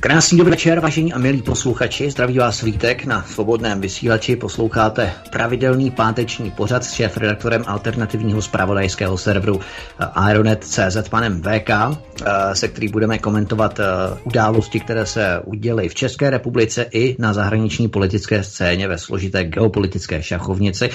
Krásný 0.00 0.38
dobrý 0.38 0.50
večer, 0.50 0.80
vážení 0.80 1.12
a 1.12 1.18
milí 1.18 1.42
posluchači. 1.42 2.10
Zdraví 2.10 2.38
vás 2.38 2.62
Vítek 2.62 3.04
na 3.04 3.22
svobodném 3.22 3.80
vysílači. 3.80 4.36
Posloucháte 4.36 5.12
pravidelný 5.32 5.90
páteční 5.90 6.50
pořad 6.50 6.84
s 6.84 6.92
šéf-redaktorem 6.92 7.64
alternativního 7.66 8.42
zpravodajského 8.42 9.18
serveru 9.18 9.60
Aeronet.cz 9.98 11.08
panem 11.10 11.42
VK, 11.42 11.70
se 12.52 12.68
který 12.68 12.88
budeme 12.88 13.18
komentovat 13.18 13.80
události, 14.24 14.80
které 14.80 15.06
se 15.06 15.40
uděly 15.44 15.88
v 15.88 15.94
České 15.94 16.30
republice 16.30 16.86
i 16.92 17.16
na 17.18 17.32
zahraniční 17.32 17.88
politické 17.88 18.44
scéně 18.44 18.88
ve 18.88 18.98
složité 18.98 19.44
geopolitické 19.44 20.22
šachovnici. 20.22 20.90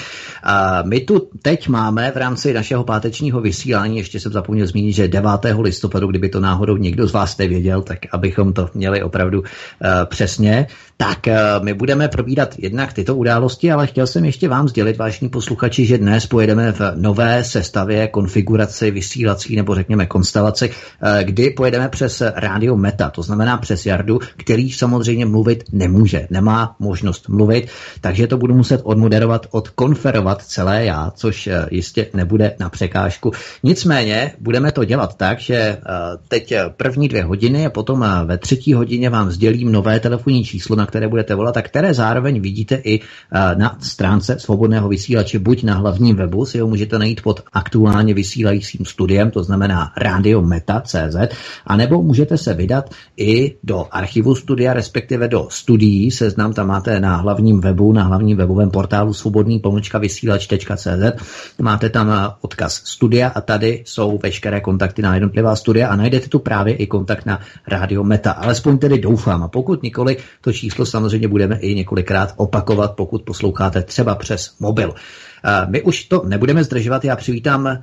My 0.84 1.00
tu 1.00 1.28
teď 1.42 1.68
máme 1.68 2.10
v 2.10 2.16
rámci 2.16 2.52
našeho 2.52 2.84
pátečního 2.84 3.40
vysílání, 3.40 3.98
ještě 3.98 4.20
jsem 4.20 4.32
zapomněl 4.32 4.66
zmínit, 4.66 4.92
že 4.92 5.08
9. 5.08 5.30
listopadu, 5.60 6.06
kdyby 6.06 6.28
to 6.28 6.40
náhodou 6.40 6.76
někdo 6.76 7.06
z 7.06 7.12
vás 7.12 7.38
nevěděl, 7.38 7.82
tak 7.82 7.98
abychom 8.12 8.52
to 8.52 8.70
měli 8.74 8.91
opravdu 9.00 9.40
uh, 9.40 9.46
přesně, 10.04 10.66
tak 10.96 11.18
uh, 11.26 11.64
my 11.64 11.74
budeme 11.74 12.08
probírat 12.08 12.54
jednak 12.58 12.92
tyto 12.92 13.16
události, 13.16 13.72
ale 13.72 13.86
chtěl 13.86 14.06
jsem 14.06 14.24
ještě 14.24 14.48
vám 14.48 14.68
sdělit, 14.68 14.96
vážní 14.96 15.28
posluchači, 15.28 15.86
že 15.86 15.98
dnes 15.98 16.26
pojedeme 16.26 16.72
v 16.72 16.80
nové 16.94 17.44
sestavě, 17.44 18.08
konfiguraci, 18.08 18.90
vysílací 18.90 19.56
nebo 19.56 19.74
řekněme 19.74 20.06
konstelaci, 20.06 20.70
uh, 20.70 21.08
kdy 21.22 21.50
pojedeme 21.50 21.88
přes 21.88 22.22
rádio 22.34 22.76
Meta, 22.76 23.10
to 23.10 23.22
znamená 23.22 23.56
přes 23.56 23.86
Jardu, 23.86 24.18
který 24.36 24.72
samozřejmě 24.72 25.26
mluvit 25.26 25.64
nemůže, 25.72 26.26
nemá 26.30 26.76
možnost 26.78 27.28
mluvit, 27.28 27.68
takže 28.00 28.26
to 28.26 28.36
budu 28.36 28.54
muset 28.54 28.80
odmoderovat, 28.84 29.46
odkonferovat 29.50 30.42
celé 30.42 30.84
já, 30.84 31.12
což 31.16 31.48
jistě 31.70 32.06
nebude 32.14 32.56
na 32.60 32.70
překážku. 32.70 33.32
Nicméně 33.62 34.32
budeme 34.40 34.72
to 34.72 34.84
dělat 34.84 35.14
tak, 35.16 35.40
že 35.40 35.76
teď 36.28 36.54
první 36.76 37.08
dvě 37.08 37.24
hodiny 37.24 37.66
a 37.66 37.70
potom 37.70 38.06
ve 38.24 38.38
třetí 38.38 38.74
hodině 38.74 38.81
vám 39.10 39.30
sdělím 39.30 39.72
nové 39.72 40.00
telefonní 40.00 40.44
číslo, 40.44 40.76
na 40.76 40.86
které 40.86 41.08
budete 41.08 41.34
volat 41.34 41.56
a 41.56 41.62
které 41.62 41.94
zároveň 41.94 42.40
vidíte 42.40 42.80
i 42.84 43.00
na 43.54 43.76
stránce 43.80 44.38
svobodného 44.38 44.88
vysílače, 44.88 45.38
buď 45.38 45.62
na 45.62 45.74
hlavním 45.74 46.16
webu, 46.16 46.46
si 46.46 46.58
ho 46.58 46.66
můžete 46.66 46.98
najít 46.98 47.22
pod 47.22 47.40
aktuálně 47.52 48.14
vysílajícím 48.14 48.86
studiem, 48.86 49.30
to 49.30 49.42
znamená 49.42 49.92
radiometa.cz, 49.96 51.16
anebo 51.66 52.02
můžete 52.02 52.38
se 52.38 52.54
vydat 52.54 52.90
i 53.16 53.56
do 53.62 53.86
archivu 53.90 54.34
studia, 54.34 54.72
respektive 54.72 55.28
do 55.28 55.46
studií, 55.50 56.10
seznam 56.10 56.52
tam 56.52 56.66
máte 56.66 57.00
na 57.00 57.16
hlavním 57.16 57.60
webu, 57.60 57.92
na 57.92 58.04
hlavním 58.04 58.36
webovém 58.36 58.70
portálu 58.70 59.12
svobodný 59.12 59.58
pomlčka 59.58 59.98
vysílač.cz, 59.98 61.22
máte 61.60 61.90
tam 61.90 62.34
odkaz 62.40 62.74
studia 62.84 63.28
a 63.28 63.40
tady 63.40 63.82
jsou 63.86 64.18
veškeré 64.22 64.60
kontakty 64.60 65.02
na 65.02 65.14
jednotlivá 65.14 65.56
studia 65.56 65.88
a 65.88 65.96
najdete 65.96 66.28
tu 66.28 66.38
právě 66.38 66.74
i 66.74 66.86
kontakt 66.86 67.26
na 67.26 67.40
Radio 67.68 68.04
Meta. 68.04 68.32
Alespoň 68.32 68.71
tedy 68.78 68.98
doufám. 68.98 69.42
A 69.42 69.48
pokud 69.48 69.82
nikoli, 69.82 70.16
to 70.40 70.52
číslo 70.52 70.86
samozřejmě 70.86 71.28
budeme 71.28 71.58
i 71.58 71.74
několikrát 71.74 72.32
opakovat, 72.36 72.92
pokud 72.96 73.22
posloucháte 73.22 73.82
třeba 73.82 74.14
přes 74.14 74.54
mobil. 74.60 74.94
My 75.68 75.82
už 75.82 76.04
to 76.04 76.22
nebudeme 76.26 76.64
zdržovat, 76.64 77.04
já 77.04 77.16
přivítám 77.16 77.78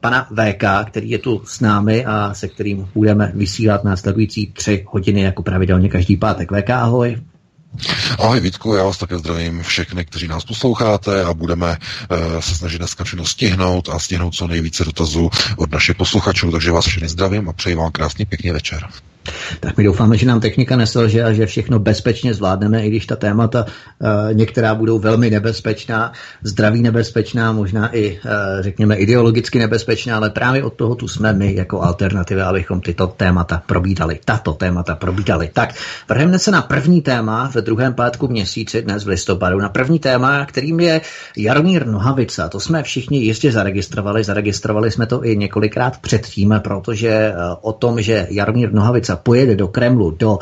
pana 0.00 0.28
VK, 0.30 0.90
který 0.90 1.10
je 1.10 1.18
tu 1.18 1.42
s 1.44 1.60
námi 1.60 2.04
a 2.04 2.34
se 2.34 2.48
kterým 2.48 2.88
budeme 2.94 3.32
vysílat 3.34 3.84
následující 3.84 4.52
tři 4.52 4.84
hodiny 4.88 5.20
jako 5.20 5.42
pravidelně 5.42 5.88
každý 5.88 6.16
pátek. 6.16 6.52
VK, 6.52 6.70
ahoj. 6.70 7.16
Ahoj 8.18 8.40
Vítku, 8.40 8.74
já 8.74 8.84
vás 8.84 8.98
také 8.98 9.18
zdravím 9.18 9.62
všechny, 9.62 10.04
kteří 10.04 10.28
nás 10.28 10.44
posloucháte 10.44 11.24
a 11.24 11.34
budeme 11.34 11.76
uh, 12.10 12.40
se 12.40 12.54
snažit 12.54 12.78
dneska 12.78 13.04
všechno 13.04 13.26
stihnout 13.26 13.88
a 13.88 13.98
stihnout 13.98 14.34
co 14.34 14.46
nejvíce 14.46 14.84
dotazů 14.84 15.30
od 15.56 15.72
našich 15.72 15.96
posluchačů, 15.96 16.52
takže 16.52 16.72
vás 16.72 16.86
všechny 16.86 17.08
zdravím 17.08 17.48
a 17.48 17.52
přeji 17.52 17.76
vám 17.76 17.92
krásný 17.92 18.26
pěkný 18.26 18.50
večer. 18.50 18.88
Tak 19.60 19.76
my 19.76 19.84
doufáme, 19.84 20.16
že 20.16 20.26
nám 20.26 20.40
technika 20.40 20.76
neselže 20.76 21.24
a 21.24 21.32
že 21.32 21.46
všechno 21.46 21.78
bezpečně 21.78 22.34
zvládneme, 22.34 22.86
i 22.86 22.88
když 22.88 23.06
ta 23.06 23.16
témata 23.16 23.64
uh, 23.64 24.08
některá 24.32 24.74
budou 24.74 24.98
velmi 24.98 25.30
nebezpečná, 25.30 26.12
zdraví 26.42 26.82
nebezpečná, 26.82 27.52
možná 27.52 27.96
i, 27.96 28.18
uh, 28.24 28.30
řekněme, 28.60 28.96
ideologicky 28.96 29.58
nebezpečná, 29.58 30.16
ale 30.16 30.30
právě 30.30 30.64
od 30.64 30.74
toho 30.74 30.94
tu 30.94 31.08
jsme 31.08 31.32
my 31.32 31.54
jako 31.54 31.82
alternativa, 31.82 32.44
abychom 32.44 32.80
tyto 32.80 33.06
témata 33.06 33.62
probídali, 33.66 34.20
tato 34.24 34.52
témata 34.52 34.94
probídali. 34.94 35.50
Tak, 35.52 35.74
vrhneme 36.08 36.38
se 36.38 36.50
na 36.50 36.62
první 36.62 37.02
téma 37.02 37.50
ve 37.54 37.60
druhém 37.62 37.94
pátku 37.94 38.28
měsíci, 38.28 38.82
dnes 38.82 39.04
v 39.04 39.08
listopadu, 39.08 39.58
na 39.58 39.68
první 39.68 39.98
téma, 39.98 40.46
kterým 40.46 40.80
je 40.80 41.00
Jaromír 41.36 41.86
Nohavica. 41.86 42.48
To 42.48 42.60
jsme 42.60 42.82
všichni 42.82 43.18
jistě 43.18 43.52
zaregistrovali, 43.52 44.24
zaregistrovali 44.24 44.90
jsme 44.90 45.06
to 45.06 45.24
i 45.24 45.36
několikrát 45.36 45.98
předtím, 45.98 46.54
protože 46.64 47.32
uh, 47.34 47.56
o 47.60 47.72
tom, 47.72 48.02
že 48.02 48.26
Jaromír 48.30 48.72
Nohavica 48.72 49.16
pojede 49.22 49.56
do 49.56 49.68
Kremlu, 49.68 50.10
do 50.10 50.32
uh, 50.32 50.38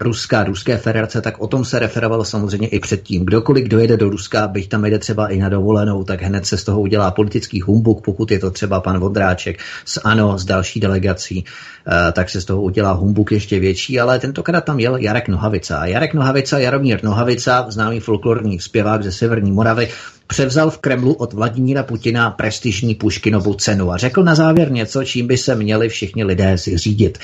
Ruska, 0.00 0.44
Ruské 0.44 0.76
federace, 0.76 1.20
tak 1.20 1.40
o 1.40 1.46
tom 1.46 1.64
se 1.64 1.78
referovalo 1.78 2.24
samozřejmě 2.24 2.68
i 2.68 2.80
předtím. 2.80 3.24
Kdokoliv 3.24 3.68
dojede 3.68 3.96
do 3.96 4.10
Ruska, 4.10 4.48
byť 4.48 4.68
tam 4.68 4.84
jde 4.84 4.98
třeba 4.98 5.28
i 5.28 5.38
na 5.38 5.48
dovolenou, 5.48 6.04
tak 6.04 6.22
hned 6.22 6.46
se 6.46 6.56
z 6.56 6.64
toho 6.64 6.80
udělá 6.80 7.10
politický 7.10 7.60
humbuk, 7.60 8.04
pokud 8.04 8.30
je 8.30 8.38
to 8.38 8.50
třeba 8.50 8.80
pan 8.80 8.98
Vodráček 8.98 9.58
z 9.84 9.98
ANO, 10.04 10.38
z 10.38 10.44
další 10.44 10.80
delegací, 10.80 11.44
uh, 11.44 11.92
tak 12.12 12.30
se 12.30 12.40
z 12.40 12.44
toho 12.44 12.62
udělá 12.62 12.92
humbuk 12.92 13.32
ještě 13.32 13.60
větší, 13.60 14.00
ale 14.00 14.18
tentokrát 14.18 14.64
tam 14.64 14.80
jel 14.80 14.96
Jarek 14.96 15.28
Nohavica. 15.28 15.78
A 15.78 15.86
Jarek 15.86 16.14
Nohavica, 16.14 16.58
Jaromír 16.58 17.04
Nohavica, 17.04 17.66
známý 17.68 18.00
folklorní 18.00 18.60
zpěvák 18.60 19.02
ze 19.02 19.12
Severní 19.12 19.52
Moravy, 19.52 19.88
převzal 20.28 20.70
v 20.70 20.78
Kremlu 20.78 21.12
od 21.12 21.32
Vladimíra 21.32 21.82
Putina 21.82 22.30
prestižní 22.30 22.94
Puškinovu 22.94 23.54
cenu 23.54 23.92
a 23.92 23.96
řekl 23.96 24.22
na 24.22 24.34
závěr 24.34 24.72
něco, 24.72 25.04
čím 25.04 25.26
by 25.26 25.36
se 25.36 25.54
měli 25.54 25.88
všichni 25.88 26.24
lidé 26.24 26.58
si 26.58 26.78
řídit. 26.78 27.18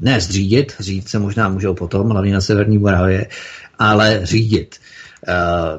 Ne 0.00 0.20
zřídit, 0.20 0.72
řídit 0.80 1.08
se 1.08 1.18
možná 1.18 1.48
můžou 1.48 1.74
potom, 1.74 2.10
hlavně 2.10 2.32
na 2.32 2.40
Severní 2.40 2.78
Moravě, 2.78 3.26
ale 3.78 4.20
řídit. 4.22 4.76
Uh, 4.78 5.01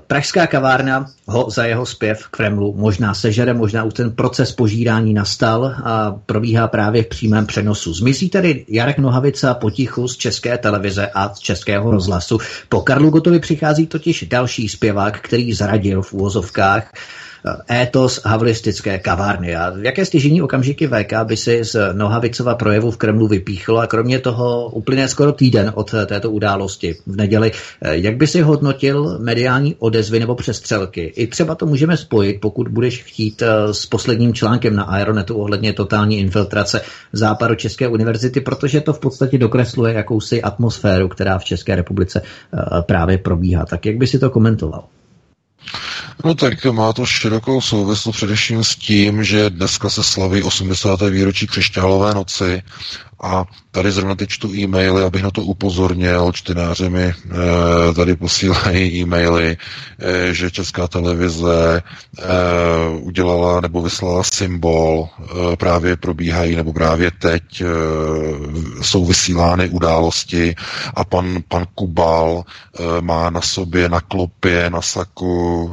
pražská 0.07 0.47
kavárna 0.47 1.05
ho 1.25 1.49
za 1.49 1.65
jeho 1.65 1.85
zpěv 1.85 2.19
v 2.19 2.27
Kremlu 2.27 2.73
možná 2.77 3.13
sežere, 3.13 3.53
možná 3.53 3.83
už 3.83 3.93
ten 3.93 4.11
proces 4.11 4.51
požírání 4.51 5.13
nastal 5.13 5.75
a 5.83 6.11
probíhá 6.25 6.67
právě 6.67 7.03
v 7.03 7.07
přímém 7.07 7.45
přenosu. 7.45 7.93
Zmizí 7.93 8.29
tedy 8.29 8.65
Jarek 8.67 8.97
Nohavica 8.97 9.53
potichu 9.53 10.07
z 10.07 10.17
české 10.17 10.57
televize 10.57 11.07
a 11.13 11.35
z 11.35 11.39
českého 11.39 11.91
rozhlasu. 11.91 12.37
Po 12.69 12.81
Karlu 12.81 13.09
Gotovi 13.09 13.39
přichází 13.39 13.87
totiž 13.87 14.25
další 14.29 14.69
zpěvák, 14.69 15.19
který 15.19 15.53
zradil 15.53 16.01
v 16.01 16.13
úvozovkách 16.13 16.91
étos 17.67 18.21
havlistické 18.25 18.99
kavárny. 18.99 19.55
A 19.55 19.73
jaké 19.77 20.05
stěžení 20.05 20.41
okamžiky 20.41 20.87
VK 20.87 21.13
by 21.23 21.37
si 21.37 21.63
z 21.63 21.93
Nohavicova 21.93 22.55
projevu 22.55 22.91
v 22.91 22.97
Kremlu 22.97 23.27
vypíchlo 23.27 23.79
a 23.79 23.87
kromě 23.87 24.19
toho 24.19 24.69
uplyne 24.69 25.07
skoro 25.07 25.31
týden 25.31 25.71
od 25.75 25.93
této 26.05 26.31
události 26.31 26.95
v 27.07 27.15
neděli. 27.15 27.51
Jak 27.81 28.17
by 28.17 28.27
si 28.27 28.41
hodnotil 28.41 29.19
mediální 29.19 29.75
odezvy 29.79 30.19
nebo 30.19 30.35
přestřelky? 30.35 31.01
I 31.01 31.27
třeba 31.27 31.55
to 31.55 31.65
můžeme 31.65 31.97
spojit, 31.97 32.41
pokud 32.41 32.67
budeš 32.67 33.03
chtít 33.03 33.41
eh, 33.41 33.73
s 33.73 33.85
posledním 33.85 34.33
článkem 34.33 34.75
na 34.75 34.83
Aeronetu 34.83 35.35
ohledně 35.35 35.73
totální 35.73 36.19
infiltrace 36.19 36.81
západu 37.13 37.55
České 37.55 37.87
univerzity, 37.87 38.41
protože 38.41 38.81
to 38.81 38.93
v 38.93 38.99
podstatě 38.99 39.37
dokresluje 39.37 39.93
jakousi 39.93 40.41
atmosféru, 40.41 41.07
která 41.07 41.39
v 41.39 41.43
České 41.43 41.75
republice 41.75 42.21
eh, 42.21 42.81
právě 42.81 43.17
probíhá. 43.17 43.65
Tak 43.65 43.85
jak 43.85 43.97
by 43.97 44.07
si 44.07 44.19
to 44.19 44.29
komentoval? 44.29 44.83
No 46.25 46.35
tak 46.35 46.65
má 46.65 46.93
to 46.93 47.05
širokou 47.05 47.61
souvislost 47.61 48.15
především 48.15 48.63
s 48.63 48.75
tím, 48.75 49.23
že 49.23 49.49
dneska 49.49 49.89
se 49.89 50.03
slaví 50.03 50.43
80. 50.43 51.01
výročí 51.01 51.47
křišťálové 51.47 52.13
noci 52.13 52.61
a 53.23 53.45
tady 53.71 53.91
zrovna 53.91 54.15
teď 54.15 54.29
čtu 54.29 54.53
e-maily, 54.55 55.03
abych 55.03 55.23
na 55.23 55.31
to 55.31 55.41
upozornil. 55.41 56.31
Čtenáři 56.31 56.89
mi 56.89 57.03
e, 57.03 57.13
tady 57.95 58.15
posílají 58.15 59.01
e-maily, 59.01 59.57
e, 59.99 60.33
že 60.33 60.51
Česká 60.51 60.87
televize 60.87 61.81
e, 62.19 62.23
udělala 62.99 63.61
nebo 63.61 63.81
vyslala 63.81 64.23
symbol. 64.23 65.09
Právě 65.57 65.95
probíhají, 65.95 66.55
nebo 66.55 66.73
právě 66.73 67.11
teď 67.11 67.63
jsou 68.81 69.05
vysílány 69.05 69.69
události 69.69 70.55
a 70.93 71.03
pan, 71.05 71.37
pan 71.47 71.65
Kubal 71.75 72.43
má 73.01 73.29
na 73.29 73.41
sobě, 73.41 73.89
na 73.89 74.01
klopě, 74.01 74.69
na 74.69 74.81
saku 74.81 75.69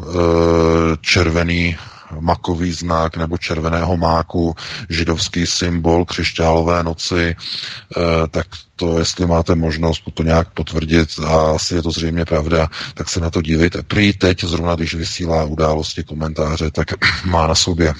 červený 1.01 1.77
makový 2.21 2.73
znak 2.73 3.17
nebo 3.17 3.39
červeného 3.39 3.97
máku, 3.97 4.57
židovský 4.89 5.47
symbol 5.47 6.05
křišťálové 6.05 6.83
noci, 6.83 7.37
eh, 7.37 8.29
tak 8.31 8.47
to, 8.77 8.99
jestli 8.99 9.27
máte 9.27 9.55
možnost 9.55 10.03
to 10.15 10.23
nějak 10.23 10.51
potvrdit 10.51 11.09
a 11.27 11.55
asi 11.55 11.75
je 11.75 11.83
to 11.83 11.91
zřejmě 11.91 12.25
pravda, 12.25 12.69
tak 12.95 13.09
se 13.09 13.21
na 13.21 13.31
to 13.31 13.43
dívejte. 13.43 13.83
Prý 13.83 14.13
teď, 14.13 14.45
zrovna 14.45 14.75
když 14.75 14.95
vysílá 14.95 15.45
události, 15.45 16.03
komentáře, 16.03 16.71
tak 16.71 16.89
má 17.25 17.47
na 17.47 17.55
sobě 17.55 17.95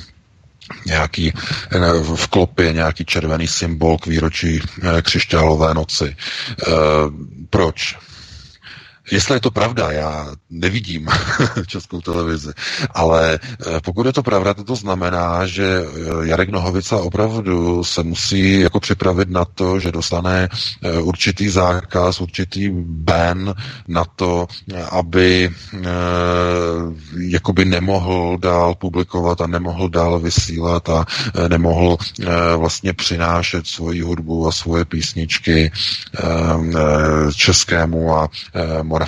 nějaký 0.87 1.33
v 2.15 2.27
klopě 2.27 2.73
nějaký 2.73 3.05
červený 3.05 3.49
symbol 3.49 3.99
k 3.99 4.07
výročí 4.07 4.61
eh, 4.83 5.03
křišťálové 5.03 5.75
noci. 5.75 6.17
Proč? 7.51 7.97
Jestli 9.11 9.37
je 9.37 9.41
to 9.41 9.51
pravda, 9.51 9.93
já 9.93 10.29
nevidím 10.51 11.09
českou 11.67 12.01
televizi, 12.01 12.51
ale 12.95 13.39
eh, 13.67 13.81
pokud 13.85 14.07
je 14.07 14.13
to 14.13 14.23
pravda, 14.23 14.55
to 14.55 14.77
znamená, 14.77 15.47
že 15.47 15.83
eh, 15.83 16.27
Jarek 16.27 16.49
Nohovica 16.49 16.97
opravdu 16.97 17.85
se 17.85 18.03
musí 18.03 18.61
jako 18.61 18.81
připravit 18.81 19.31
na 19.31 19.45
to, 19.45 19.81
že 19.81 19.93
dostane 19.93 20.49
eh, 20.83 20.99
určitý 21.01 21.49
zákaz, 21.49 22.21
určitý 22.21 22.71
ban 22.85 23.55
na 23.89 24.05
to, 24.17 24.47
aby 24.91 25.51
jakoby 27.19 27.65
nemohl 27.65 28.39
dál 28.39 28.75
publikovat 28.75 29.41
a 29.41 29.47
nemohl 29.47 29.89
dál 29.89 30.19
vysílat 30.19 30.89
a 30.89 31.07
nemohl 31.49 31.97
vlastně 32.57 32.93
přinášet 32.93 33.67
svoji 33.67 34.01
hudbu 34.01 34.49
a 34.49 34.53
svoje 34.53 34.85
písničky 34.85 35.73
českému 37.37 38.15
a 38.17 38.29
moravskému, 38.83 39.00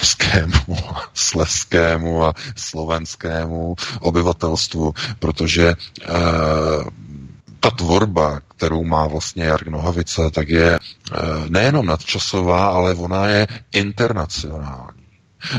sleskému 1.15 2.25
a 2.27 2.35
slovenskému 2.57 3.75
obyvatelstvu, 4.01 4.95
protože 5.19 5.69
e, 5.69 5.75
ta 7.61 7.71
tvorba, 7.71 8.41
kterou 8.57 8.85
má 8.85 9.07
vlastně 9.07 9.45
Jark 9.45 9.67
Nohavice, 9.67 10.31
tak 10.31 10.49
je 10.49 10.75
e, 10.75 10.79
nejenom 11.49 11.87
nadčasová, 11.87 12.67
ale 12.67 12.95
ona 12.95 13.27
je 13.27 13.47
internacionální. 13.73 15.03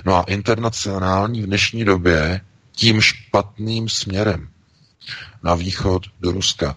No 0.06 0.16
a 0.16 0.22
internacionální 0.28 1.42
v 1.42 1.46
dnešní 1.46 1.86
době 1.86 2.42
tím 2.72 3.02
špatným 3.02 3.90
směrem 3.90 4.48
na 5.44 5.56
východ 5.56 6.04
do 6.20 6.32
Ruska. 6.32 6.76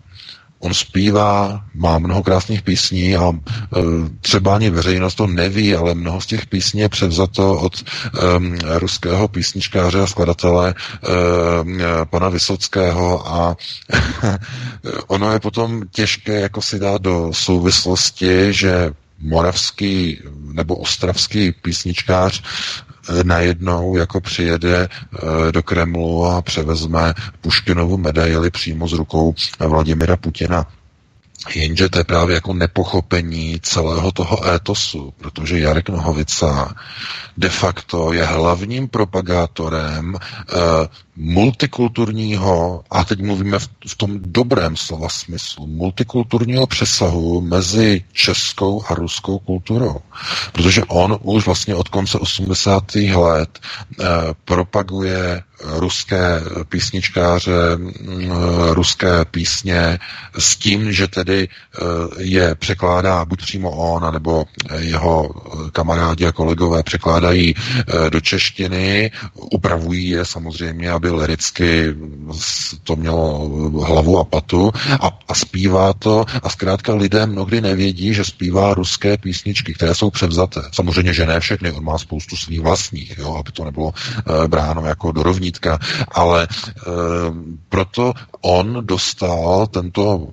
On 0.59 0.75
zpívá, 0.75 1.65
má 1.75 1.99
mnoho 1.99 2.23
krásných 2.23 2.63
písní 2.63 3.17
a 3.17 3.33
e, 3.33 3.37
třeba 4.21 4.55
ani 4.55 4.71
veřejnost 4.71 5.15
to 5.15 5.27
neví, 5.27 5.75
ale 5.75 5.95
mnoho 5.95 6.21
z 6.21 6.27
těch 6.27 6.47
písní 6.47 6.81
je 6.81 6.89
převzato 6.89 7.59
od 7.61 7.75
e, 7.77 8.79
ruského 8.79 9.29
písničkáře 9.29 10.01
a 10.01 10.07
skladatele 10.07 10.75
e, 10.75 12.05
pana 12.05 12.29
Vysockého 12.29 13.29
a 13.29 13.57
ono 15.07 15.33
je 15.33 15.41
potom 15.41 15.83
těžké 15.91 16.41
jako 16.41 16.63
si 16.63 16.79
dát 16.79 17.03
do 17.03 17.31
souvislosti, 17.33 18.53
že 18.53 18.91
moravský 19.19 20.21
nebo 20.53 20.77
ostravský 20.77 21.53
písničkář 21.53 22.43
najednou 23.23 23.97
jako 23.97 24.21
přijede 24.21 24.89
eh, 24.89 25.53
do 25.53 25.63
Kremlu 25.63 26.27
a 26.27 26.43
převezme 26.43 27.15
Puškinovu 27.41 27.97
medaili 27.97 28.51
přímo 28.51 28.89
z 28.89 28.93
rukou 28.93 29.35
Vladimira 29.61 30.17
Putina. 30.17 30.67
Jenže 31.55 31.89
to 31.89 31.99
je 31.99 32.05
právě 32.05 32.35
jako 32.35 32.53
nepochopení 32.55 33.61
celého 33.63 34.13
toho 34.13 34.49
étosu, 34.49 35.15
protože 35.17 35.59
Jarek 35.61 35.89
Nohovica 35.89 36.75
de 37.37 37.49
facto 37.49 38.13
je 38.13 38.25
hlavním 38.25 38.89
propagátorem 38.89 40.15
eh, 40.17 40.55
multikulturního, 41.17 42.85
a 42.91 43.05
teď 43.05 43.21
mluvíme 43.23 43.59
v, 43.59 43.69
v 43.89 43.95
tom 43.97 44.19
dobrém 44.23 44.77
slova 44.77 45.09
smyslu, 45.09 45.67
multikulturního 45.67 46.67
přesahu 46.67 47.41
mezi 47.41 48.05
českou 48.13 48.83
a 48.89 48.95
ruskou 48.95 49.39
kulturou. 49.39 49.97
Protože 50.53 50.85
on 50.85 51.19
už 51.23 51.47
vlastně 51.47 51.75
od 51.75 51.89
konce 51.89 52.19
80. 52.19 52.95
let 52.95 53.59
eh, 54.01 54.05
propaguje 54.45 55.43
ruské 55.65 56.41
písničkáře, 56.69 57.77
mm, 57.77 58.31
ruské 58.71 59.25
písně 59.25 59.99
s 60.39 60.57
tím, 60.57 60.93
že 60.93 61.09
tedy 61.09 61.36
eh, 61.45 61.83
je 62.19 62.55
překládá 62.55 63.25
buď 63.25 63.43
přímo 63.43 63.71
on, 63.71 64.13
nebo 64.13 64.45
jeho 64.79 65.31
kamarádi 65.73 66.27
a 66.27 66.33
kolegové 66.33 66.83
překládají 66.83 67.55
eh, 67.57 68.11
do 68.11 68.21
češtiny, 68.21 69.11
upravují 69.35 70.09
je 70.09 70.25
samozřejmě, 70.25 70.91
aby 70.91 71.11
liricky 71.11 71.95
to 72.85 72.97
mělo 72.97 73.49
hlavu 73.85 74.19
a 74.19 74.25
patu 74.25 74.73
a, 75.01 75.19
a 75.29 75.35
zpívá 75.35 75.93
to. 75.93 76.25
A 76.43 76.49
zkrátka 76.49 76.95
lidé 76.95 77.27
mnohdy 77.27 77.61
nevědí, 77.61 78.15
že 78.15 78.25
zpívá 78.25 78.75
ruské 78.75 79.17
písničky, 79.17 79.75
které 79.75 79.95
jsou 79.95 80.11
převzaté. 80.11 80.61
Samozřejmě, 80.73 81.13
že 81.15 81.27
ne 81.27 81.41
všechny, 81.41 81.73
on 81.73 81.85
má 81.85 81.99
spoustu 81.99 82.37
svých 82.37 82.61
vlastních, 82.61 83.19
jo, 83.19 83.35
aby 83.35 83.53
to 83.53 83.65
nebylo 83.65 83.93
bráno 84.47 84.87
jako 84.87 85.13
do 85.13 85.23
rovnítka, 85.23 85.79
ale 86.11 86.43
e, 86.43 86.49
proto 87.69 88.13
on 88.41 88.87
dostal 88.87 89.67
tento 89.67 90.29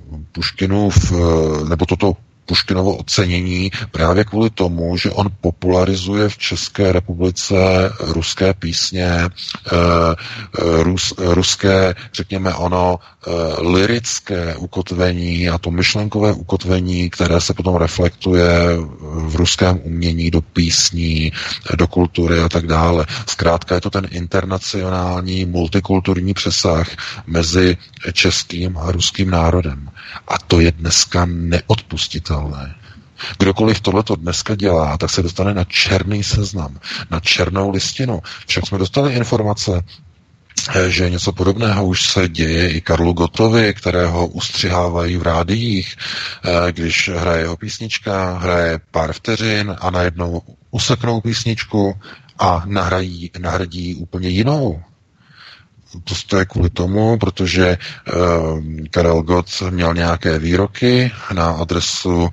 Puškinův, 0.84 1.70
nebo 1.70 1.86
toto 1.86 2.14
Puškinovo 2.46 2.96
ocenění 2.98 3.72
právě 3.92 4.24
kvůli 4.24 4.50
tomu, 4.50 4.98
že 4.98 5.12
on 5.12 5.28
popularizuje 5.42 6.30
v 6.30 6.38
České 6.38 6.92
republice 6.92 7.56
ruské 8.00 8.54
písně, 8.54 9.06
eh, 9.08 9.30
eh, 9.72 10.84
rus, 10.84 11.14
ruské, 11.18 11.96
řekněme 12.14 12.54
ono, 12.54 13.00
eh, 13.28 13.32
lirické 13.70 14.56
ukotvení 14.56 15.50
a 15.50 15.58
to 15.58 15.72
myšlenkové 15.72 16.34
ukotvení, 16.34 17.10
které 17.10 17.42
se 17.42 17.54
potom 17.54 17.76
reflektuje 17.76 18.50
v 19.28 19.36
ruském 19.36 19.80
umění 19.84 20.32
do 20.32 20.42
písní, 20.42 21.32
do 21.78 21.88
kultury 21.88 22.40
a 22.40 22.50
tak 22.50 22.68
dále. 22.68 23.06
Zkrátka 23.28 23.76
je 23.76 23.82
to 23.82 23.90
ten 23.90 24.08
internacionální 24.12 25.46
multikulturní 25.46 26.34
přesah 26.34 26.88
mezi 27.28 27.78
českým 28.14 28.78
a 28.78 28.92
ruským 28.92 29.30
národem. 29.30 29.90
A 30.28 30.38
to 30.48 30.60
je 30.60 30.72
dneska 30.72 31.26
neodpustitelné. 31.26 32.33
Kdokoliv 33.40 33.82
tohleto 33.82 34.16
dneska 34.16 34.56
dělá, 34.56 34.98
tak 34.98 35.10
se 35.10 35.24
dostane 35.24 35.54
na 35.54 35.64
černý 35.64 36.24
seznam, 36.24 36.80
na 37.12 37.20
černou 37.20 37.70
listinu. 37.70 38.22
Však 38.48 38.68
jsme 38.68 38.78
dostali 38.78 39.14
informace, 39.14 39.82
eh, 40.76 40.90
že 40.90 41.10
něco 41.10 41.32
podobného 41.32 41.86
už 41.86 42.06
se 42.06 42.30
děje 42.30 42.72
i 42.72 42.82
Karlu 42.82 43.14
Gotovi, 43.14 43.74
kterého 43.74 44.28
ustřihávají 44.28 45.18
v 45.18 45.22
rádiích, 45.22 45.96
eh, 45.98 46.72
když 46.72 47.10
hraje 47.10 47.42
jeho 47.42 47.58
písnička, 47.58 48.38
hraje 48.38 48.80
pár 48.92 49.14
vteřin 49.14 49.76
a 49.80 49.90
najednou 49.90 50.42
useknou 50.72 51.22
písničku 51.22 51.94
a 52.40 52.64
nahradí, 52.66 53.32
nahradí 53.40 53.96
úplně 53.96 54.30
jinou 54.30 54.84
to 56.28 56.38
je 56.38 56.46
kvůli 56.46 56.70
tomu, 56.70 57.18
protože 57.18 57.78
uh, 58.16 58.62
Karel 58.92 59.22
Gott 59.24 59.50
měl 59.70 59.94
nějaké 59.94 60.40
výroky 60.40 61.12
na 61.34 61.52
adresu 61.52 62.24
uh, 62.24 62.30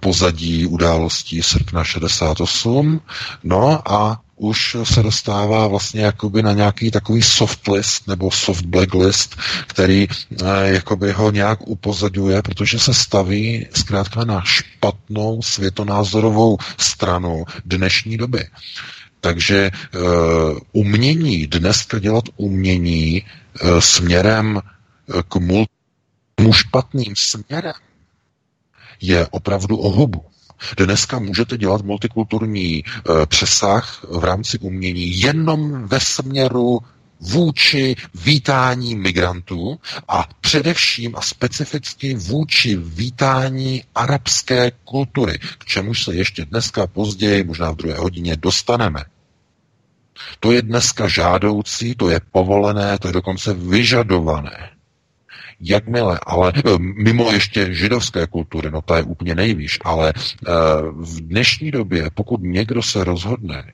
pozadí 0.00 0.66
událostí 0.66 1.42
srpna 1.42 1.84
68, 1.84 3.00
no 3.44 3.92
a 3.92 4.20
už 4.36 4.76
se 4.84 5.02
dostává 5.02 5.66
vlastně 5.66 6.00
jakoby 6.00 6.42
na 6.42 6.52
nějaký 6.52 6.90
takový 6.90 7.22
soft 7.22 7.68
list 7.68 8.08
nebo 8.08 8.30
soft 8.30 8.62
blacklist, 8.64 9.36
který 9.66 10.08
uh, 10.08 10.48
jakoby 10.62 11.12
ho 11.12 11.30
nějak 11.30 11.58
upozaduje, 11.68 12.42
protože 12.42 12.78
se 12.78 12.94
staví 12.94 13.66
zkrátka 13.74 14.24
na 14.24 14.42
špatnou 14.44 15.42
světonázorovou 15.42 16.58
stranu 16.78 17.44
dnešní 17.64 18.16
doby. 18.16 18.44
Takže 19.24 19.70
uh, 19.94 20.02
umění, 20.72 21.46
dneska 21.46 21.98
dělat 21.98 22.24
umění 22.36 23.22
uh, 23.64 23.78
směrem 23.78 24.56
uh, 24.56 25.20
k 25.28 25.36
multimu 25.36 26.52
špatným 26.52 27.14
směrem 27.16 27.72
je 29.00 29.26
opravdu 29.30 29.76
ohobu. 29.76 30.24
Dneska 30.76 31.18
můžete 31.18 31.58
dělat 31.58 31.82
multikulturní 31.82 32.84
přesah 33.26 34.04
v 34.08 34.24
rámci 34.24 34.58
umění 34.58 35.20
jenom 35.20 35.86
ve 35.88 36.00
směru 36.00 36.78
vůči 37.22 37.96
vítání 38.14 38.94
migrantů 38.94 39.78
a 40.08 40.28
především 40.40 41.16
a 41.16 41.20
specificky 41.20 42.14
vůči 42.14 42.76
vítání 42.76 43.84
arabské 43.94 44.70
kultury, 44.84 45.38
k 45.58 45.64
čemuž 45.64 46.04
se 46.04 46.14
ještě 46.14 46.44
dneska 46.44 46.86
později, 46.86 47.44
možná 47.44 47.70
v 47.70 47.76
druhé 47.76 47.94
hodině, 47.98 48.36
dostaneme. 48.36 49.04
To 50.40 50.52
je 50.52 50.62
dneska 50.62 51.08
žádoucí, 51.08 51.94
to 51.94 52.10
je 52.10 52.20
povolené, 52.32 52.98
to 52.98 53.08
je 53.08 53.12
dokonce 53.12 53.54
vyžadované. 53.54 54.70
Jakmile, 55.60 56.18
ale 56.26 56.52
eh, 56.56 56.78
mimo 56.78 57.32
ještě 57.32 57.74
židovské 57.74 58.26
kultury, 58.26 58.70
no 58.70 58.82
to 58.82 58.94
je 58.94 59.02
úplně 59.02 59.34
nejvíš, 59.34 59.78
ale 59.84 60.12
eh, 60.16 60.50
v 60.92 61.20
dnešní 61.20 61.70
době, 61.70 62.10
pokud 62.14 62.40
někdo 62.42 62.82
se 62.82 63.04
rozhodne, 63.04 63.72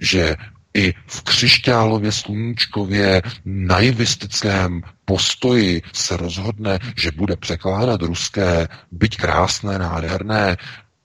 že 0.00 0.36
i 0.74 0.94
v 1.06 1.22
křišťálově 1.22 2.12
sluníčkově 2.12 3.22
naivistickém 3.44 4.82
postoji 5.04 5.82
se 5.92 6.16
rozhodne, 6.16 6.78
že 6.96 7.10
bude 7.10 7.36
překládat 7.36 8.02
ruské, 8.02 8.68
byť 8.90 9.16
krásné, 9.16 9.78
nádherné 9.78 10.56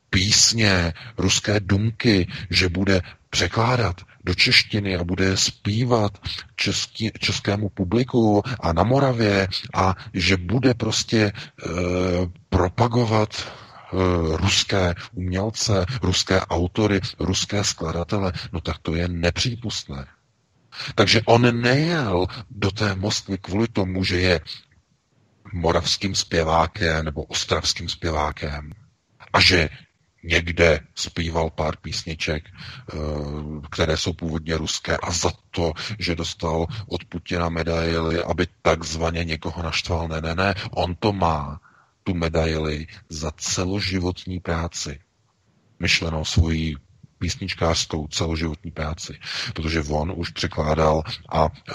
písně, 0.10 0.94
ruské 1.18 1.60
dumky, 1.60 2.28
že 2.50 2.70
bude 2.70 3.02
překládat 3.30 4.02
do 4.24 4.36
češtiny 4.36 4.96
a 4.98 5.04
bude 5.04 5.38
zpívat 5.38 6.12
český, 6.56 7.12
českému 7.20 7.70
publiku 7.70 8.44
a 8.60 8.74
na 8.74 8.84
Moravě 8.84 9.48
a 9.74 9.96
že 10.14 10.38
bude 10.38 10.74
prostě 10.74 11.22
e, 11.22 11.32
propagovat 12.50 13.52
ruské 14.36 14.96
umělce, 15.14 15.86
ruské 16.02 16.40
autory, 16.42 17.02
ruské 17.20 17.64
skladatele, 17.64 18.34
no 18.52 18.62
tak 18.62 18.78
to 18.78 18.96
je 18.96 19.08
nepřípustné. 19.08 20.06
Takže 20.96 21.22
on 21.26 21.62
nejel 21.62 22.28
do 22.50 22.72
té 22.72 22.96
Moskvy 22.96 23.38
kvůli 23.38 23.68
tomu, 23.68 24.04
že 24.04 24.20
je 24.20 24.42
moravským 25.54 26.16
zpěvákem 26.16 27.06
nebo 27.06 27.24
ostravským 27.24 27.90
zpěvákem 27.90 28.72
a 29.34 29.40
že 29.40 29.70
někde 30.24 30.80
zpíval 30.96 31.50
pár 31.50 31.76
písniček, 31.78 32.44
eh, 32.50 32.96
které 33.72 33.98
jsou 33.98 34.14
původně 34.14 34.58
ruské 34.58 34.98
a 34.98 35.12
za 35.12 35.32
to, 35.52 35.74
že 36.00 36.16
dostal 36.16 36.66
od 36.88 37.06
Putina 37.06 37.50
medaily, 37.50 38.24
aby 38.24 38.48
takzvaně 38.62 39.24
někoho 39.24 39.64
naštval. 39.64 40.08
Ne, 40.08 40.22
ne, 40.22 40.36
ne, 40.36 40.56
on 40.72 40.96
to 40.96 41.14
má, 41.14 41.60
tu 42.10 42.16
medaili, 42.16 42.88
za 43.10 43.32
celoživotní 43.38 44.40
práci 44.40 45.00
myšlenou 45.80 46.26
svojí 46.26 46.76
písničkářskou 47.20 48.08
celoživotní 48.08 48.72
práci, 48.72 49.20
protože 49.54 49.84
on 49.90 50.14
už 50.16 50.30
překládal 50.30 51.04
a 51.30 51.46
e, 51.46 51.74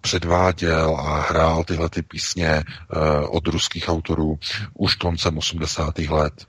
předváděl 0.00 0.96
a 0.96 1.20
hrál 1.20 1.64
tyhle 1.64 1.88
ty 1.90 2.02
písně 2.02 2.48
e, 2.48 2.64
od 3.26 3.46
ruských 3.46 3.88
autorů 3.88 4.38
už 4.74 4.94
koncem 4.94 5.38
80. 5.38 5.98
let. 5.98 6.46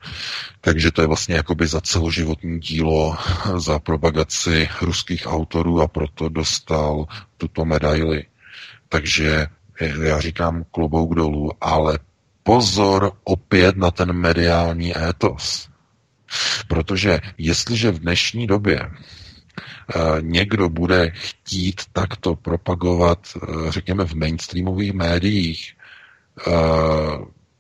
Takže 0.62 0.92
to 0.92 1.02
je 1.02 1.08
vlastně 1.08 1.36
jakoby 1.36 1.68
za 1.68 1.82
celoživotní 1.82 2.60
dílo, 2.60 3.18
za 3.58 3.80
propagaci 3.80 4.70
ruských 4.82 5.28
autorů 5.28 5.82
a 5.82 5.88
proto 5.88 6.30
dostal 6.30 7.06
tuto 7.38 7.66
medaili. 7.66 8.26
Takže 8.90 9.48
já 10.04 10.20
říkám 10.20 10.64
klobouk 10.72 11.16
dolů, 11.16 11.52
ale 11.62 12.00
pozor 12.44 13.12
opět 13.24 13.78
na 13.78 13.92
ten 13.92 14.14
mediální 14.14 14.98
étos. 14.98 15.70
Protože 16.68 17.20
jestliže 17.38 17.92
v 17.92 18.00
dnešní 18.00 18.48
době 18.48 18.80
eh, 18.82 20.00
někdo 20.22 20.70
bude 20.70 21.12
chtít 21.16 21.82
takto 21.94 22.36
propagovat, 22.36 23.20
eh, 23.36 23.72
řekněme, 23.72 24.06
v 24.06 24.14
mainstreamových 24.14 24.94
médiích 24.94 25.74
eh, 26.48 26.52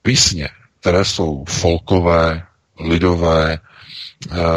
písně, 0.01 0.49
které 0.79 1.05
jsou 1.05 1.45
folkové, 1.49 2.43
lidové, 2.79 3.59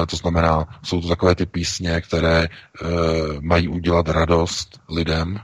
to 0.09 0.17
znamená, 0.17 0.81
jsou 0.83 1.01
to 1.01 1.09
takové 1.09 1.35
ty 1.35 1.47
písně, 1.47 2.01
které 2.01 2.49
mají 3.41 3.69
udělat 3.69 4.09
radost 4.09 4.81
lidem, 4.89 5.41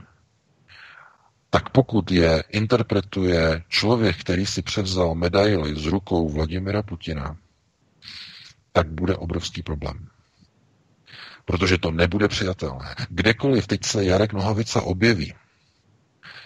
tak 1.53 1.69
pokud 1.69 2.11
je 2.11 2.43
interpretuje 2.49 3.63
člověk, 3.69 4.17
který 4.17 4.45
si 4.45 4.61
převzal 4.61 5.15
medaily 5.15 5.75
z 5.75 5.85
rukou 5.85 6.29
Vladimira 6.29 6.83
Putina, 6.83 7.37
tak 8.71 8.87
bude 8.87 9.15
obrovský 9.15 9.63
problém. 9.63 10.07
Protože 11.45 11.77
to 11.77 11.91
nebude 11.91 12.27
přijatelné. 12.27 12.95
Kdekoliv 13.09 13.67
teď 13.67 13.85
se 13.85 14.05
Jarek 14.05 14.33
Nohavica 14.33 14.81
objeví, 14.81 15.33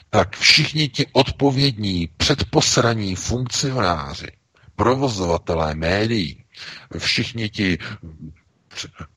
tak 0.10 0.36
všichni 0.38 0.90
ti 0.90 1.06
odpovědní, 1.14 2.10
předposraní 2.18 3.16
funkcionáři, 3.16 4.28
provozovatelé 4.76 5.76
médií, 5.76 6.44
všichni 6.98 7.50
ti 7.50 7.78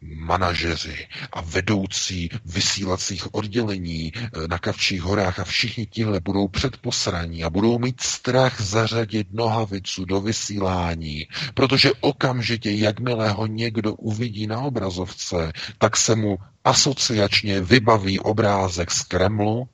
manažeři 0.00 1.08
a 1.32 1.40
vedoucí 1.40 2.30
vysílacích 2.44 3.34
oddělení 3.34 4.12
eh, 4.14 4.20
na 4.48 4.58
Kavčích 4.58 5.02
horách 5.02 5.38
a 5.38 5.44
všichni 5.44 5.86
tihle 5.86 6.20
budou 6.20 6.48
předposraní 6.48 7.44
a 7.44 7.50
budou 7.50 7.78
mít 7.78 8.00
strach 8.00 8.60
zařadit 8.60 9.26
nohavicu 9.32 10.04
do 10.04 10.20
vysílání, 10.20 11.26
protože 11.54 11.92
okamžitě, 12.00 12.70
jakmile 12.70 13.30
ho 13.30 13.46
někdo 13.46 13.94
uvidí 13.94 14.46
na 14.46 14.60
obrazovce, 14.60 15.52
tak 15.78 15.96
se 15.96 16.14
mu 16.14 16.38
asociačně 16.64 17.60
vybaví 17.60 18.20
obrázek 18.20 18.90
z 18.90 19.02
Kremlu, 19.02 19.68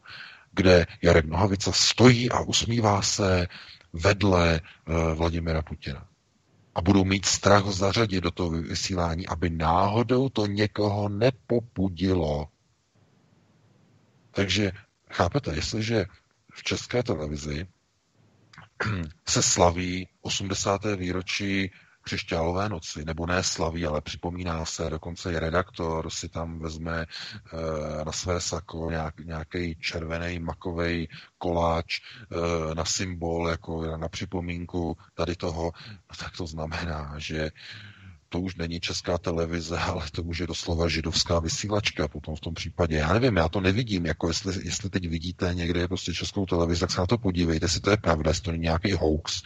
kde 0.52 0.86
Jarek 1.02 1.24
Nohavica 1.24 1.72
stojí 1.72 2.30
a 2.30 2.40
usmívá 2.40 3.02
se 3.02 3.46
vedle 3.92 4.60
uh, 4.88 5.14
Vladimira 5.14 5.62
Putina 5.62 6.06
a 6.74 6.80
budou 6.82 7.04
mít 7.04 7.24
strach 7.26 7.62
ho 7.64 7.72
zařadit 7.72 8.20
do 8.20 8.30
toho 8.30 8.50
vysílání, 8.50 9.26
aby 9.26 9.50
náhodou 9.50 10.28
to 10.28 10.46
někoho 10.46 11.08
nepopudilo. 11.08 12.48
Takže 14.30 14.72
chápete, 15.10 15.54
jestliže 15.54 16.06
v 16.54 16.62
české 16.62 17.02
televizi 17.02 17.66
se 19.28 19.42
slaví 19.42 20.08
80. 20.22 20.80
výročí 20.96 21.70
křišťálové 22.04 22.68
noci, 22.68 23.04
nebo 23.04 23.26
ne 23.26 23.42
slaví, 23.42 23.86
ale 23.86 24.00
připomíná 24.00 24.64
se, 24.64 24.90
dokonce 24.90 25.32
i 25.32 25.38
redaktor 25.38 26.10
si 26.10 26.28
tam 26.28 26.58
vezme 26.58 27.02
e, 27.02 28.04
na 28.04 28.12
své 28.12 28.40
sako 28.40 28.90
nějak, 28.90 29.20
nějaký 29.20 29.76
červený 29.76 30.38
makový 30.38 31.08
koláč 31.38 32.00
e, 32.00 32.74
na 32.74 32.84
symbol, 32.84 33.48
jako 33.48 33.96
na 33.96 34.08
připomínku 34.08 34.96
tady 35.14 35.36
toho, 35.36 35.72
tak 36.18 36.36
to 36.36 36.46
znamená, 36.46 37.14
že 37.18 37.50
to 38.28 38.40
už 38.40 38.54
není 38.54 38.80
česká 38.80 39.18
televize, 39.18 39.78
ale 39.90 40.02
to 40.12 40.22
už 40.22 40.38
je 40.38 40.46
doslova 40.46 40.88
židovská 40.88 41.38
vysílačka 41.38 42.08
potom 42.08 42.36
v 42.36 42.40
tom 42.40 42.54
případě. 42.54 42.96
Já 42.96 43.12
nevím, 43.12 43.36
já 43.36 43.48
to 43.48 43.60
nevidím, 43.60 44.06
jako 44.06 44.28
jestli, 44.28 44.54
jestli 44.64 44.90
teď 44.90 45.08
vidíte 45.08 45.54
někde 45.54 45.88
prostě 45.88 46.14
českou 46.14 46.46
televizi, 46.46 46.80
tak 46.80 46.90
se 46.90 47.00
na 47.00 47.06
to 47.06 47.18
podívejte, 47.18 47.64
jestli 47.64 47.80
to 47.80 47.90
je 47.90 47.96
pravda, 47.96 48.30
jestli 48.30 48.42
to 48.42 48.50
není 48.50 48.62
nějaký 48.62 48.92
hoax, 48.92 49.42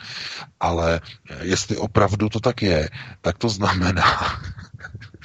ale 0.60 1.00
jestli 1.42 1.76
opravdu 1.76 2.28
to 2.28 2.40
tak 2.40 2.62
je, 2.62 2.90
tak 3.20 3.38
to 3.38 3.48
znamená, 3.48 4.42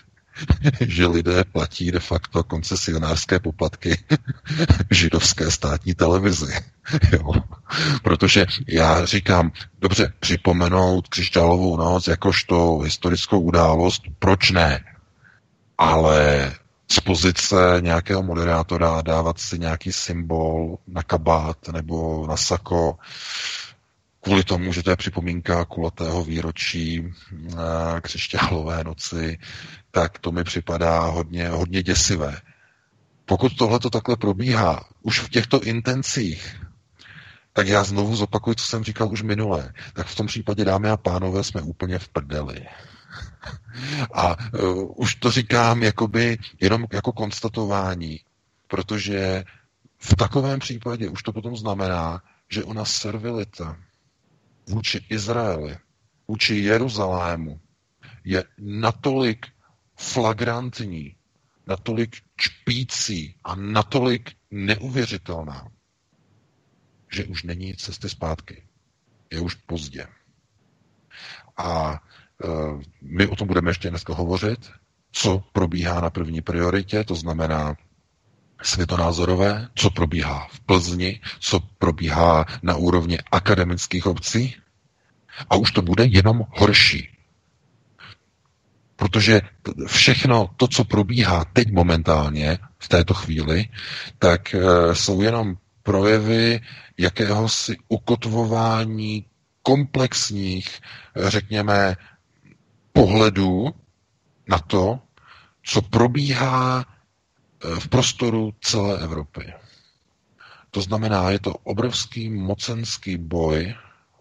že 0.82 1.08
lidé 1.08 1.44
platí 1.44 1.92
de 1.92 2.00
facto 2.00 2.44
koncesionářské 2.44 3.40
poplatky 3.40 4.04
židovské 4.92 5.52
státní 5.52 5.94
televizi. 5.94 6.54
Jo. 7.12 7.34
Protože 8.04 8.46
já 8.68 9.06
říkám, 9.06 9.52
dobře, 9.80 10.14
připomenout 10.20 11.08
křišťálovou 11.08 11.78
noc 11.78 12.08
jakožto 12.08 12.80
historickou 12.80 13.40
událost, 13.40 14.02
proč 14.20 14.52
ne? 14.52 14.84
Ale 15.78 16.52
z 16.92 17.00
pozice 17.00 17.56
nějakého 17.80 18.24
moderátora 18.24 19.02
dávat 19.02 19.40
si 19.40 19.60
nějaký 19.60 19.92
symbol 19.92 20.78
na 20.88 21.04
kabát 21.04 21.58
nebo 21.68 22.28
na 22.28 22.38
sako, 22.38 22.98
kvůli 24.24 24.44
tomu, 24.44 24.74
že 24.74 24.84
to 24.84 24.90
je 24.90 24.96
připomínka 24.96 25.66
kulatého 25.66 26.24
výročí 26.24 27.04
eh, 27.08 27.56
křišťálové 28.02 28.84
noci, 28.84 29.38
tak 29.92 30.20
to 30.20 30.32
mi 30.32 30.44
připadá 30.44 31.00
hodně, 31.00 31.50
hodně 31.50 31.84
děsivé. 31.84 32.42
Pokud 33.26 33.58
tohle 33.58 33.80
to 33.80 33.90
takhle 33.90 34.18
probíhá, 34.18 34.86
už 35.02 35.20
v 35.20 35.30
těchto 35.30 35.62
intencích, 35.62 36.62
tak 37.54 37.68
já 37.68 37.84
znovu 37.84 38.16
zopakuju, 38.16 38.54
co 38.56 38.66
jsem 38.66 38.84
říkal 38.84 39.12
už 39.12 39.22
minule. 39.22 39.74
Tak 39.94 40.08
v 40.08 40.16
tom 40.16 40.28
případě, 40.28 40.66
dámy 40.66 40.90
a 40.90 40.98
pánové, 40.98 41.44
jsme 41.44 41.62
úplně 41.62 42.00
v 42.00 42.08
prdeli. 42.10 42.66
A 44.14 44.36
uh, 44.54 44.94
už 44.96 45.16
to 45.16 45.32
říkám 45.32 45.84
jakoby 45.84 46.38
jenom 46.62 46.86
jako 46.94 47.12
konstatování, 47.12 48.20
protože 48.68 49.44
v 50.00 50.16
takovém 50.16 50.60
případě 50.60 51.10
už 51.10 51.24
to 51.24 51.34
potom 51.34 51.58
znamená, 51.58 52.22
že 52.50 52.64
ona 52.64 52.86
servilita 52.86 53.78
vůči 54.70 55.06
Izraeli, 55.10 55.78
vůči 56.28 56.56
Jeruzalému 56.56 57.60
je 58.24 58.44
natolik 58.58 59.46
flagrantní, 59.96 61.16
natolik 61.68 62.16
čpící 62.36 63.36
a 63.44 63.56
natolik 63.56 64.32
neuvěřitelná, 64.52 65.68
že 67.12 67.26
už 67.26 67.44
není 67.44 67.76
cesty 67.76 68.10
zpátky. 68.10 68.64
Je 69.32 69.40
už 69.40 69.56
pozdě. 69.56 70.08
A 71.58 71.94
e, 71.94 72.48
my 73.02 73.28
o 73.28 73.36
tom 73.36 73.48
budeme 73.48 73.70
ještě 73.70 73.90
dneska 73.90 74.14
hovořit, 74.14 74.72
co 75.12 75.44
probíhá 75.54 76.02
na 76.02 76.10
první 76.10 76.42
prioritě, 76.42 77.04
to 77.04 77.16
znamená 77.16 77.76
světonázorové, 78.64 79.68
co 79.76 79.90
probíhá 79.90 80.48
v 80.52 80.60
Plzni, 80.60 81.20
co 81.40 81.60
probíhá 81.60 82.46
na 82.64 82.76
úrovni 82.76 83.18
akademických 83.32 84.06
obcí. 84.06 84.56
A 85.50 85.56
už 85.56 85.72
to 85.72 85.82
bude 85.82 86.06
jenom 86.06 86.46
horší. 86.50 87.10
Protože 88.96 89.42
všechno 89.88 90.50
to, 90.58 90.68
co 90.68 90.84
probíhá 90.84 91.46
teď 91.54 91.72
momentálně, 91.72 92.58
v 92.80 92.88
této 92.88 93.14
chvíli, 93.14 93.66
tak 94.20 94.56
eh, 94.56 94.60
jsou 94.96 95.22
jenom 95.22 95.56
projevy 95.84 96.60
jakéhosi 96.98 97.76
ukotvování 97.88 99.26
komplexních, 99.64 100.80
řekněme, 101.16 101.96
pohledů 102.94 103.74
na 104.48 104.60
to, 104.60 105.00
co 105.64 105.82
probíhá 105.82 106.86
eh, 106.88 106.93
v 107.80 107.88
prostoru 107.88 108.54
celé 108.62 109.00
Evropy. 109.00 109.54
To 110.72 110.82
znamená, 110.82 111.30
je 111.30 111.40
to 111.40 111.54
obrovský 111.64 112.30
mocenský 112.30 113.18
boj 113.18 113.74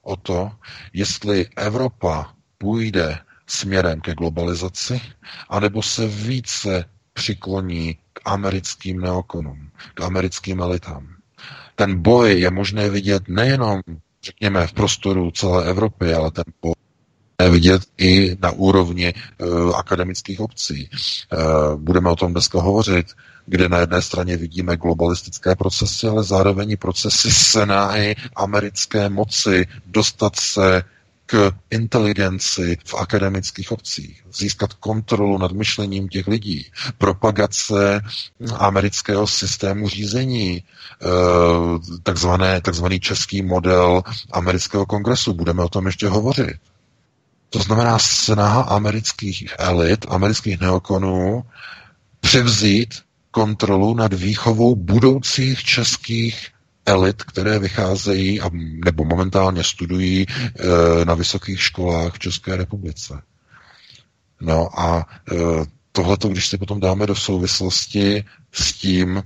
o 0.03 0.17
to, 0.17 0.53
jestli 0.93 1.47
Evropa 1.57 2.35
půjde 2.59 3.19
směrem 3.47 4.01
ke 4.01 4.15
globalizaci, 4.15 5.01
anebo 5.49 5.83
se 5.83 6.07
více 6.07 6.85
přikloní 7.13 7.95
k 8.13 8.21
americkým 8.25 9.01
neokonům, 9.01 9.71
k 9.95 10.01
americkým 10.01 10.61
elitám. 10.61 11.09
Ten 11.75 12.03
boj 12.03 12.41
je 12.41 12.51
možné 12.51 12.91
vidět 12.91 13.23
nejenom, 13.29 13.81
řekněme, 14.25 14.67
v 14.67 14.73
prostoru 14.73 15.31
celé 15.31 15.65
Evropy, 15.71 16.15
ale 16.15 16.31
ten 16.31 16.45
boj 16.63 16.75
je 17.43 17.51
vidět 17.51 17.83
i 17.99 18.37
na 18.41 18.51
úrovni 18.51 19.15
uh, 19.39 19.77
akademických 19.77 20.41
obcí. 20.41 20.91
Uh, 21.33 21.81
budeme 21.81 22.11
o 22.11 22.17
tom 22.17 22.33
dneska 22.33 22.61
hovořit, 22.61 23.07
kde 23.47 23.69
na 23.69 23.79
jedné 23.79 24.03
straně 24.03 24.37
vidíme 24.37 24.77
globalistické 24.77 25.57
procesy, 25.57 26.09
ale 26.09 26.25
zároveň 26.25 26.71
i 26.71 26.77
procesy 26.77 27.31
senáhy 27.31 28.17
americké 28.37 29.09
moci 29.09 29.67
dostat 29.87 30.37
se 30.37 30.83
k 31.27 31.53
inteligenci 31.71 32.79
v 32.85 32.95
akademických 32.95 33.73
obcích, 33.73 34.25
získat 34.33 34.73
kontrolu 34.73 35.39
nad 35.39 35.53
myšlením 35.53 36.09
těch 36.09 36.27
lidí, 36.27 36.67
propagace 36.99 38.01
amerického 38.55 39.27
systému 39.27 39.89
řízení, 39.89 40.63
eh, 41.03 41.07
takzvané, 42.03 42.61
takzvaný 42.61 43.01
český 43.01 43.43
model 43.43 44.03
amerického 44.33 44.87
kongresu. 44.87 45.33
Budeme 45.33 45.63
o 45.65 45.69
tom 45.69 45.87
ještě 45.87 46.09
hovořit. 46.09 46.57
To 47.51 47.59
znamená 47.59 47.99
snaha 47.99 48.63
amerických 48.63 49.55
elit, 49.59 50.07
amerických 50.09 50.61
neokonů 50.61 51.45
převzít 52.21 52.95
kontrolu 53.33 53.95
nad 53.95 54.13
výchovou 54.15 54.77
budoucích 54.77 55.65
českých 55.65 56.49
elit, 56.87 57.23
které 57.23 57.59
vycházejí 57.59 58.41
a, 58.41 58.51
nebo 58.85 59.05
momentálně 59.05 59.65
studují 59.65 60.27
e, 60.29 61.05
na 61.05 61.15
vysokých 61.15 61.63
školách 61.63 62.13
v 62.15 62.19
České 62.19 62.57
republice. 62.57 63.23
No 64.41 64.81
a 64.81 65.07
e, 65.33 65.35
tohleto, 65.93 66.29
když 66.29 66.47
si 66.49 66.59
potom 66.59 66.81
dáme 66.81 67.07
do 67.07 67.15
souvislosti 67.15 68.25
s 68.53 68.73
tím, 68.73 69.17
e, 69.19 69.23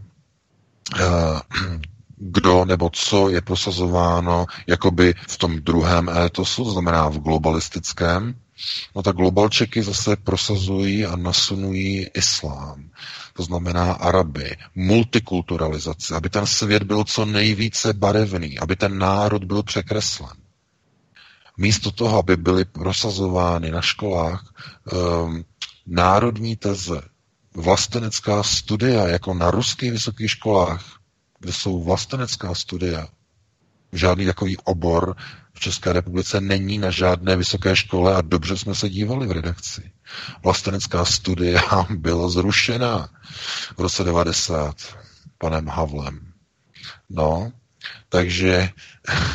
kdo 2.16 2.64
nebo 2.64 2.90
co 2.92 3.29
je 3.29 3.40
prosazováno 3.40 4.47
jakoby 4.66 5.14
v 5.29 5.38
tom 5.38 5.61
druhém 5.61 6.09
étosu, 6.09 6.64
to 6.64 6.71
znamená 6.71 7.09
v 7.09 7.19
globalistickém, 7.19 8.35
no 8.95 9.03
tak 9.03 9.16
globalčeky 9.16 9.83
zase 9.83 10.16
prosazují 10.16 11.07
a 11.07 11.16
nasunují 11.16 12.07
islám. 12.14 12.90
To 13.33 13.42
znamená 13.42 13.92
Araby, 13.92 14.57
multikulturalizace, 14.75 16.16
aby 16.16 16.31
ten 16.31 16.47
svět 16.47 16.83
byl 16.83 17.05
co 17.05 17.25
nejvíce 17.25 17.92
barevný, 17.92 18.59
aby 18.59 18.77
ten 18.77 18.99
národ 18.99 19.45
byl 19.45 19.62
překreslen. 19.62 20.37
Místo 21.57 21.90
toho, 21.90 22.19
aby 22.19 22.37
byly 22.37 22.64
prosazovány 22.64 23.71
na 23.71 23.81
školách 23.83 24.55
um, 24.92 25.45
národní 25.87 26.57
teze, 26.57 27.01
vlastenecká 27.55 28.42
studia, 28.42 29.07
jako 29.07 29.35
na 29.35 29.51
ruských 29.51 29.92
vysokých 29.92 30.31
školách, 30.31 30.99
kde 31.40 31.53
jsou 31.53 31.83
vlastenecká 31.83 32.55
studia, 32.55 33.09
žádný 33.92 34.27
takový 34.27 34.57
obor 34.57 35.16
v 35.57 35.61
České 35.61 35.92
republice 35.92 36.40
není 36.40 36.79
na 36.79 36.90
žádné 36.90 37.37
vysoké 37.37 37.77
škole 37.77 38.14
a 38.14 38.21
dobře 38.21 38.57
jsme 38.57 38.75
se 38.75 38.88
dívali 38.88 39.27
v 39.27 39.31
redakci. 39.31 39.90
Vlastenecká 40.45 41.05
studia 41.05 41.61
byla 41.90 42.29
zrušena 42.29 43.09
v 43.77 43.81
roce 43.81 44.05
90 44.05 44.77
panem 45.38 45.69
Havlem. 45.69 46.33
No, 47.11 47.53
takže 48.09 48.69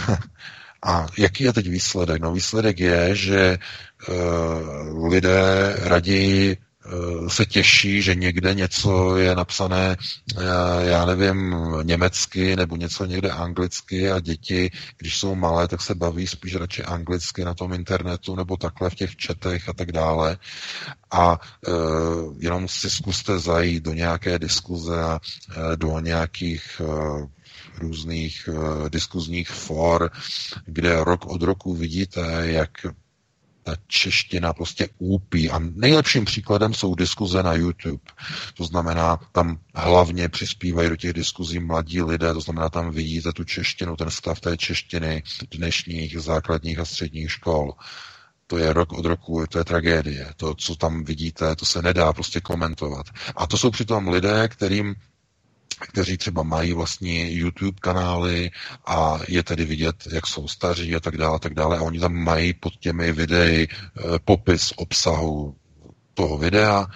a 0.85 1.07
jaký 1.17 1.43
je 1.43 1.53
teď 1.53 1.69
výsledek? 1.69 2.21
No 2.21 2.33
výsledek 2.33 2.79
je, 2.79 3.15
že 3.15 3.57
uh, 4.09 5.07
lidé 5.07 5.75
raději 5.79 6.57
se 7.27 7.45
těší, 7.45 8.01
že 8.01 8.15
někde 8.15 8.53
něco 8.53 9.17
je 9.17 9.35
napsané, 9.35 9.97
já 10.81 11.05
nevím, 11.05 11.55
německy 11.83 12.55
nebo 12.55 12.75
něco 12.75 13.05
někde 13.05 13.31
anglicky 13.31 14.11
a 14.11 14.19
děti, 14.19 14.71
když 14.97 15.17
jsou 15.17 15.35
malé, 15.35 15.67
tak 15.67 15.81
se 15.81 15.95
baví 15.95 16.27
spíš 16.27 16.55
radši 16.55 16.83
anglicky 16.83 17.45
na 17.45 17.53
tom 17.53 17.73
internetu 17.73 18.35
nebo 18.35 18.57
takhle 18.57 18.89
v 18.89 18.95
těch 18.95 19.15
četech 19.15 19.69
a 19.69 19.73
tak 19.73 19.91
dále. 19.91 20.37
A 21.11 21.39
e, 21.67 21.71
jenom 22.39 22.67
si 22.67 22.89
zkuste 22.89 23.39
zajít 23.39 23.83
do 23.83 23.93
nějaké 23.93 24.39
diskuze 24.39 25.03
a 25.03 25.19
do 25.75 25.99
nějakých 25.99 26.81
různých 27.77 28.49
diskuzních 28.89 29.49
for, 29.49 30.11
kde 30.65 31.03
rok 31.03 31.25
od 31.25 31.41
roku 31.41 31.73
vidíte, 31.75 32.21
jak 32.43 32.69
čeština 33.87 34.53
prostě 34.53 34.89
úpí. 34.97 35.49
A 35.49 35.59
nejlepším 35.59 36.25
příkladem 36.25 36.73
jsou 36.73 36.95
diskuze 36.95 37.43
na 37.43 37.53
YouTube. 37.53 38.03
To 38.53 38.63
znamená, 38.63 39.19
tam 39.31 39.59
hlavně 39.75 40.29
přispívají 40.29 40.89
do 40.89 40.95
těch 40.95 41.13
diskuzí 41.13 41.59
mladí 41.59 42.01
lidé, 42.01 42.33
to 42.33 42.41
znamená, 42.41 42.69
tam 42.69 42.91
vidíte 42.91 43.33
tu 43.33 43.43
češtinu, 43.43 43.95
ten 43.95 44.11
stav 44.11 44.39
té 44.39 44.57
češtiny 44.57 45.23
dnešních 45.51 46.19
základních 46.19 46.79
a 46.79 46.85
středních 46.85 47.31
škol. 47.31 47.71
To 48.47 48.57
je 48.57 48.73
rok 48.73 48.93
od 48.93 49.05
roku, 49.05 49.45
to 49.49 49.57
je 49.57 49.63
tragédie. 49.63 50.33
To, 50.37 50.55
co 50.55 50.75
tam 50.75 51.03
vidíte, 51.03 51.55
to 51.55 51.65
se 51.65 51.81
nedá 51.81 52.13
prostě 52.13 52.41
komentovat. 52.41 53.05
A 53.35 53.47
to 53.47 53.57
jsou 53.57 53.71
přitom 53.71 54.07
lidé, 54.07 54.47
kterým 54.47 54.95
kteří 55.79 56.17
třeba 56.17 56.43
mají 56.43 56.73
vlastní 56.73 57.33
YouTube 57.33 57.77
kanály 57.81 58.51
a 58.85 59.19
je 59.27 59.43
tedy 59.43 59.65
vidět, 59.65 59.95
jak 60.11 60.27
jsou 60.27 60.47
staří 60.47 60.95
a 60.95 60.99
tak 60.99 61.17
dále, 61.17 61.35
a 61.35 61.39
tak 61.39 61.53
dále. 61.53 61.77
A 61.77 61.81
oni 61.81 61.99
tam 61.99 62.13
mají 62.13 62.53
pod 62.53 62.73
těmi 62.79 63.11
videi 63.11 63.67
eh, 63.67 64.01
popis 64.25 64.73
obsahu 64.75 65.55
toho 66.13 66.37
videa 66.37 66.87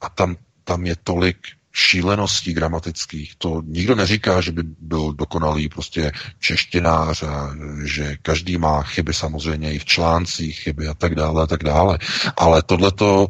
a 0.00 0.08
tam, 0.08 0.36
tam 0.64 0.86
je 0.86 0.96
tolik 1.04 1.36
šíleností 1.72 2.52
gramatických. 2.52 3.34
To 3.38 3.62
nikdo 3.66 3.94
neříká, 3.94 4.40
že 4.40 4.52
by 4.52 4.62
byl 4.62 5.12
dokonalý 5.12 5.68
prostě 5.68 6.12
češtinář 6.38 7.22
a 7.22 7.54
že 7.84 8.16
každý 8.22 8.58
má 8.58 8.82
chyby 8.82 9.14
samozřejmě 9.14 9.72
i 9.74 9.78
v 9.78 9.84
článcích 9.84 10.60
chyby 10.60 10.88
a 10.88 10.94
tak 10.94 11.14
dále 11.14 11.42
a 11.42 11.46
tak 11.46 11.64
dále. 11.64 11.98
Ale 12.36 12.62
tohleto 12.62 13.28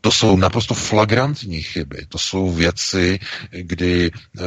to 0.00 0.10
jsou 0.10 0.36
naprosto 0.36 0.74
flagrantní 0.74 1.62
chyby. 1.62 2.06
To 2.08 2.18
jsou 2.18 2.50
věci, 2.50 3.18
kdy 3.50 4.10
eh, 4.12 4.42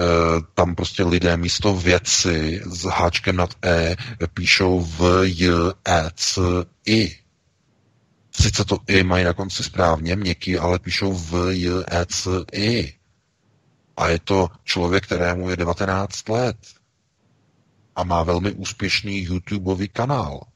tam 0.54 0.76
prostě 0.76 1.04
lidé 1.04 1.38
místo 1.38 1.76
věci 1.76 2.62
s 2.66 2.84
háčkem 2.84 3.36
nad 3.36 3.50
E 3.66 3.96
píšou 4.34 4.80
v, 4.80 5.22
j, 5.24 5.50
e, 5.88 6.12
c, 6.16 6.42
i. 6.86 7.18
Sice 8.32 8.66
to 8.66 8.78
i 8.88 9.04
mají 9.04 9.26
na 9.26 9.34
konci 9.34 9.64
správně, 9.64 10.16
měkký, 10.16 10.58
ale 10.58 10.80
píšou 10.80 11.14
v, 11.14 11.34
j, 11.52 11.84
e, 11.92 12.06
c, 12.06 12.30
i. 12.54 12.94
A 13.98 14.08
je 14.10 14.20
to 14.20 14.48
člověk, 14.64 15.04
kterému 15.04 15.50
je 15.50 15.56
19 15.58 16.30
let 16.30 16.58
a 17.96 18.04
má 18.04 18.24
velmi 18.24 18.52
úspěšný 18.52 19.24
YouTubeový 19.24 19.88
kanál 19.88 20.51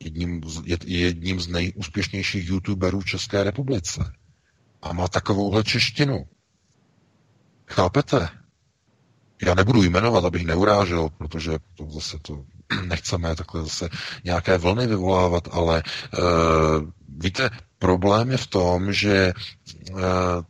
jedním, 0.00 0.40
je 0.64 0.98
jedním 0.98 1.40
z 1.40 1.48
nejúspěšnějších 1.48 2.48
youtuberů 2.48 3.00
v 3.00 3.04
České 3.04 3.44
republice. 3.44 4.12
A 4.82 4.92
má 4.92 5.08
takovouhle 5.08 5.64
češtinu. 5.64 6.26
Chápete? 7.66 8.28
Já 9.42 9.54
nebudu 9.54 9.82
jmenovat, 9.82 10.24
abych 10.24 10.44
neurážel, 10.44 11.08
protože 11.18 11.52
to 11.74 11.90
zase 11.90 12.18
to 12.22 12.44
nechceme 12.86 13.36
takhle 13.36 13.62
zase 13.62 13.88
nějaké 14.24 14.58
vlny 14.58 14.86
vyvolávat, 14.86 15.48
ale 15.52 15.82
uh, 16.18 16.24
víte, 17.08 17.50
problém 17.78 18.30
je 18.30 18.36
v 18.36 18.46
tom, 18.46 18.92
že 18.92 19.32
uh, 19.90 20.00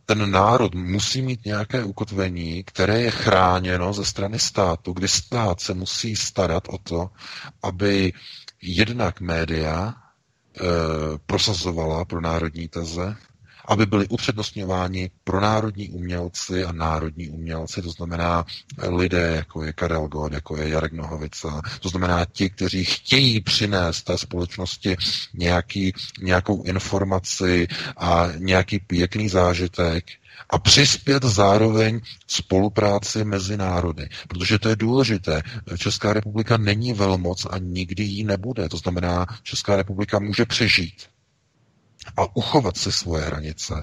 ten 0.05 0.31
národ 0.31 0.75
musí 0.75 1.21
mít 1.21 1.45
nějaké 1.45 1.83
ukotvení, 1.83 2.63
které 2.63 3.01
je 3.01 3.11
chráněno 3.11 3.93
ze 3.93 4.05
strany 4.05 4.39
státu, 4.39 4.93
kdy 4.93 5.07
stát 5.07 5.61
se 5.61 5.73
musí 5.73 6.15
starat 6.15 6.63
o 6.69 6.77
to, 6.77 7.09
aby 7.63 8.13
jednak 8.61 9.21
média 9.21 9.93
e, 9.93 10.63
prosazovala 11.25 12.05
pro 12.05 12.21
národní 12.21 12.67
teze, 12.67 13.15
aby 13.65 13.85
byli 13.85 14.07
upřednostňováni 14.07 15.11
pro 15.23 15.41
národní 15.41 15.89
umělci 15.89 16.63
a 16.63 16.71
národní 16.71 17.29
umělci, 17.29 17.81
to 17.81 17.89
znamená 17.89 18.45
lidé, 18.87 19.33
jako 19.35 19.63
je 19.63 19.73
Karel 19.73 20.07
God, 20.07 20.33
jako 20.33 20.57
je 20.57 20.69
Jarek 20.69 20.93
Nohovica, 20.93 21.61
to 21.79 21.89
znamená 21.89 22.25
ti, 22.25 22.49
kteří 22.49 22.83
chtějí 22.85 23.41
přinést 23.41 24.01
té 24.03 24.17
společnosti 24.17 24.97
nějaký, 25.33 25.93
nějakou 26.21 26.63
informaci 26.63 27.67
a 27.97 28.27
nějaký 28.37 28.79
pěkný 28.79 29.29
zážitek, 29.29 30.05
a 30.49 30.59
přispět 30.59 31.23
zároveň 31.23 32.01
spolupráci 32.27 33.23
mezi 33.25 33.57
národy. 33.57 34.09
Protože 34.27 34.59
to 34.59 34.69
je 34.69 34.75
důležité. 34.75 35.43
Česká 35.77 36.13
republika 36.13 36.57
není 36.57 36.93
velmoc 36.93 37.45
a 37.49 37.57
nikdy 37.57 38.03
jí 38.03 38.23
nebude. 38.23 38.69
To 38.69 38.77
znamená, 38.77 39.25
Česká 39.43 39.75
republika 39.75 40.19
může 40.19 40.45
přežít 40.45 41.03
a 42.17 42.35
uchovat 42.35 42.77
si 42.77 42.91
svoje 42.91 43.23
hranice. 43.25 43.73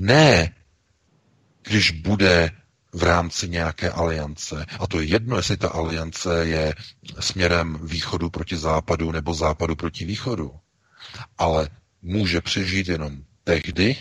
Ne, 0.00 0.54
když 1.62 1.90
bude 1.90 2.50
v 2.92 3.02
rámci 3.02 3.48
nějaké 3.48 3.90
aliance. 3.90 4.66
A 4.80 4.86
to 4.86 5.00
je 5.00 5.06
jedno, 5.06 5.36
jestli 5.36 5.56
ta 5.56 5.68
aliance 5.68 6.46
je 6.46 6.74
směrem 7.20 7.78
východu 7.82 8.30
proti 8.30 8.56
západu 8.56 9.12
nebo 9.12 9.34
západu 9.34 9.76
proti 9.76 10.04
východu. 10.04 10.50
Ale 11.38 11.68
může 12.02 12.40
přežít 12.40 12.88
jenom 12.88 13.18
tehdy, 13.44 13.96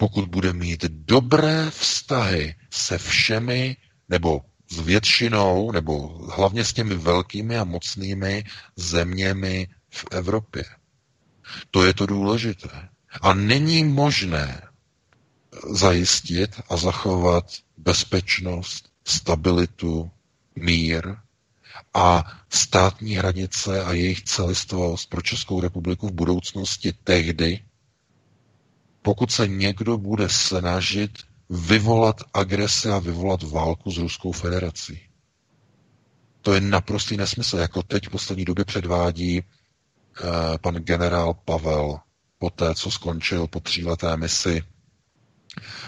pokud 0.00 0.28
bude 0.28 0.52
mít 0.52 0.84
dobré 0.84 1.70
vztahy 1.70 2.54
se 2.70 2.98
všemi, 2.98 3.76
nebo 4.08 4.40
s 4.70 4.78
většinou, 4.80 5.72
nebo 5.72 6.08
hlavně 6.32 6.64
s 6.64 6.72
těmi 6.72 6.94
velkými 6.94 7.58
a 7.58 7.64
mocnými 7.64 8.44
zeměmi 8.76 9.68
v 9.90 10.04
Evropě. 10.10 10.64
To 11.70 11.84
je 11.84 11.94
to 11.94 12.06
důležité. 12.06 12.88
A 13.22 13.34
není 13.34 13.84
možné 13.84 14.62
zajistit 15.70 16.60
a 16.68 16.76
zachovat 16.76 17.52
bezpečnost, 17.76 18.88
stabilitu, 19.06 20.10
mír 20.56 21.16
a 21.94 22.24
státní 22.50 23.14
hranice 23.16 23.84
a 23.84 23.92
jejich 23.92 24.22
celistvost 24.24 25.08
pro 25.10 25.22
Českou 25.22 25.60
republiku 25.60 26.08
v 26.08 26.12
budoucnosti 26.12 26.92
tehdy, 26.92 27.60
pokud 29.08 29.30
se 29.32 29.48
někdo 29.48 29.98
bude 29.98 30.28
snažit 30.28 31.10
vyvolat 31.50 32.16
agresi 32.34 32.88
a 32.90 32.98
vyvolat 32.98 33.42
válku 33.42 33.90
s 33.90 33.98
Ruskou 33.98 34.32
federací. 34.32 35.00
To 36.42 36.54
je 36.54 36.60
naprostý 36.60 37.16
nesmysl, 37.16 37.56
jako 37.58 37.82
teď 37.82 38.06
v 38.06 38.10
poslední 38.10 38.44
době 38.44 38.64
předvádí 38.64 39.38
eh, 39.40 40.22
pan 40.60 40.74
generál 40.74 41.34
Pavel 41.34 41.98
po 42.38 42.50
té, 42.50 42.74
co 42.74 42.90
skončil 42.90 43.46
po 43.46 43.60
tříleté 43.60 44.16
misi 44.16 44.62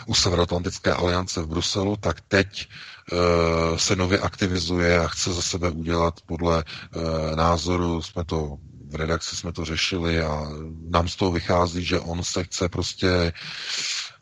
u 0.07 0.15
Severoatlantické 0.15 0.93
aliance 0.93 1.43
v 1.43 1.47
Bruselu, 1.47 1.97
tak 1.97 2.21
teď 2.21 2.69
e, 2.69 3.79
se 3.79 3.97
nově 3.97 4.19
aktivizuje 4.19 4.99
a 5.01 5.09
chce 5.09 5.33
za 5.33 5.43
sebe 5.43 5.71
udělat 5.71 6.21
podle 6.27 6.65
e, 6.65 7.37
názoru, 7.37 8.03
jsme 8.03 8.25
to 8.25 8.59
v 8.91 8.95
redakci 8.95 9.37
jsme 9.37 9.53
to 9.53 9.65
řešili 9.65 10.21
a 10.23 10.47
nám 10.91 11.09
z 11.09 11.17
toho 11.17 11.33
vychází, 11.33 11.85
že 11.85 12.01
on 12.01 12.25
se 12.25 12.45
chce 12.45 12.69
prostě 12.69 13.33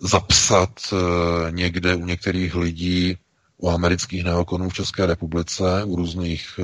zapsat 0.01 0.71
eh, 0.93 0.97
někde 1.51 1.95
u 1.95 2.05
některých 2.07 2.55
lidí, 2.55 3.17
u 3.59 3.71
amerických 3.71 4.25
neokonů 4.25 4.69
v 4.69 4.75
České 4.75 5.07
republice, 5.07 5.85
u 5.85 5.97
různých 5.97 6.61
eh, 6.61 6.63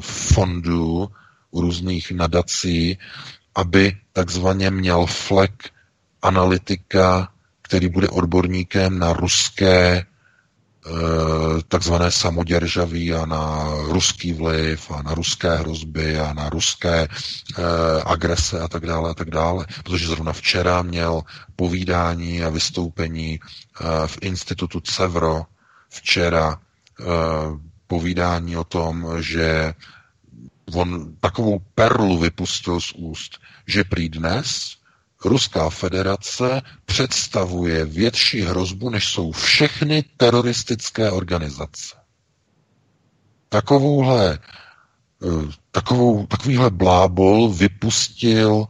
fondů, 0.00 1.08
u 1.50 1.60
různých 1.60 2.12
nadací, 2.12 2.98
aby 3.54 3.96
takzvaně 4.12 4.70
měl 4.70 5.06
flek 5.06 5.70
analytika, 6.22 7.28
který 7.62 7.88
bude 7.88 8.08
odborníkem 8.08 8.98
na 8.98 9.12
ruské 9.12 10.06
takzvané 11.68 12.10
samoděržaví 12.10 13.14
a 13.14 13.26
na 13.26 13.70
ruský 13.86 14.32
vliv 14.32 14.90
a 14.90 15.02
na 15.02 15.14
ruské 15.14 15.56
hrozby 15.56 16.18
a 16.20 16.32
na 16.32 16.48
ruské 16.48 17.08
eh, 17.08 17.62
agrese 18.04 18.60
a 18.60 18.68
tak 18.68 18.86
dále 18.86 19.10
a 19.10 19.14
tak 19.14 19.30
dále. 19.30 19.66
Protože 19.84 20.06
zrovna 20.06 20.32
včera 20.32 20.82
měl 20.82 21.22
povídání 21.56 22.42
a 22.42 22.48
vystoupení 22.50 23.40
eh, 23.40 23.84
v 24.06 24.18
institutu 24.20 24.80
Cevro 24.80 25.46
včera 25.88 26.58
povídání 27.86 28.56
o 28.56 28.64
tom, 28.64 29.06
že 29.20 29.74
on 30.74 31.16
takovou 31.20 31.58
perlu 31.74 32.18
vypustil 32.18 32.80
z 32.80 32.92
úst, 32.96 33.38
že 33.66 33.84
prý 33.84 34.08
dnes 34.08 34.76
Ruská 35.24 35.70
federace 35.70 36.62
představuje 36.84 37.84
větší 37.84 38.40
hrozbu, 38.40 38.90
než 38.90 39.08
jsou 39.08 39.32
všechny 39.32 40.04
teroristické 40.16 41.10
organizace. 41.10 41.96
Takovouhle, 43.48 44.38
eh, 45.24 45.28
takovou, 45.70 46.26
takovýhle 46.26 46.70
blábol 46.70 47.48
vypustil 47.48 48.66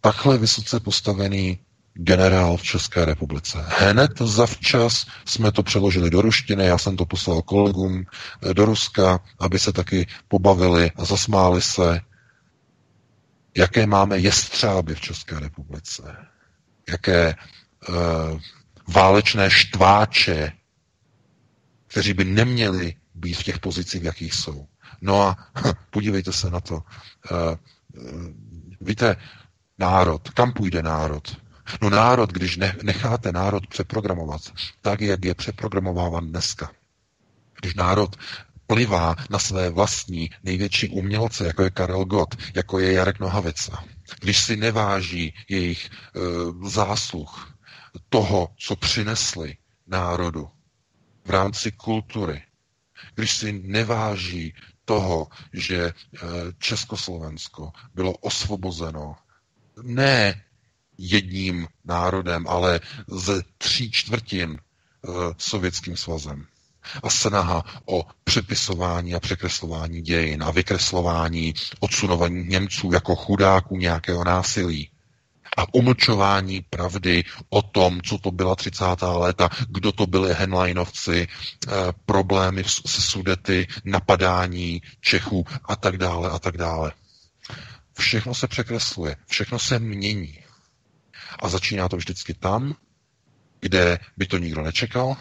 takhle 0.00 0.38
vysoce 0.38 0.80
postavený 0.80 1.58
generál 1.94 2.56
v 2.56 2.62
České 2.62 3.04
republice. 3.04 3.64
Hned 3.68 4.10
zavčas 4.20 5.06
jsme 5.24 5.52
to 5.52 5.62
přeložili 5.62 6.10
do 6.10 6.22
ruštiny, 6.22 6.64
já 6.64 6.78
jsem 6.78 6.96
to 6.96 7.06
poslal 7.06 7.42
kolegům 7.42 8.04
eh, 8.42 8.54
do 8.54 8.64
Ruska, 8.64 9.20
aby 9.38 9.58
se 9.58 9.72
taky 9.72 10.06
pobavili 10.28 10.90
a 10.96 11.04
zasmáli 11.04 11.62
se, 11.62 12.00
jaké 13.56 13.86
máme 13.86 14.18
jestřáby 14.18 14.94
v 14.94 15.00
České 15.00 15.40
republice, 15.40 16.16
jaké 16.88 17.34
uh, 17.88 17.94
válečné 18.94 19.50
štváče, 19.50 20.52
kteří 21.86 22.12
by 22.12 22.24
neměli 22.24 22.94
být 23.14 23.34
v 23.34 23.42
těch 23.42 23.58
pozicích, 23.58 24.02
v 24.02 24.06
jakých 24.06 24.34
jsou. 24.34 24.68
No 25.00 25.22
a 25.22 25.36
podívejte 25.90 26.32
se 26.32 26.50
na 26.50 26.60
to. 26.60 26.74
Uh, 26.74 26.82
víte, 28.80 29.16
národ, 29.78 30.30
kam 30.30 30.52
půjde 30.52 30.82
národ? 30.82 31.36
No 31.82 31.90
národ, 31.90 32.32
když 32.32 32.58
necháte 32.82 33.32
národ 33.32 33.66
přeprogramovat, 33.66 34.40
tak, 34.80 35.00
jak 35.00 35.24
je 35.24 35.34
přeprogramován 35.34 36.26
dneska, 36.28 36.70
když 37.60 37.74
národ 37.74 38.16
plivá 38.66 39.16
na 39.30 39.38
své 39.38 39.70
vlastní 39.70 40.30
největší 40.42 40.88
umělce, 40.88 41.46
jako 41.46 41.62
je 41.62 41.70
Karel 41.70 42.04
Gott, 42.04 42.34
jako 42.54 42.78
je 42.78 42.92
Jarek 42.92 43.18
Nohavica, 43.18 43.84
když 44.20 44.40
si 44.44 44.56
neváží 44.56 45.34
jejich 45.48 45.86
e, 45.86 45.90
zásluh, 46.68 47.56
toho, 48.08 48.48
co 48.58 48.76
přinesli 48.76 49.56
národu 49.86 50.48
v 51.24 51.30
rámci 51.30 51.72
kultury, 51.72 52.42
když 53.14 53.36
si 53.36 53.52
neváží 53.52 54.54
toho, 54.84 55.28
že 55.52 55.84
e, 55.86 55.92
Československo 56.58 57.72
bylo 57.94 58.12
osvobozeno 58.12 59.16
ne 59.82 60.42
jedním 60.98 61.68
národem, 61.84 62.48
ale 62.48 62.80
ze 63.08 63.42
tří 63.58 63.90
čtvrtin 63.90 64.50
e, 64.50 64.58
sovětským 65.38 65.96
svazem. 65.96 66.46
A 67.02 67.10
snaha 67.10 67.64
o 67.84 68.04
přepisování 68.24 69.14
a 69.14 69.20
překreslování 69.20 70.02
dějin 70.02 70.42
a 70.42 70.50
vykreslování 70.50 71.54
odsunování 71.80 72.44
Němců 72.44 72.92
jako 72.92 73.16
chudáků 73.16 73.76
nějakého 73.76 74.24
násilí 74.24 74.90
a 75.56 75.74
umlčování 75.74 76.60
pravdy 76.60 77.24
o 77.48 77.62
tom, 77.62 78.00
co 78.02 78.18
to 78.18 78.30
byla 78.30 78.54
30. 78.56 78.84
léta, 79.02 79.48
kdo 79.68 79.92
to 79.92 80.06
byli 80.06 80.34
Henleinovci, 80.34 81.28
e, 81.28 81.28
problémy 82.06 82.64
se 82.64 83.02
sudety, 83.02 83.66
napadání 83.84 84.82
Čechů 85.00 85.44
a 85.64 85.76
tak 85.76 85.96
dále 85.96 86.30
a 86.30 86.38
tak 86.38 86.56
dále. 86.56 86.92
Všechno 87.98 88.34
se 88.34 88.48
překresluje, 88.48 89.16
všechno 89.26 89.58
se 89.58 89.78
mění. 89.78 90.38
A 91.42 91.48
začíná 91.48 91.88
to 91.88 91.96
vždycky 91.96 92.34
tam, 92.34 92.74
kde 93.60 93.98
by 94.16 94.26
to 94.26 94.38
nikdo 94.38 94.62
nečekal, 94.62 95.16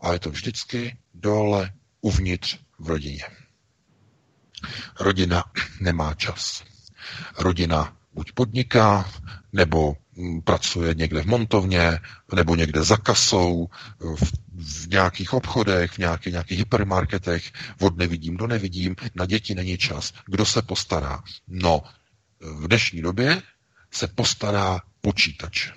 a 0.00 0.12
je 0.12 0.18
to 0.18 0.30
vždycky 0.30 0.96
dole 1.14 1.72
uvnitř 2.00 2.58
v 2.78 2.88
rodině. 2.88 3.24
Rodina 5.00 5.44
nemá 5.80 6.14
čas. 6.14 6.64
Rodina 7.38 7.96
buď 8.14 8.32
podniká, 8.32 9.10
nebo 9.52 9.96
mm, 10.16 10.42
pracuje 10.42 10.94
někde 10.94 11.22
v 11.22 11.26
montovně, 11.26 11.98
nebo 12.34 12.56
někde 12.56 12.84
za 12.84 12.96
kasou, 12.96 13.68
v, 13.98 14.32
v 14.54 14.88
nějakých 14.88 15.32
obchodech, 15.32 15.92
v 15.92 15.98
nějakých, 15.98 16.32
nějakých 16.32 16.58
hypermarketech, 16.58 17.52
od 17.80 17.96
nevidím 17.96 18.36
do 18.36 18.46
nevidím, 18.46 18.96
na 19.14 19.26
děti 19.26 19.54
není 19.54 19.78
čas. 19.78 20.12
Kdo 20.26 20.46
se 20.46 20.62
postará? 20.62 21.22
No, 21.48 21.82
v 22.40 22.68
dnešní 22.68 23.02
době 23.02 23.42
se 23.90 24.06
postará 24.06 24.80
počítač, 25.00 25.72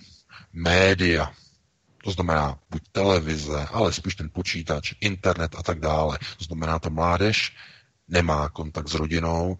média, 0.53 1.33
to 2.03 2.11
znamená 2.11 2.57
buď 2.69 2.81
televize, 2.91 3.65
ale 3.71 3.93
spíš 3.93 4.15
ten 4.15 4.29
počítač, 4.33 4.93
internet 5.01 5.55
a 5.57 5.63
tak 5.63 5.79
dále. 5.79 6.17
To 6.37 6.43
znamená, 6.43 6.79
ta 6.79 6.89
mládež 6.89 7.55
nemá 8.07 8.49
kontakt 8.49 8.87
s 8.89 8.93
rodinou, 8.93 9.57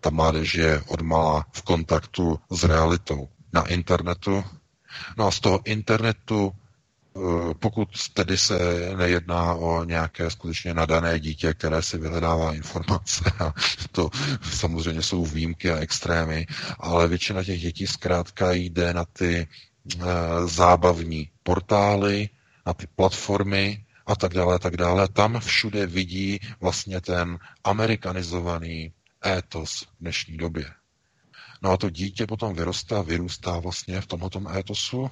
ta 0.00 0.10
mládež 0.10 0.54
je 0.54 0.80
odmala 0.88 1.46
v 1.52 1.62
kontaktu 1.62 2.40
s 2.50 2.64
realitou 2.64 3.28
na 3.52 3.62
internetu. 3.68 4.44
No 5.16 5.26
a 5.26 5.30
z 5.30 5.40
toho 5.40 5.60
internetu, 5.64 6.52
eh, 6.52 7.54
pokud 7.54 7.88
tedy 8.12 8.38
se 8.38 8.58
nejedná 8.96 9.54
o 9.54 9.84
nějaké 9.84 10.30
skutečně 10.30 10.74
nadané 10.74 11.20
dítě, 11.20 11.54
které 11.54 11.82
si 11.82 11.98
vyhledává 11.98 12.54
informace, 12.54 13.24
a 13.40 13.52
to 13.92 14.10
samozřejmě 14.52 15.02
jsou 15.02 15.24
výjimky 15.24 15.70
a 15.70 15.76
extrémy, 15.76 16.46
ale 16.78 17.08
většina 17.08 17.44
těch 17.44 17.60
dětí 17.60 17.86
zkrátka 17.86 18.52
jde 18.52 18.94
na 18.94 19.04
ty 19.04 19.48
zábavní 20.46 21.30
portály, 21.42 22.28
na 22.66 22.74
ty 22.74 22.86
platformy 22.86 23.84
a 24.06 24.16
tak 24.16 24.34
dále, 24.34 24.54
a 24.54 24.58
tak 24.58 24.76
dále. 24.76 25.08
Tam 25.08 25.40
všude 25.40 25.86
vidí 25.86 26.40
vlastně 26.60 27.00
ten 27.00 27.38
amerikanizovaný 27.64 28.92
étos 29.26 29.80
v 29.82 29.86
dnešní 30.00 30.36
době. 30.36 30.70
No 31.62 31.70
a 31.70 31.76
to 31.76 31.90
dítě 31.90 32.26
potom 32.26 32.54
vyrostá, 32.54 33.02
vyrůstá 33.02 33.58
vlastně 33.58 34.00
v 34.00 34.06
tomhle 34.06 34.30
étosu 34.58 35.10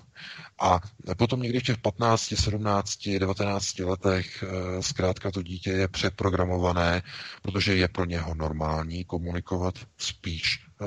a 0.61 0.81
potom 1.17 1.43
někdy 1.43 1.61
v 1.61 1.63
těch 1.63 1.79
15, 1.79 2.35
17, 2.37 3.09
19 3.19 3.79
letech 3.79 4.43
eh, 4.43 4.83
zkrátka 4.83 5.31
to 5.31 5.43
dítě 5.43 5.71
je 5.71 5.89
přeprogramované, 5.89 7.03
protože 7.43 7.75
je 7.77 7.89
pro 7.89 8.05
něho 8.05 8.35
normální 8.35 9.05
komunikovat 9.05 9.75
spíš 9.99 10.61
eh, 10.83 10.85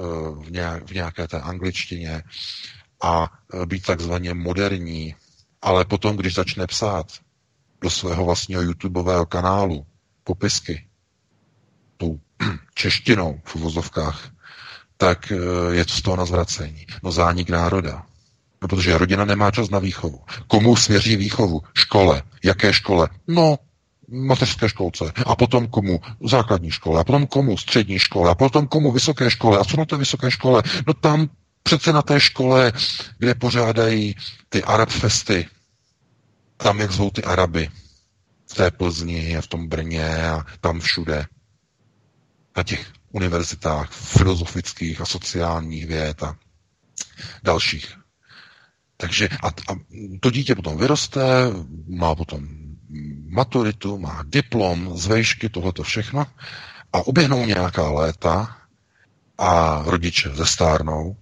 v 0.85 0.93
nějaké 0.93 1.27
té 1.27 1.41
angličtině 1.41 2.23
a 3.05 3.29
eh, 3.29 3.65
být 3.65 3.85
takzvaně 3.85 4.33
moderní. 4.33 5.15
Ale 5.61 5.85
potom, 5.85 6.17
když 6.17 6.33
začne 6.33 6.67
psát 6.67 7.07
do 7.81 7.89
svého 7.89 8.25
vlastního 8.25 8.61
YouTubeového 8.61 9.25
kanálu 9.25 9.85
popisky, 10.23 10.87
tou 11.97 12.19
češtinou 12.73 13.41
v 13.45 13.55
uvozovkách, 13.55 14.29
tak 14.97 15.31
eh, 15.31 15.35
je 15.75 15.85
to 15.85 15.93
z 15.93 16.01
toho 16.01 16.17
na 16.17 16.25
zvracení. 16.25 16.85
No 17.03 17.11
zánik 17.11 17.49
národa. 17.49 18.05
No, 18.61 18.67
protože 18.67 18.97
rodina 18.97 19.25
nemá 19.25 19.51
čas 19.51 19.69
na 19.69 19.79
výchovu. 19.79 20.21
Komu 20.47 20.75
svěří 20.75 21.15
výchovu? 21.15 21.61
Škole. 21.73 22.23
Jaké 22.43 22.73
škole? 22.73 23.09
No, 23.27 23.57
mateřské 24.09 24.69
školce. 24.69 25.11
A 25.25 25.35
potom 25.35 25.67
komu? 25.67 26.01
Základní 26.23 26.71
škole. 26.71 27.01
A 27.01 27.03
potom 27.03 27.27
komu? 27.27 27.57
Střední 27.57 27.99
škole. 27.99 28.31
A 28.31 28.35
potom 28.35 28.67
komu? 28.67 28.91
Vysoké 28.91 29.31
škole. 29.31 29.59
A 29.59 29.63
co 29.63 29.77
na 29.77 29.85
té 29.85 29.97
vysoké 29.97 30.31
škole? 30.31 30.63
No 30.87 30.93
tam 30.93 31.29
přece 31.65 31.93
na 31.93 32.01
té 32.01 32.19
škole, 32.19 32.73
kde 33.17 33.35
pořádají 33.35 34.15
ty 34.49 34.63
Arab 34.63 34.89
festy, 34.89 35.47
tam, 36.57 36.79
jak 36.79 36.91
zvou 36.91 37.09
ty 37.09 37.23
Araby, 37.23 37.69
v 38.51 38.53
té 38.53 38.71
Plzni 38.71 39.37
a 39.37 39.41
v 39.41 39.47
tom 39.47 39.67
Brně 39.67 40.29
a 40.29 40.45
tam 40.61 40.79
všude 40.79 41.25
na 42.57 42.63
těch 42.63 42.91
univerzitách 43.11 43.91
filozofických 43.91 45.01
a 45.01 45.05
sociálních 45.05 45.87
věd 45.87 46.23
a 46.23 46.35
dalších. 47.43 47.97
Takže 48.97 49.29
a, 49.43 49.47
a 49.47 49.75
to 50.19 50.29
dítě 50.31 50.55
potom 50.55 50.77
vyroste, 50.77 51.21
má 51.87 52.15
potom 52.15 52.47
maturitu, 53.29 53.97
má 53.97 54.23
diplom 54.25 54.97
z 54.97 55.07
vejšky, 55.07 55.49
tohleto 55.49 55.83
všechno 55.83 56.27
a 56.93 57.07
oběhnou 57.07 57.45
nějaká 57.45 57.89
léta 57.89 58.57
a 59.37 59.81
rodiče 59.85 60.29
zestárnou 60.29 61.17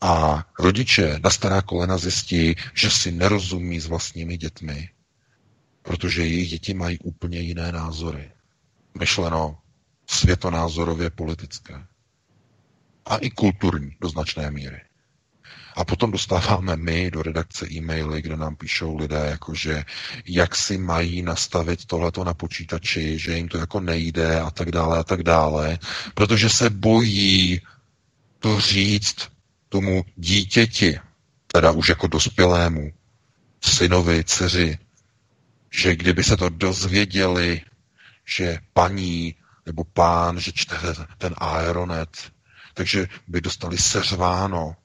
a 0.00 0.44
rodiče 0.58 1.20
na 1.24 1.30
stará 1.30 1.62
kolena 1.62 1.98
zjistí, 1.98 2.54
že 2.74 2.90
si 2.90 3.12
nerozumí 3.12 3.80
s 3.80 3.86
vlastními 3.86 4.36
dětmi, 4.36 4.88
protože 5.82 6.22
jejich 6.22 6.50
děti 6.50 6.74
mají 6.74 6.98
úplně 6.98 7.40
jiné 7.40 7.72
názory. 7.72 8.30
Myšleno 8.98 9.58
světonázorově 10.06 11.10
politické. 11.10 11.86
A 13.06 13.16
i 13.16 13.30
kulturní 13.30 13.96
do 14.00 14.08
značné 14.08 14.50
míry. 14.50 14.80
A 15.76 15.84
potom 15.84 16.10
dostáváme 16.10 16.76
my 16.76 17.10
do 17.10 17.22
redakce 17.22 17.66
e-maily, 17.72 18.22
kde 18.22 18.36
nám 18.36 18.56
píšou 18.56 18.96
lidé, 18.96 19.26
jakože 19.30 19.84
jak 20.26 20.56
si 20.56 20.78
mají 20.78 21.22
nastavit 21.22 21.84
tohleto 21.84 22.24
na 22.24 22.34
počítači, 22.34 23.18
že 23.18 23.36
jim 23.36 23.48
to 23.48 23.58
jako 23.58 23.80
nejde 23.80 24.40
a 24.40 24.50
tak 24.50 24.70
dále 24.70 24.98
a 24.98 25.04
tak 25.04 25.22
dále, 25.22 25.78
protože 26.14 26.50
se 26.50 26.70
bojí 26.70 27.60
to 28.38 28.60
říct 28.60 29.28
tomu 29.70 30.04
dítěti, 30.16 30.98
teda 31.46 31.70
už 31.70 31.88
jako 31.88 32.06
dospělému, 32.06 32.92
synovi, 33.60 34.24
dceři, 34.24 34.78
že 35.70 35.96
kdyby 35.96 36.24
se 36.24 36.36
to 36.36 36.48
dozvěděli, 36.48 37.60
že 38.24 38.58
paní 38.72 39.34
nebo 39.66 39.84
pán, 39.84 40.40
že 40.40 40.52
čte 40.52 40.76
ten 41.18 41.34
aeronet, 41.38 42.32
takže 42.74 43.06
by 43.28 43.40
dostali 43.40 43.78
seřváno. 43.78 44.76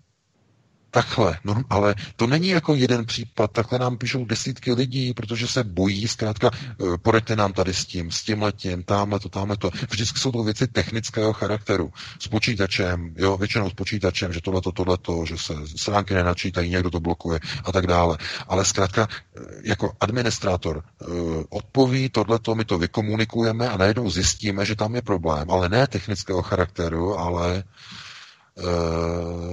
Takhle, 0.95 1.37
no, 1.43 1.63
ale 1.69 1.95
to 2.15 2.27
není 2.27 2.47
jako 2.49 2.75
jeden 2.75 3.05
případ, 3.05 3.51
takhle 3.51 3.79
nám 3.79 3.97
píšou 3.97 4.25
desítky 4.25 4.73
lidí, 4.73 5.13
protože 5.13 5.47
se 5.47 5.63
bojí, 5.63 6.07
zkrátka, 6.07 6.51
eh, 6.55 6.97
poraďte 6.97 7.35
nám 7.35 7.53
tady 7.53 7.73
s 7.73 7.85
tím, 7.85 8.11
s 8.11 8.23
tím 8.23 8.41
letím, 8.41 8.83
tamhle 8.83 9.19
to, 9.19 9.29
tamhle 9.29 9.57
to. 9.57 9.69
Vždycky 9.89 10.19
jsou 10.19 10.31
to 10.31 10.43
věci 10.43 10.67
technického 10.67 11.33
charakteru. 11.33 11.93
S 12.19 12.27
počítačem, 12.27 13.13
jo, 13.17 13.37
většinou 13.37 13.69
s 13.69 13.73
počítačem, 13.73 14.33
že 14.33 14.41
tohleto, 14.41 14.71
tohleto, 14.71 15.25
že 15.25 15.37
se 15.37 15.53
stránky 15.75 16.13
nenačítají, 16.13 16.69
někdo 16.69 16.89
to 16.89 16.99
blokuje 16.99 17.39
a 17.63 17.71
tak 17.71 17.87
dále. 17.87 18.17
Ale 18.47 18.65
zkrátka, 18.65 19.07
eh, 19.11 19.39
jako 19.63 19.91
administrátor 19.99 20.83
eh, 21.01 21.05
odpoví, 21.49 22.09
tohleto, 22.09 22.55
my 22.55 22.65
to 22.65 22.77
vykomunikujeme 22.77 23.69
a 23.69 23.77
najednou 23.77 24.09
zjistíme, 24.09 24.65
že 24.65 24.75
tam 24.75 24.95
je 24.95 25.01
problém, 25.01 25.51
ale 25.51 25.69
ne 25.69 25.87
technického 25.87 26.41
charakteru, 26.41 27.19
ale 27.19 27.63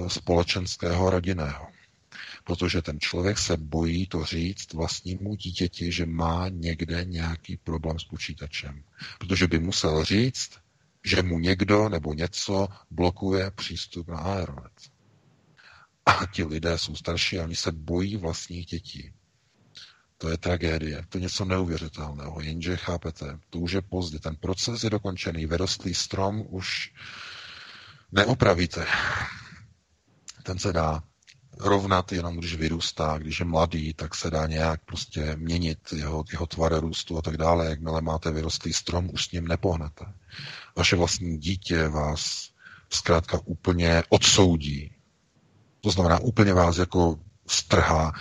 společenského 0.08 1.10
rodinného. 1.10 1.66
Protože 2.44 2.82
ten 2.82 3.00
člověk 3.00 3.38
se 3.38 3.56
bojí 3.56 4.06
to 4.06 4.24
říct 4.24 4.72
vlastnímu 4.72 5.34
dítěti, 5.34 5.92
že 5.92 6.06
má 6.06 6.48
někde 6.48 7.04
nějaký 7.04 7.56
problém 7.56 7.98
s 7.98 8.04
počítačem. 8.04 8.82
Protože 9.18 9.46
by 9.46 9.58
musel 9.58 10.04
říct, 10.04 10.50
že 11.04 11.22
mu 11.22 11.38
někdo 11.38 11.88
nebo 11.88 12.14
něco 12.14 12.68
blokuje 12.90 13.50
přístup 13.50 14.08
na 14.08 14.18
Aeronet. 14.18 14.72
A 16.06 16.26
ti 16.26 16.44
lidé 16.44 16.78
jsou 16.78 16.96
starší 16.96 17.38
a 17.38 17.44
oni 17.44 17.56
se 17.56 17.72
bojí 17.72 18.16
vlastních 18.16 18.66
dětí. 18.66 19.12
To 20.18 20.28
je 20.28 20.38
tragédie, 20.38 21.04
to 21.08 21.18
je 21.18 21.22
něco 21.22 21.44
neuvěřitelného. 21.44 22.40
Jenže 22.40 22.76
chápete, 22.76 23.38
to 23.50 23.58
už 23.58 23.72
je 23.72 23.82
pozdě. 23.82 24.18
Ten 24.18 24.36
proces 24.36 24.84
je 24.84 24.90
dokončený, 24.90 25.46
vyrostlý 25.46 25.94
strom 25.94 26.44
už 26.48 26.92
neopravíte. 28.12 28.86
Ten 30.42 30.58
se 30.58 30.72
dá 30.72 31.02
rovnat 31.58 32.12
jenom, 32.12 32.36
když 32.36 32.54
vyrůstá, 32.54 33.18
když 33.18 33.38
je 33.38 33.44
mladý, 33.44 33.94
tak 33.94 34.14
se 34.14 34.30
dá 34.30 34.46
nějak 34.46 34.84
prostě 34.84 35.36
měnit 35.36 35.78
jeho, 35.96 36.24
jeho 36.32 36.46
tvar 36.46 36.80
růstu 36.80 37.18
a 37.18 37.22
tak 37.22 37.36
dále. 37.36 37.66
Jakmile 37.66 38.00
máte 38.02 38.30
vyrostlý 38.30 38.72
strom, 38.72 39.10
už 39.12 39.24
s 39.24 39.32
ním 39.32 39.48
nepohnete. 39.48 40.04
Vaše 40.76 40.96
vlastní 40.96 41.38
dítě 41.38 41.88
vás 41.88 42.48
zkrátka 42.90 43.40
úplně 43.44 44.02
odsoudí. 44.08 44.92
To 45.80 45.90
znamená, 45.90 46.18
úplně 46.18 46.54
vás 46.54 46.76
jako 46.76 47.18
strhá 47.46 48.12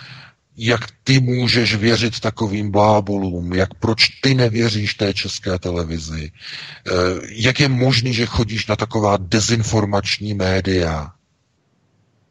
jak 0.56 0.80
ty 1.04 1.20
můžeš 1.20 1.74
věřit 1.74 2.20
takovým 2.20 2.70
blábolům, 2.70 3.52
jak 3.52 3.74
proč 3.74 4.08
ty 4.08 4.34
nevěříš 4.34 4.94
té 4.94 5.14
české 5.14 5.58
televizi, 5.58 6.32
eh, 6.32 6.90
jak 7.28 7.60
je 7.60 7.68
možný, 7.68 8.14
že 8.14 8.26
chodíš 8.26 8.66
na 8.66 8.76
taková 8.76 9.16
dezinformační 9.16 10.34
média. 10.34 11.12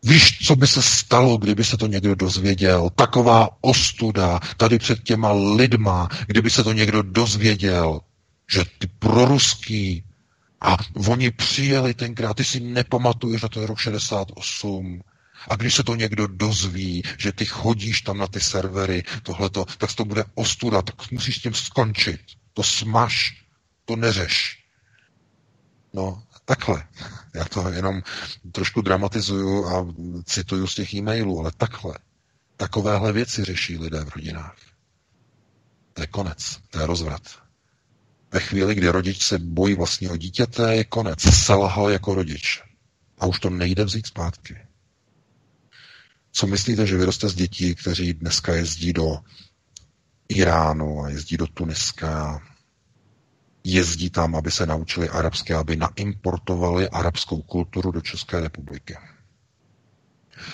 Víš, 0.04 0.46
co 0.46 0.56
by 0.56 0.68
se 0.68 0.82
stalo, 0.82 1.38
kdyby 1.38 1.64
se 1.64 1.78
to 1.78 1.88
někdo 1.88 2.16
dozvěděl? 2.16 2.90
Taková 2.96 3.50
ostuda 3.62 4.40
tady 4.58 4.80
před 4.80 5.04
těma 5.04 5.32
lidma, 5.32 6.10
kdyby 6.28 6.50
se 6.50 6.64
to 6.64 6.74
někdo 6.74 7.02
dozvěděl, 7.02 8.02
že 8.52 8.64
ty 8.80 8.88
proruský 9.00 10.04
a 10.62 10.78
oni 11.08 11.32
přijeli 11.32 11.94
tenkrát, 11.94 12.34
ty 12.34 12.44
si 12.44 12.60
nepamatuješ 12.60 13.42
na 13.42 13.50
ten 13.50 13.64
rok 13.64 13.80
68, 13.80 15.02
a 15.48 15.56
když 15.56 15.76
se 15.76 15.84
to 15.84 15.96
někdo 15.96 16.28
dozví, 16.28 17.04
že 17.18 17.32
ty 17.32 17.46
chodíš 17.46 18.02
tam 18.02 18.18
na 18.18 18.28
ty 18.28 18.40
servery, 18.40 19.04
tohleto, 19.24 19.66
tak 19.78 19.94
to 19.94 20.06
bude 20.06 20.24
ostuda, 20.36 20.82
tak 20.82 21.12
musíš 21.12 21.38
s 21.38 21.42
tím 21.42 21.54
skončit. 21.54 22.22
To 22.54 22.64
smaž, 22.64 23.44
to 23.86 23.96
neřeš. 23.96 24.64
No, 25.94 26.24
takhle. 26.46 26.88
Já 27.36 27.46
to 27.46 27.70
jenom 27.70 28.02
trošku 28.52 28.82
dramatizuju 28.82 29.68
a 29.68 29.88
cituju 30.26 30.68
z 30.68 30.76
těch 30.76 30.94
e-mailů, 30.94 31.40
ale 31.40 31.52
takhle. 31.58 31.94
Takovéhle 32.58 33.12
věci 33.12 33.44
řeší 33.44 33.78
lidé 33.78 34.06
v 34.06 34.16
rodinách. 34.16 34.56
To 35.94 36.02
je 36.02 36.08
konec, 36.08 36.60
to 36.70 36.80
je 36.80 36.86
rozvrat. 36.86 37.22
Ve 38.32 38.40
chvíli, 38.40 38.76
kdy 38.76 38.90
rodič 38.90 39.24
se 39.24 39.40
bojí 39.40 39.76
vlastního 39.76 40.18
dítěte, 40.18 40.76
je 40.76 40.84
konec. 40.84 41.22
Selhal 41.22 41.90
jako 41.90 42.16
rodič. 42.16 42.64
A 43.18 43.26
už 43.26 43.40
to 43.40 43.50
nejde 43.50 43.86
vzít 43.86 44.08
zpátky. 44.08 44.58
Co 46.32 46.48
myslíte, 46.48 46.88
že 46.88 46.98
vyroste 46.98 47.30
z 47.30 47.36
dětí, 47.36 47.76
kteří 47.76 48.14
dneska 48.14 48.54
jezdí 48.54 48.94
do 48.94 49.18
Iránu 50.30 51.04
a 51.04 51.10
jezdí 51.10 51.38
do 51.38 51.48
Tuniska, 51.48 52.42
jezdí 53.64 54.10
tam, 54.10 54.36
aby 54.36 54.52
se 54.52 54.66
naučili 54.66 55.10
arabské, 55.10 55.56
aby 55.56 55.76
naimportovali 55.76 56.90
arabskou 56.90 57.42
kulturu 57.42 57.92
do 57.92 58.02
České 58.02 58.40
republiky. 58.40 58.98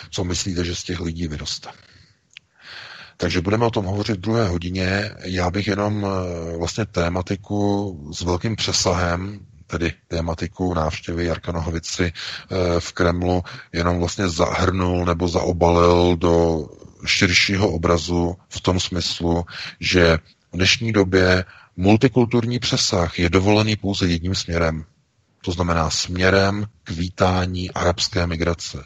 Co 0.09 0.23
myslíte, 0.23 0.65
že 0.65 0.75
z 0.75 0.83
těch 0.83 0.99
lidí 0.99 1.27
vyroste? 1.27 1.69
Takže 3.17 3.41
budeme 3.41 3.65
o 3.65 3.71
tom 3.71 3.85
hovořit 3.85 4.17
v 4.17 4.21
druhé 4.21 4.47
hodině. 4.47 5.11
Já 5.23 5.51
bych 5.51 5.67
jenom 5.67 6.05
eh, 6.05 6.57
vlastně 6.57 6.85
tématiku 6.85 8.11
s 8.13 8.21
velkým 8.21 8.55
přesahem 8.55 9.46
tedy 9.67 9.93
tématiku 10.07 10.73
návštěvy 10.73 11.25
Jarka 11.25 11.51
Nohovici 11.51 12.13
eh, 12.13 12.79
v 12.79 12.91
Kremlu 12.93 13.43
jenom 13.73 13.99
vlastně 13.99 14.29
zahrnul 14.29 15.05
nebo 15.05 15.27
zaobalil 15.27 16.15
do 16.17 16.65
širšího 17.05 17.69
obrazu 17.69 18.37
v 18.49 18.61
tom 18.61 18.79
smyslu, 18.79 19.45
že 19.79 20.17
v 20.51 20.55
dnešní 20.57 20.91
době 20.91 21.45
multikulturní 21.77 22.59
přesah 22.59 23.19
je 23.19 23.29
dovolený 23.29 23.75
pouze 23.75 24.07
jedním 24.07 24.35
směrem. 24.35 24.85
To 25.41 25.51
znamená 25.51 25.89
směrem 25.89 26.65
k 26.83 26.89
vítání 26.91 27.71
arabské 27.71 28.27
migrace 28.27 28.83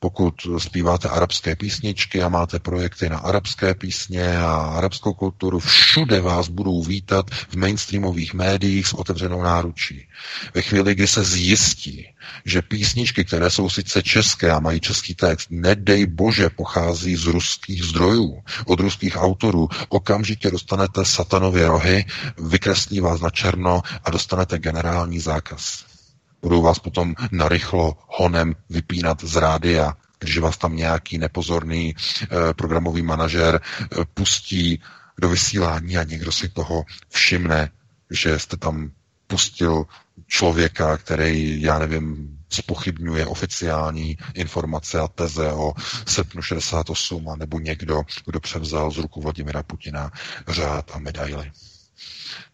pokud 0.00 0.34
zpíváte 0.58 1.08
arabské 1.08 1.56
písničky 1.56 2.22
a 2.22 2.28
máte 2.28 2.58
projekty 2.58 3.08
na 3.08 3.18
arabské 3.18 3.74
písně 3.74 4.38
a 4.38 4.54
arabskou 4.54 5.14
kulturu, 5.14 5.58
všude 5.58 6.20
vás 6.20 6.48
budou 6.48 6.82
vítat 6.82 7.30
v 7.30 7.54
mainstreamových 7.56 8.34
médiích 8.34 8.86
s 8.86 8.92
otevřenou 8.92 9.42
náručí. 9.42 10.06
Ve 10.54 10.62
chvíli, 10.62 10.94
kdy 10.94 11.06
se 11.06 11.24
zjistí, 11.24 12.06
že 12.44 12.62
písničky, 12.62 13.24
které 13.24 13.50
jsou 13.50 13.70
sice 13.70 14.02
české 14.02 14.50
a 14.50 14.60
mají 14.60 14.80
český 14.80 15.14
text, 15.14 15.46
nedej 15.50 16.06
bože, 16.06 16.50
pochází 16.50 17.16
z 17.16 17.26
ruských 17.26 17.84
zdrojů, 17.84 18.42
od 18.66 18.80
ruských 18.80 19.16
autorů, 19.16 19.68
okamžitě 19.88 20.50
dostanete 20.50 21.04
satanově 21.04 21.66
rohy, 21.68 22.04
vykreslí 22.38 23.00
vás 23.00 23.20
na 23.20 23.30
černo 23.30 23.82
a 24.04 24.10
dostanete 24.10 24.58
generální 24.58 25.18
zákaz. 25.20 25.89
Budou 26.42 26.62
vás 26.62 26.78
potom 26.78 27.14
narychlo 27.32 27.96
honem 28.06 28.54
vypínat 28.70 29.24
z 29.24 29.36
rádia, 29.36 29.96
když 30.18 30.38
vás 30.38 30.56
tam 30.58 30.76
nějaký 30.76 31.18
nepozorný 31.18 31.94
eh, 31.94 32.26
programový 32.54 33.02
manažer 33.02 33.60
eh, 33.60 33.86
pustí 34.14 34.82
do 35.20 35.28
vysílání 35.28 35.96
a 35.98 36.04
někdo 36.04 36.32
si 36.32 36.48
toho 36.48 36.84
všimne, 37.08 37.70
že 38.10 38.38
jste 38.38 38.56
tam 38.56 38.90
pustil 39.26 39.86
člověka, 40.26 40.96
který, 40.96 41.62
já 41.62 41.78
nevím, 41.78 42.38
spochybňuje 42.48 43.26
oficiální 43.26 44.18
informace 44.34 45.00
a 45.00 45.08
teze 45.08 45.52
o 45.52 45.72
srpnu 46.06 46.42
68 46.42 47.28
a 47.28 47.36
nebo 47.36 47.58
někdo, 47.58 48.02
kdo 48.26 48.40
převzal 48.40 48.90
z 48.90 48.98
ruku 48.98 49.20
Vladimira 49.20 49.62
Putina 49.62 50.10
řád 50.48 50.90
a 50.94 50.98
medaily. 50.98 51.52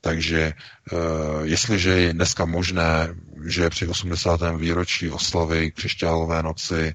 Takže 0.01 0.41
eh, 0.53 0.97
jestliže 1.43 1.91
je 1.91 2.13
dneska 2.13 2.45
možné, 2.45 3.15
že 3.47 3.71
při 3.71 3.87
80. 3.87 4.41
výročí 4.57 5.11
oslavy 5.11 5.71
křišťálové 5.71 6.43
noci 6.43 6.95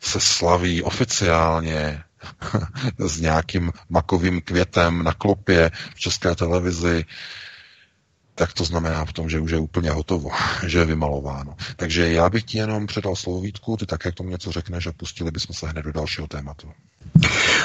se 0.00 0.20
slaví 0.20 0.82
oficiálně 0.82 2.02
s 2.98 3.20
nějakým 3.20 3.72
makovým 3.88 4.40
květem 4.40 5.02
na 5.04 5.12
klopě 5.14 5.70
v 5.94 6.00
české 6.00 6.34
televizi, 6.34 7.04
tak 8.34 8.52
to 8.52 8.64
znamená 8.64 9.04
v 9.04 9.12
tom, 9.12 9.30
že 9.30 9.40
už 9.40 9.50
je 9.50 9.58
úplně 9.58 9.90
hotovo, 9.90 10.30
že 10.66 10.78
je 10.78 10.84
vymalováno. 10.84 11.56
Takže 11.76 12.12
já 12.12 12.30
bych 12.30 12.44
ti 12.44 12.58
jenom 12.58 12.86
předal 12.86 13.16
slovo 13.16 13.40
Vítku, 13.40 13.76
ty 13.76 13.86
také 13.86 14.12
k 14.12 14.14
tomu 14.14 14.30
něco 14.30 14.52
řekneš 14.52 14.86
a 14.86 14.92
pustili 14.92 15.30
bychom 15.30 15.56
se 15.56 15.68
hned 15.68 15.82
do 15.82 15.92
dalšího 15.92 16.26
tématu. 16.26 16.72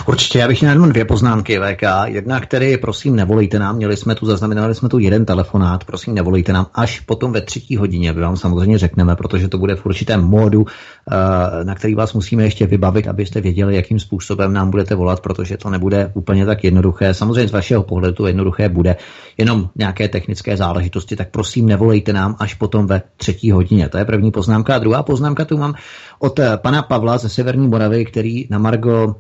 Určitě, 0.08 0.40
já 0.40 0.48
bych 0.48 0.62
měl 0.62 0.74
jenom 0.74 0.90
dvě 0.90 1.06
poznámky 1.06 1.60
VK. 1.60 1.84
Jedna, 2.06 2.40
který, 2.40 2.78
prosím, 2.78 3.16
nevolejte 3.16 3.60
nám, 3.60 3.76
měli 3.76 3.98
jsme 3.98 4.16
tu, 4.16 4.26
zaznamenali 4.26 4.76
jsme 4.76 4.90
tu 4.90 5.00
jeden 5.00 5.26
telefonát, 5.26 5.84
prosím, 5.84 6.16
nevolejte 6.16 6.54
nám 6.54 6.68
až 6.74 7.00
potom 7.00 7.32
ve 7.32 7.42
třetí 7.42 7.78
hodině, 7.78 8.14
my 8.14 8.22
vám 8.22 8.38
samozřejmě 8.38 8.78
řekneme, 8.78 9.16
protože 9.16 9.48
to 9.48 9.58
bude 9.58 9.76
v 9.76 9.86
určitém 9.86 10.22
módu, 10.22 10.66
eh, 11.12 11.64
na 11.64 11.76
který 11.76 11.96
vás 11.96 12.14
musíme 12.14 12.44
ještě 12.44 12.66
vybavit, 12.66 13.08
abyste 13.08 13.42
věděli, 13.42 13.76
jakým 13.76 14.00
způsobem 14.00 14.54
nám 14.54 14.72
budete 14.72 14.96
volat, 14.96 15.20
protože 15.20 15.58
to 15.58 15.70
nebude 15.70 16.12
úplně 16.14 16.46
tak 16.46 16.64
jednoduché. 16.64 17.14
Samozřejmě 17.14 17.48
z 17.48 17.52
vašeho 17.52 17.84
pohledu 17.84 18.14
to 18.14 18.28
jednoduché 18.28 18.70
bude, 18.70 18.96
jenom 19.38 19.70
nějaké 19.76 20.08
technické 20.08 20.58
záležitosti, 20.58 21.16
tak 21.16 21.30
prosím, 21.30 21.66
nevolejte 21.66 22.14
nám 22.14 22.36
až 22.40 22.54
potom 22.54 22.88
ve 22.88 23.02
třetí 23.18 23.52
hodině. 23.52 23.90
To 23.90 23.98
je 23.98 24.06
první 24.06 24.32
poznámka. 24.32 24.76
A 24.76 24.80
druhá 24.80 25.04
poznámka 25.04 25.46
tu 25.46 25.58
mám 25.58 25.74
od 26.20 26.40
eh, 26.40 26.58
pana 26.58 26.82
Pavla 26.82 27.18
ze 27.18 27.30
Severní 27.30 27.68
Moravy, 27.68 28.06
který 28.06 28.48
na 28.50 28.58
Margo 28.58 29.16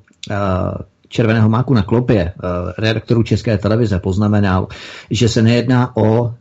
červeného 1.10 1.50
máku 1.50 1.74
na 1.74 1.84
klopě 1.84 2.34
redaktorů 2.78 3.24
České 3.24 3.58
televize 3.58 4.00
poznamenal, 4.00 4.68
že 5.12 5.30
se 5.30 5.42
nejedná 5.42 5.98
o 5.98 6.34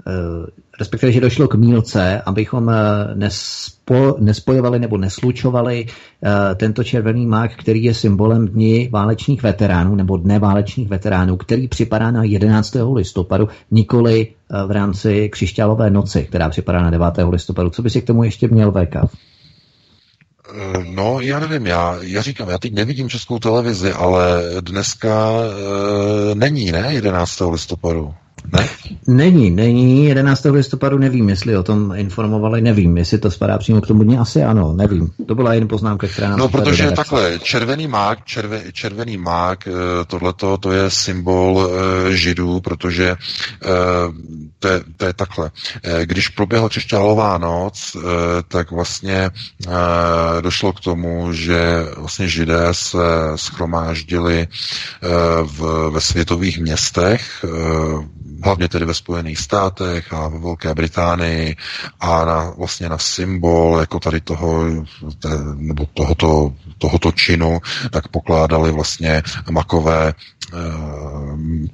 respektive, 0.78 1.12
že 1.12 1.20
došlo 1.20 1.48
k 1.48 1.54
mílce, 1.54 2.20
abychom 2.26 2.72
nespo, 3.14 4.16
nespojovali 4.18 4.78
nebo 4.78 4.98
neslučovali 4.98 5.86
tento 6.56 6.84
červený 6.84 7.26
mák, 7.26 7.50
který 7.56 7.84
je 7.84 7.94
symbolem 7.94 8.48
dní 8.48 8.88
válečných 8.88 9.42
veteránů 9.42 9.94
nebo 9.94 10.16
dne 10.16 10.38
válečných 10.38 10.88
veteránů, 10.88 11.36
který 11.36 11.68
připadá 11.68 12.10
na 12.10 12.24
11. 12.24 12.76
listopadu, 12.94 13.48
nikoli 13.70 14.28
v 14.66 14.70
rámci 14.70 15.28
křišťálové 15.28 15.90
noci, 15.90 16.22
která 16.22 16.48
připadá 16.48 16.82
na 16.82 16.90
9. 16.90 17.06
listopadu. 17.30 17.70
Co 17.70 17.82
by 17.82 17.90
si 17.90 18.02
k 18.02 18.06
tomu 18.06 18.24
ještě 18.24 18.48
měl 18.48 18.72
VK? 18.72 18.96
Eh, 20.48 20.84
no, 20.84 21.20
já 21.20 21.40
nevím, 21.40 21.66
já, 21.66 21.96
já 22.00 22.22
říkám, 22.22 22.48
já 22.48 22.58
teď 22.58 22.74
nevidím 22.74 23.08
českou 23.08 23.38
televizi, 23.38 23.92
ale 23.92 24.42
dneska 24.60 25.30
e, 26.32 26.34
není, 26.34 26.72
ne, 26.72 26.94
11. 26.94 27.40
listopadu. 27.50 28.14
Ne? 28.52 28.68
Není, 29.06 29.50
není. 29.50 30.06
11. 30.06 30.44
listopadu 30.44 30.98
nevím, 30.98 31.28
jestli 31.28 31.56
o 31.56 31.62
tom 31.62 31.92
informovali, 31.96 32.60
nevím, 32.60 32.98
jestli 32.98 33.18
to 33.18 33.30
spadá 33.30 33.58
přímo 33.58 33.80
k 33.80 33.86
tomu 33.86 34.02
dní, 34.02 34.18
asi 34.18 34.42
ano, 34.42 34.72
nevím. 34.72 35.10
To 35.26 35.34
byla 35.34 35.54
jen 35.54 35.68
poznámka, 35.68 36.06
která 36.06 36.28
nám 36.28 36.38
No, 36.38 36.48
protože 36.48 36.90
takhle, 36.90 37.38
červený 37.38 37.86
mák, 37.86 38.24
červe, 38.24 38.62
červený 38.72 39.16
mák, 39.16 39.68
eh, 39.68 40.04
tohleto, 40.06 40.56
to 40.56 40.72
je 40.72 40.90
symbol 40.90 41.70
e, 41.70 42.16
židů, 42.16 42.60
protože 42.60 43.06
e, 43.08 43.16
to, 44.58 44.68
je, 44.68 44.80
to 44.96 45.04
je 45.04 45.12
takhle. 45.12 45.50
Když 46.02 46.28
proběhla 46.28 46.68
křišťálová 46.68 47.38
noc, 47.38 47.96
tak 48.48 48.70
vlastně 48.70 49.30
došlo 50.40 50.72
k 50.72 50.80
tomu, 50.80 51.32
že 51.32 51.86
vlastně 51.96 52.28
židé 52.28 52.68
se 52.72 52.98
schromáždili 53.36 54.48
v, 55.42 55.90
ve 55.90 56.00
světových 56.00 56.60
městech, 56.60 57.44
hlavně 58.44 58.68
tedy 58.68 58.84
ve 58.84 58.94
Spojených 58.94 59.38
státech 59.38 60.12
a 60.12 60.28
ve 60.28 60.38
Velké 60.38 60.74
Británii 60.74 61.56
a 62.00 62.24
na, 62.24 62.50
vlastně 62.50 62.88
na 62.88 62.98
symbol 62.98 63.76
jako 63.80 64.00
tady 64.00 64.20
toho, 64.20 64.64
te, 65.18 65.28
nebo 65.54 65.86
tohoto, 65.94 66.52
tohoto 66.78 67.12
činu, 67.12 67.60
tak 67.90 68.08
pokládali 68.08 68.72
vlastně 68.72 69.22
makové 69.50 70.14
eh, 70.52 70.56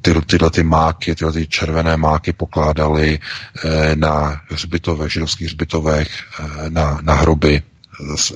ty, 0.03 0.15
tyhle 0.27 0.51
ty 0.51 0.63
máky, 0.63 1.15
tyhle 1.15 1.33
ty 1.33 1.47
červené 1.47 1.97
máky 1.97 2.33
pokládali 2.33 3.19
eh, 3.65 3.97
na 3.97 4.41
hřbitovech, 4.51 5.13
židovských 5.13 5.47
hřbitovech, 5.47 6.09
eh, 6.41 6.71
na, 6.71 6.99
na 7.03 7.15
hroby. 7.15 7.63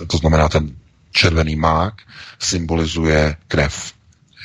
To 0.06 0.16
znamená, 0.16 0.48
ten 0.48 0.70
červený 1.12 1.56
mák 1.56 1.94
symbolizuje 2.38 3.36
krev 3.48 3.95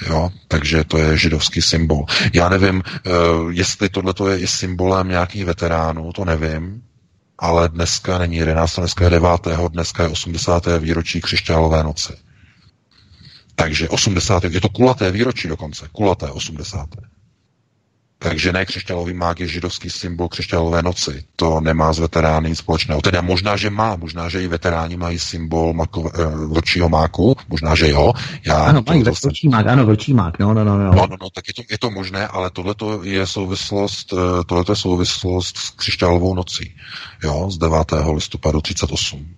Jo? 0.07 0.29
Takže 0.47 0.83
to 0.83 0.97
je 0.97 1.17
židovský 1.17 1.61
symbol. 1.61 2.05
Já 2.33 2.49
nevím, 2.49 2.75
uh, 3.05 3.51
jestli 3.51 3.89
tohle 3.89 4.13
je 4.31 4.39
i 4.39 4.47
symbolem 4.47 5.07
nějakých 5.07 5.45
veteránů, 5.45 6.13
to 6.13 6.25
nevím, 6.25 6.83
ale 7.39 7.69
dneska 7.69 8.17
není 8.17 8.35
11, 8.35 8.75
dneska 8.79 9.03
je 9.03 9.09
9. 9.09 9.29
dneska 9.69 10.03
je 10.03 10.09
80. 10.09 10.65
výročí 10.79 11.21
křišťálové 11.21 11.83
noci. 11.83 12.13
Takže 13.55 13.89
80. 13.89 14.43
je 14.43 14.61
to 14.61 14.69
kulaté 14.69 15.11
výročí 15.11 15.47
dokonce, 15.47 15.87
kulaté 15.91 16.29
80. 16.29 16.89
Takže 18.21 18.53
ne 18.53 18.65
křišťálový 18.65 19.13
mák 19.13 19.39
je 19.39 19.47
židovský 19.47 19.89
symbol 19.89 20.29
křišťálové 20.29 20.81
noci. 20.81 21.23
To 21.35 21.59
nemá 21.59 21.93
s 21.93 21.99
veterány 21.99 22.49
nic 22.49 22.59
společného. 22.59 23.01
Teda 23.01 23.21
možná, 23.21 23.57
že 23.57 23.69
má, 23.69 23.95
možná, 23.95 24.29
že 24.29 24.43
i 24.43 24.47
veteráni 24.47 24.97
mají 24.97 25.19
symbol 25.19 25.73
uh, 25.73 26.09
vlčího 26.53 26.89
máku, 26.89 27.35
možná, 27.49 27.75
že 27.75 27.89
jo. 27.89 28.13
Já 28.45 28.63
ano, 28.63 28.83
mají 28.87 29.03
to, 29.03 29.11
vlčí 29.23 29.49
mák, 29.49 29.67
ano, 29.67 29.85
vlčí 29.85 30.13
mák, 30.13 30.39
no, 30.39 30.53
no, 30.53 30.63
no. 30.63 30.77
No, 30.77 30.91
no, 30.93 31.07
no, 31.09 31.17
no 31.21 31.29
tak 31.29 31.47
je 31.47 31.53
to, 31.53 31.61
je 31.69 31.77
to 31.77 31.89
možné, 31.89 32.27
ale 32.27 32.49
tohle 32.49 32.75
je 33.03 33.27
souvislost, 33.27 34.13
eh, 34.13 34.43
tohleto 34.45 34.71
je 34.71 34.75
souvislost 34.75 35.57
s 35.57 35.69
křišťálovou 35.69 36.35
nocí, 36.35 36.75
jo, 37.23 37.49
z 37.51 37.57
9. 37.57 37.77
listopadu 38.13 38.61
38. 38.61 39.35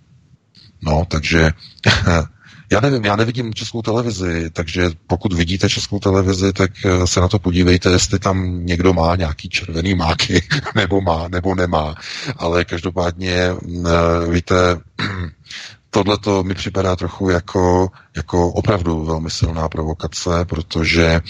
No, 0.82 1.04
takže 1.08 1.50
Já 2.74 2.80
nevím, 2.80 3.04
já 3.04 3.16
nevidím 3.16 3.54
českou 3.54 3.82
televizi, 3.82 4.50
takže 4.50 4.90
pokud 5.06 5.32
vidíte 5.32 5.68
českou 5.68 5.98
televizi, 5.98 6.52
tak 6.52 6.70
eh, 6.84 7.06
se 7.06 7.20
na 7.20 7.28
to 7.28 7.38
podívejte, 7.38 7.90
jestli 7.90 8.18
tam 8.18 8.66
někdo 8.66 8.92
má 8.92 9.16
nějaký 9.16 9.48
červený 9.48 9.94
máky, 9.94 10.42
nebo 10.74 11.00
má, 11.00 11.28
nebo 11.28 11.54
nemá. 11.54 11.94
Ale 12.36 12.64
každopádně, 12.64 13.48
mm, 13.62 13.86
eh, 13.86 14.30
víte, 14.30 14.54
tohle 15.94 16.18
to 16.18 16.42
mi 16.42 16.54
připadá 16.54 16.96
trochu 16.96 17.30
jako, 17.30 17.88
jako 18.16 18.48
opravdu 18.48 19.04
velmi 19.04 19.30
silná 19.30 19.68
provokace, 19.68 20.44
protože 20.44 21.04
e, 21.04 21.20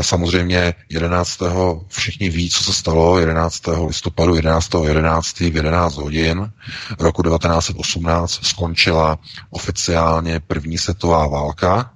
samozřejmě 0.00 0.74
11. 0.88 1.42
všichni 1.88 2.28
ví, 2.28 2.50
co 2.50 2.64
se 2.64 2.72
stalo 2.72 3.18
11. 3.18 3.62
listopadu, 3.86 4.34
11. 4.34 4.74
11. 4.84 5.40
v 5.40 5.56
11 5.56 5.96
hodin 5.96 6.52
roku 6.98 7.22
1918 7.22 8.46
skončila 8.46 9.18
oficiálně 9.50 10.40
první 10.40 10.78
světová 10.78 11.26
válka, 11.26 11.90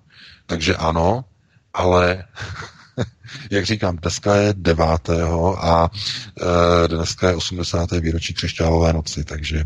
takže 0.46 0.76
ano, 0.76 1.24
ale 1.72 2.24
jak 3.51 3.64
říkám, 3.66 3.97
dneska 3.97 4.34
je 4.34 4.55
9. 4.57 4.84
a 5.59 5.90
e, 6.84 6.88
dneska 6.88 7.28
je 7.28 7.36
80. 7.36 7.90
výročí 7.92 8.34
křišťálové 8.34 8.92
noci, 8.92 9.24
takže 9.24 9.59
e, 9.59 9.64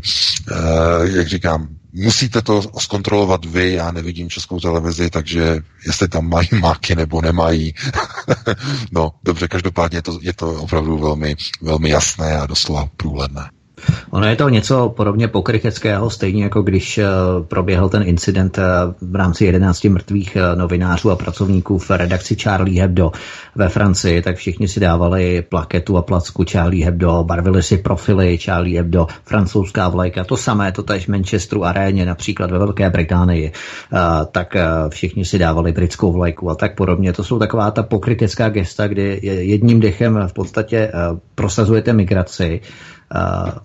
jak 1.17 1.27
říkám, 1.27 1.67
musíte 1.93 2.41
to 2.41 2.61
zkontrolovat 2.79 3.45
vy, 3.45 3.73
já 3.73 3.91
nevidím 3.91 4.29
českou 4.29 4.59
televizi, 4.59 5.09
takže 5.09 5.59
jestli 5.85 6.07
tam 6.07 6.29
mají 6.29 6.47
máky 6.59 6.95
nebo 6.95 7.21
nemají. 7.21 7.73
no, 8.91 9.11
dobře, 9.23 9.47
každopádně 9.47 9.97
je 9.97 10.01
to, 10.01 10.19
je 10.21 10.33
to 10.33 10.53
opravdu 10.53 10.97
velmi, 10.97 11.35
velmi 11.61 11.89
jasné 11.89 12.37
a 12.37 12.45
doslova 12.45 12.89
průhledné. 12.97 13.49
Ono 14.11 14.27
je 14.27 14.35
to 14.35 14.49
něco 14.49 14.89
podobně 14.89 15.27
pokryteckého, 15.27 16.09
stejně 16.09 16.43
jako 16.43 16.61
když 16.61 16.97
eh, 16.97 17.05
proběhl 17.47 17.89
ten 17.89 18.03
incident 18.03 18.57
eh, 18.57 18.63
v 19.01 19.15
rámci 19.15 19.45
11 19.45 19.83
mrtvých 19.83 20.35
eh, 20.35 20.55
novinářů 20.55 21.11
a 21.11 21.15
pracovníků 21.15 21.77
v 21.77 21.89
redakci 21.89 22.35
Charlie 22.35 22.81
Hebdo 22.81 23.11
ve 23.55 23.69
Francii, 23.69 24.21
tak 24.21 24.35
všichni 24.35 24.67
si 24.67 24.79
dávali 24.79 25.41
plaketu 25.49 25.97
a 25.97 26.01
placku 26.01 26.43
Charlie 26.51 26.85
Hebdo, 26.85 27.23
barvili 27.23 27.63
si 27.63 27.77
profily 27.77 28.37
Charlie 28.37 28.77
Hebdo, 28.77 29.07
francouzská 29.25 29.89
vlajka, 29.89 30.23
to 30.23 30.37
samé, 30.37 30.71
to 30.71 30.83
tež 30.83 31.05
v 31.05 31.07
Manchesteru 31.07 31.65
aréně, 31.65 32.05
například 32.05 32.51
ve 32.51 32.59
Velké 32.59 32.89
Británii, 32.89 33.51
tak 34.31 34.55
všichni 34.89 35.25
si 35.25 35.39
dávali 35.39 35.71
britskou 35.71 36.11
vlajku 36.11 36.49
a 36.49 36.55
tak 36.55 36.75
podobně. 36.75 37.13
To 37.13 37.23
jsou 37.23 37.39
taková 37.39 37.71
ta 37.71 37.83
pokrytecká 37.83 38.49
gesta, 38.49 38.87
kdy 38.87 39.19
jedním 39.23 39.79
dechem 39.79 40.19
v 40.27 40.33
podstatě 40.33 40.91
prosazujete 41.35 41.93
migraci, 41.93 42.61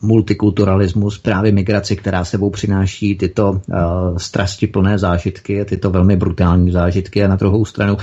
multikulturalismus, 0.02 1.18
právě 1.18 1.52
migraci, 1.52 1.96
která 1.96 2.24
sebou 2.24 2.50
přináší 2.50 3.14
tyto 3.14 3.50
uh, 3.50 3.58
strastiplné 4.16 4.98
zážitky, 4.98 5.64
tyto 5.64 5.90
velmi 5.90 6.16
brutální 6.16 6.72
zážitky. 6.72 7.24
A 7.24 7.28
na 7.28 7.36
druhou 7.36 7.64
stranu 7.64 7.94
uh, 7.94 8.00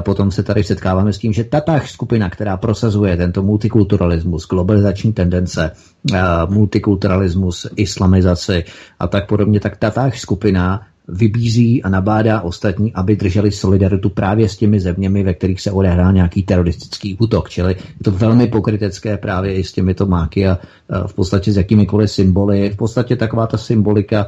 potom 0.00 0.30
se 0.30 0.42
tady 0.42 0.64
setkáváme 0.64 1.12
s 1.12 1.18
tím, 1.18 1.32
že 1.32 1.44
tatáž 1.44 1.90
skupina, 1.90 2.30
která 2.30 2.56
prosazuje 2.56 3.16
tento 3.16 3.42
multikulturalismus, 3.42 4.48
globalizační 4.48 5.12
tendence, 5.12 5.70
uh, 6.12 6.18
multikulturalismus, 6.54 7.66
islamizaci 7.76 8.64
a 8.98 9.06
tak 9.06 9.26
podobně, 9.28 9.60
tak 9.60 9.76
tatáž 9.76 10.20
skupina 10.20 10.80
vybízí 11.12 11.82
a 11.82 11.88
nabádá 11.88 12.40
ostatní, 12.40 12.92
aby 12.92 13.16
drželi 13.16 13.50
solidaritu 13.50 14.10
právě 14.10 14.48
s 14.48 14.56
těmi 14.56 14.80
zeměmi, 14.80 15.22
ve 15.22 15.34
kterých 15.34 15.60
se 15.60 15.70
odehrál 15.70 16.12
nějaký 16.12 16.42
teroristický 16.42 17.16
útok. 17.16 17.50
Čili 17.50 17.70
je 17.70 18.04
to 18.04 18.10
velmi 18.10 18.46
pokrytecké 18.46 19.16
právě 19.16 19.54
i 19.54 19.64
s 19.64 19.72
těmito 19.72 20.06
máky 20.06 20.46
a 20.46 20.58
v 21.06 21.14
podstatě 21.14 21.52
s 21.52 21.56
jakýmikoliv 21.56 22.10
symboly. 22.10 22.70
V 22.70 22.76
podstatě 22.76 23.16
taková 23.16 23.46
ta 23.46 23.56
symbolika, 23.56 24.26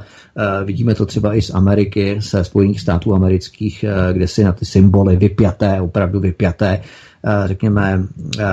vidíme 0.65 0.95
to 0.95 1.07
třeba 1.07 1.35
i 1.35 1.43
z 1.43 1.51
Ameriky, 1.55 2.17
se 2.21 2.45
Spojených 2.45 2.81
států 2.81 3.15
amerických, 3.15 3.85
kde 4.13 4.29
si 4.29 4.45
na 4.45 4.53
ty 4.53 4.65
symboly 4.65 5.17
vypjaté, 5.17 5.81
opravdu 5.81 6.21
vypjaté, 6.21 6.81
řekněme, 7.47 8.03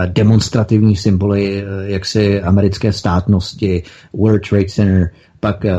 demonstrativní 0.05 0.95
symboly 0.95 1.63
jaksi 1.85 2.41
americké 2.41 2.93
státnosti, 2.93 3.83
World 4.13 4.49
Trade 4.49 4.65
Center, 4.65 5.09
pak 5.39 5.65
eh, 5.65 5.75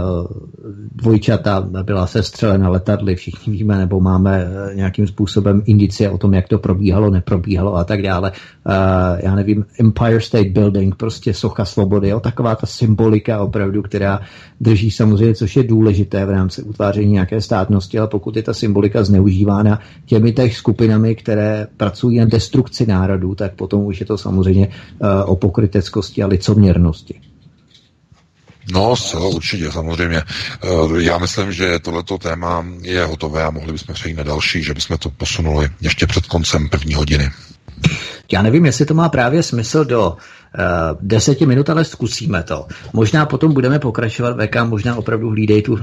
dvojčata 0.95 1.61
byla 1.83 2.07
sestřelena 2.07 2.69
letadly, 2.69 3.17
všichni 3.17 3.53
víme, 3.53 3.79
nebo 3.79 4.01
máme 4.01 4.47
eh, 4.47 4.75
nějakým 4.75 5.07
způsobem 5.07 5.63
indicie 5.67 6.11
o 6.11 6.19
tom, 6.19 6.35
jak 6.35 6.49
to 6.49 6.59
probíhalo, 6.59 7.11
neprobíhalo 7.11 7.77
a 7.77 7.85
tak 7.85 8.03
dále. 8.03 8.33
Eh, 8.33 9.21
já 9.23 9.35
nevím, 9.35 9.65
Empire 9.81 10.21
State 10.21 10.49
Building, 10.49 10.95
prostě 10.95 11.35
socha 11.35 11.65
svobody, 11.65 12.09
jo, 12.09 12.21
taková 12.21 12.55
ta 12.55 12.67
symbolika 12.67 13.43
opravdu, 13.43 13.83
která 13.83 14.21
drží 14.61 14.91
samozřejmě, 14.91 15.35
což 15.35 15.57
je 15.57 15.63
důležité 15.63 16.27
v 16.27 16.31
rámci 16.31 16.63
utváření 16.63 17.13
nějaké 17.13 17.41
státnosti, 17.41 17.99
ale 17.99 18.09
pokud 18.09 18.37
je 18.37 18.43
ta 18.43 18.55
symbolika 18.55 19.05
zneužívána 19.05 19.81
těmi 20.07 20.33
těch 20.33 20.57
skupinami, 20.57 21.15
které 21.15 21.67
pracují 21.77 22.19
na 22.19 22.25
destrukci 22.25 22.87
národů, 22.87 23.35
tak 23.35 23.55
potom 23.55 23.85
už 23.85 24.01
je 24.01 24.07
to 24.07 24.19
samozřejmě 24.19 24.69
o 25.27 25.37
pokryteckosti 25.37 26.23
a 26.23 26.27
licoměrnosti. 26.27 27.30
No, 28.73 28.97
zcela 28.97 29.27
určitě, 29.27 29.73
samozřejmě. 29.73 30.23
Eh, 30.63 30.69
já 31.03 31.19
myslím, 31.19 31.53
že 31.53 31.79
tohleto 31.79 32.19
téma 32.19 32.67
je 32.83 33.05
hotové 33.05 33.45
a 33.45 33.51
mohli 33.51 33.73
bychom 33.73 33.95
přejít 33.95 34.17
na 34.17 34.23
další, 34.23 34.63
že 34.63 34.75
bychom 34.75 34.99
to 34.99 35.11
posunuli 35.11 35.69
ještě 35.81 36.07
před 36.07 36.27
koncem 36.27 36.69
první 36.69 36.95
hodiny. 36.95 37.31
Já 38.33 38.43
nevím, 38.43 38.67
jestli 38.67 38.87
to 38.87 38.95
má 38.95 39.09
právě 39.09 39.43
smysl 39.43 39.85
do 39.85 40.17
Eh, 40.55 40.97
deseti 41.01 41.47
minut, 41.47 41.71
ale 41.71 41.85
zkusíme 41.85 42.43
to. 42.43 42.67
Možná 42.93 43.27
potom 43.27 43.53
budeme 43.53 43.79
pokračovat, 43.79 44.37
VK 44.37 44.57
možná 44.65 44.97
opravdu 44.97 45.31
hlídej 45.31 45.63
tu 45.63 45.79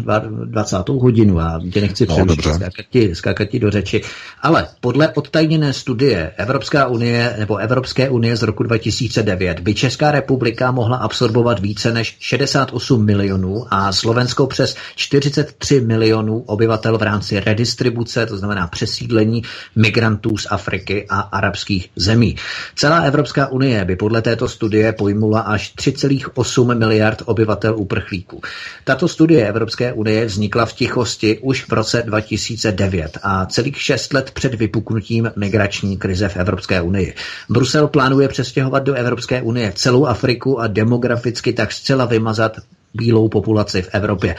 20. 0.46 0.90
hodinu 0.90 1.40
a 1.40 1.62
tě 1.74 1.82
nechci 1.82 2.06
no, 2.10 2.16
přerušit, 2.16 2.54
skákat 2.54 2.86
ti, 2.90 3.16
skákat 3.16 3.50
ti 3.50 3.60
do 3.60 3.72
řeči. 3.72 4.02
Ale 4.42 4.68
podle 4.82 5.10
odtajněné 5.10 5.74
studie 5.74 6.32
Evropská 6.38 6.88
unie 6.88 7.36
nebo 7.40 7.58
Evropské 7.58 8.10
unie 8.10 8.36
z 8.36 8.44
roku 8.44 8.64
2009 8.64 9.60
by 9.60 9.74
Česká 9.76 10.12
republika 10.12 10.72
mohla 10.72 10.98
absorbovat 10.98 11.60
více 11.60 11.94
než 11.94 12.18
68 12.20 13.06
milionů 13.06 13.66
a 13.70 13.92
Slovensko 13.92 14.48
přes 14.48 14.76
43 14.96 15.82
milionů 15.82 16.40
obyvatel 16.40 16.98
v 16.98 17.02
rámci 17.02 17.40
redistribuce, 17.40 18.26
to 18.26 18.38
znamená 18.38 18.68
přesídlení 18.68 19.44
migrantů 19.76 20.38
z 20.38 20.48
Afriky 20.50 21.06
a 21.10 21.20
arabských 21.20 21.90
zemí. 21.96 22.36
Celá 22.76 23.00
Evropská 23.02 23.48
unie 23.48 23.86
by 23.86 23.96
podle 23.96 24.22
této 24.22 24.48
studie 24.50 24.94
pojmula 24.94 25.40
až 25.40 25.74
3,8 25.76 26.78
miliard 26.78 27.22
obyvatel 27.26 27.78
uprchlíků. 27.78 28.42
Tato 28.84 29.08
studie 29.08 29.48
Evropské 29.48 29.94
unie 29.94 30.26
vznikla 30.26 30.66
v 30.66 30.74
tichosti 30.74 31.38
už 31.42 31.64
v 31.66 31.72
roce 31.74 32.04
2009 32.06 33.18
a 33.24 33.46
celých 33.46 33.82
šest 33.82 34.14
let 34.14 34.32
před 34.32 34.54
vypuknutím 34.54 35.32
migrační 35.36 35.98
krize 35.98 36.30
v 36.30 36.38
Evropské 36.38 36.82
unii. 36.82 37.14
Brusel 37.50 37.88
plánuje 37.88 38.28
přestěhovat 38.28 38.84
do 38.84 38.94
Evropské 38.94 39.42
unie 39.42 39.74
celou 39.76 40.06
Afriku 40.06 40.60
a 40.60 40.68
demograficky 40.68 41.54
tak 41.54 41.72
zcela 41.72 42.06
vymazat 42.06 42.58
bílou 42.94 43.30
populaci 43.30 43.82
v 43.82 43.90
Evropě. 43.92 44.36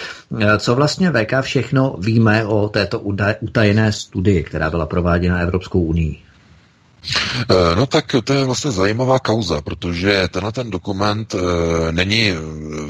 Co 0.59 0.75
vlastně 0.75 1.11
VK 1.11 1.33
všechno 1.41 1.97
víme 1.99 2.47
o 2.47 2.69
této 2.69 3.01
utajené 3.41 3.93
studii, 3.93 4.43
která 4.43 4.71
byla 4.71 4.87
prováděna 4.87 5.39
Evropskou 5.39 5.81
unii? 5.81 6.28
Eh, 7.51 7.77
no 7.77 7.87
tak 7.87 8.15
to 8.25 8.33
je 8.33 8.45
vlastně 8.45 8.71
zajímavá 8.71 9.19
kauza, 9.19 9.61
protože 9.61 10.29
tenhle 10.31 10.53
ten 10.53 10.71
dokument 10.71 11.35
e, 11.35 11.39
není, 11.93 12.33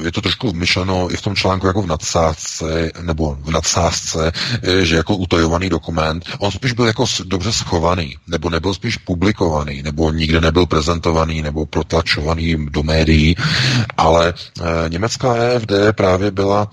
je 0.05 0.13
to 0.13 0.21
trošku 0.21 0.53
myšleno 0.53 1.13
i 1.13 1.17
v 1.17 1.23
tom 1.23 1.37
článku 1.37 1.67
jako 1.67 1.83
v 1.83 1.87
nadsázce, 1.87 2.91
nebo 3.03 3.37
v 3.41 3.51
nadsázce, 3.51 4.33
e, 4.63 4.85
že 4.85 4.97
jako 4.97 5.17
utajovaný 5.17 5.69
dokument, 5.69 6.25
on 6.39 6.51
spíš 6.51 6.73
byl 6.73 6.85
jako 6.87 7.05
dobře 7.25 7.53
schovaný, 7.53 8.17
nebo 8.27 8.51
nebyl 8.51 8.75
spíš 8.75 8.97
publikovaný, 8.97 9.83
nebo 9.83 10.11
nikde 10.13 10.41
nebyl 10.41 10.67
prezentovaný, 10.67 11.43
nebo 11.43 11.67
protlačovaný 11.67 12.67
do 12.71 12.83
médií, 12.83 13.37
ale 13.97 14.29
e, 14.87 14.89
německá 14.89 15.35
EFD 15.37 15.73
právě 15.93 16.31
byla 16.31 16.71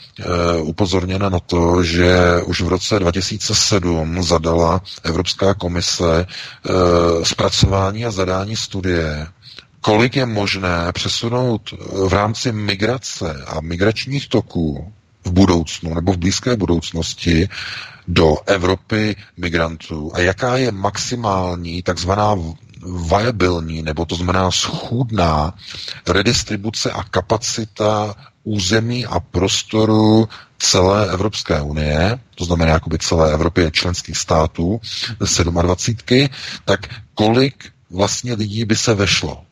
upozorněna 0.61 1.29
na 1.29 1.39
to, 1.39 1.83
že 1.83 2.41
už 2.45 2.61
v 2.61 2.67
roce 2.67 2.99
2007 2.99 4.23
zadala 4.23 4.81
Evropská 5.03 5.53
komise 5.53 6.25
zpracování 7.27 8.05
a 8.05 8.11
zadání 8.11 8.55
studie, 8.55 9.27
kolik 9.81 10.15
je 10.15 10.25
možné 10.25 10.91
přesunout 10.93 11.73
v 12.07 12.13
rámci 12.13 12.51
migrace 12.51 13.43
a 13.47 13.61
migračních 13.61 14.27
toků 14.29 14.93
v 15.25 15.31
budoucnu 15.31 15.93
nebo 15.93 16.13
v 16.13 16.17
blízké 16.17 16.55
budoucnosti 16.55 17.49
do 18.07 18.35
Evropy 18.45 19.15
migrantů? 19.37 20.11
A 20.13 20.19
jaká 20.19 20.57
je 20.57 20.71
maximální 20.71 21.81
takzvaná 21.83 22.35
viabilní, 23.09 23.81
nebo 23.81 24.05
to 24.05 24.15
znamená 24.15 24.51
schůdná 24.51 25.53
redistribuce 26.07 26.91
a 26.91 27.03
kapacita 27.03 28.15
území 28.43 29.05
a 29.05 29.19
prostoru 29.19 30.29
celé 30.59 31.11
Evropské 31.13 31.61
unie, 31.61 32.19
to 32.35 32.45
znamená 32.45 32.71
jakoby 32.73 32.97
celé 32.97 33.33
Evropy 33.33 33.69
členských 33.71 34.17
států, 34.17 34.81
27, 35.51 36.29
tak 36.65 36.79
kolik 37.13 37.71
vlastně 37.91 38.33
lidí 38.33 38.65
by 38.65 38.75
se 38.75 38.93
vešlo. 38.93 39.43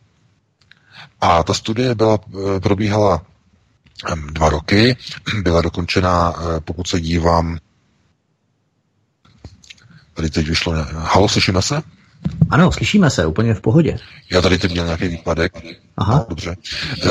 A 1.22 1.44
ta 1.44 1.54
studie 1.54 1.96
byla, 1.96 2.20
eh, 2.56 2.60
probíhala 2.60 3.22
dva 4.32 4.50
roky, 4.50 4.98
byla 5.42 5.62
dokončena, 5.62 6.34
eh, 6.38 6.60
pokud 6.60 6.88
se 6.88 7.02
dívám, 7.02 7.58
tady 10.14 10.30
teď 10.30 10.48
vyšlo, 10.48 10.74
halo, 10.92 11.30
slyšíme 11.30 11.62
se? 11.62 11.82
Ano, 12.50 12.72
slyšíme 12.72 13.10
se, 13.10 13.26
úplně 13.26 13.54
v 13.54 13.62
pohodě. 13.62 13.98
Já 14.32 14.42
tady 14.42 14.58
teď 14.58 14.72
měl 14.72 14.86
nějaký 14.86 15.08
výpadek. 15.08 15.54
Aha. 15.98 16.16
No, 16.18 16.26
dobře. 16.30 16.56
E, 17.04 17.10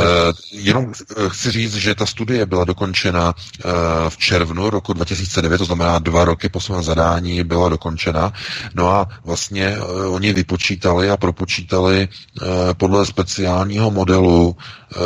jenom 0.52 0.92
eh, 1.16 1.28
chci 1.28 1.50
říct, 1.50 1.74
že 1.74 1.94
ta 1.94 2.06
studie 2.06 2.46
byla 2.46 2.64
dokončena 2.64 3.34
e, 3.34 3.70
v 4.10 4.18
červnu 4.18 4.70
roku 4.70 4.92
2009, 4.92 5.58
to 5.58 5.64
znamená 5.64 5.98
dva 5.98 6.24
roky 6.24 6.48
po 6.48 6.60
svém 6.60 6.82
zadání 6.82 7.44
byla 7.44 7.68
dokončena. 7.68 8.32
No 8.74 8.90
a 8.90 9.08
vlastně 9.24 9.66
e, 9.66 9.78
oni 10.06 10.32
vypočítali 10.32 11.10
a 11.10 11.16
propočítali 11.16 12.02
e, 12.02 12.08
podle 12.74 13.06
speciálního 13.06 13.90
modelu, 13.90 14.56
e, 14.56 14.98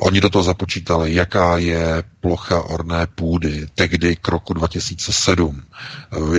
oni 0.00 0.20
do 0.20 0.30
toho 0.30 0.42
započítali, 0.42 1.14
jaká 1.14 1.58
je 1.58 2.02
plocha 2.20 2.62
orné 2.62 3.06
půdy 3.14 3.66
tehdy 3.74 4.16
k 4.16 4.28
roku 4.28 4.52
2007 4.54 5.62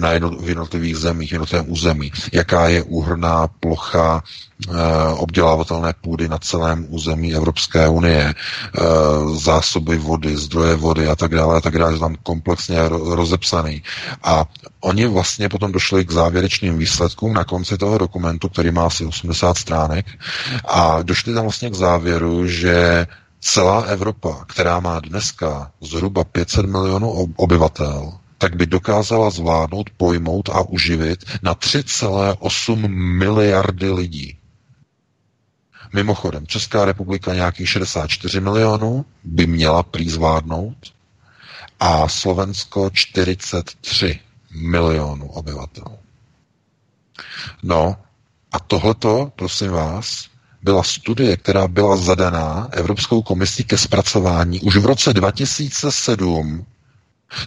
na 0.02 0.12
jednotlivých 0.44 0.98
zemích, 0.98 1.32
jednotlivém 1.32 1.66
území, 1.72 2.12
jaká 2.34 2.68
je 2.68 2.84
úhrná 2.84 3.48
plocha 3.48 4.24
Eh, 4.70 5.14
obdělávatelné 5.18 5.94
půdy 6.02 6.26
na 6.28 6.38
celém 6.38 6.86
území 6.89 7.34
Evropské 7.36 7.88
unie, 7.88 8.34
eh, 8.36 8.82
zásoby 9.36 9.97
vody, 9.97 10.38
zdroje 10.38 10.75
vody 10.75 11.07
a 11.07 11.15
tak 11.15 11.32
dále, 11.36 11.57
a 11.57 11.61
tak 11.61 11.78
dále, 11.78 11.99
tam 11.99 12.15
komplexně 12.23 12.78
rozepsaný. 12.89 13.84
A 14.23 14.45
oni 14.80 15.07
vlastně 15.07 15.49
potom 15.49 15.71
došli 15.71 16.05
k 16.05 16.11
závěrečným 16.11 16.78
výsledkům 16.78 17.34
na 17.34 17.43
konci 17.43 17.78
toho 17.78 17.97
dokumentu, 17.97 18.49
který 18.49 18.71
má 18.71 18.86
asi 18.86 19.05
80 19.05 19.57
stránek, 19.57 20.05
a 20.65 21.01
došli 21.03 21.34
tam 21.34 21.43
vlastně 21.43 21.69
k 21.69 21.75
závěru, 21.75 22.47
že 22.47 23.07
celá 23.39 23.82
Evropa, 23.82 24.45
která 24.47 24.80
má 24.80 24.99
dneska 24.99 25.71
zhruba 25.82 26.23
500 26.23 26.65
milionů 26.65 27.34
obyvatel, 27.36 28.13
tak 28.38 28.55
by 28.55 28.65
dokázala 28.65 29.30
zvládnout, 29.30 29.89
pojmout 29.97 30.49
a 30.49 30.61
uživit 30.61 31.25
na 31.41 31.55
3,8 31.55 32.88
miliardy 33.17 33.91
lidí. 33.91 34.38
Mimochodem, 35.94 36.48
Česká 36.48 36.86
republika 36.86 37.34
nějakých 37.34 37.70
64 37.70 38.40
milionů 38.42 39.06
by 39.24 39.48
měla 39.48 39.84
prý 39.84 40.10
zvládnout 40.10 40.78
a 41.80 42.08
Slovensko 42.08 42.90
43 42.94 44.20
milionů 44.52 45.28
obyvatel. 45.28 45.98
No 47.64 47.96
a 48.52 48.60
tohleto, 48.60 49.32
prosím 49.36 49.72
vás, 49.72 50.28
byla 50.62 50.84
studie, 50.84 51.38
která 51.38 51.68
byla 51.68 51.98
zadaná 51.98 52.68
Evropskou 52.72 53.22
komisí 53.22 53.64
ke 53.64 53.78
zpracování 53.78 54.60
už 54.62 54.78
v 54.78 54.86
roce 54.86 55.14
2007, 55.14 56.66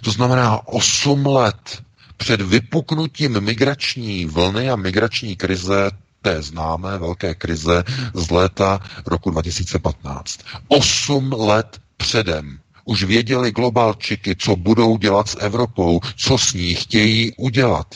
to 0.01 0.11
znamená 0.11 0.69
8 0.69 1.27
let 1.27 1.83
před 2.17 2.41
vypuknutím 2.41 3.41
migrační 3.41 4.27
vlny 4.27 4.71
a 4.71 4.77
migrační 4.77 5.37
krize 5.37 5.91
té 6.23 6.43
známé 6.43 6.99
velké 6.99 7.35
krize 7.35 7.85
z 8.15 8.31
léta 8.31 8.81
roku 9.07 9.31
2015. 9.31 10.41
Osm 10.69 11.33
let 11.33 11.81
předem 11.97 12.59
už 12.85 13.03
věděli 13.05 13.53
globalčiky, 13.53 14.37
co 14.37 14.57
budou 14.57 14.97
dělat 14.99 15.29
s 15.29 15.37
Evropou, 15.41 16.01
co 16.17 16.39
s 16.39 16.53
ní 16.55 16.75
chtějí 16.75 17.33
udělat. 17.37 17.95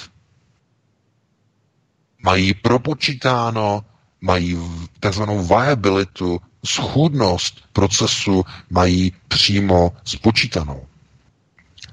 Mají 2.25 2.55
propočítáno, 2.55 3.85
mají 4.21 4.59
takzvanou 5.01 5.45
viabilitu, 5.45 6.41
schůdnost 6.67 7.61
procesu 7.73 8.45
mají 8.71 9.13
přímo 9.29 9.93
spočítanou. 10.05 10.87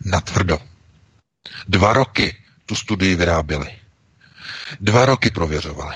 Natvrdo. 0.05 0.59
Dva 1.67 1.93
roky 1.93 2.35
tu 2.65 2.75
studii 2.75 3.15
vyráběli. 3.15 3.67
Dva 4.81 5.05
roky 5.05 5.29
prověřovali. 5.31 5.95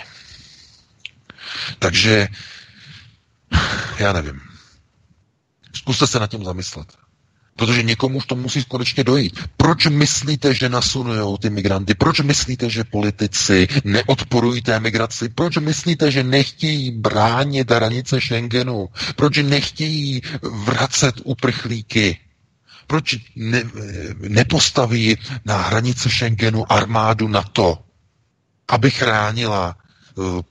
Takže 1.79 2.27
já 3.97 4.13
nevím. 4.13 4.41
Zkuste 5.73 6.07
se 6.07 6.19
nad 6.19 6.27
tím 6.31 6.43
zamyslet. 6.43 6.87
Protože 7.57 7.83
někomu 7.83 8.17
už 8.17 8.25
to 8.25 8.35
musí 8.35 8.63
konečně 8.65 9.03
dojít. 9.03 9.39
Proč 9.57 9.85
myslíte, 9.85 10.53
že 10.53 10.69
nasunujou 10.69 11.37
ty 11.37 11.49
migranty? 11.49 11.93
Proč 11.95 12.19
myslíte, 12.19 12.69
že 12.69 12.83
politici 12.83 13.67
neodporují 13.83 14.61
té 14.61 14.79
migraci? 14.79 15.29
Proč 15.29 15.57
myslíte, 15.57 16.11
že 16.11 16.23
nechtějí 16.23 16.91
bránit 16.91 17.71
hranice 17.71 18.21
Schengenu? 18.21 18.89
Proč 19.15 19.37
nechtějí 19.37 20.21
vracet 20.65 21.15
uprchlíky? 21.23 22.19
Proč 22.87 23.15
ne, 23.35 23.63
nepostaví 24.17 25.17
na 25.45 25.57
hranice 25.57 26.09
Schengenu 26.09 26.71
armádu 26.71 27.27
NATO, 27.27 27.77
aby 28.67 28.91
chránila 28.91 29.77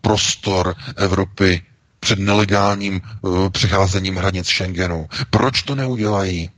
prostor 0.01 0.75
Evropy 0.97 1.62
před 2.01 2.19
nelegálním 2.19 3.01
uh, 3.21 3.49
přecházením 3.49 4.17
hranic 4.17 4.47
Schengenu. 4.47 5.09
Proč 5.31 5.62
to 5.62 5.75
neudělají? 5.75 6.51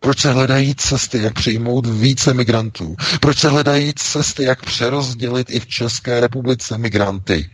Proč 0.00 0.18
se 0.18 0.32
hledají 0.32 0.74
cesty, 0.74 1.22
jak 1.22 1.34
přijmout 1.34 1.86
více 1.86 2.34
migrantů? 2.34 2.96
Proč 3.20 3.38
se 3.38 3.48
hledají 3.48 3.92
cesty, 3.94 4.42
jak 4.44 4.62
přerozdělit 4.62 5.50
i 5.50 5.60
v 5.60 5.66
České 5.66 6.20
republice 6.20 6.78
migranty? 6.78 7.50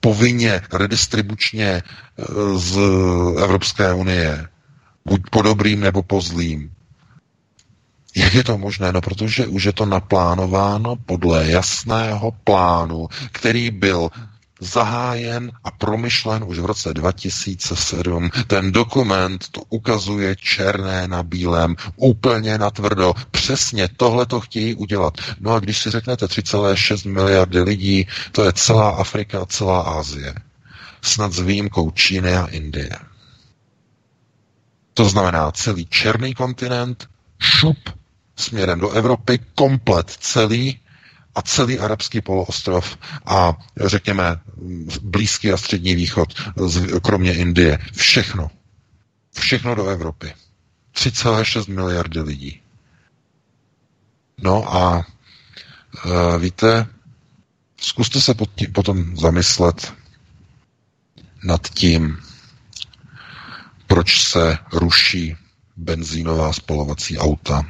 Povinně, 0.00 0.60
redistribučně 0.72 1.66
eh, 2.18 2.24
z 2.58 2.78
Evropské 3.42 3.92
unie. 3.92 4.48
Buď 5.04 5.20
po 5.30 5.42
dobrým 5.42 5.80
nebo 5.80 6.02
po 6.02 6.20
zlým. 6.20 6.70
Jak 8.16 8.34
je 8.34 8.44
to 8.44 8.58
možné? 8.58 8.92
No, 8.92 9.00
protože 9.00 9.46
už 9.46 9.64
je 9.64 9.72
to 9.72 9.86
naplánováno 9.86 10.96
podle 10.96 11.50
jasného 11.50 12.32
plánu, 12.44 13.08
který 13.32 13.70
byl 13.70 14.10
zahájen 14.60 15.52
a 15.64 15.70
promyšlen 15.70 16.44
už 16.46 16.58
v 16.58 16.64
roce 16.64 16.94
2007. 16.94 18.30
Ten 18.46 18.72
dokument 18.72 19.48
to 19.50 19.60
ukazuje 19.68 20.36
černé 20.36 21.08
na 21.08 21.22
bílém, 21.22 21.76
úplně 21.96 22.58
natvrdo. 22.58 23.14
Přesně 23.30 23.88
tohle 23.96 24.26
to 24.26 24.40
chtějí 24.40 24.74
udělat. 24.74 25.14
No 25.40 25.52
a 25.52 25.60
když 25.60 25.78
si 25.78 25.90
řeknete 25.90 26.26
3,6 26.26 27.12
miliardy 27.12 27.60
lidí, 27.60 28.06
to 28.32 28.44
je 28.44 28.52
celá 28.52 28.90
Afrika, 28.90 29.46
celá 29.46 29.80
Asie. 29.80 30.34
Snad 31.02 31.32
s 31.32 31.40
výjimkou 31.40 31.90
Číny 31.90 32.36
a 32.36 32.46
Indie. 32.46 32.90
To 34.94 35.04
znamená 35.04 35.50
celý 35.50 35.86
černý 35.86 36.34
kontinent, 36.34 37.08
šup 37.38 38.01
směrem 38.42 38.80
do 38.80 38.90
Evropy, 38.90 39.38
komplet 39.54 40.10
celý, 40.10 40.78
a 41.34 41.42
celý 41.42 41.78
arabský 41.78 42.20
poloostrov 42.20 42.98
a 43.26 43.56
řekněme 43.76 44.40
Blízký 45.02 45.52
a 45.52 45.56
Střední 45.56 45.94
východ, 45.94 46.34
kromě 47.02 47.34
Indie. 47.34 47.78
Všechno. 47.92 48.50
Všechno 49.38 49.74
do 49.74 49.86
Evropy. 49.86 50.34
3,6 50.94 51.74
miliardy 51.74 52.20
lidí. 52.20 52.60
No 54.42 54.74
a 54.76 55.06
e, 56.34 56.38
víte, 56.38 56.86
zkuste 57.80 58.20
se 58.20 58.34
potom 58.72 59.16
zamyslet 59.16 59.92
nad 61.44 61.68
tím, 61.68 62.18
proč 63.86 64.22
se 64.28 64.58
ruší 64.72 65.36
benzínová 65.76 66.52
spalovací 66.52 67.18
auta, 67.18 67.62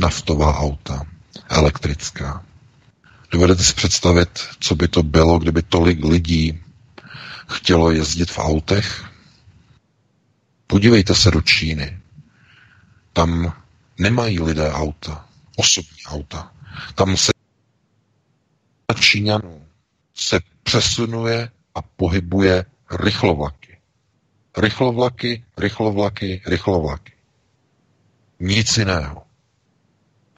naftová 0.00 0.58
auta, 0.58 1.06
elektrická. 1.48 2.44
Dovedete 3.30 3.62
si 3.64 3.74
představit, 3.74 4.40
co 4.60 4.74
by 4.74 4.88
to 4.88 5.02
bylo, 5.02 5.38
kdyby 5.38 5.62
tolik 5.62 6.04
lidí 6.04 6.60
chtělo 7.48 7.90
jezdit 7.90 8.30
v 8.30 8.38
autech? 8.38 9.04
Podívejte 10.66 11.14
se 11.14 11.30
do 11.30 11.40
Číny. 11.42 11.98
Tam 13.12 13.52
nemají 13.98 14.40
lidé 14.40 14.72
auta, 14.72 15.26
osobní 15.56 16.02
auta. 16.06 16.52
Tam 16.94 17.16
se 17.16 17.32
Číňanů 19.00 19.66
se 20.14 20.40
přesunuje 20.62 21.50
a 21.74 21.82
pohybuje 21.82 22.64
rychlovlaky. 22.90 23.78
Rychlovlaky, 24.58 25.44
rychlovlaky, 25.58 26.42
rychlovlaky. 26.46 27.12
Nic 28.40 28.76
jiného. 28.78 29.25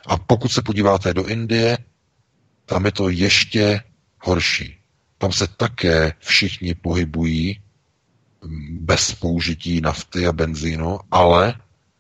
A 0.09 0.17
pokud 0.17 0.53
se 0.53 0.63
podíváte 0.63 1.15
do 1.15 1.27
Indie, 1.27 1.79
tam 2.67 2.85
je 2.85 2.93
to 2.93 3.09
ještě 3.09 3.83
horší. 4.21 4.77
Tam 5.19 5.33
se 5.33 5.47
také 5.47 6.13
všichni 6.19 6.75
pohybují 6.75 7.61
bez 8.71 9.15
použití 9.15 9.81
nafty 9.81 10.27
a 10.27 10.33
benzínu, 10.33 10.99
ale 11.11 11.55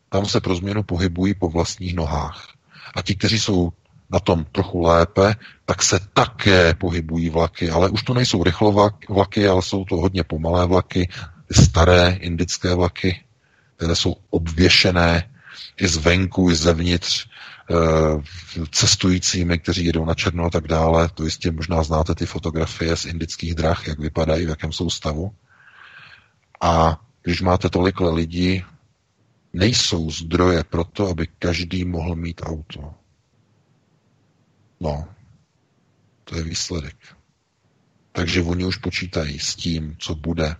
tam 0.08 0.26
se 0.26 0.40
pro 0.40 0.54
změnu 0.54 0.82
pohybují 0.82 1.34
po 1.34 1.48
vlastních 1.48 1.94
nohách. 1.94 2.48
A 2.94 3.02
ti, 3.02 3.14
kteří 3.14 3.40
jsou 3.40 3.72
na 4.10 4.20
tom 4.20 4.44
trochu 4.44 4.80
lépe, 4.82 5.34
tak 5.64 5.82
se 5.82 6.00
také 6.14 6.74
pohybují 6.74 7.30
vlaky, 7.30 7.70
ale 7.70 7.90
už 7.90 8.02
to 8.02 8.14
nejsou 8.14 8.42
rychlovlaky, 8.44 9.48
ale 9.48 9.62
jsou 9.62 9.84
to 9.84 9.96
hodně 9.96 10.24
pomalé 10.24 10.66
vlaky, 10.66 11.08
staré 11.50 12.16
indické 12.20 12.74
vlaky, 12.74 13.20
které 13.76 13.96
jsou 13.96 14.16
obvěšené 14.30 15.30
i 15.80 15.88
zvenku, 15.88 16.50
i 16.50 16.54
zevnitř 16.54 17.27
cestujícími, 18.70 19.58
kteří 19.58 19.84
jedou 19.84 20.04
na 20.04 20.14
černo 20.14 20.44
a 20.44 20.50
tak 20.50 20.66
dále. 20.68 21.08
To 21.08 21.24
jistě 21.24 21.52
možná 21.52 21.82
znáte 21.82 22.14
ty 22.14 22.26
fotografie 22.26 22.96
z 22.96 23.04
indických 23.04 23.54
drah, 23.54 23.88
jak 23.88 23.98
vypadají, 23.98 24.46
v 24.46 24.48
jakém 24.48 24.72
jsou 24.72 24.90
stavu. 24.90 25.34
A 26.60 27.00
když 27.22 27.40
máte 27.42 27.70
tolik 27.70 28.00
lidí, 28.00 28.64
nejsou 29.52 30.10
zdroje 30.10 30.64
pro 30.64 30.84
to, 30.84 31.08
aby 31.08 31.26
každý 31.38 31.84
mohl 31.84 32.14
mít 32.16 32.40
auto. 32.44 32.94
No, 34.80 35.08
to 36.24 36.36
je 36.36 36.42
výsledek. 36.42 36.96
Takže 38.12 38.42
oni 38.42 38.64
už 38.64 38.76
počítají 38.76 39.38
s 39.38 39.54
tím, 39.56 39.96
co 39.98 40.14
bude 40.14 40.56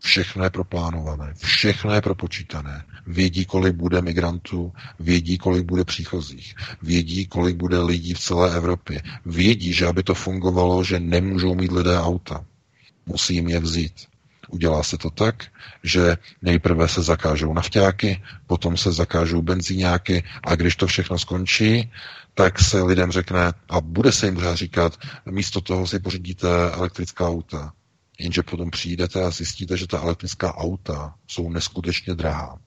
Všechno 0.00 0.44
je 0.44 0.50
proplánované, 0.50 1.34
všechno 1.34 1.94
je 1.94 2.00
propočítané. 2.00 2.84
Vědí, 3.10 3.44
kolik 3.44 3.74
bude 3.74 4.02
migrantů, 4.02 4.72
vědí, 5.00 5.38
kolik 5.38 5.64
bude 5.64 5.84
příchozích, 5.84 6.54
vědí, 6.82 7.26
kolik 7.26 7.56
bude 7.56 7.78
lidí 7.78 8.14
v 8.14 8.20
celé 8.20 8.56
Evropě. 8.56 9.02
Vědí, 9.26 9.72
že 9.72 9.86
aby 9.86 10.02
to 10.02 10.14
fungovalo, 10.14 10.84
že 10.84 11.00
nemůžou 11.00 11.54
mít 11.54 11.72
lidé 11.72 11.98
auta. 12.00 12.44
Musí 13.06 13.34
jim 13.34 13.48
je 13.48 13.60
vzít. 13.60 13.92
Udělá 14.48 14.82
se 14.82 14.98
to 14.98 15.10
tak, 15.10 15.44
že 15.82 16.16
nejprve 16.42 16.88
se 16.88 17.02
zakážou 17.02 17.54
nafťáky, 17.54 18.22
potom 18.46 18.76
se 18.76 18.92
zakážou 18.92 19.42
benzíňáky 19.42 20.22
a 20.42 20.54
když 20.54 20.76
to 20.76 20.86
všechno 20.86 21.18
skončí, 21.18 21.90
tak 22.34 22.60
se 22.60 22.82
lidem 22.82 23.10
řekne, 23.12 23.52
a 23.68 23.80
bude 23.80 24.12
se 24.12 24.26
jim 24.26 24.40
říkat, 24.54 24.98
místo 25.30 25.60
toho 25.60 25.86
si 25.86 25.98
pořídíte 25.98 26.48
elektrická 26.72 27.28
auta, 27.28 27.72
Jenže 28.20 28.42
potom 28.42 28.70
přijdete 28.70 29.24
a 29.24 29.30
zjistíte, 29.30 29.76
že 29.76 29.86
ta 29.86 30.00
elektrická 30.00 30.54
auta 30.56 31.14
jsou 31.26 31.50
neskutečně 31.50 32.14
drahá. 32.14 32.58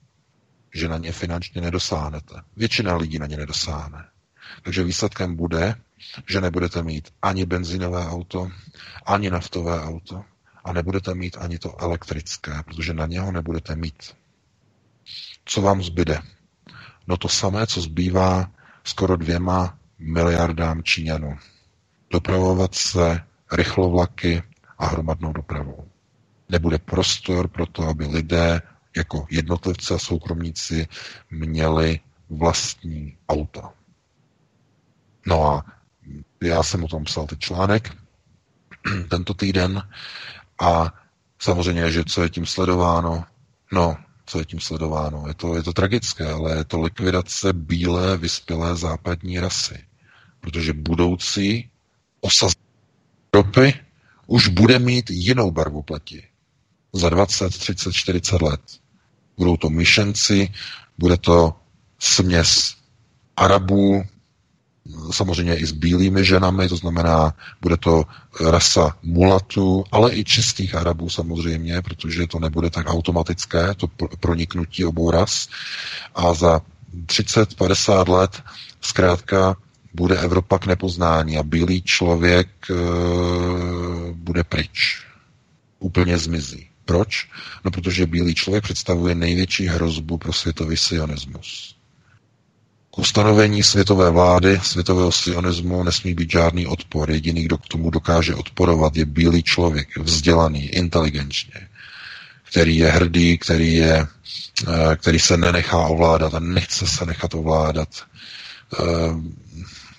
Že 0.74 0.88
na 0.88 0.98
ně 0.98 1.12
finančně 1.12 1.62
nedosáhnete. 1.62 2.36
Většina 2.56 2.96
lidí 2.96 3.20
na 3.20 3.28
ně 3.28 3.38
nedosáhne. 3.38 4.06
Takže 4.64 4.84
výsledkem 4.84 5.36
bude, 5.36 5.76
že 6.30 6.42
nebudete 6.42 6.84
mít 6.84 7.14
ani 7.22 7.46
benzinové 7.46 8.08
auto, 8.08 8.50
ani 9.06 9.30
naftové 9.30 9.82
auto 9.84 10.24
a 10.64 10.74
nebudete 10.74 11.14
mít 11.16 11.38
ani 11.40 11.60
to 11.60 11.82
elektrické, 11.82 12.64
protože 12.66 12.94
na 12.94 13.06
něho 13.06 13.32
nebudete 13.32 13.76
mít. 13.76 14.16
Co 15.46 15.62
vám 15.62 15.84
zbyde? 15.84 16.20
No 17.08 17.18
to 17.18 17.30
samé, 17.30 17.68
co 17.68 17.82
zbývá 17.82 18.52
skoro 18.84 19.18
dvěma 19.18 19.78
miliardám 20.00 20.84
Číňanů. 20.84 21.38
Dopravovat 22.10 22.76
se 22.76 23.22
rychlovlaky 23.52 24.44
a 24.78 24.86
hromadnou 24.86 25.34
dopravou. 25.34 25.88
Nebude 26.50 26.78
prostor 26.78 27.48
pro 27.48 27.66
to, 27.66 27.84
aby 27.88 28.06
lidé 28.06 28.62
jako 28.98 29.28
jednotlivci 29.30 29.94
a 29.94 29.98
soukromníci 29.98 30.88
měli 31.32 32.00
vlastní 32.30 33.18
auta. 33.30 33.74
No 35.26 35.46
a 35.48 35.66
já 36.44 36.64
jsem 36.64 36.84
o 36.84 36.88
tom 36.88 37.04
psal 37.04 37.28
teď 37.28 37.40
článek 37.40 37.98
tento 39.10 39.34
týden 39.34 39.90
a 40.60 40.94
samozřejmě, 41.40 41.92
že 41.92 42.04
co 42.04 42.24
je 42.24 42.30
tím 42.30 42.46
sledováno, 42.46 43.26
no, 43.72 43.98
co 44.26 44.40
je 44.40 44.46
tím 44.46 44.60
sledováno, 44.60 45.24
je 45.28 45.34
to, 45.34 45.56
je 45.56 45.64
to 45.64 45.74
tragické, 45.74 46.32
ale 46.32 46.56
je 46.58 46.64
to 46.64 46.82
likvidace 46.82 47.54
bílé, 47.54 48.18
vyspělé 48.18 48.76
západní 48.76 49.40
rasy, 49.40 49.84
protože 50.40 50.74
budoucí 50.74 51.70
osazení 52.22 52.64
Evropy 53.34 53.74
už 54.28 54.48
bude 54.48 54.80
mít 54.80 55.10
jinou 55.10 55.52
barvu 55.52 55.82
pleti. 55.82 56.28
Za 56.94 57.10
20, 57.10 57.50
30, 57.58 57.92
40 57.94 58.42
let. 58.42 58.62
Budou 59.38 59.58
to 59.58 59.70
myšenci, 59.70 60.50
bude 60.98 61.18
to 61.18 61.54
směs 62.00 62.76
Arabů, 63.38 64.04
samozřejmě 65.12 65.56
i 65.56 65.66
s 65.66 65.72
bílými 65.72 66.26
ženami, 66.26 66.70
to 66.70 66.76
znamená, 66.78 67.34
bude 67.62 67.78
to 67.78 68.04
rasa 68.52 68.98
mulatů, 69.04 69.84
ale 69.92 70.16
i 70.16 70.24
čistých 70.24 70.76
Arabů 70.76 71.10
samozřejmě, 71.10 71.82
protože 71.82 72.28
to 72.28 72.40
nebude 72.40 72.70
tak 72.70 72.90
automatické, 72.90 73.74
to 73.78 73.88
proniknutí 74.20 74.86
obou 74.86 75.12
ras. 75.12 75.50
A 76.16 76.34
za 76.34 76.62
30-50 77.06 78.10
let 78.10 78.44
zkrátka 78.82 79.56
bude 79.94 80.18
Evropa 80.20 80.60
k 80.60 80.66
nepoznání 80.66 81.38
a 81.38 81.44
bílý 81.44 81.82
člověk 81.82 82.48
e, 82.70 82.74
bude 84.14 84.44
pryč. 84.44 85.06
Úplně 85.80 86.18
zmizí. 86.18 86.68
Proč? 86.86 87.28
No, 87.66 87.72
protože 87.72 88.06
bílý 88.06 88.36
člověk 88.36 88.64
představuje 88.64 89.16
největší 89.16 89.68
hrozbu 89.68 90.18
pro 90.18 90.34
světový 90.34 90.78
sionismus. 90.78 91.76
K 92.92 93.00
ustanovení 93.00 93.64
světové 93.64 94.10
vlády, 94.12 94.60
světového 94.64 95.12
sionismu 95.12 95.84
nesmí 95.84 96.14
být 96.14 96.32
žádný 96.32 96.68
odpor. 96.68 97.12
Jediný, 97.12 97.44
kdo 97.44 97.58
k 97.58 97.68
tomu 97.68 97.90
dokáže 97.90 98.36
odporovat, 98.36 98.96
je 98.96 99.06
bílý 99.06 99.44
člověk, 99.44 99.98
vzdělaný, 99.98 100.66
inteligentně, 100.66 101.68
který 102.52 102.78
je 102.78 102.92
hrdý, 102.92 103.38
který, 103.38 103.74
je, 103.74 104.08
eh, 104.68 104.96
který 104.96 105.20
se 105.20 105.38
nenechá 105.38 105.78
ovládat 105.78 106.34
a 106.34 106.40
nechce 106.40 106.88
se 106.88 107.06
nechat 107.06 107.34
ovládat. 107.34 107.90
Eh, 108.80 108.84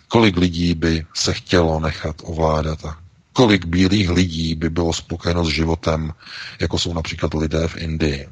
kolik 0.08 0.36
lidí 0.36 0.74
by 0.74 1.06
se 1.14 1.34
chtělo 1.34 1.80
nechat 1.80 2.16
ovládat 2.22 2.84
a 2.84 3.03
kolik 3.34 3.66
bílých 3.66 4.10
lidí 4.10 4.54
by 4.54 4.70
bylo 4.70 4.92
spokojeno 4.92 5.44
s 5.44 5.48
životem, 5.48 6.14
jako 6.60 6.78
jsou 6.78 6.94
například 6.94 7.34
lidé 7.34 7.68
v 7.68 7.76
Indii. 7.76 8.28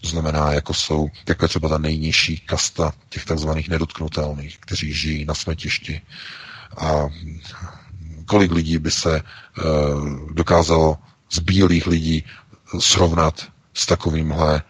To 0.00 0.08
znamená, 0.08 0.52
jako 0.52 0.74
jsou, 0.74 1.08
jako 1.28 1.44
je 1.44 1.48
třeba 1.48 1.68
ta 1.68 1.78
nejnižší 1.78 2.38
kasta 2.38 2.92
těch 3.08 3.24
takzvaných 3.24 3.68
nedotknutelných, 3.68 4.58
kteří 4.58 4.92
žijí 4.92 5.24
na 5.24 5.34
smetišti. 5.34 6.00
A 6.76 7.08
kolik 8.26 8.52
lidí 8.52 8.78
by 8.78 8.90
se 8.90 9.20
uh, 9.20 10.32
dokázalo 10.32 10.98
z 11.30 11.38
bílých 11.38 11.86
lidí 11.86 12.24
srovnat 12.78 13.48
s 13.74 13.86
takovýmhle, 13.86 14.62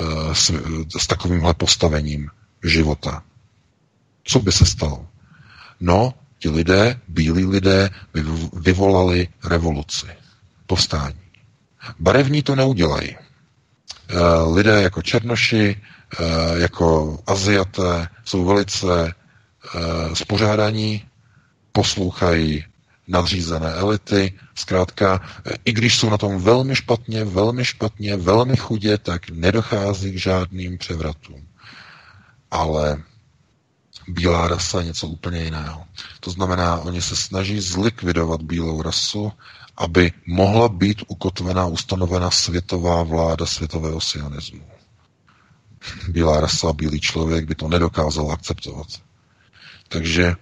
uh, 0.00 0.32
s, 0.32 0.52
s 0.98 1.06
takovýmhle 1.06 1.54
postavením 1.54 2.30
života. 2.64 3.22
Co 4.24 4.38
by 4.40 4.52
se 4.52 4.66
stalo? 4.66 5.06
No, 5.80 6.14
ti 6.44 6.48
lidé, 6.52 7.00
bílí 7.08 7.44
lidé, 7.48 7.90
vyvolali 8.52 9.28
revoluci, 9.44 10.06
povstání. 10.66 11.16
Barevní 11.98 12.42
to 12.42 12.56
neudělají. 12.56 13.16
Eh, 13.16 14.14
lidé 14.52 14.82
jako 14.82 15.02
černoši, 15.02 15.76
eh, 16.20 16.24
jako 16.60 17.18
Aziaté 17.26 18.08
jsou 18.24 18.44
velice 18.44 19.08
eh, 19.08 20.16
spořádaní, 20.16 21.04
poslouchají 21.72 22.64
nadřízené 23.08 23.72
elity, 23.72 24.32
zkrátka, 24.54 25.20
i 25.64 25.72
když 25.72 25.96
jsou 25.98 26.10
na 26.10 26.18
tom 26.18 26.40
velmi 26.42 26.76
špatně, 26.76 27.24
velmi 27.24 27.64
špatně, 27.64 28.16
velmi 28.16 28.56
chudě, 28.56 28.98
tak 28.98 29.30
nedochází 29.30 30.12
k 30.12 30.18
žádným 30.18 30.78
převratům. 30.78 31.46
Ale 32.50 33.02
bílá 34.08 34.48
rasa 34.48 34.78
je 34.80 34.84
něco 34.86 35.06
úplně 35.06 35.42
jiného. 35.44 35.84
To 36.20 36.30
znamená, 36.30 36.76
oni 36.76 37.02
se 37.02 37.16
snaží 37.16 37.60
zlikvidovat 37.60 38.42
bílou 38.42 38.82
rasu, 38.82 39.32
aby 39.76 40.12
mohla 40.26 40.68
být 40.68 41.02
ukotvená, 41.08 41.66
ustanovena 41.66 42.30
světová 42.30 43.02
vláda 43.02 43.46
světového 43.46 44.00
sionismu. 44.00 44.62
Bílá 46.08 46.40
rasa, 46.40 46.72
bílý 46.72 47.00
člověk 47.00 47.44
by 47.44 47.54
to 47.54 47.68
nedokázal 47.68 48.32
akceptovat. 48.32 48.86
Takže 49.88 50.24
e, 50.26 50.34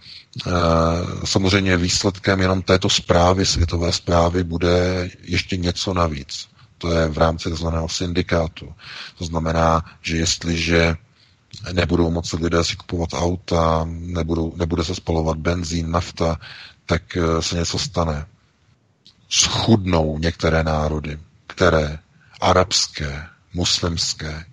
samozřejmě 1.25 1.77
výsledkem 1.77 2.41
jenom 2.41 2.63
této 2.63 2.89
zprávy, 2.89 3.47
světové 3.47 3.93
zprávy, 3.93 4.45
bude 4.45 5.11
ještě 5.23 5.57
něco 5.57 5.95
navíc. 5.95 6.49
To 6.79 6.91
je 6.93 7.09
v 7.09 7.19
rámci 7.19 7.51
tzv. 7.51 7.67
syndikátu. 7.87 8.75
To 9.19 9.25
znamená, 9.25 9.85
že 10.03 10.17
jestliže 10.17 10.97
nebudou 11.73 12.11
moci 12.11 12.37
lidé 12.37 12.65
si 12.65 12.77
kupovat 12.77 13.13
auta, 13.15 13.85
nebudou, 13.89 14.53
nebude 14.57 14.85
se 14.85 14.95
spalovat 14.95 15.39
benzín, 15.39 15.91
nafta, 15.91 16.39
tak 16.87 17.17
eh, 17.17 17.43
se 17.43 17.57
něco 17.57 17.79
stane. 17.79 18.27
Schudnou 19.29 20.19
některé 20.19 20.65
národy, 20.65 21.19
které 21.47 21.99
arabské, 22.41 23.27
muslimské, 23.55 24.45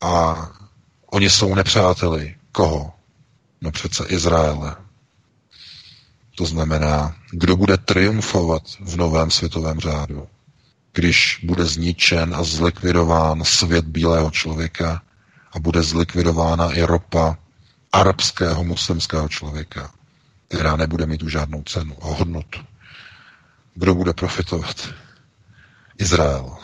a 0.00 0.36
oni 1.06 1.30
jsou 1.30 1.54
nepřáteli. 1.54 2.34
Koho? 2.52 2.92
No 3.60 3.70
přece 3.70 4.04
Izraele. 4.06 4.76
To 6.36 6.44
znamená, 6.46 7.16
kdo 7.30 7.56
bude 7.56 7.76
triumfovat 7.76 8.62
v 8.80 8.96
novém 8.96 9.30
světovém 9.30 9.80
řádu, 9.80 10.28
když 10.92 11.40
bude 11.44 11.64
zničen 11.64 12.34
a 12.34 12.42
zlikvidován 12.42 13.44
svět 13.44 13.84
bílého 13.84 14.30
člověka 14.30 15.02
a 15.56 15.58
bude 15.58 15.82
zlikvidována 15.82 16.72
i 16.72 16.82
ropa 16.82 17.38
arabského 17.92 18.64
muslimského 18.64 19.28
člověka, 19.28 19.90
která 20.48 20.76
nebude 20.76 21.06
mít 21.06 21.22
už 21.22 21.32
žádnou 21.32 21.62
cenu 21.62 21.96
a 22.02 22.06
hodnotu. 22.06 22.60
Kdo 23.74 23.94
bude 23.94 24.12
profitovat? 24.12 24.88
Izrael, 25.98 26.56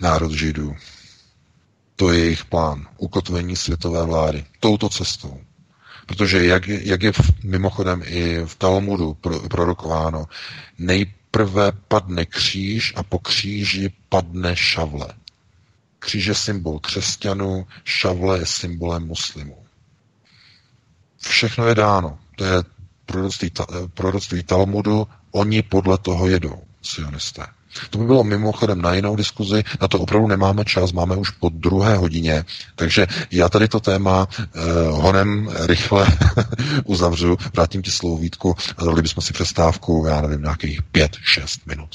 národ 0.00 0.32
Židů. 0.32 0.76
To 1.96 2.12
je 2.12 2.18
jejich 2.18 2.44
plán, 2.44 2.86
ukotvení 2.98 3.56
světové 3.56 4.06
vlády 4.06 4.44
touto 4.60 4.88
cestou. 4.88 5.40
Protože 6.06 6.44
jak, 6.46 6.68
jak 6.68 7.02
je 7.02 7.12
v, 7.12 7.20
mimochodem 7.44 8.02
i 8.06 8.38
v 8.46 8.54
Talmudu 8.54 9.14
pro, 9.14 9.40
prorokováno, 9.40 10.26
nejprve 10.78 11.72
padne 11.88 12.26
kříž 12.26 12.92
a 12.96 13.02
po 13.02 13.18
kříži 13.18 13.92
padne 14.08 14.56
šavle. 14.56 15.08
Kříž 15.98 16.26
je 16.26 16.34
symbol 16.34 16.78
křesťanů, 16.78 17.66
šavle 17.84 18.38
je 18.38 18.46
symbolem 18.46 19.06
muslimů. 19.06 19.66
Všechno 21.18 21.66
je 21.66 21.74
dáno. 21.74 22.18
To 22.36 22.44
je 22.44 22.62
proroctví, 23.06 23.50
proroctví 23.94 24.42
Talmudu, 24.42 25.08
oni 25.30 25.62
podle 25.62 25.98
toho 25.98 26.28
jedou, 26.28 26.62
sionisté. 26.82 27.46
To 27.90 27.98
by 27.98 28.04
bylo 28.04 28.24
mimochodem 28.24 28.82
na 28.82 28.94
jinou 28.94 29.16
diskuzi, 29.16 29.64
na 29.80 29.88
to 29.88 29.98
opravdu 30.00 30.28
nemáme 30.28 30.64
čas, 30.64 30.92
máme 30.92 31.16
už 31.16 31.30
po 31.30 31.48
druhé 31.48 31.96
hodině, 31.96 32.44
takže 32.74 33.06
já 33.30 33.48
tady 33.48 33.68
to 33.68 33.80
téma 33.80 34.28
eh, 34.32 34.48
honem 34.90 35.50
rychle 35.66 36.06
uzavřu, 36.84 37.36
vrátím 37.54 37.82
ti 37.82 37.90
slovo 37.90 38.18
Vítku 38.18 38.56
a 38.76 38.84
dali 38.84 39.02
bychom 39.02 39.22
si 39.22 39.32
přestávku, 39.32 40.04
já 40.08 40.20
nevím, 40.20 40.42
nějakých 40.42 40.82
pět, 40.82 41.16
šest 41.22 41.66
minut. 41.66 41.90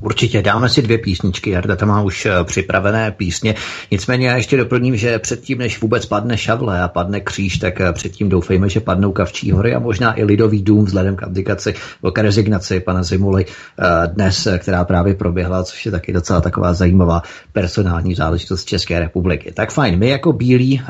Určitě, 0.00 0.42
dáme 0.42 0.68
si 0.68 0.82
dvě 0.82 0.98
písničky, 0.98 1.50
Jarda 1.50 1.76
tam 1.76 1.88
má 1.88 2.02
už 2.02 2.26
eh, 2.26 2.44
připravené 2.44 3.10
písně. 3.10 3.54
Nicméně 3.90 4.28
já 4.28 4.36
ještě 4.36 4.56
doplním, 4.56 4.96
že 4.96 5.18
předtím, 5.18 5.58
než 5.58 5.80
vůbec 5.80 6.06
padne 6.06 6.38
šavle 6.38 6.82
a 6.82 6.88
padne 6.88 7.20
kříž, 7.20 7.58
tak 7.58 7.80
eh, 7.80 7.92
předtím 7.92 8.28
doufejme, 8.28 8.68
že 8.68 8.80
padnou 8.80 9.12
Kavčí 9.12 9.52
hory 9.52 9.74
a 9.74 9.78
možná 9.78 10.18
i 10.18 10.24
Lidový 10.24 10.62
dům 10.62 10.84
vzhledem 10.84 11.16
k 11.16 11.22
abdikaci, 11.22 11.74
k 12.12 12.18
rezignaci 12.18 12.80
pana 12.80 13.02
Zimuly 13.02 13.46
eh, 13.46 14.06
dnes, 14.06 14.48
která 14.58 14.84
právě 14.84 15.14
proběhla, 15.14 15.64
což 15.64 15.86
je 15.86 15.92
taky 15.92 16.12
docela 16.12 16.40
taková 16.40 16.74
zajímavá 16.74 17.22
personální 17.52 18.14
záležitost 18.14 18.64
České 18.64 19.00
republiky. 19.00 19.52
Tak 19.52 19.72
fajn, 19.72 19.98
my 19.98 20.08
jako 20.08 20.32
bílí, 20.32 20.82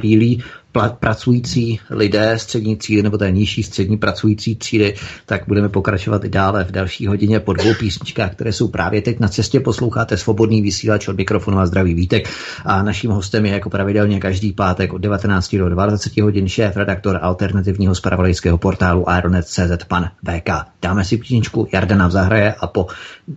bílí 0.00 0.42
pracující 0.98 1.80
lidé 1.90 2.38
střední 2.38 2.76
třídy 2.76 3.02
nebo 3.02 3.18
té 3.18 3.30
nižší 3.30 3.62
střední 3.62 3.96
pracující 3.96 4.56
třídy, 4.56 4.94
tak 5.26 5.42
budeme 5.48 5.68
pokračovat 5.68 6.24
i 6.24 6.28
dále 6.28 6.64
v 6.64 6.70
další 6.70 7.06
hodině 7.06 7.40
po 7.40 7.52
dvou 7.52 7.74
písničkách, 7.74 8.32
které 8.32 8.52
jsou 8.52 8.68
právě 8.68 9.02
teď 9.02 9.20
na 9.20 9.28
cestě. 9.28 9.60
Posloucháte 9.60 10.16
svobodný 10.16 10.62
vysílač 10.62 11.08
od 11.08 11.16
mikrofonu 11.16 11.58
a 11.58 11.66
zdraví 11.66 11.94
Vítek 11.94 12.28
a 12.64 12.82
naším 12.82 13.10
hostem 13.10 13.46
je 13.46 13.52
jako 13.52 13.70
pravidelně 13.70 14.20
každý 14.20 14.52
pátek 14.52 14.92
od 14.92 14.98
19 14.98 15.56
do 15.56 15.68
20 15.68 16.16
hodin 16.16 16.48
šéf 16.48 16.76
redaktor 16.76 17.18
alternativního 17.22 17.94
spravodajského 17.94 18.58
portálu 18.58 19.08
Aeronet.cz 19.10 19.84
pan 19.88 20.10
VK. 20.28 20.50
Dáme 20.82 21.04
si 21.04 21.16
písničku, 21.16 21.68
Jarda 21.72 21.96
nám 21.96 22.10
zahraje 22.10 22.54
a 22.54 22.66
po 22.66 22.86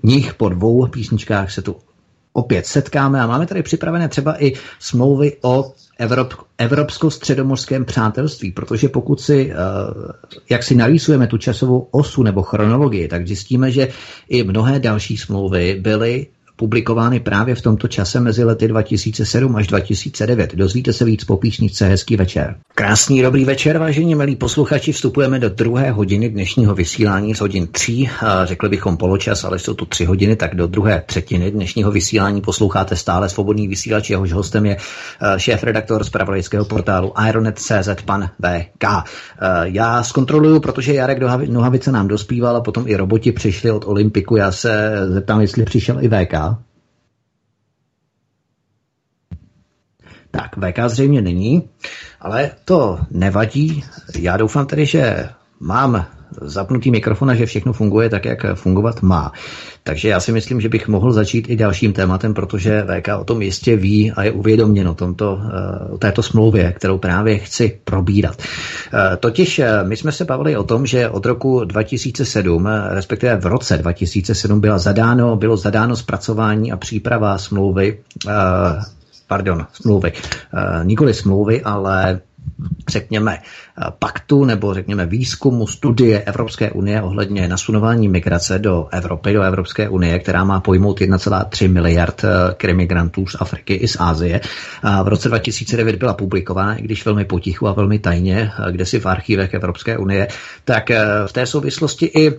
nich 0.04 0.34
po 0.34 0.50
dvou 0.50 0.88
písničkách 0.88 1.52
se 1.52 1.62
tu 1.62 1.76
opět 2.34 2.66
setkáme 2.66 3.22
a 3.22 3.28
máme 3.28 3.46
tady 3.46 3.64
připravené 3.64 4.10
třeba 4.10 4.44
i 4.44 4.54
smlouvy 4.80 5.38
o 5.42 5.74
Evrop, 5.98 6.34
evropsko-středomorském 6.58 7.86
přátelství, 7.86 8.52
protože 8.52 8.89
pokud 8.89 9.22
si, 9.22 9.52
eh, 9.52 9.56
jak 10.50 10.64
si 10.64 10.76
narýsujeme 10.76 11.28
tu 11.28 11.38
časovou 11.38 11.88
osu 11.91 12.24
nebo 12.24 12.41
chronologii, 12.41 13.08
tak 13.08 13.28
zjistíme, 13.28 13.72
že 13.72 13.88
i 14.30 14.43
mnohé 14.43 14.80
další 14.80 15.18
smlouvy 15.18 15.78
byly 15.82 16.28
publikovány 16.56 17.20
právě 17.20 17.56
v 17.56 17.62
tomto 17.62 17.88
čase 17.88 18.20
mezi 18.20 18.43
lety 18.43 18.68
2007 18.68 19.56
až 19.56 19.68
2009. 19.68 20.56
Dozvíte 20.56 20.93
se 20.93 21.06
víc 21.06 21.24
po 21.24 21.38
písničce 21.38 21.88
Hezký 21.88 22.16
večer. 22.16 22.56
Krásný 22.76 23.22
dobrý 23.22 23.45
večer, 23.45 23.78
vážení 23.78 24.16
milí 24.16 24.36
posluchači. 24.36 24.91
Vstupujeme 24.91 25.39
do 25.39 25.49
druhé 25.49 25.91
hodiny 25.91 26.30
dnešního 26.30 26.76
vysílání 26.76 27.36
z 27.36 27.39
hodin 27.39 27.68
tří. 27.68 28.10
Řekli 28.43 28.70
bychom 28.70 28.97
poločas, 28.97 29.43
ale 29.43 29.60
jsou 29.60 29.74
to 29.74 29.86
tři 29.86 30.06
hodiny, 30.06 30.36
tak 30.36 30.56
do 30.56 30.68
druhé 30.68 31.03
třetiny 31.06 31.51
dnešního 31.51 31.91
vysílání 31.91 32.41
posloucháte 32.41 32.95
stále 32.95 33.30
svobodný 33.30 33.68
vysílač. 33.68 34.10
Jehož 34.10 34.32
hostem 34.32 34.66
je 34.66 34.78
eh, 34.78 35.39
šéf-redaktor 35.39 36.03
z 36.03 36.10
pravodajského 36.10 36.66
portálu 36.66 37.14
Ironet.cz, 37.30 37.89
pan 38.06 38.30
VK. 38.39 38.84
Eh, 38.84 39.03
já 39.64 40.03
zkontroluju, 40.03 40.60
protože 40.60 40.93
Jarek 40.93 41.20
Nohavice 41.47 41.91
nám 41.91 42.08
dospíval 42.08 42.56
a 42.56 42.62
potom 42.62 42.88
i 42.88 42.95
roboti 42.95 43.32
přišli 43.32 43.72
od 43.72 43.86
Olympiku. 43.86 44.36
Já 44.36 44.51
se 44.51 44.91
zeptám, 45.08 45.41
jestli 45.41 45.64
přišel 45.64 46.03
i 46.03 46.10
VK. 46.10 46.34
Tak, 50.36 50.56
VK 50.56 50.80
zřejmě 50.88 51.22
není, 51.22 51.64
ale 52.22 52.52
to 52.66 53.00
nevadí. 53.12 53.84
Já 54.20 54.38
doufám 54.38 54.66
tedy, 54.66 54.86
že 54.86 55.30
mám 55.60 56.06
zapnutý 56.42 56.92
mikrofon 56.92 57.30
a 57.30 57.36
že 57.36 57.46
všechno 57.46 57.74
funguje 57.74 58.10
tak, 58.10 58.26
jak 58.26 58.40
fungovat 58.54 59.02
má. 59.02 59.32
Takže 59.84 60.10
já 60.10 60.20
si 60.20 60.32
myslím, 60.32 60.62
že 60.62 60.70
bych 60.70 60.88
mohl 60.88 61.12
začít 61.12 61.50
i 61.50 61.56
dalším 61.56 61.94
tématem, 61.94 62.34
protože 62.34 62.84
VK 62.84 63.08
o 63.20 63.24
tom 63.24 63.42
jistě 63.42 63.76
ví 63.76 64.12
a 64.12 64.24
je 64.24 64.32
uvědoměno 64.32 64.94
tomto, 64.94 65.40
o 65.92 65.98
této 65.98 66.24
smlouvě, 66.24 66.74
kterou 66.74 66.98
právě 66.98 67.38
chci 67.38 67.80
probírat. 67.84 68.42
Totiž 69.20 69.62
my 69.84 69.98
jsme 69.98 70.12
se 70.12 70.26
bavili 70.26 70.58
o 70.58 70.64
tom, 70.64 70.86
že 70.86 71.10
od 71.10 71.26
roku 71.26 71.66
2007, 71.66 72.68
respektive 72.90 73.36
v 73.38 73.46
roce 73.46 73.78
2007 73.78 74.62
byla 74.62 74.78
zadáno, 74.78 75.36
bylo 75.36 75.58
zadáno 75.58 75.96
zpracování 75.96 76.72
a 76.72 76.78
příprava 76.78 77.38
smlouvy 77.38 77.98
pardon, 79.28 79.67
smlouvy. 79.73 80.11
Nikoli 80.84 81.13
smlouvy, 81.13 81.61
ale 81.61 82.21
řekněme, 82.89 83.41
paktu 83.99 84.45
nebo 84.45 84.73
řekněme 84.73 85.05
výzkumu 85.05 85.67
studie 85.67 86.21
Evropské 86.21 86.71
unie 86.71 87.01
ohledně 87.01 87.47
nasunování 87.47 88.07
migrace 88.07 88.59
do 88.59 88.88
Evropy, 88.91 89.34
do 89.34 89.41
Evropské 89.41 89.89
unie, 89.89 90.19
která 90.19 90.43
má 90.43 90.59
pojmout 90.59 90.99
1,3 90.99 91.71
miliard 91.71 92.21
eh, 92.23 92.53
krimigrantů 92.57 93.28
z 93.28 93.36
Afriky 93.39 93.73
i 93.73 93.88
z 93.88 93.97
Ázie. 93.99 94.41
V 95.03 95.07
roce 95.07 95.30
2009 95.30 95.95
byla 95.95 96.13
publikována, 96.13 96.76
i 96.76 96.82
když 96.82 97.05
velmi 97.05 97.26
potichu 97.26 97.67
a 97.67 97.73
velmi 97.73 97.99
tajně, 97.99 98.51
eh, 98.67 98.71
kde 98.71 98.86
si 98.86 98.99
v 98.99 99.05
archívech 99.05 99.53
Evropské 99.53 99.97
unie, 99.97 100.28
tak 100.65 100.91
eh, 100.91 101.05
v 101.28 101.34
té 101.34 101.45
souvislosti 101.45 102.05
i 102.05 102.34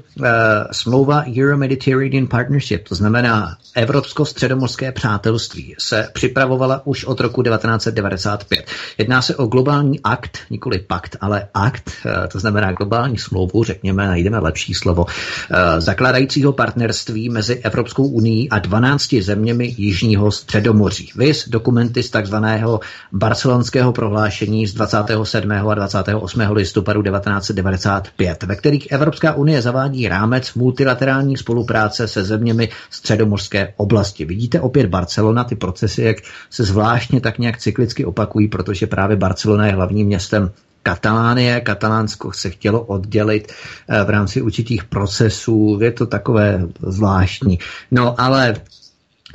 smlouva 0.72 1.24
Euro-Mediterranean 1.38 2.26
Partnership, 2.26 2.88
to 2.88 2.94
znamená 2.94 3.56
Evropsko-středomorské 3.74 4.92
přátelství, 4.92 5.74
se 5.78 6.08
připravovala 6.12 6.82
už 6.86 7.04
od 7.04 7.20
roku 7.20 7.42
1995. 7.42 8.66
Jedná 8.98 9.22
se 9.22 9.36
o 9.36 9.46
globální 9.46 10.00
akt, 10.04 10.38
nikoli 10.50 10.78
pakt, 10.78 11.16
ale 11.26 11.48
akt, 11.54 11.90
eh, 12.06 12.28
to 12.28 12.38
znamená 12.40 12.72
globální 12.72 13.18
smlouvu, 13.18 13.64
řekněme, 13.64 14.06
najdeme 14.06 14.38
lepší 14.38 14.74
slovo, 14.74 15.06
eh, 15.06 15.80
zakladajícího 15.80 16.52
partnerství 16.52 17.28
mezi 17.28 17.54
Evropskou 17.54 18.06
unii 18.06 18.48
a 18.48 18.58
12 18.58 19.22
zeměmi 19.22 19.74
Jižního 19.78 20.30
středomoří. 20.32 21.10
Vys 21.16 21.48
dokumenty 21.48 22.02
z 22.02 22.10
takzvaného 22.10 22.80
barcelonského 23.12 23.92
prohlášení 23.92 24.66
z 24.66 24.74
27. 24.74 25.70
a 25.70 25.74
28. 25.74 26.52
listopadu 26.54 27.02
1995, 27.02 28.42
ve 28.42 28.56
kterých 28.56 28.92
Evropská 28.92 29.34
unie 29.34 29.62
zavádí 29.62 30.08
rámec 30.08 30.54
multilaterální 30.54 31.36
spolupráce 31.36 32.08
se 32.08 32.24
zeměmi 32.24 32.68
středomorské 32.90 33.72
oblasti. 33.76 34.24
Vidíte 34.24 34.60
opět 34.60 34.86
Barcelona, 34.86 35.44
ty 35.44 35.54
procesy, 35.56 36.02
jak 36.02 36.16
se 36.50 36.64
zvláštně 36.64 37.20
tak 37.20 37.38
nějak 37.38 37.58
cyklicky 37.58 38.04
opakují, 38.04 38.48
protože 38.48 38.86
právě 38.86 39.16
Barcelona 39.16 39.66
je 39.66 39.72
hlavním 39.72 40.06
městem 40.06 40.50
Katalánie. 40.86 41.60
Katalánsko 41.60 42.32
se 42.32 42.50
chtělo 42.50 42.80
oddělit 42.80 43.52
eh, 43.52 44.04
v 44.04 44.10
rámci 44.10 44.42
určitých 44.42 44.84
procesů. 44.84 45.78
Je 45.82 45.90
to 45.92 46.06
takové 46.06 46.68
zvláštní. 46.86 47.58
No 47.90 48.20
ale 48.20 48.54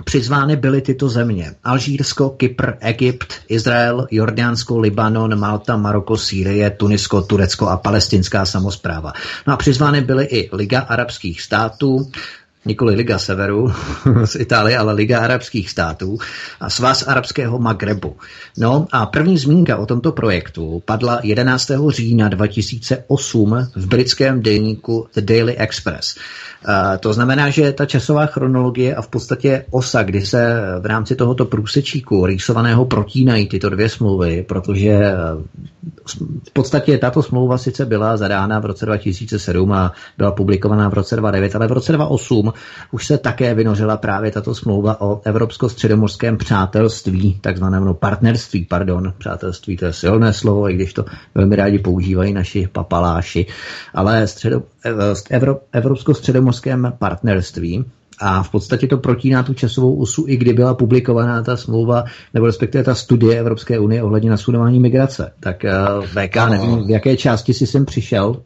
Přizvány 0.04 0.56
byly 0.56 0.82
tyto 0.82 1.10
země. 1.10 1.54
Alžírsko, 1.64 2.30
Kypr, 2.30 2.72
Egypt, 2.80 3.34
Izrael, 3.48 4.08
Jordánsko, 4.12 4.80
Libanon, 4.80 5.40
Malta, 5.40 5.78
Maroko, 5.78 6.18
Sýrie, 6.18 6.70
Tunisko, 6.70 7.22
Turecko 7.22 7.68
a 7.68 7.78
palestinská 7.78 8.46
samozpráva. 8.46 9.14
No 9.48 9.54
a 9.54 9.58
přizvány 9.58 10.02
byly 10.02 10.26
i 10.26 10.50
Liga 10.56 10.80
arabských 10.80 11.42
států, 11.42 12.12
nikoli 12.66 12.96
Liga 12.96 13.18
Severu 13.20 13.74
z 14.26 14.36
Itálie, 14.36 14.78
ale 14.78 14.94
Liga 14.94 15.20
arabských 15.20 15.70
států 15.70 16.18
a 16.60 16.70
Svaz 16.70 17.08
arabského 17.08 17.60
Magrebu. 17.60 18.16
No 18.58 18.88
a 18.92 19.06
první 19.06 19.38
zmínka 19.38 19.78
o 19.78 19.86
tomto 19.86 20.12
projektu 20.12 20.84
padla 20.86 21.20
11. 21.24 21.72
října 21.90 22.30
2008 22.30 23.68
v 23.76 23.88
britském 23.88 24.42
deníku 24.42 25.08
The 25.14 25.22
Daily 25.22 25.58
Express. 25.58 26.16
To 27.00 27.14
znamená, 27.14 27.50
že 27.50 27.72
ta 27.72 27.86
časová 27.86 28.26
chronologie 28.26 28.96
a 28.96 29.02
v 29.02 29.08
podstatě 29.08 29.66
osa, 29.70 30.04
kdy 30.04 30.26
se 30.26 30.62
v 30.80 30.86
rámci 30.86 31.16
tohoto 31.16 31.46
průsečíku 31.46 32.26
rýsovaného 32.26 32.86
protínají 32.86 33.48
tyto 33.48 33.70
dvě 33.70 33.90
smlouvy, 33.90 34.46
protože 34.48 34.90
eh, 34.90 35.16
v 36.48 36.52
podstatě 36.54 36.98
tato 36.98 37.24
smlouva 37.24 37.58
sice 37.58 37.86
byla 37.86 38.18
zadána 38.18 38.60
v 38.60 38.66
roce 38.66 38.86
2007 38.86 39.72
a 39.74 39.92
byla 40.18 40.32
publikovaná 40.32 40.90
v 40.90 40.94
roce 40.94 41.16
2009, 41.16 41.56
ale 41.56 41.68
v 41.68 41.72
roce 41.72 41.92
2008 41.92 42.51
už 42.92 43.08
se 43.08 43.18
také 43.18 43.54
vynořila 43.54 43.98
právě 43.98 44.32
tato 44.32 44.56
smlouva 44.56 45.02
o 45.02 45.22
evropsko-středomorském 45.26 46.38
přátelství, 46.38 47.38
takzvaném 47.42 47.86
no, 47.86 47.94
partnerství, 47.94 48.66
pardon, 48.66 49.14
přátelství 49.18 49.78
to 49.78 49.86
je 49.86 49.94
silné 49.94 50.34
slovo, 50.34 50.70
i 50.70 50.74
když 50.74 50.94
to 50.94 51.06
velmi 51.36 51.56
rádi 51.56 51.80
používají 51.80 52.34
naši 52.34 52.70
papaláši, 52.72 53.46
ale 53.94 54.28
středo, 54.28 54.64
eh, 54.86 54.92
Evro, 55.30 55.60
evropsko-středomorském 55.72 56.94
partnerství, 57.00 57.86
a 58.22 58.44
v 58.44 58.50
podstatě 58.50 58.88
to 58.88 58.98
protíná 58.98 59.44
tu 59.44 59.54
časovou 59.54 59.96
osu, 59.96 60.26
i 60.28 60.38
kdy 60.38 60.54
byla 60.54 60.74
publikovaná 60.74 61.44
ta 61.44 61.58
smlouva, 61.58 62.04
nebo 62.34 62.46
respektive 62.46 62.84
ta 62.84 62.96
studie 62.96 63.40
Evropské 63.40 63.80
unie 63.80 64.04
ohledně 64.04 64.30
nasunování 64.30 64.80
migrace. 64.80 65.32
Tak 65.40 65.66
uh, 65.98 66.06
VK, 66.06 66.36
nevím, 66.50 66.88
v 66.88 66.90
jaké 66.90 67.18
části 67.18 67.54
jsi 67.54 67.68
sem 67.68 67.86
přišel? 67.86 68.42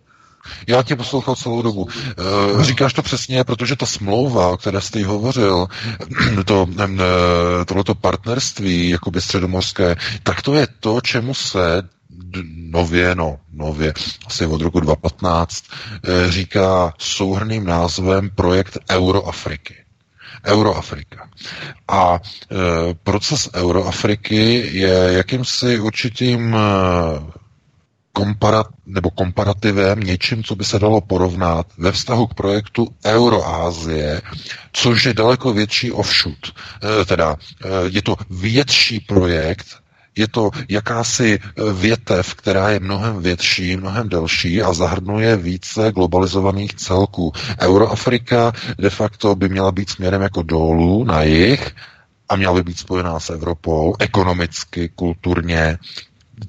Já 0.67 0.83
tě 0.83 0.95
poslouchal 0.95 1.35
celou 1.35 1.61
dobu. 1.61 1.87
E, 2.59 2.63
říkáš 2.63 2.93
to 2.93 3.01
přesně, 3.01 3.43
protože 3.43 3.75
ta 3.75 3.85
smlouva, 3.85 4.47
o 4.47 4.57
které 4.57 4.81
jsi 4.81 5.03
hovořil, 5.03 5.67
to, 6.45 6.67
e, 6.81 7.65
tohleto 7.65 7.95
partnerství, 7.95 8.89
jakoby 8.89 9.21
středomorské, 9.21 9.95
tak 10.23 10.41
to 10.41 10.53
je 10.55 10.67
to, 10.79 11.01
čemu 11.01 11.33
se 11.33 11.81
nově, 12.71 13.15
no 13.15 13.37
nově, 13.53 13.93
asi 14.27 14.45
od 14.45 14.61
roku 14.61 14.79
2015, 14.79 15.63
e, 16.03 16.31
říká 16.31 16.93
souhrným 16.97 17.65
názvem 17.65 18.29
projekt 18.35 18.77
Euroafriky. 18.91 19.75
Euroafrika. 20.45 21.29
A 21.87 22.19
e, 22.19 22.55
proces 23.03 23.49
Euroafriky 23.53 24.69
je 24.77 24.93
jakýmsi 25.13 25.79
určitým 25.79 26.55
e, 26.55 26.59
komparat, 28.15 28.67
nebo 28.85 29.09
komparativem, 29.11 29.99
něčím, 29.99 30.43
co 30.43 30.55
by 30.55 30.63
se 30.65 30.79
dalo 30.79 31.01
porovnat 31.01 31.65
ve 31.77 31.91
vztahu 31.91 32.27
k 32.27 32.33
projektu 32.33 32.87
Euroázie, 33.05 34.21
což 34.73 35.05
je 35.05 35.13
daleko 35.13 35.53
větší 35.53 35.91
offshoot. 35.91 36.43
E, 37.01 37.05
teda 37.05 37.35
e, 37.35 37.67
je 37.91 38.01
to 38.01 38.15
větší 38.29 38.99
projekt, 38.99 39.67
je 40.15 40.27
to 40.27 40.51
jakási 40.69 41.39
e, 41.39 41.73
větev, 41.73 42.33
která 42.35 42.69
je 42.69 42.79
mnohem 42.79 43.21
větší, 43.21 43.77
mnohem 43.77 44.09
delší 44.09 44.61
a 44.61 44.73
zahrnuje 44.73 45.35
více 45.35 45.91
globalizovaných 45.91 46.73
celků. 46.73 47.33
Euroafrika 47.59 48.51
de 48.77 48.89
facto 48.89 49.35
by 49.35 49.49
měla 49.49 49.71
být 49.71 49.89
směrem 49.89 50.21
jako 50.21 50.41
dolů 50.41 51.03
na 51.03 51.23
jih 51.23 51.71
a 52.29 52.35
měla 52.35 52.53
by 52.53 52.63
být 52.63 52.79
spojená 52.79 53.19
s 53.19 53.29
Evropou 53.29 53.95
ekonomicky, 53.99 54.89
kulturně, 54.95 55.77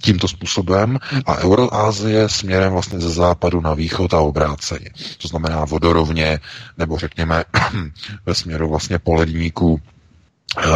tímto 0.03 0.29
způsobem 0.29 0.99
a 1.27 1.37
Euroázie 1.39 2.29
směrem 2.29 2.73
vlastně 2.73 3.01
ze 3.01 3.11
západu 3.11 3.61
na 3.61 3.75
východ 3.75 4.15
a 4.15 4.21
obráceně. 4.21 4.91
To 5.23 5.29
znamená 5.29 5.65
vodorovně, 5.65 6.41
nebo 6.79 6.99
řekněme 6.99 7.45
ve 8.27 8.35
směru 8.35 8.69
vlastně 8.69 8.99
poledníků 8.99 9.81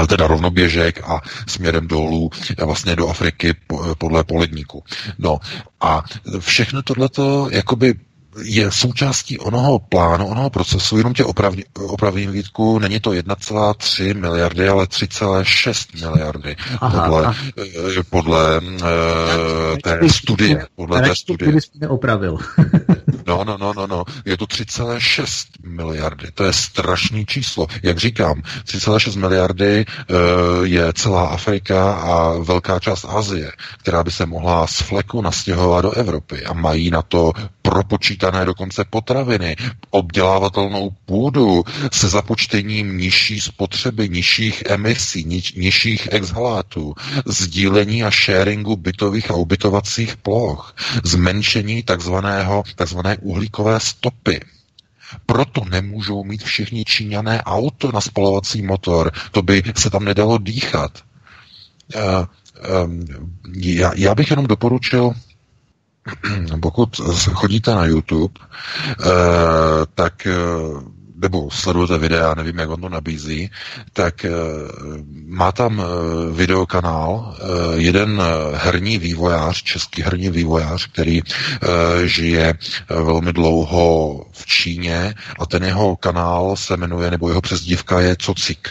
eh, 0.03 0.07
teda 0.07 0.27
rovnoběžek 0.27 1.01
a 1.05 1.21
směrem 1.47 1.89
dolů 1.89 2.31
eh, 2.59 2.65
vlastně 2.65 2.97
do 2.97 3.09
Afriky 3.09 3.55
podle 3.99 4.25
poledníku. 4.25 4.85
No 5.19 5.39
a 5.81 6.03
všechno 6.39 6.83
tohleto 6.83 7.49
jakoby 7.51 7.95
je 8.39 8.71
součástí 8.71 9.39
onoho 9.39 9.79
plánu, 9.79 10.27
onoho 10.27 10.51
procesu, 10.51 10.97
jenom 10.97 11.15
tě 11.15 11.25
opravní, 11.25 11.65
opravím 11.75 12.33
Vítku, 12.33 12.79
není 12.79 13.01
to 13.01 13.11
1,3 13.11 14.21
miliardy, 14.21 14.69
ale 14.69 14.85
3,6 14.85 16.01
miliardy 16.01 16.57
Aha, 16.81 17.03
podle, 17.05 17.25
aha. 17.25 17.35
Eh, 17.59 18.03
podle 18.11 18.61
uh, 18.61 18.81
té 19.83 20.09
studie. 20.09 20.67
Podle 20.77 21.03
té 21.03 21.17
studie. 21.17 21.53
neopravil. 21.81 22.39
no, 23.27 23.45
no, 23.45 23.59
no, 23.59 23.73
no, 23.77 23.87
no. 23.87 24.05
Je 24.25 24.37
to 24.37 24.45
3,6 24.45 25.47
miliardy. 25.67 26.29
To 26.35 26.45
je 26.45 26.53
strašný 26.53 27.27
číslo. 27.27 27.67
Jak 27.83 27.99
říkám, 27.99 28.43
3,6 28.65 29.19
miliardy 29.19 29.85
uh, 29.87 30.17
je 30.67 30.93
celá 30.93 31.27
Afrika 31.27 31.93
a 31.93 32.39
velká 32.39 32.79
část 32.79 33.05
Asie, 33.05 33.53
která 33.79 34.05
by 34.05 34.11
se 34.11 34.27
mohla 34.27 34.67
z 34.67 34.81
fleku 34.81 35.23
nastěhovat 35.23 35.83
do 35.83 35.91
Evropy 35.91 36.45
a 36.45 36.53
mají 36.53 36.91
na 36.91 37.03
to 37.03 37.33
propočítané 37.71 38.45
dokonce 38.45 38.85
potraviny, 38.85 39.57
obdělávatelnou 39.91 40.91
půdu 41.07 41.65
se 41.93 42.09
započtením 42.09 42.99
nižší 42.99 43.41
spotřeby, 43.41 44.09
nižších 44.09 44.63
emisí, 44.67 45.25
niž, 45.25 45.53
nižších 45.53 46.09
exhalátů, 46.13 46.95
sdílení 47.27 48.05
a 48.05 48.11
sharingu 48.11 48.77
bytových 48.77 49.31
a 49.31 49.35
ubytovacích 49.35 50.17
ploch, 50.17 50.75
zmenšení 51.05 51.83
takzvaného, 51.83 52.63
takzvané 52.77 53.17
uhlíkové 53.19 53.81
stopy. 53.81 54.41
Proto 55.27 55.65
nemůžou 55.71 56.25
mít 56.25 56.43
všichni 56.43 56.85
Číňané 56.85 57.43
auto 57.43 57.93
na 57.93 58.01
spalovací 58.01 58.63
motor. 58.63 59.13
To 59.31 59.43
by 59.43 59.63
se 59.77 59.91
tam 59.91 60.05
nedalo 60.05 60.39
dýchat. 60.39 60.99
Uh, 61.95 62.27
um, 62.85 63.07
já, 63.55 63.93
já 63.97 64.15
bych 64.15 64.31
jenom 64.31 64.47
doporučil 64.47 65.15
pokud 66.63 66.97
chodíte 67.33 67.75
na 67.75 67.85
YouTube, 67.85 68.35
tak 69.95 70.27
nebo 71.23 71.51
sledujete 71.51 71.99
videa, 71.99 72.35
nevím, 72.35 72.59
jak 72.59 72.71
on 72.71 72.81
to 72.81 72.89
nabízí, 72.89 73.51
tak 73.93 74.25
e, 74.25 74.31
má 75.27 75.53
tam 75.53 75.83
videokanál 76.33 77.37
jeden 77.75 78.23
herní 78.55 78.99
vývojář, 78.99 79.63
český 79.63 80.03
herní 80.03 80.31
vývojář, 80.31 80.87
který 80.87 81.23
žije 82.05 82.55
velmi 82.89 83.33
dlouho 83.33 84.17
v 84.33 84.47
Číně 84.47 85.15
a 85.39 85.47
ten 85.47 85.65
jeho 85.65 85.97
kanál 85.97 86.57
se 86.57 86.77
jmenuje, 86.77 87.11
nebo 87.11 87.29
jeho 87.29 87.41
přezdívka 87.41 88.01
je 88.01 88.17
Cocik. 88.17 88.69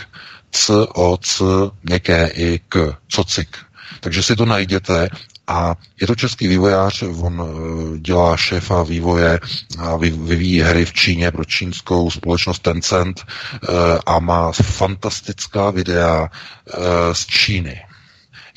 C, 0.51 0.73
O, 0.87 1.17
C, 1.21 1.43
měkké 1.83 2.27
i 2.27 2.59
K. 2.69 2.97
Cocik. 3.07 3.57
Takže 3.99 4.23
si 4.23 4.35
to 4.35 4.45
najděte 4.45 5.09
a 5.49 5.75
je 6.01 6.07
to 6.07 6.15
český 6.15 6.47
vývojář, 6.47 7.03
on 7.03 7.41
eh, 7.41 7.99
dělá 7.99 8.37
šéfa 8.37 8.83
vývoje 8.83 9.39
a 9.79 9.95
vyvíjí 9.95 10.59
hry 10.61 10.85
v 10.85 10.93
Číně 10.93 11.31
pro 11.31 11.45
čínskou 11.45 12.11
společnost 12.11 12.59
Tencent 12.59 13.21
eh, 13.23 13.67
a 14.05 14.19
má 14.19 14.51
fantastická 14.51 15.69
videa 15.71 16.29
eh, 16.67 16.75
z 17.15 17.25
Číny. 17.25 17.81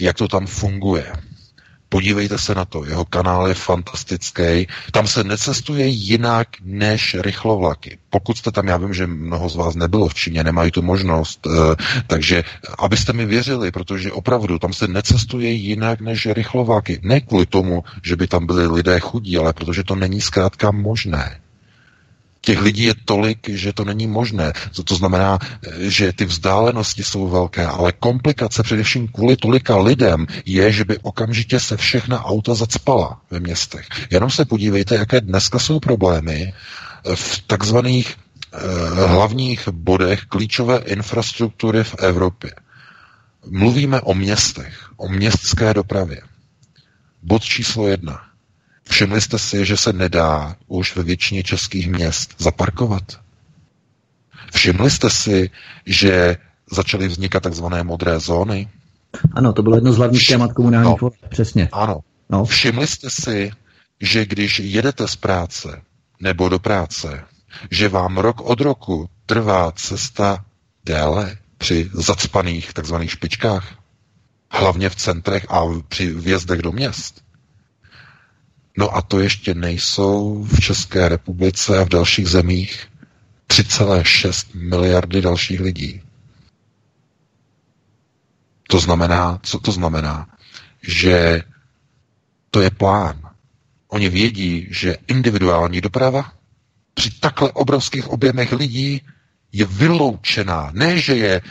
Jak 0.01 0.17
to 0.17 0.29
tam 0.29 0.47
funguje 0.47 1.13
Podívejte 1.93 2.39
se 2.39 2.55
na 2.55 2.65
to, 2.65 2.85
jeho 2.85 3.05
kanál 3.05 3.49
je 3.49 3.55
fantastický. 3.55 4.67
Tam 4.93 5.07
se 5.07 5.25
necestuje 5.25 5.87
jinak 5.87 6.49
než 6.65 7.17
rychlovlaky. 7.21 7.99
Pokud 8.11 8.39
jste 8.39 8.53
tam, 8.53 8.69
já 8.69 8.77
vím, 8.77 8.95
že 8.95 9.07
mnoho 9.07 9.49
z 9.49 9.57
vás 9.57 9.75
nebylo 9.75 10.09
v 10.09 10.15
Číně, 10.15 10.45
nemají 10.45 10.71
tu 10.71 10.83
možnost, 10.83 11.47
eh, 11.47 11.77
takže 12.07 12.45
abyste 12.79 13.13
mi 13.13 13.27
věřili, 13.27 13.71
protože 13.71 14.13
opravdu 14.13 14.59
tam 14.59 14.73
se 14.73 14.89
necestuje 14.89 15.51
jinak 15.51 16.01
než 16.01 16.27
rychlovlaky. 16.27 17.01
Ne 17.03 17.21
kvůli 17.21 17.47
tomu, 17.47 17.85
že 18.03 18.17
by 18.17 18.27
tam 18.27 18.47
byli 18.47 18.67
lidé 18.67 19.01
chudí, 19.01 19.39
ale 19.39 19.53
protože 19.53 19.85
to 19.85 19.95
není 19.95 20.21
zkrátka 20.21 20.71
možné. 20.71 21.41
Těch 22.45 22.61
lidí 22.63 22.83
je 22.85 22.95
tolik, 23.05 23.49
že 23.49 23.73
to 23.73 23.85
není 23.85 24.07
možné. 24.07 24.53
To, 24.77 24.83
to 24.83 24.95
znamená, 24.95 25.39
že 25.79 26.13
ty 26.13 26.25
vzdálenosti 26.25 27.05
jsou 27.05 27.29
velké, 27.29 27.67
ale 27.67 27.93
komplikace 27.93 28.63
především 28.63 29.09
kvůli 29.09 29.37
tolika 29.37 29.77
lidem 29.77 30.27
je, 30.47 30.73
že 30.73 30.85
by 30.85 30.99
okamžitě 30.99 31.61
se 31.61 31.77
všechna 31.77 32.25
auta 32.25 32.55
zacpala 32.55 33.21
ve 33.31 33.41
městech. 33.41 33.87
Jenom 34.11 34.31
se 34.31 34.45
podívejte, 34.45 34.95
jaké 34.95 35.21
dneska 35.21 35.59
jsou 35.59 35.81
problémy 35.81 36.53
v 37.15 37.43
takzvaných 37.47 38.17
eh, 38.53 38.59
hlavních 39.07 39.69
bodech 39.69 40.21
klíčové 40.29 40.79
infrastruktury 40.79 41.85
v 41.85 41.95
Evropě. 41.99 42.51
Mluvíme 43.51 44.01
o 44.01 44.15
městech, 44.15 44.91
o 44.97 45.09
městské 45.09 45.75
dopravě. 45.75 46.21
Bod 47.23 47.43
číslo 47.43 47.89
jedna. 47.89 48.32
Všimli 48.93 49.21
jste 49.21 49.39
si, 49.39 49.67
že 49.67 49.77
se 49.77 49.93
nedá 49.93 50.57
už 50.67 50.97
ve 50.97 51.03
většině 51.03 51.43
českých 51.43 51.91
měst 51.91 52.35
zaparkovat? 52.39 53.03
Všimli 54.55 54.91
jste 54.91 55.11
si, 55.11 55.51
že 55.87 56.37
začaly 56.71 57.09
vznikat 57.09 57.43
takzvané 57.43 57.83
modré 57.83 58.19
zóny? 58.19 58.69
Ano, 59.33 59.53
to 59.53 59.63
bylo 59.63 59.77
jedno 59.77 59.93
z 59.93 59.97
hlavních 59.97 60.27
témat 60.27 60.53
komunálních 60.53 61.03
no, 61.03 61.11
přesně. 61.29 61.69
Ano. 61.73 62.01
No. 62.31 62.45
Všimli 62.45 62.87
jste 62.87 63.11
si, 63.11 63.51
že 64.01 64.27
když 64.27 64.59
jedete 64.59 65.09
z 65.09 65.17
práce 65.17 65.83
nebo 66.21 66.49
do 66.49 66.59
práce, 66.59 67.25
že 67.71 67.89
vám 67.89 68.19
rok 68.19 68.41
od 68.41 68.61
roku 68.61 69.09
trvá 69.27 69.73
cesta 69.73 70.45
déle 70.85 71.37
při 71.59 71.91
zacpaných 71.93 72.73
takzvaných 72.73 73.11
špičkách? 73.11 73.75
Hlavně 74.51 74.89
v 74.91 74.97
centrech 74.97 75.47
a 75.49 75.63
při 75.89 76.15
vjezdech 76.15 76.63
do 76.63 76.73
měst. 76.73 77.32
No 78.79 78.97
a 78.97 79.03
to 79.03 79.21
ještě 79.21 79.55
nejsou 79.55 80.45
v 80.45 80.61
České 80.61 81.09
republice 81.09 81.79
a 81.79 81.85
v 81.85 81.89
dalších 81.89 82.29
zemích 82.29 82.87
3,6 83.49 84.47
miliardy 84.55 85.21
dalších 85.23 85.61
lidí. 85.61 86.03
To 88.69 88.79
znamená, 88.81 89.39
co 89.43 89.59
to 89.59 89.73
znamená? 89.73 90.29
Že 90.83 91.43
to 92.51 92.61
je 92.61 92.71
plán. 92.71 93.21
Oni 93.89 94.09
vědí, 94.09 94.67
že 94.71 94.97
individuální 95.07 95.81
doprava 95.81 96.33
při 96.95 97.11
takhle 97.11 97.53
obrovských 97.53 98.09
objemech 98.09 98.53
lidí 98.53 99.01
je 99.53 99.65
vyloučená. 99.65 100.71
Ne, 100.75 100.99
že 101.01 101.17
je 101.17 101.33
e, 101.35 101.43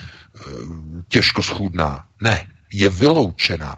těžko 1.07 1.43
schůdná. 1.43 2.05
Ne, 2.21 2.47
je 2.73 2.89
vyloučená. 2.89 3.77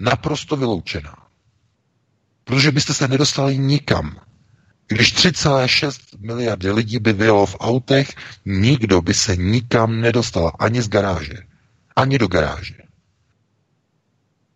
Naprosto 0.00 0.56
vyloučená. 0.56 1.25
Protože 2.46 2.72
byste 2.72 2.94
se 2.94 3.08
nedostali 3.08 3.58
nikam. 3.58 4.20
Když 4.86 5.14
3,6 5.14 6.00
miliardy 6.18 6.70
lidí 6.70 6.98
by 6.98 7.12
bylo 7.12 7.46
v 7.46 7.56
autech, 7.60 8.14
nikdo 8.44 9.02
by 9.02 9.14
se 9.14 9.36
nikam 9.36 10.00
nedostal, 10.00 10.52
ani 10.58 10.82
z 10.82 10.88
garáže, 10.88 11.38
ani 11.96 12.18
do 12.18 12.28
garáže. 12.28 12.74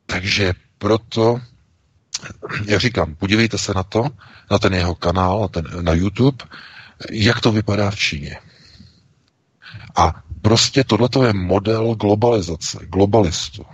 Takže 0.07 0.53
proto, 0.78 1.41
jak 2.66 2.80
říkám, 2.80 3.14
podívejte 3.14 3.59
se 3.59 3.72
na 3.74 3.82
to, 3.82 4.05
na 4.51 4.59
ten 4.59 4.74
jeho 4.74 4.95
kanál, 4.95 5.41
na, 5.41 5.49
ten, 5.49 5.84
na 5.84 5.93
YouTube, 5.93 6.45
jak 7.11 7.41
to 7.41 7.53
vypadá 7.53 7.91
v 7.91 7.97
Číně. 7.97 8.38
A 9.97 10.22
prostě 10.43 10.84
tohle 10.84 11.09
je 11.26 11.32
model 11.32 11.95
globalizace, 11.95 12.78
globalistů. 12.82 13.66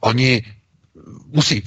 Oni 0.00 0.42
musí, 1.26 1.62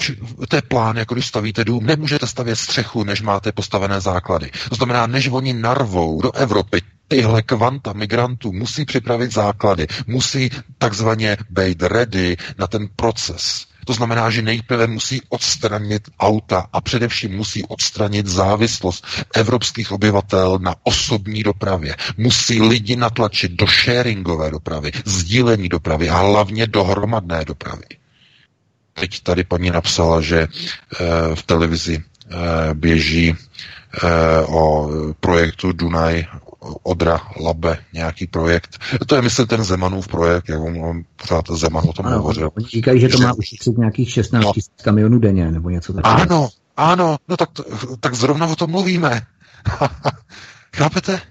to 0.47 0.55
je 0.55 0.61
plán, 0.61 0.97
jako 0.97 1.13
když 1.13 1.27
stavíte 1.27 1.65
dům, 1.65 1.85
nemůžete 1.85 2.27
stavět 2.27 2.55
střechu, 2.55 3.03
než 3.03 3.21
máte 3.21 3.51
postavené 3.51 4.01
základy. 4.01 4.51
To 4.69 4.75
znamená, 4.75 5.07
než 5.07 5.27
oni 5.27 5.53
narvou 5.53 6.21
do 6.21 6.31
Evropy 6.35 6.81
tyhle 7.07 7.41
kvanta 7.41 7.93
migrantů, 7.93 8.53
musí 8.53 8.85
připravit 8.85 9.33
základy, 9.33 9.87
musí 10.07 10.49
takzvaně 10.77 11.37
být 11.49 11.83
ready 11.83 12.37
na 12.57 12.67
ten 12.67 12.87
proces. 12.95 13.65
To 13.85 13.93
znamená, 13.93 14.29
že 14.29 14.41
nejprve 14.41 14.87
musí 14.87 15.21
odstranit 15.29 16.09
auta 16.19 16.67
a 16.73 16.81
především 16.81 17.35
musí 17.35 17.63
odstranit 17.65 18.27
závislost 18.27 19.05
evropských 19.35 19.91
obyvatel 19.91 20.59
na 20.61 20.75
osobní 20.83 21.43
dopravě. 21.43 21.95
Musí 22.17 22.61
lidi 22.61 22.95
natlačit 22.95 23.51
do 23.51 23.65
sharingové 23.67 24.51
dopravy, 24.51 24.91
sdílení 25.05 25.69
dopravy 25.69 26.09
a 26.09 26.17
hlavně 26.17 26.67
do 26.67 26.83
hromadné 26.83 27.45
dopravy. 27.45 27.98
Teď 28.99 29.23
tady 29.23 29.43
paní 29.43 29.69
napsala, 29.69 30.21
že 30.21 30.39
eh, 30.47 31.35
v 31.35 31.43
televizi 31.43 32.03
eh, 32.03 32.35
běží 32.73 33.35
eh, 33.35 34.07
o 34.47 34.89
projektu 35.19 35.71
Dunaj 35.71 36.25
Odra 36.83 37.21
Labe, 37.45 37.77
nějaký 37.93 38.27
projekt. 38.27 38.77
To 39.07 39.15
je, 39.15 39.21
myslím, 39.21 39.47
ten 39.47 39.63
Zemanův 39.63 40.07
projekt, 40.07 40.49
jak 40.49 40.61
on, 40.61 40.85
on 40.85 41.03
pořád 41.15 41.45
Zeman 41.51 41.83
o 41.89 41.93
tom 41.93 42.05
ano, 42.05 42.17
hovořil. 42.17 42.51
Oni 42.57 42.67
říkají, 42.67 43.01
že 43.01 43.09
to 43.09 43.17
má 43.17 43.33
ušetřit 43.33 43.77
nějakých 43.77 44.11
16 44.11 44.45
no. 44.45 44.51
kamionů 44.83 45.19
denně, 45.19 45.51
nebo 45.51 45.69
něco 45.69 45.93
takového. 45.93 46.21
Ano, 46.21 46.49
ano, 46.77 47.17
no 47.27 47.37
tak, 47.37 47.49
tak 47.99 48.15
zrovna 48.15 48.47
o 48.47 48.55
tom 48.55 48.71
mluvíme. 48.71 49.21
Chápete? 50.75 51.21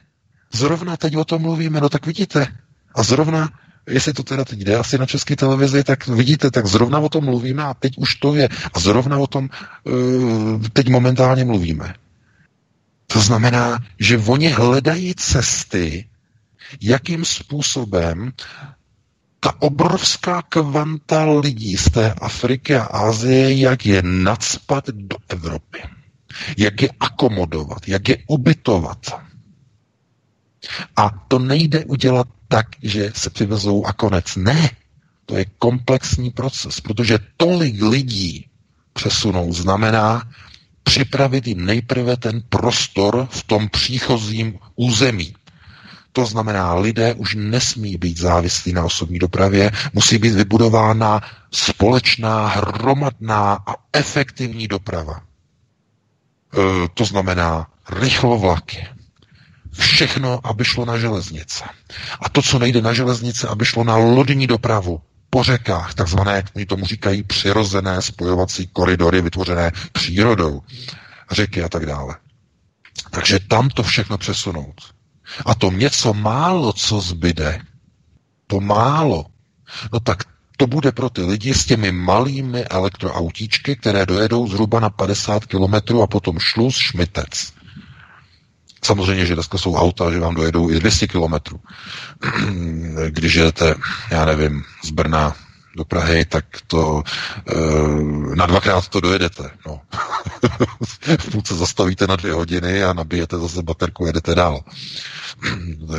Zrovna 0.52 0.96
teď 0.96 1.16
o 1.16 1.24
tom 1.24 1.42
mluvíme, 1.42 1.80
no 1.80 1.88
tak 1.88 2.06
vidíte. 2.06 2.46
A 2.94 3.02
zrovna 3.02 3.48
jestli 3.88 4.12
to 4.12 4.22
teda 4.22 4.44
teď 4.44 4.58
jde 4.58 4.76
asi 4.76 4.98
na 4.98 5.06
české 5.06 5.36
televizi, 5.36 5.84
tak 5.84 6.06
vidíte, 6.06 6.50
tak 6.50 6.66
zrovna 6.66 6.98
o 6.98 7.08
tom 7.08 7.24
mluvíme 7.24 7.62
a 7.64 7.74
teď 7.74 7.98
už 7.98 8.14
to 8.14 8.34
je. 8.34 8.48
A 8.74 8.80
zrovna 8.80 9.18
o 9.18 9.26
tom 9.26 9.48
uh, 9.84 10.62
teď 10.72 10.88
momentálně 10.88 11.44
mluvíme. 11.44 11.94
To 13.06 13.20
znamená, 13.20 13.78
že 13.98 14.18
oni 14.18 14.48
hledají 14.48 15.14
cesty, 15.14 16.08
jakým 16.80 17.24
způsobem 17.24 18.32
ta 19.40 19.62
obrovská 19.62 20.42
kvanta 20.42 21.24
lidí 21.30 21.76
z 21.76 21.90
té 21.90 22.12
Afriky 22.12 22.76
a 22.76 22.82
Asie, 22.84 23.58
jak 23.58 23.86
je 23.86 24.02
nadspat 24.02 24.88
do 24.88 25.16
Evropy. 25.28 25.82
Jak 26.56 26.82
je 26.82 26.88
akomodovat, 27.00 27.88
jak 27.88 28.08
je 28.08 28.16
ubytovat. 28.26 28.98
A 30.96 31.10
to 31.28 31.38
nejde 31.38 31.84
udělat 31.84 32.28
tak, 32.48 32.66
že 32.82 33.12
se 33.14 33.30
přivezou 33.30 33.84
a 33.86 33.92
konec. 33.92 34.36
Ne, 34.36 34.70
to 35.26 35.36
je 35.36 35.44
komplexní 35.58 36.30
proces, 36.30 36.80
protože 36.80 37.18
tolik 37.36 37.82
lidí 37.82 38.46
přesunout 38.92 39.52
znamená 39.52 40.22
připravit 40.82 41.46
jim 41.46 41.64
nejprve 41.66 42.16
ten 42.16 42.42
prostor 42.48 43.28
v 43.30 43.42
tom 43.44 43.68
příchozím 43.68 44.58
území. 44.76 45.34
To 46.12 46.26
znamená, 46.26 46.74
lidé 46.74 47.14
už 47.14 47.34
nesmí 47.38 47.96
být 47.96 48.18
závislí 48.18 48.72
na 48.72 48.84
osobní 48.84 49.18
dopravě, 49.18 49.70
musí 49.92 50.18
být 50.18 50.34
vybudována 50.34 51.20
společná, 51.52 52.48
hromadná 52.48 53.58
a 53.66 53.74
efektivní 53.92 54.68
doprava. 54.68 55.20
E, 55.20 56.88
to 56.94 57.04
znamená 57.04 57.66
rychlovlaky, 57.90 58.86
všechno, 59.78 60.40
aby 60.46 60.64
šlo 60.64 60.84
na 60.84 60.98
železnice. 60.98 61.64
A 62.20 62.28
to, 62.28 62.42
co 62.42 62.58
nejde 62.58 62.82
na 62.82 62.92
železnice, 62.92 63.48
aby 63.48 63.64
šlo 63.64 63.84
na 63.84 63.96
lodní 63.96 64.46
dopravu. 64.46 65.00
po 65.30 65.42
řekách, 65.44 65.94
takzvané, 65.94 66.44
oni 66.56 66.66
tomu 66.66 66.86
říkají 66.86 67.22
přirozené 67.22 68.02
spojovací 68.02 68.66
koridory 68.66 69.20
vytvořené 69.20 69.72
přírodou, 69.92 70.62
řeky 71.30 71.62
a 71.62 71.68
tak 71.68 71.86
dále. 71.86 72.16
Takže 73.10 73.38
tam 73.48 73.68
to 73.68 73.82
všechno 73.82 74.18
přesunout. 74.18 74.74
A 75.46 75.54
to 75.54 75.70
něco 75.70 76.14
málo, 76.14 76.72
co 76.72 77.00
zbyde, 77.00 77.60
to 78.46 78.60
málo, 78.60 79.26
no 79.92 80.00
tak 80.00 80.24
to 80.56 80.66
bude 80.66 80.92
pro 80.92 81.10
ty 81.10 81.22
lidi 81.22 81.54
s 81.54 81.64
těmi 81.66 81.92
malými 81.92 82.64
elektroautíčky, 82.64 83.76
které 83.76 84.06
dojedou 84.06 84.48
zhruba 84.48 84.80
na 84.80 84.90
50 84.90 85.44
km 85.46 86.00
a 86.02 86.06
potom 86.06 86.38
šluz 86.38 86.76
šmitec. 86.76 87.52
Samozřejmě, 88.84 89.26
že 89.26 89.34
dneska 89.34 89.58
jsou 89.58 89.74
auta, 89.74 90.12
že 90.12 90.20
vám 90.20 90.34
dojedou 90.34 90.70
i 90.70 90.74
200 90.74 91.06
kilometrů. 91.06 91.60
Když 93.08 93.34
jedete, 93.34 93.74
já 94.10 94.24
nevím, 94.24 94.64
z 94.84 94.90
Brna 94.90 95.36
do 95.76 95.84
Prahy, 95.84 96.24
tak 96.24 96.44
to 96.66 97.02
e, 97.46 98.34
na 98.34 98.46
dvakrát 98.46 98.88
to 98.88 99.00
dojedete. 99.00 99.50
No. 99.66 99.80
v 101.18 101.30
půlce 101.30 101.54
zastavíte 101.54 102.06
na 102.06 102.16
dvě 102.16 102.32
hodiny 102.32 102.84
a 102.84 102.92
nabijete 102.92 103.38
zase 103.38 103.62
baterku, 103.62 104.06
jedete 104.06 104.34
dál. 104.34 104.60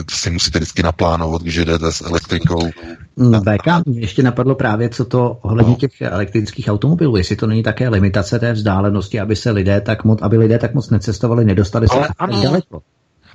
to 0.05 0.15
si 0.15 0.29
musíte 0.29 0.59
vždycky 0.59 0.83
naplánovat, 0.83 1.41
když 1.41 1.55
jdete 1.55 1.91
s 1.91 2.01
elektrikou. 2.01 2.69
BK, 3.17 3.85
mě 3.85 3.99
ještě 3.99 4.23
napadlo 4.23 4.55
právě, 4.55 4.89
co 4.89 5.05
to 5.05 5.39
ohledně 5.41 5.71
no. 5.71 5.77
těch 5.77 6.01
elektrických 6.01 6.67
automobilů, 6.67 7.17
jestli 7.17 7.35
to 7.35 7.47
není 7.47 7.63
také 7.63 7.89
limitace 7.89 8.39
té 8.39 8.53
vzdálenosti, 8.53 9.19
aby 9.19 9.35
se 9.35 9.51
lidé 9.51 9.81
tak 9.81 10.03
moc, 10.03 10.19
aby 10.21 10.37
lidé 10.37 10.59
tak 10.59 10.73
moc 10.73 10.89
necestovali, 10.89 11.45
nedostali 11.45 11.87
se 11.87 11.95
tak 12.17 12.29
daleko. 12.43 12.81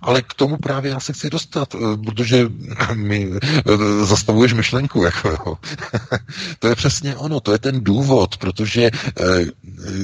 Ale 0.02 0.22
k 0.22 0.34
tomu 0.34 0.56
právě 0.56 0.90
já 0.90 1.00
se 1.00 1.12
chci 1.12 1.30
dostat, 1.30 1.74
eh, 1.74 1.78
protože 2.04 2.46
mi 2.94 3.30
eh, 3.32 4.04
zastavuješ 4.04 4.52
myšlenku. 4.52 5.04
Jako, 5.04 5.28
jo. 5.28 5.58
to 6.58 6.68
je 6.68 6.74
přesně 6.74 7.16
ono, 7.16 7.40
to 7.40 7.52
je 7.52 7.58
ten 7.58 7.84
důvod, 7.84 8.36
protože 8.36 8.84
eh, 8.84 8.90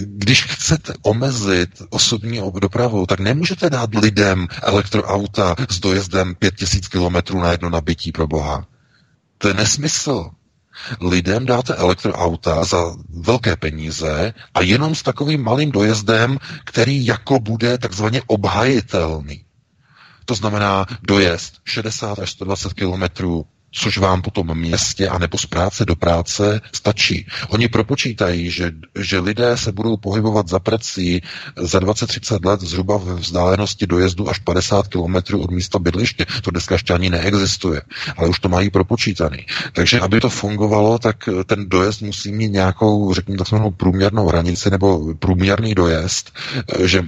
když 0.05 0.45
chcete 0.45 0.93
omezit 1.03 1.71
osobní 1.91 2.43
dopravu, 2.61 3.07
tak 3.07 3.21
nemůžete 3.21 3.71
dát 3.71 3.95
lidem 3.95 4.47
elektroauta 4.63 5.57
s 5.69 5.81
dojezdem 5.81 6.35
5000 6.35 6.89
kilometrů 6.89 7.41
na 7.41 7.51
jedno 7.51 7.71
nabití 7.71 8.13
pro 8.13 8.27
Boha. 8.27 8.67
To 9.39 9.49
je 9.49 9.55
nesmysl 9.55 10.31
lidem 11.01 11.47
dáte 11.47 11.75
elektroauta 11.75 12.65
za 12.65 12.97
velké 13.09 13.57
peníze 13.57 14.35
a 14.55 14.61
jenom 14.61 14.95
s 14.95 15.03
takovým 15.03 15.43
malým 15.43 15.71
dojezdem, 15.71 16.39
který 16.65 17.07
jako 17.07 17.41
bude 17.41 17.79
takzvaně 17.79 18.23
obhajitelný. 18.27 19.45
To 20.31 20.35
znamená 20.35 20.87
dojezd 21.03 21.55
60 21.65 22.19
až 22.19 22.31
120 22.31 22.73
kilometrů 22.73 23.47
což 23.73 23.99
vám 23.99 24.23
po 24.23 24.31
tom 24.31 24.55
městě 24.59 25.09
a 25.09 25.19
nebo 25.19 25.39
z 25.39 25.47
práce 25.47 25.85
do 25.85 25.97
práce 25.97 26.61
stačí. 26.73 27.27
Oni 27.49 27.69
propočítají, 27.69 28.51
že, 28.51 28.73
že 28.99 29.19
lidé 29.19 29.57
se 29.57 29.73
budou 29.73 29.97
pohybovat 29.97 30.49
za 30.49 30.59
prací 30.59 31.23
za 31.57 31.79
20-30 31.79 32.47
let 32.47 32.61
zhruba 32.61 32.97
v 32.97 33.05
vzdálenosti 33.05 33.87
dojezdu 33.87 34.29
až 34.31 34.39
50 34.39 34.89
km 34.89 35.35
od 35.41 35.51
místa 35.51 35.79
bydliště. 35.79 36.27
To 36.43 36.51
dneska 36.51 36.75
ještě 36.75 36.95
ani 36.95 37.11
neexistuje, 37.11 37.83
ale 38.17 38.29
už 38.29 38.41
to 38.41 38.49
mají 38.49 38.71
propočítaný. 38.71 39.47
Takže 39.73 40.01
aby 40.01 40.21
to 40.21 40.29
fungovalo, 40.31 40.99
tak 40.99 41.29
ten 41.47 41.69
dojezd 41.69 42.03
musí 42.03 42.33
mít 42.33 42.53
nějakou, 42.53 43.15
řekněme 43.15 43.39
takzvanou 43.39 43.71
průměrnou 43.71 44.27
hranici 44.27 44.71
nebo 44.71 45.15
průměrný 45.15 45.75
dojezd, 45.75 46.33
že 46.85 47.05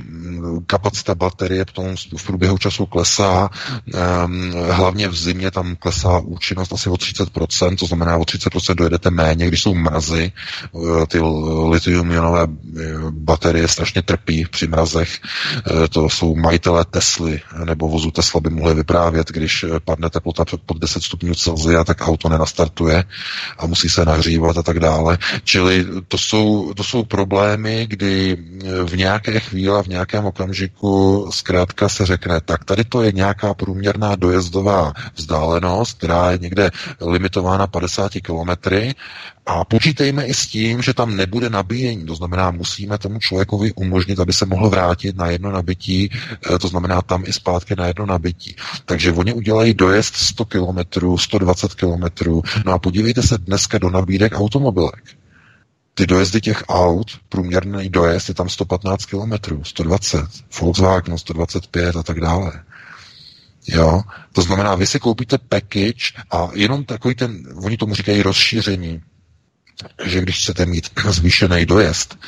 kapacita 0.66 1.14
baterie 1.14 1.64
v, 1.64 1.72
tom, 1.72 1.96
v 2.16 2.26
průběhu 2.26 2.58
času 2.58 2.86
klesá, 2.86 3.50
ehm, 3.94 4.52
hlavně 4.70 5.08
v 5.08 5.16
zimě 5.16 5.50
tam 5.50 5.76
klesá 5.76 6.18
účinnost 6.18 6.51
účinnost 6.53 6.72
asi 6.72 6.88
o 6.90 6.94
30%, 6.94 7.76
to 7.76 7.86
znamená 7.86 8.16
o 8.16 8.22
30% 8.22 8.74
dojedete 8.74 9.11
méně, 9.11 9.46
když 9.48 9.62
jsou 9.62 9.74
mrazy, 9.74 10.32
eh, 10.32 11.07
ty 11.07 11.18
litium-ionové 11.70 12.46
eh, 12.46 13.11
baterie 13.11 13.68
strašně 13.68 14.03
trpí 14.03 14.46
při 14.50 14.66
mrazech, 14.66 15.20
eh, 15.20 15.88
to 15.88 16.09
jsou 16.09 16.36
majitelé 16.36 16.84
Tesly 16.84 17.40
nebo 17.64 17.88
vozu 17.88 18.11
Tesla 18.11 18.40
by 18.40 18.50
mohli 18.50 18.74
vyprávět, 18.74 19.28
když 19.28 19.64
padne 19.84 20.11
teplota 20.11 20.44
pod 20.66 20.78
10 20.78 21.03
stupňů 21.03 21.34
Celsia, 21.34 21.84
tak 21.84 22.00
auto 22.00 22.28
nenastartuje 22.28 23.05
a 23.59 23.66
musí 23.66 23.88
se 23.88 24.05
nahřívat 24.05 24.59
a 24.59 24.62
tak 24.62 24.80
dále. 24.80 25.18
Čili 25.44 25.86
to 26.09 26.18
jsou, 26.18 26.72
to 26.74 26.84
jsou 26.84 27.05
problémy, 27.05 27.86
kdy 27.88 28.36
v 28.84 28.96
nějaké 28.96 29.40
chvíli, 29.40 29.82
v 29.82 29.86
nějakém 29.88 30.24
okamžiku 30.24 31.28
zkrátka 31.32 31.88
se 31.88 32.07
řekne, 32.07 32.40
tak 32.40 32.64
tady 32.64 32.84
to 32.84 33.03
je 33.03 33.12
nějaká 33.12 33.55
průměrná 33.55 34.16
dojezdová 34.16 34.92
vzdálenost, 35.16 35.98
která 35.98 36.30
je 36.30 36.38
někde 36.43 36.70
limitována 37.01 37.66
50 37.66 38.12
kilometry 38.12 38.95
a 39.47 39.64
počítejme 39.64 40.26
i 40.26 40.34
s 40.34 40.47
tím, 40.47 40.82
že 40.82 40.95
tam 40.95 41.16
nebude 41.16 41.51
nabíjení, 41.51 42.07
to 42.07 42.14
znamená, 42.14 42.51
musíme 42.51 42.99
tomu 42.99 43.18
člověkovi 43.18 43.72
umožnit, 43.72 44.20
aby 44.20 44.32
se 44.32 44.47
mohl 44.47 44.68
vrátit 44.68 45.16
na 45.16 45.26
jedno 45.26 45.53
nabití, 45.53 46.11
eh, 46.11 46.59
to 46.59 46.68
znamená 46.68 47.03
tam 47.03 47.24
i 47.26 47.32
zpátky 47.32 47.74
na 47.78 47.86
jedno 47.86 48.07
nabití. 48.07 48.57
Takže 48.84 49.12
oni 49.12 49.32
udělají 49.32 49.74
dojezd 49.74 50.16
100 50.16 50.45
kilometrů, 50.45 51.18
120 51.18 51.74
kilometrů, 51.74 52.43
no 52.66 52.72
a 52.72 52.78
podívejte 52.78 53.22
se 53.22 53.38
dneska 53.38 53.78
do 53.78 53.90
nabídek 53.90 54.32
automobilek. 54.34 55.03
Ty 55.95 56.07
dojezdy 56.07 56.40
těch 56.40 56.64
aut, 56.68 57.07
průměrný 57.28 57.88
dojezd 57.88 58.28
je 58.28 58.34
tam 58.34 58.49
115 58.49 59.05
kilometrů, 59.05 59.64
120, 59.64 60.26
Volkswagen 60.61 61.18
125 61.18 61.97
a 61.97 62.03
tak 62.03 62.20
dále. 62.20 62.53
Jo? 63.68 64.02
To 64.32 64.42
znamená, 64.42 64.74
vy 64.74 64.86
si 64.86 65.00
koupíte 65.00 65.38
package 65.38 66.12
a 66.30 66.48
jenom 66.54 66.84
takový 66.84 67.14
ten, 67.14 67.48
oni 67.64 67.76
tomu 67.76 67.94
říkají 67.94 68.22
rozšíření, 68.22 69.00
že 70.04 70.20
když 70.20 70.38
chcete 70.42 70.66
mít 70.66 70.90
zvýšený 71.08 71.66
dojezd, 71.66 72.18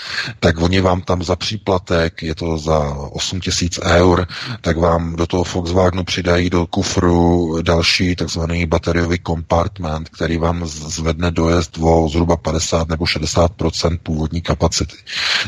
tak 0.41 0.59
oni 0.61 0.81
vám 0.81 1.03
tam 1.03 1.23
za 1.23 1.37
příplatek, 1.37 2.23
je 2.23 2.35
to 2.35 2.59
za 2.59 2.79
8 2.95 3.41
tisíc 3.41 3.81
eur, 3.83 4.27
tak 4.61 4.77
vám 4.77 5.17
do 5.17 5.27
toho 5.27 5.45
Volkswagenu 5.55 6.05
přidají 6.05 6.51
do 6.51 6.67
kufru 6.67 7.57
další 7.63 8.17
takzvaný 8.17 8.67
bateriový 8.67 9.19
kompartment, 9.19 10.09
který 10.09 10.37
vám 10.39 10.67
zvedne 10.67 11.31
dojezd 11.31 11.79
o 11.81 12.09
zhruba 12.09 12.37
50 12.37 12.89
nebo 12.89 13.05
60% 13.05 13.99
původní 14.03 14.43
kapacity. 14.43 14.97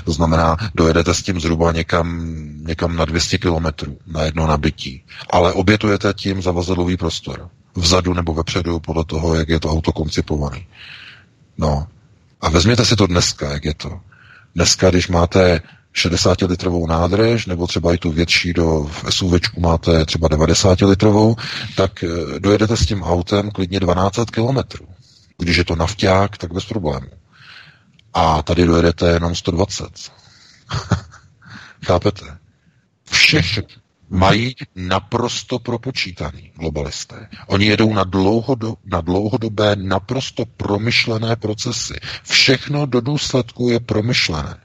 To 0.05 0.12
znamená, 0.12 0.57
dojedete 0.74 1.14
s 1.14 1.22
tím 1.22 1.40
zhruba 1.40 1.72
někam, 1.72 2.26
někam 2.66 2.97
na 2.97 3.05
200 3.05 3.38
kilometrů 3.38 3.99
na 4.07 4.22
jedno 4.22 4.47
nabití, 4.47 5.05
ale 5.30 5.53
obětujete 5.53 6.14
tím 6.14 6.42
zavazadlový 6.42 6.97
prostor 6.97 7.49
vzadu 7.76 8.14
nebo 8.14 8.34
vepředu, 8.34 8.80
podle 8.80 9.05
toho, 9.05 9.34
jak 9.34 9.49
je 9.49 9.61
to 9.61 9.70
auto 9.70 9.92
koncipované. 9.92 10.61
No. 11.59 11.87
A 12.41 12.51
vezměte 12.51 12.85
si 12.85 12.97
to 12.97 13.07
dneska, 13.07 13.53
jak 13.53 13.65
je 13.65 13.75
to. 13.75 14.01
Dneska, 14.55 14.91
když 14.91 15.09
máte 15.09 15.61
60-litrovou 15.95 16.87
nádrž, 16.87 17.47
nebo 17.47 17.67
třeba 17.67 17.95
i 17.95 17.99
tu 17.99 18.13
větší 18.13 18.53
do 18.53 18.91
SUVčku 19.11 19.61
máte 19.61 20.05
třeba 20.05 20.29
90-litrovou, 20.29 21.37
tak 21.77 22.05
eh, 22.05 22.41
dojedete 22.41 22.77
s 22.77 22.87
tím 22.87 23.03
autem 23.03 23.51
klidně 23.51 23.81
12 23.81 24.31
kilometrů. 24.31 24.87
Když 25.39 25.57
je 25.57 25.65
to 25.65 25.77
nafťák, 25.77 26.37
tak 26.37 26.53
bez 26.53 26.65
problému. 26.65 27.09
A 28.15 28.43
tady 28.43 28.67
dojedete 28.67 29.09
jenom 29.09 29.35
120. 29.35 29.87
Chápete? 31.87 32.39
Všech, 33.11 33.59
mají 34.11 34.57
naprosto 34.75 35.59
propočítaný 35.59 36.53
globalisté. 36.57 37.29
Oni 37.47 37.67
jedou 37.67 37.95
na, 37.95 38.05
dlouhodo, 38.05 38.75
na 38.85 39.01
dlouhodobé, 39.01 39.77
naprosto 39.77 40.47
promyšlené 40.47 41.37
procesy. 41.37 41.95
Všechno 42.23 42.87
do 42.87 43.01
důsledku 43.01 43.69
je 43.69 43.81
promyšlené. 43.81 44.57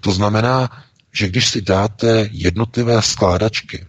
To 0.00 0.12
znamená, 0.12 0.84
že 1.12 1.28
když 1.28 1.48
si 1.48 1.62
dáte 1.62 2.28
jednotlivé 2.32 3.02
skládačky, 3.02 3.86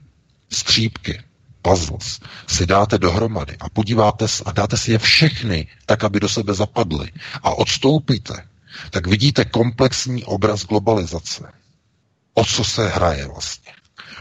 střípky, 0.52 1.22
puzzles, 1.62 2.20
si 2.48 2.66
dáte 2.66 2.98
dohromady 2.98 3.58
a 3.60 3.70
podíváte 3.70 4.26
a 4.46 4.52
dáte 4.52 4.78
si 4.78 4.92
je 4.92 4.98
všechny 5.00 5.68
tak, 5.86 6.04
aby 6.04 6.20
do 6.20 6.30
sebe 6.30 6.54
zapadly 6.54 7.12
a 7.44 7.54
odstoupíte, 7.54 8.48
tak 8.90 9.08
vidíte 9.08 9.46
komplexní 9.46 10.24
obraz 10.24 10.66
globalizace. 10.66 11.52
O 12.34 12.46
co 12.46 12.64
se 12.64 12.88
hraje 12.90 13.28
vlastně? 13.28 13.75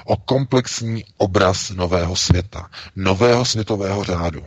O 0.04 0.16
komplexní 0.16 1.04
obraz 1.16 1.70
nového 1.70 2.16
světa, 2.16 2.70
nového 2.96 3.44
světového 3.44 4.04
řádu. 4.04 4.44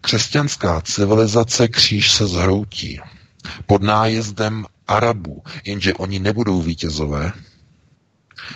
Křesťanská 0.00 0.80
civilizace 0.80 1.68
kříž 1.68 2.10
se 2.12 2.26
zhroutí 2.26 3.00
pod 3.66 3.82
nájezdem 3.82 4.66
Arabů, 4.88 5.42
jenže 5.64 5.94
oni 5.94 6.18
nebudou 6.18 6.62
vítězové, 6.62 7.32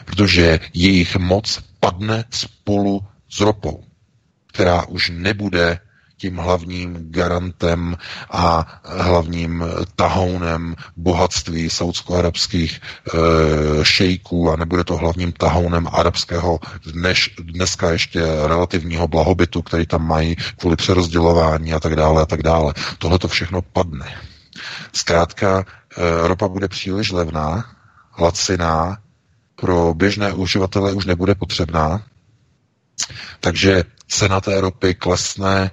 protože 0.04 0.60
jejich 0.74 1.16
moc 1.16 1.60
padne 1.80 2.24
spolu 2.30 3.00
s 3.30 3.40
ropou, 3.40 3.84
která 4.46 4.86
už 4.86 5.10
nebude 5.14 5.80
tím 6.22 6.36
hlavním 6.36 7.10
garantem 7.10 7.96
a 8.30 8.66
hlavním 8.84 9.64
tahounem 9.96 10.76
bohatství 10.96 11.70
saudsko-arabských 11.70 12.78
e, 12.78 13.18
šejků 13.84 14.50
a 14.50 14.56
nebude 14.56 14.84
to 14.84 14.96
hlavním 14.96 15.32
tahounem 15.32 15.88
arabského 15.92 16.60
dnes, 16.92 17.18
dneska 17.42 17.90
ještě 17.90 18.22
relativního 18.46 19.08
blahobytu, 19.08 19.62
který 19.62 19.86
tam 19.86 20.06
mají 20.06 20.36
kvůli 20.56 20.76
přerozdělování 20.76 21.74
a 21.74 21.80
tak 21.80 21.96
dále 21.96 22.22
a 22.22 22.26
tak 22.26 22.42
dále. 22.42 22.74
Tohle 22.98 23.18
to 23.18 23.28
všechno 23.28 23.62
padne. 23.62 24.06
Zkrátka, 24.92 25.64
e, 25.64 26.28
ropa 26.28 26.48
bude 26.48 26.68
příliš 26.68 27.10
levná, 27.10 27.64
laciná, 28.18 28.98
pro 29.56 29.94
běžné 29.94 30.32
uživatele 30.32 30.92
už 30.92 31.04
nebude 31.04 31.34
potřebná, 31.34 32.02
takže 33.40 33.84
cena 34.08 34.40
té 34.40 34.60
ropy 34.60 34.94
klesne 34.94 35.70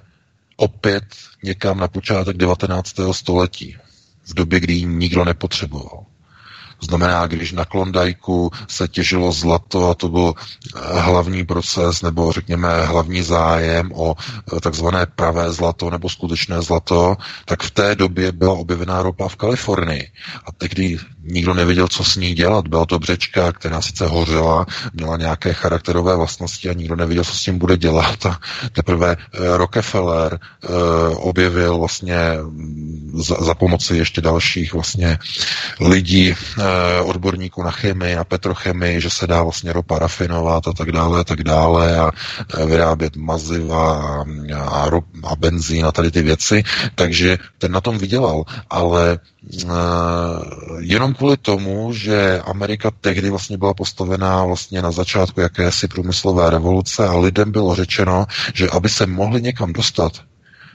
opět 0.60 1.04
někam 1.44 1.78
na 1.80 1.88
počátek 1.88 2.38
19. 2.38 2.96
století, 3.12 3.78
v 4.26 4.34
době, 4.34 4.60
kdy 4.60 4.74
ji 4.74 4.86
nikdo 4.86 5.26
nepotřeboval. 5.26 6.04
Znamená, 6.82 7.28
když 7.28 7.52
na 7.52 7.66
Klondajku 7.66 8.52
se 8.68 8.88
těžilo 8.88 9.32
zlato 9.32 9.90
a 9.90 9.96
to 9.96 10.10
byl 10.10 10.34
eh, 10.36 10.80
hlavní 11.00 11.46
proces 11.46 12.02
nebo 12.02 12.32
řekněme 12.32 12.86
hlavní 12.86 13.22
zájem 13.22 13.92
o 13.96 14.16
eh, 14.58 14.60
takzvané 14.62 15.06
pravé 15.06 15.54
zlato 15.54 15.90
nebo 15.90 16.10
skutečné 16.10 16.62
zlato, 16.62 17.18
tak 17.46 17.64
v 17.64 17.72
té 17.72 17.96
době 17.96 18.32
byla 18.32 18.54
objevená 18.54 19.02
ropa 19.04 19.28
v 19.28 19.36
Kalifornii. 19.36 20.12
A 20.46 20.52
tehdy 20.52 20.98
nikdo 21.30 21.54
nevěděl, 21.54 21.88
co 21.88 22.04
s 22.04 22.16
ní 22.16 22.34
dělat. 22.34 22.68
Byla 22.68 22.86
to 22.86 23.00
břečka, 23.00 23.52
která 23.52 23.82
sice 23.82 24.08
hořela, 24.08 24.66
měla 24.94 25.18
nějaké 25.18 25.54
charakterové 25.54 26.16
vlastnosti 26.16 26.70
a 26.70 26.74
nikdo 26.74 26.96
nevěděl, 26.96 27.24
co 27.24 27.34
s 27.34 27.44
tím 27.44 27.58
bude 27.58 27.78
dělat. 27.78 28.26
A 28.26 28.40
teprve 28.72 29.12
eh, 29.34 29.58
Rockefeller 29.58 30.40
objevil 31.16 31.78
vlastně 31.78 32.18
mm, 32.42 33.12
za, 33.16 33.36
za 33.36 33.54
pomoci 33.54 33.98
ještě 33.98 34.22
dalších 34.22 34.74
vlastně 34.74 35.18
lidí 35.80 36.36
Eh, 36.60 37.02
odborníků 37.02 37.64
na 37.64 37.72
chemii, 37.72 38.16
na 38.16 38.24
petrochemii, 38.24 39.02
že 39.02 39.10
se 39.10 39.28
dá 39.28 39.44
vlastně 39.44 39.74
ropa 39.74 40.00
rafinovat 40.00 40.68
a 40.68 40.74
tak 40.74 40.92
dále 40.92 41.20
a 41.20 41.24
tak 41.24 41.44
dále 41.44 41.98
a 42.00 42.12
eh, 42.58 42.66
vyrábět 42.66 43.16
maziva 43.16 44.04
a, 44.04 44.26
a, 44.56 44.90
a 45.24 45.36
benzín 45.36 45.86
a 45.86 45.92
tady 45.92 46.12
ty 46.12 46.22
věci. 46.22 46.64
Takže 46.96 47.38
ten 47.58 47.72
na 47.72 47.82
tom 47.82 47.98
vydělal, 47.98 48.44
ale 48.70 49.20
jenom 50.80 51.14
kvůli 51.20 51.38
tomu, 51.38 51.94
že 51.94 52.42
Amerika 52.42 52.92
tehdy 53.02 53.30
vlastně 53.30 53.58
byla 53.58 53.74
postavená 53.74 54.46
vlastně 54.46 54.82
na 54.82 54.92
začátku 54.92 55.42
jakési 55.42 55.88
průmyslové 55.88 56.50
revoluce 56.50 57.08
a 57.08 57.18
lidem 57.18 57.52
bylo 57.52 57.76
řečeno, 57.76 58.26
že 58.54 58.70
aby 58.70 58.90
se 58.90 59.06
mohli 59.06 59.42
někam 59.42 59.74
dostat, 59.74 60.12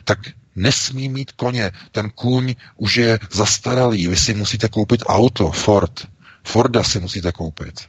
tak 0.04 0.18
nesmí 0.56 1.08
mít 1.08 1.32
koně. 1.32 1.70
Ten 1.92 2.10
kůň 2.10 2.54
už 2.76 2.96
je 2.96 3.18
zastaralý. 3.32 4.06
Vy 4.08 4.16
si 4.16 4.34
musíte 4.34 4.68
koupit 4.68 5.02
auto, 5.06 5.50
Ford. 5.50 6.06
Forda 6.44 6.82
si 6.84 7.00
musíte 7.00 7.32
koupit. 7.32 7.80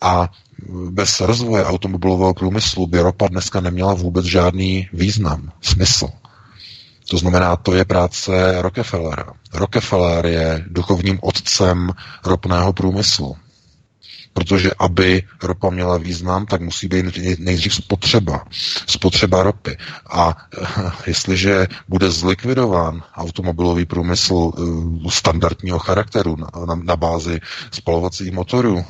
A 0.00 0.28
bez 0.90 1.20
rozvoje 1.20 1.64
automobilového 1.64 2.34
průmyslu 2.34 2.86
by 2.86 3.00
ropa 3.00 3.28
dneska 3.28 3.60
neměla 3.60 3.94
vůbec 3.94 4.24
žádný 4.26 4.88
význam, 4.92 5.52
smysl. 5.60 6.08
To 7.10 7.18
znamená, 7.18 7.56
to 7.56 7.74
je 7.74 7.84
práce 7.84 8.62
Rockefellera. 8.62 9.32
Rockefeller 9.54 10.26
je 10.26 10.64
duchovním 10.66 11.18
otcem 11.22 11.90
ropného 12.24 12.72
průmyslu. 12.72 13.36
Protože 14.32 14.70
aby 14.78 15.22
ropa 15.42 15.70
měla 15.70 15.98
význam, 15.98 16.46
tak 16.46 16.60
musí 16.60 16.88
být 16.88 17.04
nejdřív 17.38 17.74
spotřeba. 17.74 18.44
Spotřeba 18.86 19.42
ropy. 19.42 19.76
A 20.10 20.36
jestliže 21.06 21.66
bude 21.88 22.10
zlikvidován 22.10 23.02
automobilový 23.16 23.84
průmysl 23.86 24.52
eh, 24.58 25.10
standardního 25.10 25.78
charakteru 25.78 26.36
na, 26.36 26.48
na, 26.66 26.74
na 26.74 26.96
bázi 26.96 27.40
spalovacích 27.70 28.32
motorů, 28.32 28.84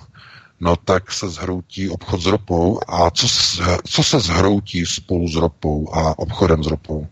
no 0.60 0.76
tak 0.76 1.12
se 1.12 1.28
zhroutí 1.28 1.88
obchod 1.88 2.20
s 2.20 2.26
ropou. 2.26 2.80
A 2.88 3.10
co, 3.10 3.26
co 3.84 4.02
se 4.02 4.20
zhroutí 4.20 4.86
spolu 4.86 5.28
s 5.28 5.36
ropou 5.36 5.94
a 5.94 6.18
obchodem 6.18 6.64
s 6.64 6.66
ropou? 6.66 7.06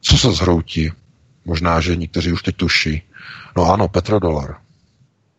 Co 0.00 0.18
se 0.18 0.32
zhroutí? 0.32 0.92
Možná, 1.44 1.80
že 1.80 1.96
někteří 1.96 2.32
už 2.32 2.42
teď 2.42 2.56
tuší. 2.56 3.02
No 3.56 3.72
ano, 3.72 3.88
petrodolar. 3.88 4.56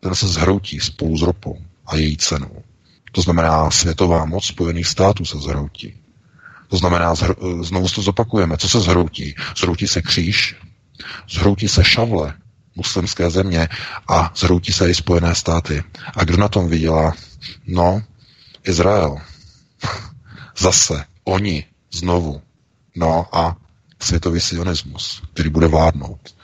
Ten 0.00 0.14
se 0.14 0.28
zhroutí 0.28 0.80
spolu 0.80 1.16
s 1.16 1.22
ropou 1.22 1.58
a 1.86 1.96
její 1.96 2.16
cenu. 2.16 2.50
To 3.12 3.22
znamená, 3.22 3.70
světová 3.70 4.24
moc 4.24 4.44
Spojených 4.44 4.86
států 4.86 5.24
se 5.24 5.38
zhroutí. 5.38 5.94
To 6.68 6.76
znamená, 6.76 7.14
znovu 7.60 7.88
to 7.88 8.02
zopakujeme, 8.02 8.56
co 8.56 8.68
se 8.68 8.80
zhroutí? 8.80 9.34
Zhroutí 9.56 9.88
se 9.88 10.02
kříž, 10.02 10.56
zhroutí 11.28 11.68
se 11.68 11.84
šavle 11.84 12.34
muslimské 12.76 13.30
země 13.30 13.68
a 14.08 14.32
zhroutí 14.36 14.72
se 14.72 14.90
i 14.90 14.94
Spojené 14.94 15.34
státy. 15.34 15.84
A 16.16 16.24
kdo 16.24 16.36
na 16.36 16.48
tom 16.48 16.68
vydělá? 16.68 17.14
No, 17.66 18.02
Izrael. 18.64 19.16
Zase, 20.58 21.04
oni, 21.24 21.64
znovu. 21.92 22.42
No 22.96 23.26
a 23.32 23.56
světový 24.00 24.40
sionismus, 24.40 25.22
který 25.34 25.50
bude 25.50 25.66
vládnout. 25.66 26.34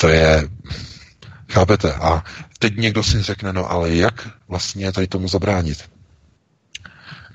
To 0.00 0.08
je, 0.08 0.48
chápete? 1.52 1.94
A 1.94 2.24
teď 2.58 2.76
někdo 2.76 3.02
si 3.02 3.22
řekne, 3.22 3.52
no 3.52 3.70
ale 3.70 3.94
jak 3.94 4.28
vlastně 4.48 4.92
tady 4.92 5.06
tomu 5.06 5.28
zabránit? 5.28 5.84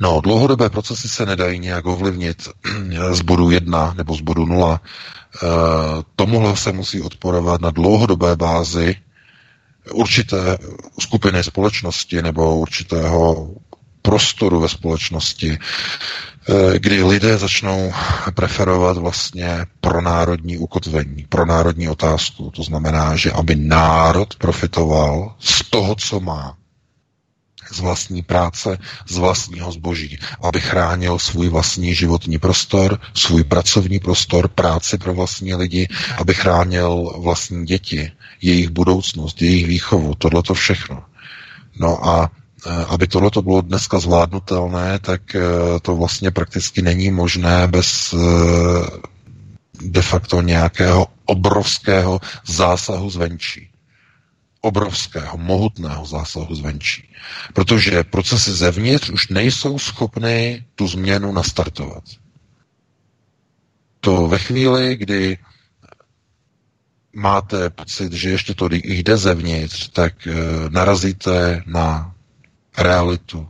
No, 0.01 0.21
dlouhodobé 0.21 0.69
procesy 0.69 1.09
se 1.09 1.25
nedají 1.25 1.59
nějak 1.59 1.85
ovlivnit 1.85 2.49
z 3.11 3.21
bodu 3.21 3.51
1 3.51 3.93
nebo 3.97 4.15
z 4.15 4.21
bodu 4.21 4.45
0. 4.45 4.81
E, 4.81 5.47
tomuhle 6.15 6.57
se 6.57 6.71
musí 6.71 7.01
odporovat 7.01 7.61
na 7.61 7.71
dlouhodobé 7.71 8.35
bázi 8.35 8.95
určité 9.93 10.57
skupiny 10.99 11.43
společnosti 11.43 12.21
nebo 12.21 12.59
určitého 12.59 13.49
prostoru 14.01 14.59
ve 14.59 14.69
společnosti, 14.69 15.57
kdy 16.77 17.03
lidé 17.03 17.37
začnou 17.37 17.93
preferovat 18.33 18.97
vlastně 18.97 19.65
pro 19.81 20.01
národní 20.01 20.57
ukotvení, 20.57 21.25
pro 21.29 21.45
národní 21.45 21.89
otázku. 21.89 22.51
To 22.51 22.63
znamená, 22.63 23.15
že 23.15 23.31
aby 23.31 23.55
národ 23.55 24.35
profitoval 24.35 25.35
z 25.39 25.69
toho, 25.69 25.95
co 25.95 26.19
má, 26.19 26.55
z 27.71 27.79
vlastní 27.79 28.21
práce, 28.21 28.77
z 29.07 29.17
vlastního 29.17 29.71
zboží, 29.71 30.19
aby 30.41 30.61
chránil 30.61 31.19
svůj 31.19 31.49
vlastní 31.49 31.95
životní 31.95 32.39
prostor, 32.39 32.99
svůj 33.13 33.43
pracovní 33.43 33.99
prostor, 33.99 34.47
práci 34.47 34.97
pro 34.97 35.13
vlastní 35.13 35.55
lidi, 35.55 35.87
aby 36.17 36.33
chránil 36.33 37.13
vlastní 37.17 37.65
děti, 37.65 38.11
jejich 38.41 38.69
budoucnost, 38.69 39.41
jejich 39.41 39.67
výchovu, 39.67 40.15
tohle 40.15 40.43
to 40.43 40.53
všechno. 40.53 41.03
No 41.79 42.07
a 42.07 42.31
Eh, 42.38 42.38
aby 42.65 43.07
tohle 43.07 43.31
to 43.31 43.41
bylo 43.41 43.61
dneska 43.61 43.99
zvládnutelné, 43.99 44.99
tak 44.99 45.35
eh, 45.35 45.41
to 45.81 45.95
vlastně 45.95 46.31
prakticky 46.31 46.81
není 46.81 47.11
možné 47.11 47.67
bez 47.67 48.13
eh, 48.13 48.17
de 49.81 50.01
facto 50.01 50.41
nějakého 50.41 51.07
obrovského 51.25 52.19
zásahu 52.47 53.09
zvenčí. 53.09 53.69
Obrovského, 54.61 55.37
mohutného 55.37 56.05
zásahu 56.05 56.55
zvenčí. 56.55 57.09
Protože 57.53 58.03
procesy 58.03 58.51
zevnitř 58.51 59.09
už 59.09 59.27
nejsou 59.27 59.79
schopny 59.79 60.65
tu 60.75 60.87
změnu 60.87 61.31
nastartovat. 61.31 62.03
To 63.99 64.27
ve 64.27 64.39
chvíli, 64.39 64.95
kdy 64.95 65.37
máte 67.13 67.69
pocit, 67.69 68.13
že 68.13 68.29
ještě 68.29 68.53
to 68.53 68.69
jde 68.71 69.17
zevnitř, 69.17 69.89
tak 69.89 70.27
narazíte 70.69 71.63
na 71.65 72.15
realitu. 72.79 73.47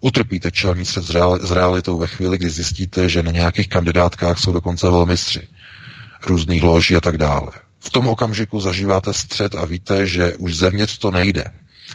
Utrpíte 0.00 0.50
čelní 0.50 0.84
střed 0.84 1.04
s 1.40 1.50
realitou 1.50 1.98
ve 1.98 2.06
chvíli, 2.06 2.38
kdy 2.38 2.50
zjistíte, 2.50 3.08
že 3.08 3.22
na 3.22 3.30
nějakých 3.30 3.68
kandidátkách 3.68 4.38
jsou 4.38 4.52
dokonce 4.52 4.90
velmistři 4.90 5.48
různých 6.26 6.62
loží 6.62 6.96
a 6.96 7.00
tak 7.00 7.18
dále. 7.18 7.50
V 7.80 7.90
tom 7.90 8.08
okamžiku 8.08 8.60
zažíváte 8.60 9.12
střed 9.12 9.54
a 9.54 9.64
víte, 9.64 10.06
že 10.06 10.34
už 10.36 10.56
zevnitř 10.56 10.98
to 10.98 11.10
nejde. 11.10 11.44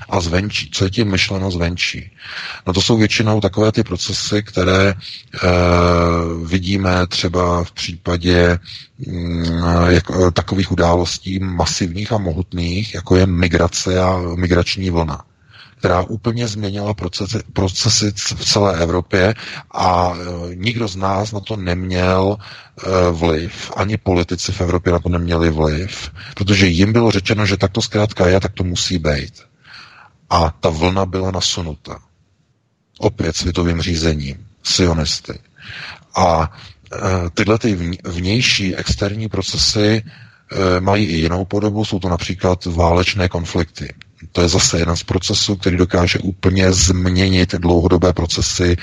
A 0.10 0.22
zvenčí, 0.22 0.70
co 0.74 0.84
je 0.84 0.90
tím 0.90 1.12
myšleno 1.12 1.52
zvenčí? 1.52 2.12
No 2.68 2.74
to 2.74 2.82
jsou 2.82 2.98
většinou 2.98 3.42
takové 3.42 3.72
ty 3.72 3.84
procesy, 3.84 4.44
které 4.44 4.90
e, 4.90 4.96
vidíme 6.46 7.08
třeba 7.08 7.64
v 7.64 7.72
případě 7.72 8.60
mm, 9.08 9.46
jak, 9.90 10.04
takových 10.34 10.72
událostí 10.72 11.40
masivních 11.40 12.12
a 12.12 12.18
mohutných, 12.18 12.94
jako 12.94 13.16
je 13.16 13.26
migrace 13.26 14.00
a 14.02 14.20
migrační 14.36 14.90
vlna 14.90 15.26
která 15.80 16.02
úplně 16.02 16.48
změnila 16.48 16.94
procesy, 16.94 17.40
procesy 17.54 18.12
v 18.16 18.46
celé 18.46 18.78
Evropě 18.84 19.36
a 19.72 20.14
e, 20.14 20.56
nikdo 20.56 20.88
z 20.88 20.96
nás 20.96 21.32
na 21.32 21.40
to 21.40 21.56
neměl 21.56 22.38
e, 22.38 23.12
vliv, 23.12 23.72
ani 23.76 23.98
politici 23.98 24.52
v 24.52 24.62
Evropě 24.62 24.94
na 24.94 25.00
to 25.00 25.10
neměli 25.10 25.50
vliv, 25.50 26.12
protože 26.36 26.68
jim 26.68 26.94
bylo 26.94 27.12
řečeno, 27.12 27.46
že 27.46 27.58
tak 27.58 27.72
to 27.72 27.82
zkrátka 27.82 28.28
je, 28.28 28.40
tak 28.40 28.54
to 28.54 28.64
musí 28.64 28.98
být. 28.98 29.34
A 30.30 30.52
ta 30.60 30.70
vlna 30.70 31.06
byla 31.06 31.32
nasunuta. 31.32 32.00
Opět 33.00 33.36
světovým 33.36 33.82
řízením, 33.82 34.48
sionisty. 34.64 35.40
A 36.16 36.52
tyhle 37.34 37.60
ty 37.60 37.76
vnější 38.04 38.76
externí 38.76 39.30
procesy 39.30 40.04
mají 40.80 41.06
i 41.06 41.16
jinou 41.18 41.46
podobu, 41.46 41.86
jsou 41.86 42.00
to 42.00 42.10
například 42.10 42.66
válečné 42.66 43.30
konflikty. 43.30 43.94
To 44.32 44.42
je 44.42 44.50
zase 44.50 44.80
jeden 44.80 44.96
z 44.96 45.04
procesů, 45.04 45.56
který 45.56 45.78
dokáže 45.78 46.20
úplně 46.20 46.72
změnit 46.74 47.56
dlouhodobé 47.56 48.14
procesy, 48.14 48.78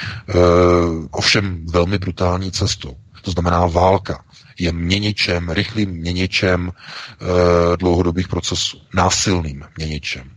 ovšem 1.10 1.66
velmi 1.66 1.98
brutální 1.98 2.52
cestou. 2.52 2.96
To 3.22 3.30
znamená 3.30 3.66
válka 3.66 4.24
je 4.58 4.72
měničem, 4.72 5.50
rychlým 5.50 5.90
měničem 5.90 6.70
e, 6.70 7.76
dlouhodobých 7.76 8.28
procesů, 8.28 8.80
násilným 8.94 9.64
měničem. 9.76 10.30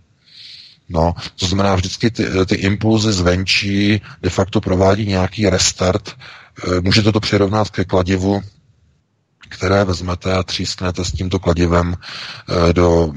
No, 0.89 1.13
to 1.35 1.45
znamená, 1.45 1.75
vždycky 1.75 2.11
ty, 2.11 2.25
ty 2.45 2.55
impulzy 2.55 3.13
zvenčí 3.13 4.01
de 4.21 4.29
facto 4.29 4.61
provádí 4.61 5.05
nějaký 5.05 5.49
restart. 5.49 6.09
E, 6.09 6.81
můžete 6.81 7.11
to 7.11 7.19
přirovnat 7.19 7.69
ke 7.69 7.85
kladivu, 7.85 8.41
které 9.49 9.83
vezmete 9.83 10.33
a 10.33 10.43
třísknete 10.43 11.05
s 11.05 11.11
tímto 11.11 11.39
kladivem 11.39 11.95
e, 12.69 12.73
do 12.73 13.13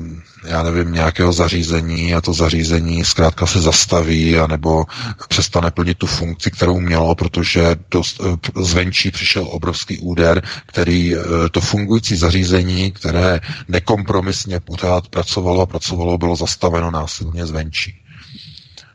já 0.47 0.63
nevím, 0.63 0.93
nějakého 0.93 1.33
zařízení 1.33 2.15
a 2.15 2.21
to 2.21 2.33
zařízení 2.33 3.05
zkrátka 3.05 3.47
se 3.47 3.61
zastaví 3.61 4.39
anebo 4.39 4.85
přestane 5.29 5.71
plnit 5.71 5.99
tu 5.99 6.07
funkci, 6.07 6.51
kterou 6.51 6.81
mělo, 6.81 7.15
protože 7.15 7.77
dost, 7.91 8.21
eh, 8.25 8.63
zvenčí 8.65 9.11
přišel 9.11 9.47
obrovský 9.51 9.99
úder, 9.99 10.43
který 10.67 11.15
eh, 11.17 11.19
to 11.51 11.61
fungující 11.61 12.17
zařízení, 12.17 12.93
které 12.93 13.41
nekompromisně 13.69 14.61
pořád 14.61 15.09
pracovalo 15.09 15.63
a 15.63 15.67
pracovalo, 15.67 16.19
bylo 16.19 16.37
zastaveno 16.37 16.91
násilně 16.91 17.47
zvenčí. 17.47 18.02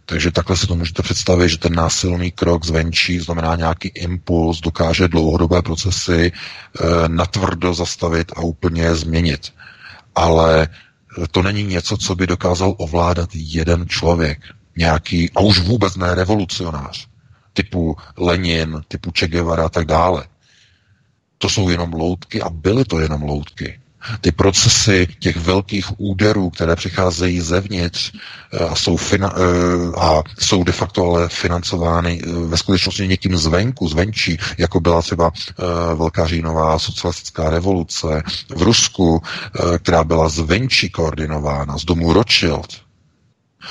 Takže 0.09 0.31
takhle 0.31 0.57
si 0.57 0.67
to 0.67 0.75
můžete 0.75 1.03
představit, 1.03 1.49
že 1.49 1.57
ten 1.57 1.75
násilný 1.75 2.31
krok 2.31 2.65
zvenčí, 2.65 3.19
znamená 3.19 3.55
nějaký 3.55 3.88
impuls, 3.88 4.61
dokáže 4.61 5.07
dlouhodobé 5.07 5.61
procesy 5.61 6.31
e, 6.31 7.09
natvrdo 7.09 7.73
zastavit 7.73 8.31
a 8.35 8.41
úplně 8.41 8.95
změnit. 8.95 9.53
Ale 10.15 10.67
to 11.31 11.41
není 11.41 11.63
něco, 11.63 11.97
co 11.97 12.15
by 12.15 12.27
dokázal 12.27 12.75
ovládat 12.77 13.29
jeden 13.34 13.88
člověk. 13.89 14.39
Nějaký, 14.77 15.31
a 15.35 15.39
už 15.39 15.59
vůbec 15.59 15.95
ne 15.95 16.15
revolucionář, 16.15 17.07
typu 17.53 17.97
Lenin, 18.17 18.81
typu 18.88 19.11
Che 19.19 19.27
Guevara 19.27 19.65
a 19.65 19.69
tak 19.69 19.85
dále. 19.85 20.27
To 21.38 21.49
jsou 21.49 21.69
jenom 21.69 21.93
loutky 21.93 22.41
a 22.41 22.49
byly 22.49 22.85
to 22.85 22.99
jenom 22.99 23.21
loutky 23.23 23.79
ty 24.21 24.31
procesy 24.31 25.07
těch 25.19 25.38
velkých 25.38 25.99
úderů, 25.99 26.49
které 26.49 26.75
přicházejí 26.75 27.41
zevnitř 27.41 28.11
eh, 28.53 28.57
a 28.65 28.75
jsou, 28.75 28.97
fina- 28.97 29.34
eh, 29.35 29.99
a 30.01 30.23
jsou 30.39 30.63
de 30.63 30.71
facto 30.71 31.05
ale 31.05 31.29
financovány 31.29 32.21
eh, 32.23 32.29
ve 32.31 32.57
skutečnosti 32.57 33.07
někým 33.07 33.38
zvenku, 33.38 33.88
zvenčí, 33.88 34.38
jako 34.57 34.79
byla 34.79 35.01
třeba 35.01 35.31
Velká 35.95 36.27
říjnová 36.27 36.79
socialistická 36.79 37.49
revoluce 37.49 38.23
v 38.55 38.61
Rusku, 38.61 39.21
která 39.79 40.03
byla 40.03 40.29
zvenčí 40.29 40.89
koordinována 40.89 41.77
z 41.77 41.85
domu 41.85 42.13
Rothschild. 42.13 42.67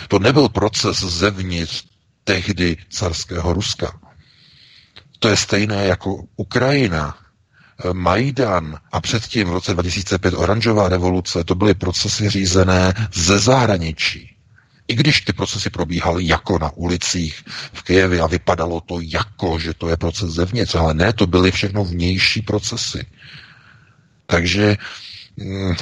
To 0.09 0.19
nebyl 0.19 0.49
proces 0.49 0.99
zevnitř 0.99 1.85
tehdy 2.25 2.77
carského 2.91 3.53
Ruska. 3.53 4.01
To 5.19 5.29
je 5.29 5.37
stejné 5.37 5.87
jako 5.87 6.23
Ukrajina, 6.37 7.17
Majdan 7.93 8.79
a 8.93 9.01
předtím 9.01 9.49
v 9.49 9.53
roce 9.53 9.73
2005 9.75 10.35
oranžová 10.35 10.89
revoluce, 10.89 11.45
to 11.45 11.55
byly 11.55 11.75
procesy 11.75 12.31
řízené 12.31 12.95
ze 13.15 13.39
zahraničí. 13.39 14.37
I 14.89 14.95
když 14.95 15.21
ty 15.21 15.33
procesy 15.33 15.71
probíhaly 15.71 16.27
jako 16.29 16.59
na 16.59 16.71
ulicích 16.75 17.45
v 17.73 17.83
Kijevě 17.83 18.21
a 18.21 18.27
vypadalo 18.27 18.81
to 18.81 19.01
jako, 19.01 19.59
že 19.59 19.75
to 19.75 19.89
je 19.89 19.97
proces 19.97 20.31
zevnitř, 20.31 20.75
ale 20.75 20.95
ne, 20.95 21.13
to 21.13 21.27
byly 21.27 21.51
všechno 21.51 21.85
vnější 21.85 22.43
procesy. 22.43 23.07
Takže 24.27 24.77
mm, 25.37 25.75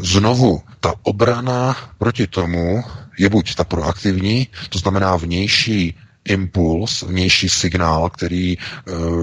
znovu, 0.00 0.62
ta 0.80 0.94
obrana 1.02 1.76
proti 1.98 2.26
tomu 2.26 2.84
je 3.18 3.28
buď 3.28 3.54
ta 3.54 3.64
proaktivní, 3.64 4.48
to 4.68 4.78
znamená 4.78 5.16
vnější 5.16 5.94
impuls, 6.28 7.02
vnější 7.02 7.48
signál, 7.48 8.10
který 8.10 8.52
e, 8.52 8.58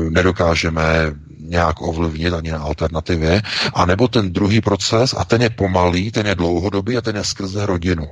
nedokážeme 0.10 1.14
nějak 1.40 1.82
ovlivnit 1.82 2.34
ani 2.34 2.52
na 2.52 2.60
alternativě, 2.60 3.42
a 3.74 3.86
nebo 3.86 4.08
ten 4.08 4.34
druhý 4.34 4.62
proces, 4.62 5.16
a 5.18 5.26
ten 5.26 5.42
je 5.42 5.50
pomalý, 5.50 6.12
ten 6.12 6.28
je 6.28 6.36
dlouhodobý 6.36 6.98
a 6.98 7.02
ten 7.02 7.16
je 7.16 7.24
skrze 7.24 7.66
rodinu. 7.66 8.08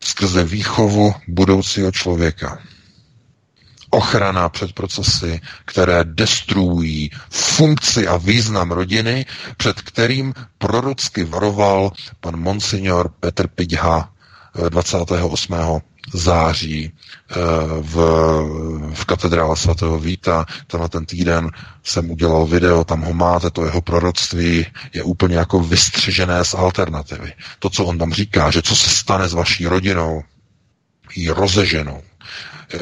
Skrze 0.00 0.44
výchovu 0.44 1.14
budoucího 1.28 1.92
člověka. 1.92 2.58
Ochrana 3.90 4.48
před 4.48 4.72
procesy, 4.72 5.40
které 5.64 6.04
destruují 6.04 7.10
funkci 7.30 8.06
a 8.08 8.16
význam 8.16 8.70
rodiny, 8.70 9.26
před 9.56 9.80
kterým 9.82 10.34
prorocky 10.58 11.24
varoval 11.24 11.92
pan 12.20 12.36
monsignor 12.36 13.08
Petr 13.20 13.48
Pidha 13.48 14.12
28 14.68 15.80
září 16.14 16.92
eh, 17.30 17.34
v, 17.80 17.94
v 18.94 19.04
katedrále 19.04 19.56
svatého 19.56 19.98
Víta. 19.98 20.46
Tenhle 20.66 20.88
ten 20.88 21.06
týden 21.06 21.50
jsem 21.84 22.10
udělal 22.10 22.46
video, 22.46 22.84
tam 22.84 23.00
ho 23.00 23.12
máte, 23.14 23.50
to 23.50 23.64
jeho 23.64 23.80
proroctví 23.80 24.66
je 24.92 25.02
úplně 25.02 25.36
jako 25.36 25.60
vystřežené 25.60 26.44
z 26.44 26.54
alternativy. 26.54 27.32
To, 27.58 27.70
co 27.70 27.84
on 27.84 27.98
tam 27.98 28.12
říká, 28.12 28.50
že 28.50 28.62
co 28.62 28.76
se 28.76 28.90
stane 28.90 29.28
s 29.28 29.32
vaší 29.32 29.66
rodinou, 29.66 30.22
ji 31.16 31.28
rozeženou, 31.30 32.02
eh, 32.74 32.78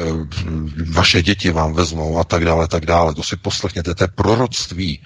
vaše 0.91 1.23
děti 1.23 1.51
vám 1.51 1.73
vezmou 1.73 2.19
a 2.19 2.23
tak 2.23 2.45
dále, 2.45 2.67
tak 2.67 2.85
dále. 2.85 3.13
To 3.15 3.23
si 3.23 3.35
poslechněte, 3.35 3.95
to 3.95 4.03
je 4.03 4.07
proroctví. 4.07 5.01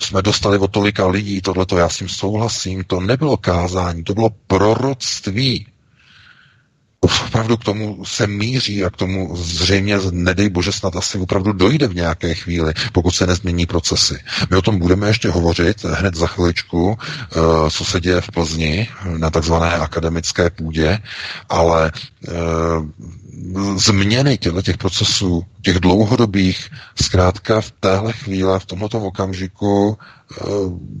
Jsme 0.00 0.22
dostali 0.22 0.58
od 0.58 0.70
tolika 0.70 1.06
lidí, 1.06 1.40
tohleto 1.40 1.78
já 1.78 1.88
s 1.88 1.96
tím 1.96 2.08
souhlasím, 2.08 2.84
to 2.84 3.00
nebylo 3.00 3.36
kázání, 3.36 4.04
to 4.04 4.14
bylo 4.14 4.30
proroctví 4.46 5.66
opravdu 7.04 7.56
k 7.56 7.64
tomu 7.64 8.04
se 8.04 8.26
míří 8.26 8.84
a 8.84 8.90
k 8.90 8.96
tomu 8.96 9.36
zřejmě, 9.36 9.98
nedej 10.10 10.48
bože, 10.48 10.72
snad 10.72 10.96
asi 10.96 11.18
opravdu 11.18 11.52
dojde 11.52 11.88
v 11.88 11.94
nějaké 11.94 12.34
chvíli, 12.34 12.72
pokud 12.92 13.10
se 13.10 13.26
nezmění 13.26 13.66
procesy. 13.66 14.18
My 14.50 14.56
o 14.56 14.62
tom 14.62 14.78
budeme 14.78 15.06
ještě 15.08 15.28
hovořit 15.30 15.84
hned 15.84 16.14
za 16.14 16.26
chviličku, 16.26 16.98
eh, 17.00 17.70
co 17.70 17.84
se 17.84 18.00
děje 18.00 18.20
v 18.20 18.28
Plzni 18.30 18.88
na 19.18 19.30
takzvané 19.30 19.72
akademické 19.72 20.50
půdě, 20.50 20.98
ale 21.48 21.92
eh, 22.28 22.32
změny 23.76 24.38
těchto 24.38 24.62
těch 24.62 24.78
procesů, 24.78 25.44
těch 25.62 25.80
dlouhodobých, 25.80 26.70
zkrátka 27.02 27.60
v 27.60 27.70
téhle 27.80 28.12
chvíli, 28.12 28.52
v 28.60 28.66
tomto 28.66 29.00
okamžiku 29.00 29.98
eh, 29.98 30.44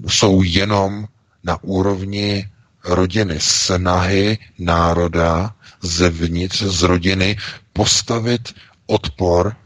jsou 0.08 0.42
jenom 0.42 1.06
na 1.44 1.58
úrovni 1.62 2.48
rodiny, 2.84 3.34
snahy 3.38 4.38
národa 4.58 5.54
zevnitř 5.84 6.62
z 6.62 6.82
rodiny 6.82 7.36
postavit 7.72 8.54
odpor 8.86 9.56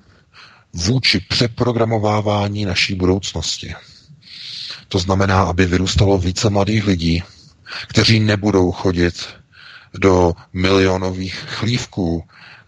vůči 0.72 1.20
přeprogramovávání 1.28 2.64
naší 2.64 2.94
budoucnosti. 2.94 3.74
To 4.88 4.98
znamená, 4.98 5.42
aby 5.42 5.66
vyrůstalo 5.66 6.18
více 6.18 6.50
mladých 6.50 6.86
lidí, 6.86 7.22
kteří 7.88 8.20
nebudou 8.20 8.72
chodit 8.72 9.26
do 9.98 10.32
milionových 10.52 11.34
chlívků, 11.34 12.24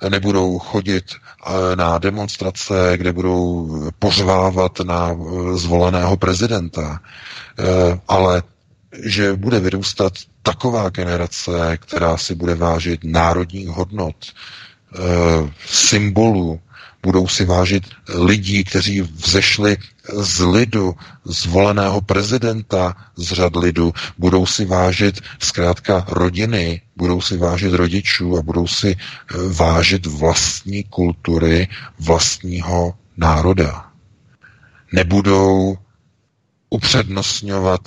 nebudou 0.08 0.58
chodit 0.58 1.04
eh, 1.46 1.76
na 1.76 1.98
demonstrace, 1.98 2.92
kde 2.96 3.12
budou 3.12 3.68
pořvávat 3.98 4.80
na 4.80 5.10
eh, 5.10 5.56
zvoleného 5.58 6.16
prezidenta, 6.16 7.00
eh, 7.58 7.64
ale 8.08 8.42
že 9.04 9.32
bude 9.36 9.60
vyrůstat 9.60 10.12
taková 10.42 10.88
generace, 10.88 11.78
která 11.80 12.16
si 12.16 12.34
bude 12.34 12.54
vážit 12.54 13.00
národních 13.04 13.68
hodnot, 13.68 14.16
eh, 14.26 14.98
symbolů, 15.66 16.60
budou 17.02 17.28
si 17.28 17.44
vážit 17.44 17.84
lidí, 18.14 18.64
kteří 18.64 19.00
vzešli 19.00 19.76
z 20.12 20.40
lidu, 20.40 20.94
zvoleného 21.24 22.00
prezidenta 22.00 22.96
z 23.16 23.32
řad 23.32 23.56
lidu, 23.56 23.92
budou 24.18 24.46
si 24.46 24.64
vážit 24.64 25.20
zkrátka 25.38 26.04
rodiny, 26.08 26.80
budou 26.96 27.20
si 27.20 27.36
vážit 27.36 27.72
rodičů 27.72 28.38
a 28.38 28.42
budou 28.42 28.66
si 28.66 28.96
eh, 28.96 29.34
vážit 29.48 30.06
vlastní 30.06 30.84
kultury 30.84 31.68
vlastního 31.98 32.94
národa. 33.16 33.90
Nebudou 34.92 35.78
upřednostňovat 36.70 37.80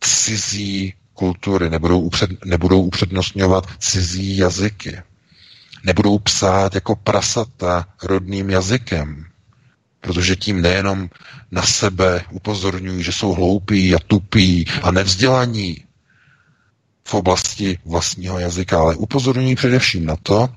cizí 0.00 0.94
kultury, 1.14 1.70
nebudou, 1.70 2.00
upřed, 2.00 2.44
nebudou 2.44 2.82
upřednostňovat 2.82 3.66
cizí 3.78 4.36
jazyky, 4.36 5.02
nebudou 5.84 6.18
psát 6.18 6.74
jako 6.74 6.96
prasata 6.96 7.86
rodným 8.02 8.50
jazykem, 8.50 9.24
protože 10.00 10.36
tím 10.36 10.62
nejenom 10.62 11.10
na 11.50 11.62
sebe 11.62 12.24
upozorňují, 12.30 13.02
že 13.02 13.12
jsou 13.12 13.32
hloupí 13.32 13.94
a 13.94 13.98
tupí 14.06 14.66
a 14.82 14.90
nevzdělaní 14.90 15.84
v 17.08 17.14
oblasti 17.14 17.78
vlastního 17.84 18.38
jazyka, 18.38 18.80
ale 18.80 18.94
upozorňují 18.96 19.54
především 19.54 20.06
na 20.06 20.16
to, 20.22 20.48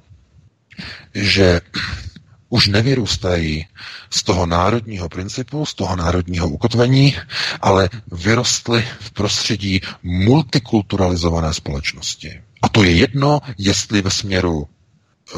že 1.13 1.61
už 2.49 2.67
nevyrůstají 2.67 3.65
z 4.09 4.23
toho 4.23 4.45
národního 4.45 5.09
principu, 5.09 5.65
z 5.65 5.73
toho 5.73 5.95
národního 5.95 6.47
ukotvení, 6.47 7.15
ale 7.61 7.89
vyrostly 8.11 8.87
v 8.99 9.11
prostředí 9.11 9.81
multikulturalizované 10.03 11.53
společnosti. 11.53 12.41
A 12.61 12.69
to 12.69 12.83
je 12.83 12.91
jedno, 12.91 13.39
jestli 13.57 14.01
ve 14.01 14.11
směru 14.11 14.67
e, 14.67 15.37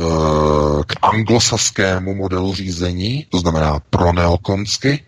k 0.88 0.96
anglosaskému 1.02 2.16
modelu 2.16 2.54
řízení, 2.56 3.26
to 3.30 3.40
znamená 3.40 3.80
pro 3.90 4.14
neokonsky, 4.14 5.04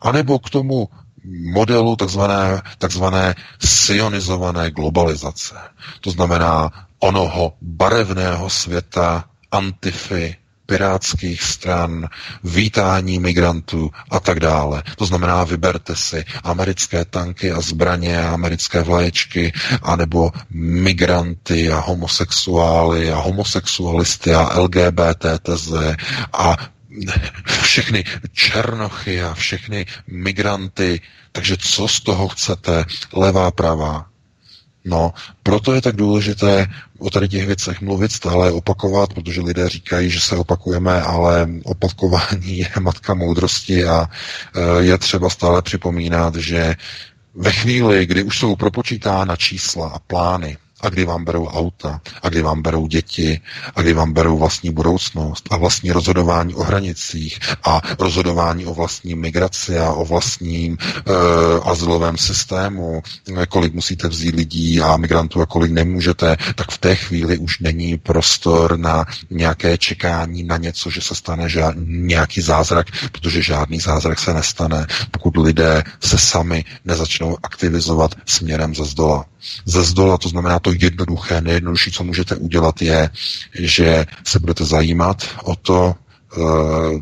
anebo 0.00 0.38
k 0.38 0.50
tomu 0.50 0.88
modelu 1.52 1.96
takzvané, 1.96 2.62
takzvané 2.78 3.34
sionizované 3.64 4.70
globalizace. 4.70 5.54
To 6.00 6.10
znamená 6.10 6.70
onoho 6.98 7.52
barevného 7.62 8.50
světa 8.50 9.24
antify, 9.50 10.36
pirátských 10.72 11.42
stran, 11.42 12.08
vítání 12.44 13.18
migrantů 13.20 13.90
a 14.10 14.20
tak 14.20 14.40
dále. 14.40 14.82
To 14.96 15.06
znamená, 15.06 15.44
vyberte 15.44 15.96
si 15.96 16.24
americké 16.44 17.04
tanky 17.04 17.52
a 17.52 17.60
zbraně 17.60 18.18
a 18.18 18.32
americké 18.32 18.82
vlaječky, 18.82 19.52
anebo 19.82 20.30
migranty 20.50 21.72
a 21.72 21.78
homosexuály 21.78 23.12
a 23.12 23.16
homosexualisty 23.20 24.34
a 24.34 24.58
LGBT 24.60 25.26
teze 25.42 25.96
a 26.32 26.56
všechny 27.62 28.04
černochy 28.32 29.22
a 29.22 29.34
všechny 29.34 29.86
migranty. 30.06 31.00
Takže 31.32 31.56
co 31.60 31.88
z 31.88 32.00
toho 32.00 32.28
chcete? 32.28 32.84
Levá, 33.12 33.50
pravá. 33.50 34.11
No, 34.84 35.12
proto 35.42 35.74
je 35.74 35.80
tak 35.82 35.96
důležité 35.96 36.66
o 36.98 37.10
tady 37.10 37.28
těch 37.28 37.46
věcech 37.46 37.80
mluvit, 37.80 38.12
stále 38.12 38.52
opakovat, 38.52 39.14
protože 39.14 39.40
lidé 39.40 39.68
říkají, 39.68 40.10
že 40.10 40.20
se 40.20 40.36
opakujeme, 40.36 41.02
ale 41.02 41.48
opakování 41.64 42.58
je 42.58 42.68
matka 42.80 43.14
moudrosti 43.14 43.84
a 43.84 44.08
e, 44.54 44.82
je 44.84 44.98
třeba 44.98 45.30
stále 45.30 45.62
připomínat, 45.62 46.34
že 46.34 46.74
ve 47.34 47.52
chvíli, 47.52 48.06
kdy 48.06 48.22
už 48.22 48.38
jsou 48.38 48.56
propočítána 48.56 49.36
čísla 49.36 49.88
a 49.88 49.98
plány, 49.98 50.56
a 50.82 50.88
kdy 50.88 51.04
vám 51.04 51.24
berou 51.24 51.46
auta, 51.46 52.00
a 52.22 52.28
kdy 52.28 52.42
vám 52.42 52.62
berou 52.62 52.86
děti, 52.86 53.40
a 53.76 53.82
kdy 53.82 53.92
vám 53.92 54.12
berou 54.12 54.38
vlastní 54.38 54.70
budoucnost? 54.70 55.48
A 55.50 55.56
vlastní 55.56 55.92
rozhodování 55.92 56.54
o 56.54 56.62
hranicích? 56.62 57.38
A 57.64 57.80
rozhodování 57.98 58.66
o 58.66 58.74
vlastní 58.74 59.14
migraci 59.14 59.78
a 59.78 59.92
o 59.92 60.04
vlastním 60.04 60.76
e, 60.80 61.12
azylovém 61.64 62.18
systému, 62.18 63.02
kolik 63.48 63.74
musíte 63.74 64.08
vzít 64.08 64.34
lidí 64.34 64.80
a 64.80 64.96
migrantů 64.96 65.40
a 65.40 65.46
kolik 65.46 65.72
nemůžete, 65.72 66.36
tak 66.54 66.70
v 66.70 66.78
té 66.78 66.94
chvíli 66.94 67.38
už 67.38 67.58
není 67.58 67.98
prostor 67.98 68.78
na 68.78 69.04
nějaké 69.30 69.78
čekání 69.78 70.42
na 70.42 70.56
něco, 70.56 70.90
že 70.90 71.00
se 71.00 71.14
stane 71.14 71.48
žád, 71.48 71.74
nějaký 71.86 72.40
zázrak, 72.40 72.86
protože 73.12 73.42
žádný 73.42 73.80
zázrak 73.80 74.18
se 74.18 74.34
nestane, 74.34 74.86
pokud 75.10 75.36
lidé 75.36 75.84
se 76.00 76.18
sami 76.18 76.64
nezačnou 76.84 77.36
aktivizovat 77.42 78.14
směrem 78.26 78.74
ze 78.74 78.84
zdola. 78.84 79.24
Ze 79.64 79.82
zdola 79.82 80.18
to 80.18 80.28
znamená 80.28 80.58
to 80.58 80.72
jednoduché, 80.80 81.40
nejjednodušší, 81.40 81.90
co 81.92 82.04
můžete 82.04 82.36
udělat, 82.36 82.82
je, 82.82 83.10
že 83.54 84.06
se 84.24 84.38
budete 84.38 84.64
zajímat 84.64 85.28
o 85.44 85.56
to, 85.56 85.94
eh, 85.94 86.38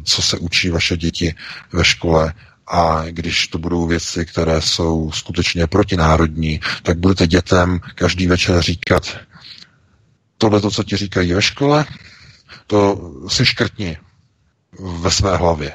co 0.04 0.22
se 0.22 0.38
učí 0.38 0.70
vaše 0.70 0.96
děti 0.96 1.34
ve 1.72 1.84
škole, 1.84 2.34
a 2.70 3.02
když 3.10 3.48
to 3.48 3.58
budou 3.58 3.86
věci, 3.86 4.26
které 4.26 4.60
jsou 4.62 5.10
skutečně 5.12 5.66
protinárodní, 5.66 6.60
tak 6.82 6.98
budete 6.98 7.26
dětem 7.26 7.80
každý 7.94 8.26
večer 8.26 8.62
říkat, 8.62 9.16
tohle 10.38 10.60
to, 10.60 10.70
co 10.70 10.84
ti 10.84 10.96
říkají 10.96 11.32
ve 11.32 11.42
škole, 11.42 11.84
to 12.66 13.10
si 13.28 13.46
škrtni 13.46 13.96
ve 14.78 15.10
své 15.10 15.36
hlavě. 15.36 15.72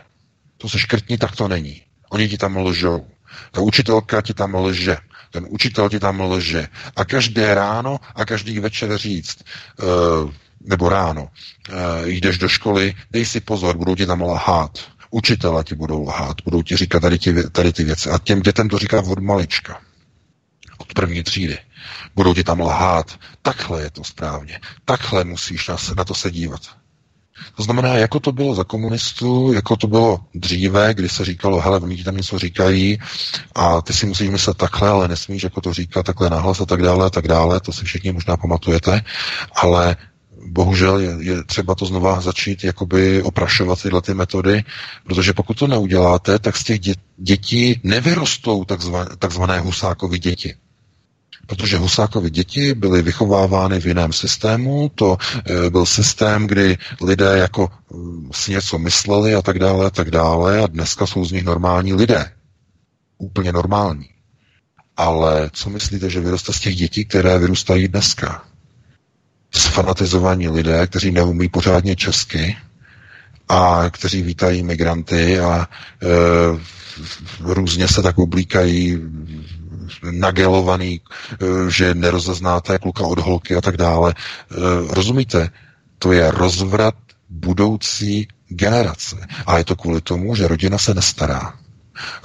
To 0.58 0.70
si 0.70 0.80
škrtni, 0.80 1.18
tak 1.18 1.36
to 1.36 1.48
není. 1.48 1.82
Oni 2.10 2.30
ti 2.30 2.38
tam 2.38 2.58
lžou. 2.58 3.08
Ta 3.52 3.62
učitelka 3.62 4.22
ti 4.22 4.34
tam 4.34 4.56
lže. 4.56 4.98
Ten 5.36 5.46
učitel 5.50 5.90
ti 5.90 6.00
tam 6.00 6.22
lže. 6.22 6.68
A 6.96 7.06
každé 7.06 7.54
ráno 7.54 8.00
a 8.16 8.26
každý 8.26 8.60
večer 8.60 8.98
říct, 8.98 9.44
uh, 9.84 10.32
nebo 10.64 10.90
ráno, 10.90 11.24
uh, 11.28 12.08
jdeš 12.08 12.38
do 12.38 12.48
školy, 12.50 12.96
dej 13.12 13.26
si 13.26 13.40
pozor, 13.40 13.78
budou 13.78 13.96
ti 13.96 14.06
tam 14.06 14.22
lhát. 14.22 14.80
Učitele 15.10 15.64
ti 15.64 15.76
budou 15.76 16.08
lhát, 16.08 16.38
budou 16.46 16.62
ti 16.62 16.76
říkat 16.76 17.00
tady, 17.00 17.20
ti, 17.20 17.34
tady 17.52 17.74
ty 17.74 17.84
věci. 17.84 18.10
A 18.10 18.20
těm 18.20 18.42
dětem 18.42 18.70
to 18.70 18.80
říká 18.80 19.02
od 19.02 19.20
malička. 19.20 19.82
Od 20.78 20.94
první 20.94 21.24
třídy. 21.24 21.58
Budou 22.16 22.34
ti 22.34 22.44
tam 22.44 22.60
lhát. 22.60 23.20
Takhle 23.42 23.82
je 23.82 23.90
to 23.90 24.04
správně. 24.04 24.60
Takhle 24.86 25.24
musíš 25.24 25.68
na, 25.68 25.78
na 25.98 26.04
to 26.04 26.16
se 26.16 26.32
dívat. 26.32 26.62
To 27.56 27.64
znamená, 27.64 27.94
jako 27.94 28.20
to 28.20 28.32
bylo 28.32 28.56
za 28.56 28.64
komunistů, 28.64 29.54
jako 29.54 29.76
to 29.76 29.88
bylo 29.88 30.20
dříve, 30.36 30.94
kdy 30.94 31.10
se 31.10 31.26
říkalo, 31.26 31.62
hele, 31.62 31.80
oni 31.80 32.04
tam 32.04 32.18
něco 32.18 32.40
říkají 32.40 33.00
a 33.56 33.82
ty 33.82 33.94
si 33.94 34.06
musíš 34.06 34.30
myslet 34.30 34.58
takhle, 34.58 34.90
ale 34.90 35.08
nesmíš 35.08 35.44
jako 35.44 35.62
to 35.62 35.74
říkat 35.74 36.06
takhle 36.06 36.30
nahlas 36.30 36.62
a 36.62 36.66
tak 36.66 36.82
dále 36.82 37.06
a 37.06 37.10
tak 37.10 37.28
dále, 37.28 37.60
to 37.60 37.72
si 37.72 37.86
všichni 37.86 38.12
možná 38.12 38.38
pamatujete, 38.38 39.02
ale 39.56 39.96
bohužel 40.48 41.00
je, 41.00 41.18
je 41.20 41.44
třeba 41.44 41.76
to 41.76 41.86
znova 41.86 42.22
začít 42.22 42.64
jakoby 42.64 43.24
oprašovat 43.24 43.82
tyhle 43.82 44.02
ty 44.02 44.14
metody, 44.14 44.64
protože 45.04 45.34
pokud 45.34 45.60
to 45.60 45.68
neuděláte, 45.68 46.40
tak 46.40 46.58
z 46.58 46.64
těch 46.64 46.80
dětí 47.18 47.80
nevyrostou 47.84 48.66
takzvané, 49.20 49.60
husákovy 49.60 50.20
děti 50.20 50.56
protože 51.48 51.78
Husákovi 51.78 52.30
děti 52.30 52.74
byly 52.74 53.02
vychovávány 53.02 53.80
v 53.82 53.86
jiném 53.86 54.14
systému, 54.14 54.92
to 54.96 55.18
e, 55.66 55.70
byl 55.70 55.86
systém, 55.86 56.48
kdy 56.48 56.78
lidé 57.02 57.38
jako 57.38 57.70
e, 57.72 57.96
si 58.32 58.52
něco 58.52 58.78
mysleli 58.80 59.36
a 59.36 59.42
tak 59.42 59.60
dále 59.60 59.86
a 59.86 59.90
tak 59.90 60.12
dále 60.12 60.60
a 60.64 60.68
dneska 60.68 61.06
jsou 61.08 61.26
z 61.26 61.32
nich 61.32 61.44
normální 61.44 61.94
lidé. 61.94 62.32
Úplně 63.18 63.52
normální. 63.52 64.10
Ale 64.98 65.50
co 65.54 65.70
myslíte, 65.70 66.10
že 66.10 66.20
vyroste 66.20 66.54
z 66.54 66.60
těch 66.60 66.76
dětí, 66.76 67.06
které 67.06 67.38
vyrůstají 67.40 67.88
dneska? 67.88 68.44
Sfanatizovaní 69.52 70.50
lidé, 70.50 70.88
kteří 70.88 71.12
neumí 71.12 71.50
pořádně 71.50 71.96
česky 71.96 72.58
a 73.50 73.84
kteří 73.92 74.22
vítají 74.22 74.64
migranty 74.64 75.40
a 75.40 75.68
e, 76.04 76.08
různě 77.40 77.88
se 77.88 78.02
tak 78.02 78.18
oblíkají 78.18 79.00
nagelovaný, 80.12 81.02
eh, 81.02 81.36
že 81.72 81.94
nerozeznáte 81.96 82.78
kluka 82.78 83.04
od 83.04 83.20
holky 83.20 83.56
a 83.56 83.62
tak 83.62 83.78
dále. 83.78 84.14
Eh, 84.18 84.56
rozumíte? 84.90 85.50
To 86.00 86.12
je 86.12 86.32
rozvrat 86.32 86.96
budoucí 87.30 88.28
generace. 88.48 89.16
A 89.46 89.58
je 89.58 89.64
to 89.64 89.76
kvůli 89.76 90.02
tomu, 90.02 90.36
že 90.36 90.48
rodina 90.48 90.78
se 90.78 90.94
nestará. 90.94 91.54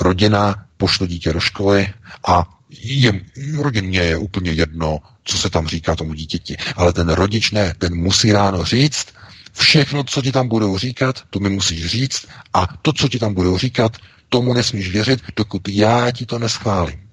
Rodina 0.00 0.64
pošle 0.76 1.06
dítě 1.06 1.32
do 1.32 1.40
školy 1.40 1.88
a 2.26 2.46
je, 2.82 3.12
rodině 3.58 4.00
je 4.00 4.16
úplně 4.16 4.50
jedno, 4.50 4.98
co 5.24 5.38
se 5.38 5.50
tam 5.50 5.66
říká 5.66 5.96
tomu 5.96 6.14
dítěti. 6.14 6.56
Ale 6.76 6.92
ten 6.92 7.08
rodič 7.08 7.50
ne, 7.50 7.74
ten 7.78 7.94
musí 7.94 8.32
ráno 8.32 8.64
říct, 8.64 9.06
všechno, 9.52 10.04
co 10.04 10.22
ti 10.22 10.32
tam 10.32 10.48
budou 10.48 10.78
říkat, 10.78 11.22
to 11.30 11.40
mi 11.40 11.48
musíš 11.50 11.86
říct 11.86 12.26
a 12.54 12.66
to, 12.82 12.92
co 12.92 13.08
ti 13.08 13.18
tam 13.18 13.34
budou 13.34 13.58
říkat, 13.58 13.96
tomu 14.28 14.54
nesmíš 14.54 14.90
věřit, 14.90 15.20
dokud 15.36 15.68
já 15.68 16.10
ti 16.10 16.26
to 16.26 16.38
neschválím. 16.38 17.09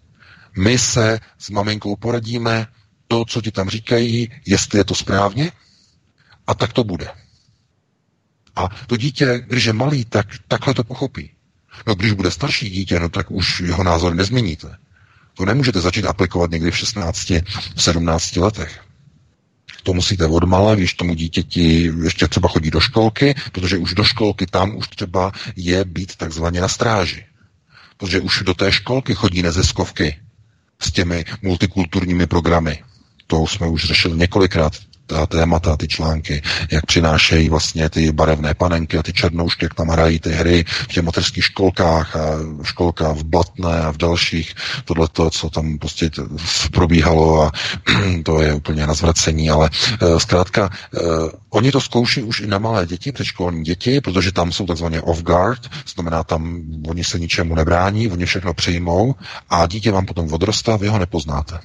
My 0.57 0.77
se 0.77 1.19
s 1.37 1.49
maminkou 1.49 1.95
poradíme 1.95 2.67
to, 3.07 3.25
co 3.25 3.41
ti 3.41 3.51
tam 3.51 3.69
říkají, 3.69 4.31
jestli 4.45 4.79
je 4.79 4.83
to 4.83 4.95
správně, 4.95 5.51
a 6.47 6.53
tak 6.53 6.73
to 6.73 6.83
bude. 6.83 7.07
A 8.55 8.69
to 8.87 8.97
dítě, 8.97 9.43
když 9.47 9.65
je 9.65 9.73
malý, 9.73 10.05
tak 10.05 10.27
takhle 10.47 10.73
to 10.73 10.83
pochopí. 10.83 11.31
No 11.87 11.95
když 11.95 12.11
bude 12.11 12.31
starší 12.31 12.69
dítě, 12.69 12.99
no 12.99 13.09
tak 13.09 13.31
už 13.31 13.59
jeho 13.59 13.83
názor 13.83 14.15
nezměníte. 14.15 14.77
To 15.33 15.45
nemůžete 15.45 15.81
začít 15.81 16.05
aplikovat 16.05 16.51
někdy 16.51 16.71
v 16.71 16.77
16, 16.77 17.31
17 17.75 18.35
letech. 18.35 18.81
To 19.83 19.93
musíte 19.93 20.25
odmala, 20.25 20.75
když 20.75 20.93
tomu 20.93 21.13
dítěti 21.13 21.91
ještě 22.03 22.27
třeba 22.27 22.49
chodí 22.49 22.71
do 22.71 22.79
školky, 22.79 23.35
protože 23.51 23.77
už 23.77 23.93
do 23.93 24.03
školky 24.03 24.45
tam 24.45 24.75
už 24.75 24.87
třeba 24.87 25.31
je 25.55 25.85
být 25.85 26.15
takzvaně 26.15 26.61
na 26.61 26.67
stráži. 26.67 27.25
Protože 27.97 28.19
už 28.19 28.43
do 28.45 28.53
té 28.53 28.71
školky 28.71 29.15
chodí 29.15 29.41
neziskovky, 29.43 30.19
s 30.81 30.91
těmi 30.91 31.25
multikulturními 31.41 32.27
programy. 32.27 32.83
To 33.27 33.47
jsme 33.47 33.67
už 33.67 33.85
řešili 33.85 34.17
několikrát, 34.17 34.73
ta 35.07 35.25
témata, 35.25 35.77
ty 35.77 35.87
články, 35.87 36.41
jak 36.71 36.85
přinášejí 36.85 37.49
vlastně 37.49 37.89
ty 37.89 38.11
barevné 38.11 38.53
panenky 38.53 38.97
a 38.97 39.03
ty 39.03 39.13
černoušky, 39.13 39.65
jak 39.65 39.73
tam 39.73 39.87
hrají 39.87 40.19
ty 40.19 40.29
hry 40.29 40.65
v 40.67 40.87
těch 40.87 41.03
mateřských 41.03 41.43
školkách 41.43 42.15
a 42.15 42.37
školka 42.63 43.11
v 43.13 43.23
Blatné 43.23 43.81
a 43.81 43.91
v 43.91 43.97
dalších, 43.97 44.55
tohle 44.85 45.07
to, 45.07 45.29
co 45.29 45.49
tam 45.49 45.77
prostě 45.77 46.09
probíhalo 46.71 47.43
a 47.43 47.51
to 48.23 48.41
je 48.41 48.53
úplně 48.53 48.87
na 48.87 48.93
zvracení, 48.93 49.49
ale 49.49 49.69
uh, 50.01 50.17
zkrátka 50.17 50.69
uh, 51.01 51.29
oni 51.49 51.71
to 51.71 51.81
zkouší 51.81 52.23
už 52.23 52.39
i 52.39 52.47
na 52.47 52.57
malé 52.57 52.85
děti, 52.85 53.11
předškolní 53.11 53.63
děti, 53.63 54.01
protože 54.01 54.31
tam 54.31 54.51
jsou 54.51 54.65
takzvaně 54.65 55.01
off 55.01 55.23
guard, 55.23 55.61
znamená 55.93 56.23
tam 56.23 56.61
oni 56.87 57.03
se 57.03 57.19
ničemu 57.19 57.55
nebrání, 57.55 58.11
oni 58.11 58.25
všechno 58.25 58.53
přijmou 58.53 59.15
a 59.49 59.67
dítě 59.67 59.91
vám 59.91 60.05
potom 60.05 60.33
odrostá, 60.33 60.75
vy 60.75 60.87
ho 60.87 60.99
nepoznáte. 60.99 61.59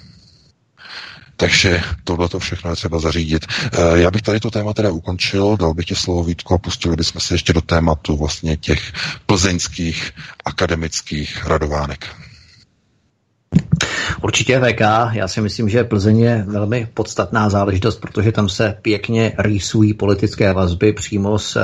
Takže 1.37 1.83
tohle 2.05 2.29
to 2.29 2.39
všechno 2.39 2.71
je 2.71 2.77
třeba 2.77 2.99
zařídit. 2.99 3.47
Eh, 3.73 3.79
já 3.99 4.11
bych 4.11 4.23
tady 4.23 4.41
to 4.41 4.51
téma 4.51 4.73
teda 4.73 4.91
ukončil, 4.91 5.57
dal 5.57 5.75
bych 5.75 5.87
tě 5.87 5.97
slovo 5.97 6.25
Vítku 6.25 6.55
a 6.55 6.59
pustili 6.59 6.97
bychom 6.97 7.21
se 7.21 7.35
ještě 7.35 7.53
do 7.53 7.61
tématu 7.61 8.17
vlastně 8.17 8.57
těch 8.57 8.93
plzeňských 9.27 10.13
akademických 10.45 11.47
radovánek. 11.47 12.22
Určitě 14.23 14.61
VK, 14.61 14.81
já 15.13 15.29
si 15.29 15.41
myslím, 15.41 15.69
že 15.69 15.85
Plzeň 15.85 16.19
je 16.19 16.45
velmi 16.49 16.89
podstatná 16.95 17.49
záležitost, 17.49 17.97
protože 18.01 18.33
tam 18.33 18.49
se 18.49 18.75
pěkně 18.83 19.33
rýsují 19.39 19.95
politické 19.95 20.53
vazby 20.53 20.93
přímo 20.93 21.39
s 21.39 21.57
uh, 21.57 21.63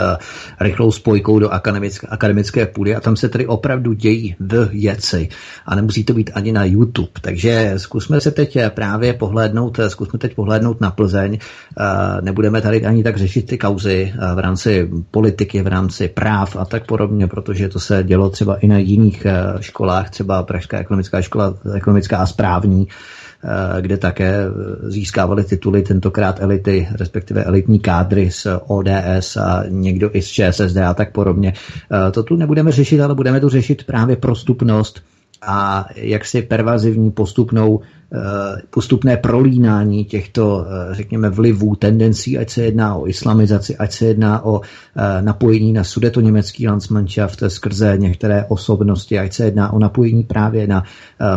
rychlou 0.60 0.92
spojkou 0.92 1.38
do 1.38 1.50
akademické, 1.50 2.06
akademické 2.06 2.66
půdy 2.66 2.96
a 2.96 3.00
tam 3.00 3.16
se 3.16 3.28
tedy 3.28 3.46
opravdu 3.46 3.92
dějí 3.92 4.36
věci 4.72 5.28
a 5.66 5.74
nemusí 5.74 6.04
to 6.04 6.14
být 6.14 6.30
ani 6.34 6.52
na 6.52 6.64
YouTube. 6.64 7.08
Takže 7.20 7.74
zkusme 7.76 8.20
se 8.20 8.30
teď 8.30 8.58
právě 8.68 9.12
pohlédnout, 9.12 9.80
zkusme 9.88 10.18
teď 10.18 10.34
pohlédnout 10.34 10.80
na 10.80 10.90
Plzeň. 10.90 11.38
Uh, 11.78 12.20
nebudeme 12.20 12.60
tady 12.60 12.86
ani 12.86 13.02
tak 13.02 13.16
řešit 13.16 13.46
ty 13.46 13.58
kauzy 13.58 14.14
uh, 14.14 14.34
v 14.34 14.38
rámci 14.38 14.90
politiky, 15.10 15.62
v 15.62 15.66
rámci 15.66 16.08
práv 16.08 16.56
a 16.56 16.64
tak 16.64 16.86
podobně, 16.86 17.26
protože 17.26 17.68
to 17.68 17.80
se 17.80 18.04
dělo 18.04 18.30
třeba 18.30 18.56
i 18.56 18.66
na 18.66 18.78
jiných 18.78 19.26
uh, 19.26 19.60
školách, 19.60 20.10
třeba 20.10 20.42
Pražská 20.42 20.78
ekonomická 20.78 21.22
škola, 21.22 21.54
ekonomická 21.74 22.18
a 22.18 22.26
správní, 22.26 22.88
eh, 22.88 23.82
kde 23.82 23.96
také 23.96 24.44
získávali 24.82 25.44
tituly 25.44 25.82
tentokrát 25.82 26.40
elity, 26.40 26.88
respektive 26.98 27.44
elitní 27.44 27.80
kádry 27.80 28.30
z 28.30 28.46
ODS 28.66 29.36
a 29.36 29.64
někdo 29.68 30.10
i 30.12 30.22
z 30.22 30.28
ČSSD 30.28 30.76
a 30.76 30.94
tak 30.94 31.12
podobně. 31.12 31.52
Eh, 31.52 32.10
to 32.10 32.22
tu 32.22 32.36
nebudeme 32.36 32.72
řešit, 32.72 33.00
ale 33.00 33.14
budeme 33.14 33.40
tu 33.40 33.48
řešit 33.48 33.84
právě 33.84 34.16
prostupnost 34.16 35.02
a 35.42 35.88
jaksi 35.96 36.42
pervazivní 36.42 37.10
postupnou 37.10 37.80
Eh, 38.12 38.62
postupné 38.70 39.16
prolínání 39.16 40.04
těchto, 40.04 40.66
eh, 40.66 40.94
řekněme, 40.94 41.30
vlivů, 41.30 41.76
tendencí, 41.76 42.38
ať 42.38 42.50
se 42.50 42.62
jedná 42.62 42.94
o 42.94 43.08
islamizaci, 43.08 43.76
ať 43.76 43.92
se 43.92 44.06
jedná 44.06 44.44
o 44.44 44.60
eh, 44.60 45.22
napojení 45.22 45.72
na 45.72 45.84
sudeto-německý 45.84 46.68
Landsmannschaft 46.68 47.42
skrze 47.48 47.94
některé 47.98 48.44
osobnosti, 48.48 49.18
ať 49.18 49.32
se 49.32 49.44
jedná 49.44 49.72
o 49.72 49.78
napojení 49.78 50.22
právě 50.22 50.66
na 50.66 50.84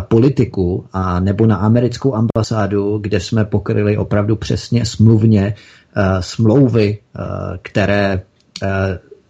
politiku 0.08 0.84
a 0.92 1.20
nebo 1.20 1.46
na 1.46 1.56
americkou 1.56 2.14
ambasádu, 2.14 2.98
kde 2.98 3.20
jsme 3.20 3.44
pokryli 3.44 3.96
opravdu 3.96 4.36
přesně 4.36 4.84
smluvně 4.84 5.54
smlouvy, 6.20 6.98
které 7.62 8.22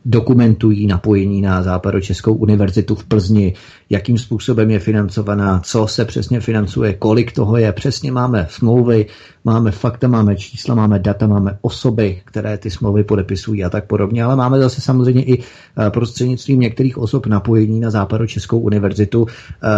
dokumentují 0.04 0.86
napojení 0.86 1.40
na 1.40 1.62
Západočeskou 1.62 2.34
univerzitu 2.34 2.94
v 2.94 3.04
Plzni, 3.04 3.54
jakým 3.90 4.18
způsobem 4.18 4.70
je 4.70 4.78
financovaná, 4.78 5.60
co 5.64 5.86
se 5.86 6.04
přesně 6.04 6.40
financuje, 6.40 6.94
kolik 6.94 7.32
toho 7.32 7.56
je. 7.56 7.72
Přesně 7.72 8.12
máme 8.12 8.46
smlouvy, 8.50 9.06
máme 9.44 9.70
fakta, 9.70 10.08
máme 10.08 10.36
čísla, 10.36 10.74
máme 10.74 10.98
data, 10.98 11.26
máme 11.26 11.58
osoby, 11.60 12.20
které 12.24 12.58
ty 12.58 12.70
smlouvy 12.70 13.04
podepisují 13.04 13.64
a 13.64 13.70
tak 13.70 13.86
podobně, 13.86 14.24
ale 14.24 14.36
máme 14.36 14.58
zase 14.58 14.80
samozřejmě 14.80 15.22
i 15.24 15.38
eh, 15.38 15.90
prostřednictvím 15.90 16.60
některých 16.60 16.98
osob 16.98 17.26
napojení 17.26 17.80
na 17.80 17.90
Západočeskou 17.90 18.58
univerzitu 18.58 19.26
eh, 19.64 19.68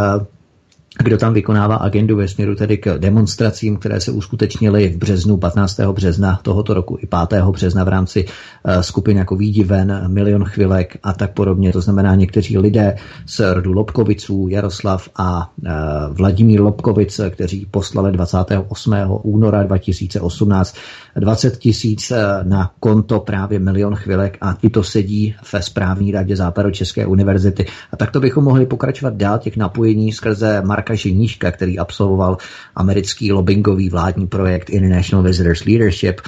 kdo 1.02 1.18
tam 1.18 1.34
vykonává 1.34 1.76
agendu 1.76 2.16
ve 2.16 2.28
směru 2.28 2.54
tedy 2.54 2.78
k 2.78 2.98
demonstracím, 2.98 3.76
které 3.76 4.00
se 4.00 4.10
uskutečnily 4.10 4.88
v 4.88 4.96
březnu, 4.96 5.36
15. 5.36 5.80
března 5.80 6.40
tohoto 6.42 6.74
roku 6.74 6.98
i 7.00 7.06
5. 7.28 7.44
března 7.44 7.84
v 7.84 7.88
rámci 7.88 8.24
uh, 8.24 8.80
skupin 8.80 9.16
jako 9.16 9.36
Výdiven, 9.36 10.04
Milion 10.06 10.44
chvilek 10.44 10.96
a 11.02 11.12
tak 11.12 11.32
podobně. 11.32 11.72
To 11.72 11.80
znamená 11.80 12.14
někteří 12.14 12.58
lidé 12.58 12.96
z 13.26 13.54
rodu 13.54 13.72
Lobkoviců, 13.72 14.48
Jaroslav 14.50 15.08
a 15.16 15.52
uh, 15.62 15.70
Vladimír 16.16 16.60
Lobkovic, 16.60 17.20
kteří 17.30 17.66
poslali 17.70 18.12
28. 18.12 18.94
února 19.22 19.62
2018 19.62 20.76
20 21.16 21.58
tisíc 21.58 22.10
uh, 22.10 22.16
na 22.42 22.70
konto 22.80 23.20
právě 23.20 23.58
Milion 23.58 23.94
chvilek 23.94 24.38
a 24.40 24.54
ti 24.60 24.70
to 24.70 24.82
sedí 24.82 25.34
ve 25.52 25.62
správní 25.62 26.12
radě 26.12 26.36
Západočeské 26.36 27.06
univerzity. 27.06 27.66
A 27.92 27.96
takto 27.96 28.20
bychom 28.20 28.44
mohli 28.44 28.66
pokračovat 28.66 29.14
dál 29.14 29.38
těch 29.38 29.56
napojení 29.56 30.12
skrze 30.12 30.62
Mark 30.62 30.84
Marka 30.84 30.94
Ženíška, 30.94 31.50
který 31.50 31.78
absolvoval 31.78 32.36
americký 32.76 33.32
lobbyingový 33.32 33.88
vládní 33.88 34.26
projekt 34.26 34.70
International 34.70 35.24
Visitors 35.24 35.64
Leadership. 35.64 36.20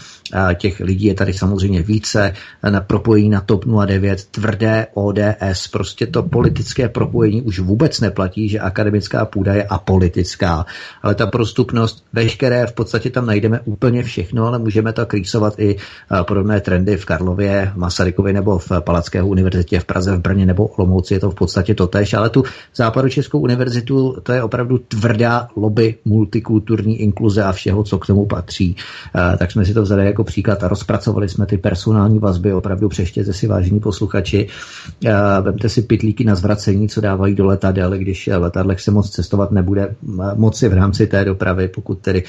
Těch 0.55 0.81
lidí 0.81 1.07
je 1.07 1.15
tady 1.15 1.33
samozřejmě 1.33 1.83
více. 1.83 2.33
Na 2.71 2.81
propojení 2.81 3.29
na 3.29 3.41
TOP 3.41 3.65
09, 3.87 4.25
tvrdé 4.25 4.87
ODS, 4.95 5.69
prostě 5.73 6.07
to 6.07 6.23
politické 6.23 6.89
propojení 6.89 7.43
už 7.43 7.59
vůbec 7.61 8.01
neplatí, 8.01 8.49
že 8.49 8.59
akademická 8.59 9.25
půda 9.25 9.55
je 9.55 9.65
apolitická. 9.65 10.67
Ale 11.03 11.15
ta 11.15 11.27
prostupnost, 11.27 12.05
veškeré, 12.13 12.67
v 12.67 12.73
podstatě 12.73 13.11
tam 13.11 13.27
najdeme 13.27 13.61
úplně 13.65 14.03
všechno, 14.03 14.47
ale 14.47 14.59
můžeme 14.77 14.93
to 14.93 15.07
krýsovat 15.07 15.55
i 15.59 15.77
podobné 16.23 16.61
trendy 16.61 16.97
v 16.97 17.05
Karlově, 17.05 17.73
Masarykově 17.77 18.33
nebo 18.33 18.59
v 18.59 18.73
Palacké 18.81 19.23
univerzitě 19.23 19.81
v 19.81 19.85
Praze, 19.85 20.17
v 20.17 20.21
Brně 20.21 20.47
nebo 20.47 20.67
Olomouci, 20.67 21.15
je 21.15 21.21
to 21.21 21.31
v 21.31 21.35
podstatě 21.35 21.75
totéž, 21.75 22.15
ale 22.15 22.31
tu 22.31 22.45
Západočeskou 22.75 23.41
univerzitu, 23.41 24.17
to 24.23 24.33
je 24.33 24.43
opravdu 24.43 24.79
tvrdá 24.79 25.49
lobby 25.57 25.95
multikulturní 26.05 27.01
inkluze 27.01 27.43
a 27.43 27.53
všeho, 27.53 27.85
co 27.85 27.99
k 27.99 28.07
tomu 28.07 28.27
patří. 28.27 28.77
Eh, 29.17 29.37
tak 29.37 29.53
jsme 29.53 29.65
si 29.65 29.75
to 29.75 29.83
vzali 29.83 30.07
jako 30.07 30.25
příklad 30.25 30.65
a 30.65 30.69
rozpracovali 30.69 31.29
jsme 31.29 31.47
ty 31.47 31.59
personální 31.59 32.19
vazby, 32.19 32.53
opravdu 32.53 32.89
přeštěte 32.89 33.33
si 33.33 33.47
vážení 33.47 33.81
posluchači. 33.81 34.47
Eh, 35.05 35.13
vemte 35.41 35.69
si 35.69 35.83
pitlíky 35.83 36.25
na 36.25 36.35
zvracení, 36.35 36.89
co 36.89 37.01
dávají 37.01 37.35
do 37.35 37.47
letadel, 37.47 37.91
když 37.99 38.31
letadlech 38.33 38.81
se 38.81 38.91
moc 38.91 39.11
cestovat 39.11 39.51
nebude 39.51 39.83
eh, 39.83 39.95
moci 40.35 40.69
v 40.69 40.75
rámci 40.75 41.07
té 41.07 41.25
dopravy, 41.25 41.69
pokud 41.69 41.99
tedy 41.99 42.23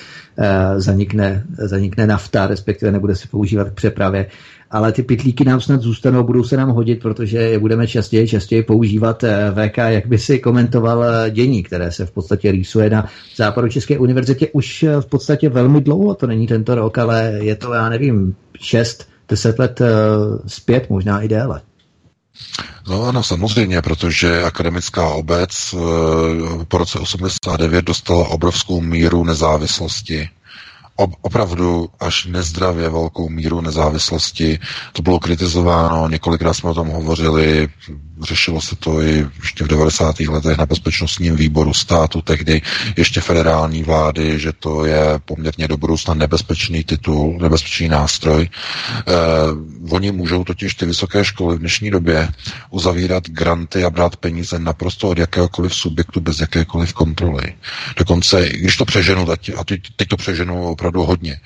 zanikne, 0.77 1.43
zanikne 1.57 2.07
nafta, 2.07 2.36
respektive 2.45 2.91
nebude 2.91 3.15
se 3.15 3.27
používat 3.27 3.69
k 3.69 3.73
přepravě. 3.73 4.27
Ale 4.71 4.91
ty 4.91 5.03
pitlíky 5.03 5.45
nám 5.45 5.61
snad 5.61 5.81
zůstanou, 5.81 6.23
budou 6.23 6.43
se 6.43 6.57
nám 6.57 6.69
hodit, 6.69 7.01
protože 7.01 7.37
je 7.37 7.59
budeme 7.59 7.87
častěji 7.87 8.27
častěji 8.27 8.63
používat 8.63 9.23
eh, 9.23 9.51
VK, 9.51 9.77
jak 9.77 10.07
by 10.07 10.17
si 10.17 10.39
komentoval 10.39 11.03
eh, 11.03 11.31
dění, 11.31 11.63
které 11.63 11.91
se 11.91 12.05
v 12.05 12.11
podstatě 12.11 12.51
rýsuje 12.51 12.89
na 12.89 13.05
západu 13.35 13.67
České 13.67 13.97
univerzitě 13.97 14.47
už 14.53 14.83
eh, 14.83 15.01
v 15.01 15.05
podstatě 15.05 15.49
velmi 15.49 15.81
dlouho, 15.81 16.15
to 16.15 16.27
není 16.27 16.47
tento 16.47 16.75
rok, 16.75 16.97
ale 16.97 17.33
je 17.41 17.55
to, 17.55 17.73
já 17.73 17.89
nevím, 17.89 18.35
6, 18.59 19.07
10 19.29 19.59
let 19.59 19.81
zpět, 20.47 20.89
možná 20.89 21.21
i 21.21 21.27
déle. 21.27 21.61
No 22.89 23.03
ano, 23.03 23.23
samozřejmě, 23.23 23.81
protože 23.81 24.43
akademická 24.43 25.09
obec 25.09 25.75
po 26.67 26.77
roce 26.77 26.99
89 26.99 27.85
dostala 27.85 28.27
obrovskou 28.27 28.81
míru 28.81 29.23
nezávislosti 29.23 30.29
opravdu 30.97 31.89
až 31.99 32.25
nezdravě 32.25 32.89
velkou 32.89 33.29
míru 33.29 33.61
nezávislosti. 33.61 34.59
To 34.93 35.01
bylo 35.01 35.19
kritizováno, 35.19 36.09
několikrát 36.09 36.53
jsme 36.53 36.69
o 36.69 36.73
tom 36.73 36.87
hovořili, 36.87 37.67
řešilo 38.21 38.61
se 38.61 38.75
to 38.75 39.01
i 39.01 39.27
ještě 39.41 39.63
v 39.63 39.67
90. 39.67 40.19
letech 40.19 40.57
na 40.57 40.65
bezpečnostním 40.65 41.35
výboru 41.35 41.73
státu, 41.73 42.21
tehdy 42.21 42.61
ještě 42.97 43.21
federální 43.21 43.83
vlády, 43.83 44.39
že 44.39 44.53
to 44.53 44.85
je 44.85 45.01
poměrně 45.25 45.67
do 45.67 45.77
budoucna 45.77 46.13
nebezpečný 46.13 46.83
titul, 46.83 47.37
nebezpečný 47.41 47.87
nástroj. 47.87 48.49
Eh, 49.07 49.13
oni 49.89 50.11
můžou 50.11 50.43
totiž 50.43 50.75
ty 50.75 50.85
vysoké 50.85 51.25
školy 51.25 51.55
v 51.55 51.59
dnešní 51.59 51.91
době 51.91 52.29
uzavírat 52.69 53.29
granty 53.29 53.83
a 53.83 53.89
brát 53.89 54.15
peníze 54.15 54.59
naprosto 54.59 55.09
od 55.09 55.17
jakéhokoliv 55.17 55.75
subjektu 55.75 56.19
bez 56.19 56.39
jakékoliv 56.39 56.93
kontroly. 56.93 57.53
Dokonce, 57.97 58.49
když 58.49 58.77
to 58.77 58.85
přeženu, 58.85 59.27
a 59.57 59.63
teď, 59.63 59.81
to 60.07 60.17
přeženu 60.17 60.67
opravdu 60.67 60.86
hodně, 60.95 61.39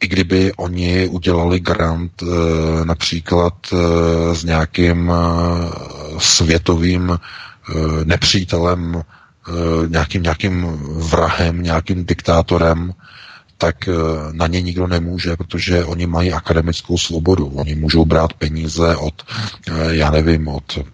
i 0.00 0.06
kdyby 0.08 0.52
oni 0.56 1.08
udělali 1.08 1.60
grant 1.60 2.22
e, 2.22 2.26
například 2.84 3.54
e, 3.72 3.76
s 4.34 4.44
nějakým 4.44 5.10
e, 5.10 5.14
světovým 6.18 7.18
nepřítelem, 8.04 9.02
nějakým, 9.88 10.22
nějakým 10.22 10.62
vrahem, 10.86 11.62
nějakým 11.62 12.04
diktátorem, 12.04 12.92
tak 13.64 13.88
eh, 13.88 13.92
na 14.32 14.46
ně 14.46 14.60
nikdo 14.60 14.86
nemůže, 14.86 15.36
protože 15.36 15.84
oni 15.84 16.06
mají 16.06 16.32
akademickou 16.32 16.98
svobodu. 16.98 17.46
Oni 17.46 17.74
můžou 17.74 18.04
brát 18.04 18.32
peníze 18.32 18.96
od, 18.96 19.22
eh, 19.68 19.96
já 19.96 20.10
nevím, 20.10 20.48
od 20.48 20.78
eh, 20.78 20.84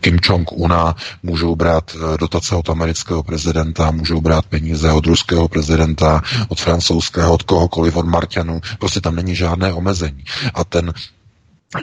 Kim 0.00 0.18
Jong-una, 0.18 0.94
můžou 1.22 1.56
brát 1.56 1.96
dotace 2.20 2.54
od 2.54 2.70
amerického 2.70 3.22
prezidenta, 3.22 3.90
můžou 3.90 4.20
brát 4.20 4.46
peníze 4.46 4.92
od 4.92 5.06
ruského 5.06 5.48
prezidenta, 5.48 6.22
od 6.48 6.60
francouzského, 6.60 7.32
od 7.32 7.42
kohokoliv, 7.42 7.96
od 7.96 8.06
Marťanů. 8.06 8.60
Prostě 8.78 9.00
tam 9.00 9.16
není 9.16 9.34
žádné 9.34 9.72
omezení. 9.72 10.24
A 10.54 10.64
ten 10.64 10.92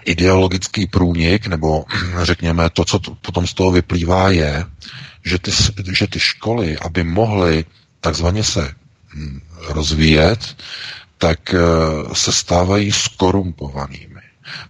ideologický 0.05 0.87
průnik, 0.87 1.47
nebo 1.47 1.85
řekněme 2.21 2.69
to, 2.69 2.85
co 2.85 2.99
potom 2.99 3.47
z 3.47 3.53
toho 3.53 3.71
vyplývá, 3.71 4.29
je, 4.29 4.65
že 5.25 5.39
ty, 5.39 5.51
že 5.95 6.07
ty 6.07 6.19
školy, 6.19 6.77
aby 6.77 7.03
mohly 7.03 7.65
takzvaně 8.01 8.43
se 8.43 8.71
rozvíjet, 9.67 10.57
tak 11.17 11.53
eh, 11.53 11.59
se 12.15 12.31
stávají 12.31 12.91
skorumpovanými. 12.91 14.21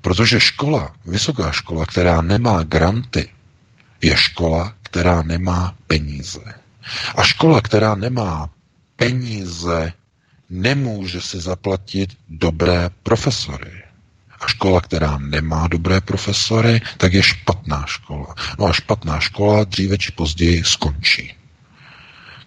Protože 0.01 0.39
škola, 0.39 0.95
vysoká 1.05 1.51
škola, 1.51 1.85
která 1.85 2.21
nemá 2.21 2.63
granty, 2.63 3.29
je 4.01 4.17
škola, 4.17 4.73
která 4.83 5.21
nemá 5.21 5.75
peníze. 5.87 6.41
A 7.15 7.23
škola, 7.23 7.61
která 7.61 7.95
nemá 7.95 8.49
peníze 8.95 9.93
nemůže 10.49 11.21
si 11.21 11.39
zaplatit 11.39 12.17
dobré 12.29 12.89
profesory. 13.03 13.83
A 14.39 14.47
škola, 14.47 14.81
která 14.81 15.17
nemá 15.17 15.67
dobré 15.67 16.01
profesory, 16.01 16.81
tak 16.97 17.13
je 17.13 17.23
špatná 17.23 17.83
škola. 17.87 18.35
No 18.59 18.65
a 18.65 18.73
špatná 18.73 19.19
škola 19.19 19.63
dříve 19.63 19.97
či 19.97 20.11
později 20.11 20.63
skončí. 20.63 21.33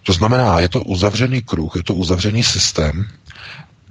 To 0.03 0.13
znamená, 0.13 0.59
je 0.59 0.69
to 0.69 0.83
uzavřený 0.83 1.41
kruh, 1.41 1.75
je 1.75 1.83
to 1.83 1.93
uzavřený 1.93 2.43
systém, 2.43 3.07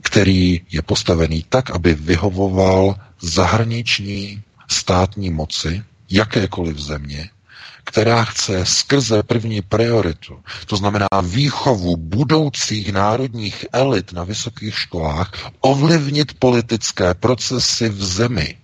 který 0.02 0.60
je 0.70 0.82
postavený 0.82 1.44
tak, 1.48 1.70
aby 1.70 1.94
vyhovoval 1.94 2.94
zahraniční 3.20 4.42
státní 4.68 5.30
moci 5.30 5.82
jakékoliv 6.10 6.78
země, 6.78 7.30
která 7.84 8.24
chce 8.24 8.66
skrze 8.66 9.22
první 9.22 9.62
prioritu, 9.62 10.38
to 10.66 10.76
znamená 10.76 11.08
výchovu 11.22 11.96
budoucích 11.96 12.92
národních 12.92 13.66
elit 13.72 14.12
na 14.12 14.24
vysokých 14.24 14.78
školách, 14.78 15.32
ovlivnit 15.60 16.38
politické 16.38 17.14
procesy 17.14 17.88
v 17.88 18.04
zemi. 18.04 18.56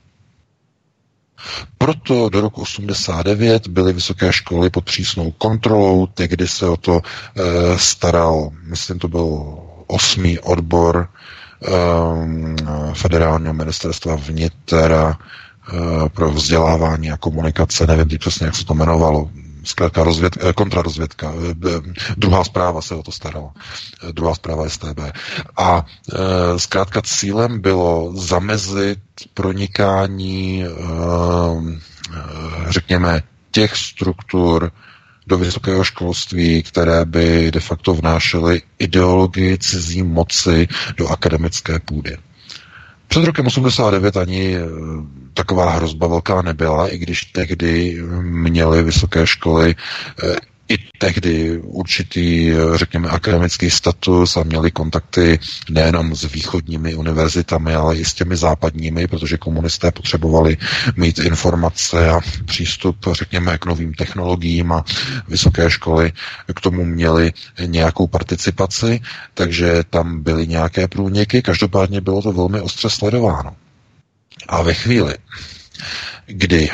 Proto 1.79 2.29
do 2.29 2.41
roku 2.41 2.63
89 2.63 3.69
byly 3.69 3.93
vysoké 3.93 4.33
školy 4.33 4.71
pod 4.71 4.85
přísnou 4.85 5.31
kontrolou, 5.31 6.07
tehdy 6.07 6.49
se 6.49 6.67
o 6.69 6.77
to 6.77 7.01
e, 7.01 7.43
staral, 7.79 8.51
myslím, 8.63 8.99
to 8.99 9.09
byl 9.09 9.59
osmý 9.87 10.39
odbor 10.39 11.09
e, 11.09 11.71
federálního 12.95 13.55
ministerstva 13.55 14.17
vnitra, 14.17 15.19
Eh, 15.73 16.09
pro 16.09 16.31
vzdělávání 16.31 17.11
a 17.11 17.17
komunikace, 17.17 17.87
nevím 17.87 18.19
přesně, 18.19 18.47
jak 18.47 18.57
se 18.57 18.65
to 18.65 18.75
jmenovalo, 18.75 19.31
zkrátka 19.69 20.05
rozvěd, 20.05 20.37
eh, 20.41 20.53
kontrarozvědka, 20.53 21.33
eh, 21.51 21.55
druhá 22.17 22.45
zpráva 22.45 22.83
se 22.83 22.95
o 22.95 23.03
to 23.03 23.13
starala, 23.13 23.53
druhá 24.13 24.35
zpráva 24.35 24.69
STB. 24.69 25.13
A 25.57 25.85
zkrátka 26.57 27.03
cílem 27.03 27.61
bylo 27.61 28.13
zamezit 28.17 28.99
pronikání, 29.35 30.65
řekněme, 32.69 33.23
těch 33.51 33.77
struktur 33.77 34.73
do 35.27 35.39
vysokého 35.39 35.85
školství, 35.85 36.63
které 36.63 37.05
by 37.05 37.51
de 37.51 37.61
facto 37.61 37.95
vnášely 37.95 38.63
ideologii 38.79 39.59
cizí 39.59 40.03
moci 40.03 40.69
do 40.97 41.09
akademické 41.09 41.79
půdy. 41.79 42.17
Před 43.09 43.25
rokem 43.25 43.47
89 43.47 44.17
ani 44.17 44.57
taková 45.35 45.71
hrozba 45.71 46.07
velká 46.07 46.43
nebyla, 46.43 46.89
i 46.89 46.99
když 46.99 47.25
tehdy 47.25 48.03
měly 48.21 48.83
vysoké 48.83 49.27
školy 49.27 49.75
eh, 50.25 50.37
i 50.69 50.79
tehdy 50.99 51.59
určitý, 51.59 52.53
řekněme, 52.75 53.09
akademický 53.09 53.71
status 53.71 54.37
a 54.37 54.43
měli 54.43 54.71
kontakty 54.71 55.39
nejenom 55.71 56.17
s 56.17 56.33
východními 56.33 56.95
univerzitami, 56.95 57.75
ale 57.75 57.97
i 57.97 58.05
s 58.05 58.15
těmi 58.15 58.37
západními, 58.37 59.07
protože 59.07 59.37
komunisté 59.37 59.93
potřebovali 59.93 60.57
mít 60.97 61.19
informace 61.19 62.11
a 62.11 62.21
přístup, 62.45 62.97
řekněme, 63.13 63.59
k 63.59 63.67
novým 63.67 63.95
technologiím 63.95 64.73
a 64.73 64.85
vysoké 65.29 65.71
školy 65.71 66.13
k 66.55 66.61
tomu 66.61 66.85
měli 66.85 67.33
nějakou 67.67 68.07
participaci, 68.07 69.01
takže 69.35 69.85
tam 69.91 70.23
byly 70.23 70.47
nějaké 70.47 70.89
průniky, 70.89 71.43
každopádně 71.43 72.01
bylo 72.01 72.23
to 72.23 72.33
velmi 72.33 72.61
ostře 72.61 72.91
sledováno. 72.91 73.57
A 74.49 74.63
ve 74.63 74.75
chvíli, 74.75 75.15
kdy, 76.27 76.71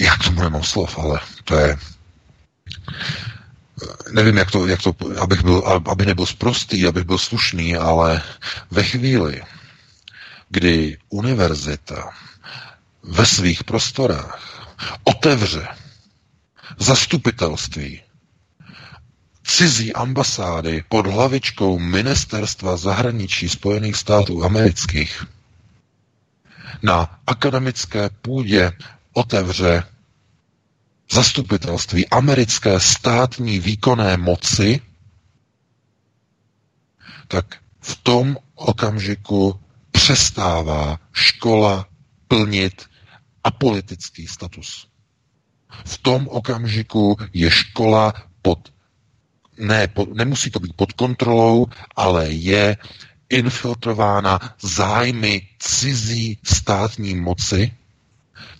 já 0.00 0.16
k 0.16 0.24
tomu 0.24 0.42
nemám 0.42 0.62
slov, 0.62 0.98
ale 0.98 1.20
to 1.44 1.56
je, 1.56 1.76
nevím, 4.12 4.36
jak 4.36 4.50
to, 4.50 4.66
jak 4.66 4.82
to 4.82 4.94
abych, 5.20 5.42
byl, 5.42 5.82
aby 5.90 6.06
nebyl 6.06 6.26
sprostý, 6.26 6.86
abych 6.86 7.04
byl 7.04 7.18
slušný, 7.18 7.76
ale 7.76 8.22
ve 8.70 8.82
chvíli, 8.82 9.42
kdy 10.48 10.98
univerzita 11.08 12.10
ve 13.02 13.26
svých 13.26 13.64
prostorách 13.64 14.68
otevře 15.04 15.68
zastupitelství 16.78 18.02
cizí 19.44 19.92
ambasády 19.92 20.84
pod 20.88 21.06
hlavičkou 21.06 21.78
Ministerstva 21.78 22.76
zahraničí 22.76 23.48
Spojených 23.48 23.96
států 23.96 24.44
amerických, 24.44 25.24
na 26.82 27.18
akademické 27.26 28.10
půdě 28.22 28.72
otevře 29.12 29.82
zastupitelství 31.14 32.08
americké 32.08 32.80
státní 32.80 33.58
výkonné 33.58 34.16
moci, 34.16 34.80
tak 37.28 37.56
v 37.80 37.96
tom 38.02 38.36
okamžiku 38.54 39.60
přestává 39.90 40.98
škola 41.12 41.86
plnit 42.28 42.82
apolitický 43.44 44.26
status. 44.26 44.86
V 45.84 45.98
tom 45.98 46.28
okamžiku 46.28 47.16
je 47.32 47.50
škola 47.50 48.12
pod, 48.42 48.72
ne, 49.58 49.88
pod, 49.88 50.14
nemusí 50.14 50.50
to 50.50 50.60
být 50.60 50.76
pod 50.76 50.92
kontrolou, 50.92 51.66
ale 51.96 52.30
je 52.30 52.76
infiltrována 53.28 54.40
zájmy 54.62 55.48
cizí 55.58 56.38
státní 56.44 57.14
moci. 57.14 57.72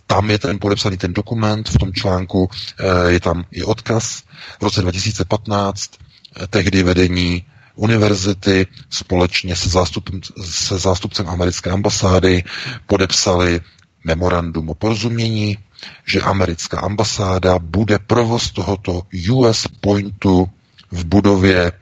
Tam 0.07 0.31
je 0.31 0.39
ten 0.39 0.59
podepsaný 0.59 0.97
ten 0.97 1.13
dokument, 1.13 1.69
v 1.69 1.79
tom 1.79 1.93
článku 1.93 2.51
eh, 2.51 3.11
je 3.13 3.21
tam 3.21 3.45
i 3.51 3.63
odkaz. 3.65 4.23
V 4.61 4.63
roce 4.63 4.83
2015 4.83 5.91
eh, 6.37 6.47
tehdy 6.47 6.83
vedení 6.83 7.45
univerzity 7.75 8.67
společně 8.91 9.57
se, 9.57 9.69
zástupem, 9.69 10.21
se 10.45 10.79
zástupcem 10.79 11.29
americké 11.29 11.71
ambasády 11.71 12.45
podepsali 12.87 13.61
memorandum 14.05 14.71
o 14.71 14.75
porozumění, 14.75 15.59
že 16.07 16.21
americká 16.21 16.81
ambasáda 16.81 17.59
bude 17.59 17.99
provoz 17.99 18.51
tohoto 18.51 19.03
US 19.33 19.67
Pointu 19.81 20.51
v 20.91 21.05
budově 21.05 21.73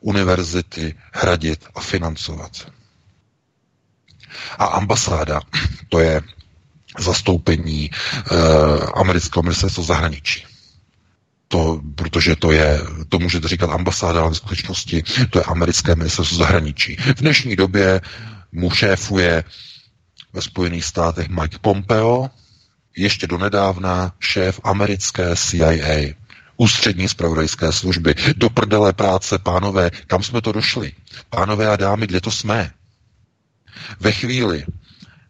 univerzity 0.00 0.94
hradit 1.12 1.64
a 1.74 1.80
financovat. 1.80 2.50
A 4.58 4.64
ambasáda, 4.64 5.40
to 5.88 5.98
je 5.98 6.22
zastoupení 6.98 7.90
eh, 7.90 8.34
amerického 8.94 9.42
ministerstva 9.42 9.84
zahraničí. 9.84 10.44
To, 11.48 11.80
protože 11.94 12.36
to 12.36 12.52
je, 12.52 12.80
to 13.08 13.18
můžete 13.18 13.48
říkat 13.48 13.70
ambasáda, 13.70 14.20
ale 14.22 14.30
v 14.30 14.36
skutečnosti 14.36 15.04
to 15.30 15.38
je 15.38 15.44
americké 15.44 15.94
ministerstvo 15.94 16.38
zahraničí. 16.38 16.96
V 16.96 17.14
dnešní 17.14 17.56
době 17.56 18.00
mu 18.52 18.70
šéfuje 18.70 19.44
ve 20.32 20.42
Spojených 20.42 20.84
státech 20.84 21.28
Mike 21.28 21.58
Pompeo, 21.60 22.30
ještě 22.96 23.26
donedávna 23.26 24.12
šéf 24.20 24.60
americké 24.64 25.36
CIA 25.36 26.14
ústřední 26.56 27.08
zpravodajské 27.08 27.72
služby. 27.72 28.14
Do 28.36 28.50
prdele 28.50 28.92
práce, 28.92 29.38
pánové, 29.38 29.90
kam 30.06 30.22
jsme 30.22 30.40
to 30.40 30.52
došli? 30.52 30.92
Pánové 31.30 31.66
a 31.68 31.76
dámy, 31.76 32.06
kde 32.06 32.20
to 32.20 32.30
jsme? 32.30 32.70
Ve 34.00 34.12
chvíli, 34.12 34.64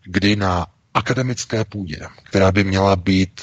kdy 0.05 0.37
na 0.37 0.67
akademické 0.97 1.65
půdě, 1.65 1.99
která 2.23 2.53
by 2.53 2.65
měla 2.65 2.97
být 2.97 3.41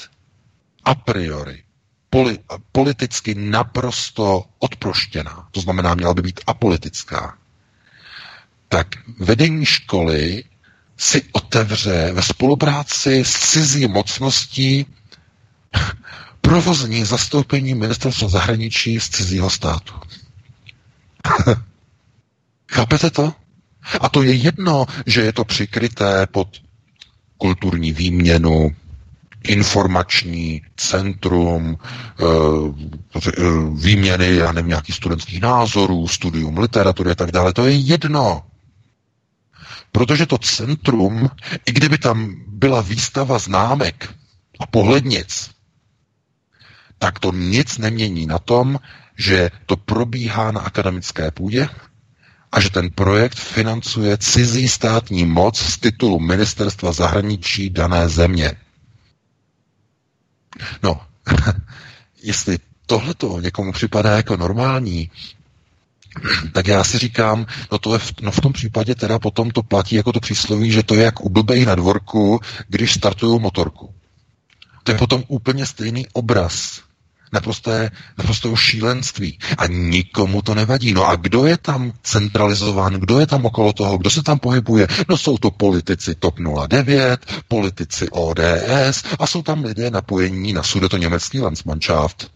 a 0.84 0.94
priori 0.94 1.62
poli, 2.10 2.38
politicky 2.72 3.34
naprosto 3.34 4.44
odproštěná, 4.58 5.48
to 5.50 5.60
znamená, 5.60 5.94
měla 5.94 6.14
by 6.14 6.22
být 6.22 6.40
apolitická, 6.46 7.38
tak 8.68 8.86
vedení 9.18 9.66
školy 9.66 10.44
si 10.96 11.22
otevře 11.32 12.12
ve 12.12 12.22
spolupráci 12.22 13.24
s 13.24 13.32
cizí 13.50 13.86
mocností 13.88 14.86
provozní 16.40 17.04
zastoupení 17.04 17.74
ministerstva 17.74 18.28
zahraničí 18.28 19.00
z 19.00 19.08
cizího 19.08 19.50
státu. 19.50 19.94
Chápete 22.72 23.10
to? 23.10 23.32
A 24.00 24.08
to 24.08 24.22
je 24.22 24.34
jedno, 24.34 24.86
že 25.06 25.20
je 25.20 25.32
to 25.32 25.44
přikryté 25.44 26.26
pod 26.26 26.48
kulturní 27.44 27.92
výměnu, 27.92 28.72
informační 29.48 30.62
centrum, 30.76 31.76
eh, 31.76 32.24
výměny, 33.74 34.34
já 34.36 34.52
nevím, 34.52 34.68
nějakých 34.68 34.94
studentských 34.94 35.40
názorů, 35.40 36.08
studium 36.08 36.58
literatury 36.58 37.10
a 37.10 37.14
tak 37.14 37.32
dále. 37.32 37.52
To 37.52 37.66
je 37.66 37.76
jedno. 37.76 38.42
Protože 39.92 40.26
to 40.26 40.38
centrum, 40.38 41.28
i 41.66 41.72
kdyby 41.72 41.98
tam 41.98 42.34
byla 42.48 42.80
výstava 42.80 43.38
známek 43.38 44.14
a 44.60 44.66
pohlednic, 44.66 45.50
tak 46.98 47.18
to 47.18 47.32
nic 47.32 47.78
nemění 47.78 48.26
na 48.26 48.38
tom, 48.38 48.78
že 49.18 49.50
to 49.66 49.76
probíhá 49.76 50.52
na 50.52 50.60
akademické 50.60 51.30
půdě 51.30 51.68
a 52.54 52.60
že 52.60 52.70
ten 52.70 52.90
projekt 52.90 53.38
financuje 53.38 54.18
cizí 54.18 54.68
státní 54.68 55.24
moc 55.26 55.58
z 55.58 55.78
titulu 55.78 56.20
ministerstva 56.20 56.92
zahraničí 56.92 57.70
dané 57.70 58.08
země. 58.08 58.52
No, 60.82 61.00
jestli 62.22 62.58
tohleto 62.86 63.40
někomu 63.40 63.72
připadá 63.72 64.16
jako 64.16 64.36
normální, 64.36 65.10
tak 66.52 66.66
já 66.66 66.84
si 66.84 66.98
říkám, 66.98 67.46
no 67.72 67.78
to 67.78 67.92
je 67.92 67.98
v, 67.98 68.12
no 68.20 68.30
v 68.30 68.40
tom 68.40 68.52
případě 68.52 68.94
teda 68.94 69.18
potom 69.18 69.50
to 69.50 69.62
platí 69.62 69.96
jako 69.96 70.12
to 70.12 70.20
přísloví, 70.20 70.72
že 70.72 70.82
to 70.82 70.94
je 70.94 71.02
jak 71.04 71.20
u 71.20 71.28
blbej 71.28 71.64
na 71.64 71.74
dvorku, 71.74 72.40
když 72.68 72.94
startují 72.94 73.40
motorku. 73.40 73.94
To 74.82 74.92
je 74.92 74.98
potom 74.98 75.22
úplně 75.28 75.66
stejný 75.66 76.06
obraz. 76.12 76.82
Naprosté, 77.32 77.90
naprosto 78.18 78.56
šílenství. 78.56 79.38
A 79.58 79.66
nikomu 79.66 80.42
to 80.42 80.54
nevadí. 80.54 80.94
No 80.94 81.08
a 81.08 81.16
kdo 81.16 81.46
je 81.46 81.56
tam 81.56 81.92
centralizován, 82.02 82.92
kdo 82.94 83.20
je 83.20 83.26
tam 83.26 83.46
okolo 83.46 83.72
toho, 83.72 83.98
kdo 83.98 84.10
se 84.10 84.22
tam 84.22 84.38
pohybuje? 84.38 84.86
No 85.08 85.16
jsou 85.16 85.38
to 85.38 85.50
politici 85.50 86.14
TOP 86.14 86.38
09, 86.68 87.26
politici 87.48 88.08
ODS 88.10 89.04
a 89.18 89.26
jsou 89.26 89.42
tam 89.42 89.64
lidé 89.64 89.90
napojení 89.90 90.52
na 90.52 90.62
sudeto 90.62 90.96
německý 90.96 91.40
Landsmannschaft 91.40 92.30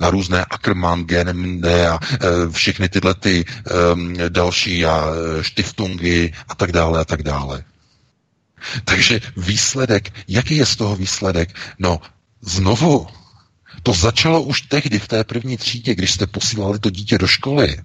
na 0.00 0.10
různé 0.10 0.44
Ackermann, 0.44 1.04
Geneminde 1.04 1.88
a 1.88 2.00
e, 2.12 2.18
všechny 2.50 2.88
tyhle 2.88 3.14
ty 3.14 3.44
e, 3.44 4.30
další 4.30 4.86
a 4.86 5.06
e, 5.06 5.44
Stiftungy 5.44 6.32
a 6.48 6.54
tak 6.54 6.72
dále 6.72 7.00
a 7.00 7.04
tak 7.04 7.22
dále. 7.22 7.64
Takže 8.84 9.20
výsledek, 9.36 10.12
jaký 10.28 10.56
je 10.56 10.66
z 10.66 10.76
toho 10.76 10.96
výsledek? 10.96 11.54
No, 11.78 12.00
znovu, 12.40 13.06
to 13.84 13.92
začalo 13.92 14.42
už 14.42 14.60
tehdy 14.62 14.98
v 14.98 15.08
té 15.08 15.24
první 15.24 15.56
třídě, 15.56 15.94
když 15.94 16.12
jste 16.12 16.26
posílali 16.26 16.78
to 16.78 16.90
dítě 16.90 17.18
do 17.18 17.26
školy 17.26 17.76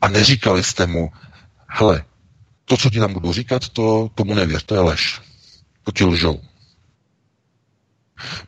a 0.00 0.08
neříkali 0.08 0.64
jste 0.64 0.86
mu, 0.86 1.12
hele, 1.68 2.04
to, 2.64 2.76
co 2.76 2.90
ti 2.90 2.98
tam 2.98 3.12
budu 3.12 3.32
říkat, 3.32 3.68
to 3.68 4.10
tomu 4.14 4.34
nevěř, 4.34 4.62
to 4.62 4.74
je 4.74 4.80
lež. 4.80 5.20
To 5.84 5.92
ti 5.92 6.04
lžou. 6.04 6.40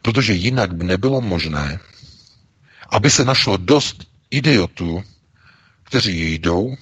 Protože 0.02 0.32
jinak 0.34 0.74
by 0.74 0.84
nebylo 0.84 1.20
možné, 1.20 1.80
aby 2.90 3.10
se 3.10 3.24
našlo 3.24 3.56
dost 3.56 4.06
idiotů, 4.30 5.04
kteří 5.84 6.34
jdou, 6.34 6.76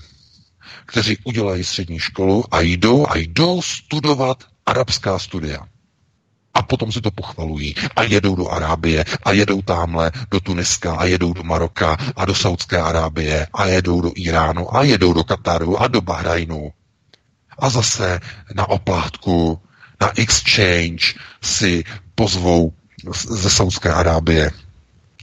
kteří 0.86 1.18
udělají 1.24 1.64
střední 1.64 1.98
školu 1.98 2.54
a 2.54 2.60
jdou 2.60 3.06
a 3.06 3.16
jdou 3.16 3.62
studovat 3.62 4.44
arabská 4.66 5.18
studia. 5.18 5.68
A 6.56 6.62
potom 6.64 6.88
si 6.88 7.04
to 7.04 7.12
pochvalují. 7.12 7.74
A 7.96 8.02
jedou 8.02 8.36
do 8.36 8.48
Arábie, 8.48 9.04
a 9.04 9.32
jedou 9.32 9.62
tamhle 9.62 10.12
do 10.30 10.40
Tuniska, 10.40 10.96
a 10.96 11.04
jedou 11.04 11.32
do 11.32 11.44
Maroka, 11.44 11.96
a 12.16 12.24
do 12.24 12.34
Saudské 12.34 12.80
Arábie, 12.80 13.46
a 13.52 13.66
jedou 13.66 14.00
do 14.00 14.12
Iránu, 14.16 14.64
a 14.76 14.82
jedou 14.82 15.12
do 15.12 15.24
Kataru, 15.24 15.76
a 15.76 15.88
do 15.88 16.00
Bahrajnu. 16.00 16.72
A 17.58 17.70
zase 17.70 18.20
na 18.54 18.68
oplátku, 18.68 19.60
na 20.00 20.12
exchange 20.16 21.20
si 21.42 21.84
pozvou 22.14 22.72
ze 23.12 23.50
Saudské 23.50 23.92
Arábie 23.92 24.50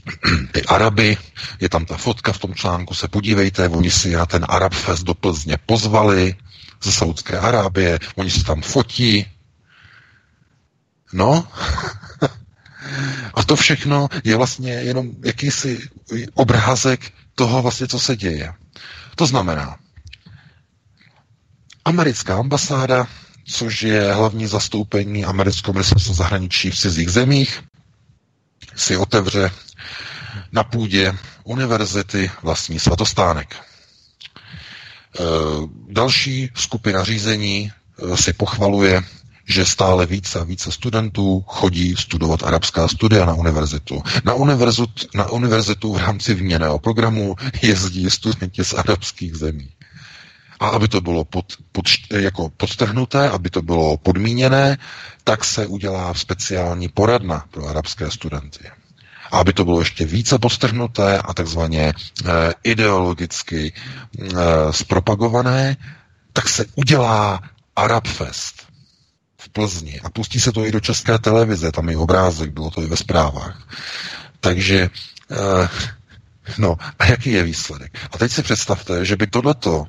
ty 0.52 0.62
Araby, 0.62 1.16
je 1.60 1.68
tam 1.68 1.84
ta 1.84 1.96
fotka 1.96 2.32
v 2.32 2.38
tom 2.38 2.54
článku, 2.54 2.94
se 2.94 3.08
podívejte, 3.08 3.68
oni 3.68 3.90
si 3.90 4.12
na 4.12 4.26
ten 4.26 4.46
Arab 4.48 4.72
Fest 4.72 5.04
do 5.04 5.14
Plzně 5.14 5.56
pozvali 5.66 6.34
ze 6.82 6.92
Saudské 6.92 7.38
Arábie, 7.38 7.98
oni 8.14 8.30
se 8.30 8.44
tam 8.44 8.62
fotí. 8.62 9.26
No, 11.14 11.48
a 13.34 13.42
to 13.44 13.56
všechno 13.56 14.08
je 14.24 14.36
vlastně 14.36 14.72
jenom 14.72 15.10
jakýsi 15.24 15.80
obrázek 16.34 17.12
toho 17.34 17.62
vlastně, 17.62 17.86
co 17.86 17.98
se 18.00 18.16
děje. 18.16 18.52
To 19.16 19.26
znamená, 19.26 19.76
americká 21.84 22.38
ambasáda, 22.38 23.06
což 23.46 23.82
je 23.82 24.12
hlavní 24.12 24.46
zastoupení 24.46 25.24
amerického 25.24 25.72
ministerstva 25.72 26.14
zahraničí 26.14 26.70
v 26.70 26.78
cizích 26.78 27.10
zemích, 27.10 27.62
si 28.76 28.96
otevře 28.96 29.50
na 30.52 30.64
půdě 30.64 31.12
univerzity 31.44 32.30
vlastní 32.42 32.78
svatostánek. 32.78 33.54
E, 33.54 33.60
další 35.88 36.50
skupina 36.54 37.04
řízení 37.04 37.72
e, 37.72 38.16
si 38.16 38.32
pochvaluje, 38.32 39.02
že 39.48 39.64
stále 39.64 40.06
více 40.06 40.40
a 40.40 40.44
více 40.44 40.72
studentů 40.72 41.44
chodí 41.46 41.94
studovat 41.98 42.42
arabská 42.42 42.88
studia 42.88 43.24
na 43.24 43.34
univerzitu. 43.34 44.02
Na 44.24 44.34
univerzitu, 44.34 45.06
na 45.14 45.28
univerzitu 45.30 45.92
v 45.92 45.98
rámci 45.98 46.34
výměného 46.34 46.78
programu 46.78 47.36
jezdí 47.62 48.10
studenti 48.10 48.64
z 48.64 48.74
arabských 48.74 49.34
zemí. 49.34 49.68
A 50.60 50.68
aby 50.68 50.88
to 50.88 51.00
bylo 51.00 51.24
pod, 51.24 51.44
pod, 51.72 51.84
jako 52.10 52.50
podtrhnuté, 52.56 53.30
aby 53.30 53.50
to 53.50 53.62
bylo 53.62 53.96
podmíněné, 53.96 54.78
tak 55.24 55.44
se 55.44 55.66
udělá 55.66 56.14
speciální 56.14 56.88
poradna 56.88 57.44
pro 57.50 57.66
arabské 57.66 58.10
studenty. 58.10 58.70
A 59.32 59.38
aby 59.38 59.52
to 59.52 59.64
bylo 59.64 59.78
ještě 59.80 60.04
více 60.04 60.38
postrhnuté 60.38 61.18
a 61.18 61.34
takzvaně 61.34 61.82
e, 61.88 61.92
ideologicky 62.62 63.72
e, 63.72 64.32
zpropagované, 64.70 65.76
tak 66.32 66.48
se 66.48 66.64
udělá 66.74 67.40
Arabfest 67.76 68.63
v 69.44 69.48
Plzni 69.48 70.00
a 70.00 70.10
pustí 70.10 70.40
se 70.40 70.52
to 70.52 70.64
i 70.66 70.72
do 70.72 70.80
české 70.80 71.18
televize, 71.18 71.72
tam 71.72 71.88
je 71.88 71.96
obrázek, 71.96 72.50
bylo 72.50 72.70
to 72.70 72.82
i 72.82 72.86
ve 72.86 72.96
zprávách. 72.96 73.68
Takže, 74.40 74.80
e, 74.80 75.68
no, 76.58 76.76
a 76.98 77.06
jaký 77.06 77.30
je 77.30 77.42
výsledek? 77.42 77.98
A 78.12 78.18
teď 78.18 78.32
si 78.32 78.42
představte, 78.42 79.04
že 79.04 79.16
by 79.16 79.26
tohleto 79.26 79.86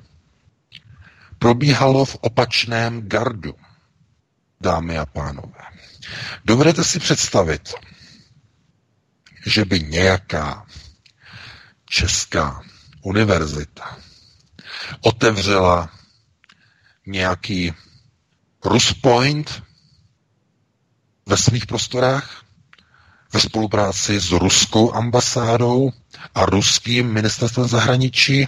probíhalo 1.40 2.06
v 2.06 2.16
opačném 2.16 3.02
gardu, 3.08 3.54
dámy 4.62 4.98
a 4.98 5.06
pánové. 5.06 5.62
Dovedete 6.46 6.84
si 6.84 7.00
představit, 7.00 7.74
že 9.46 9.66
by 9.66 9.80
nějaká 9.80 10.66
česká 11.86 12.62
univerzita 13.02 13.98
otevřela 15.02 15.90
nějaký 17.06 17.74
Ruspoint 18.66 19.64
ve 21.26 21.38
svých 21.38 21.66
prostorách 21.66 22.46
ve 23.34 23.40
spolupráci 23.40 24.20
s 24.20 24.32
ruskou 24.32 24.94
ambasádou 24.94 25.92
a 26.36 26.46
ruským 26.46 27.14
ministerstvem 27.14 27.68
zahraničí. 27.68 28.48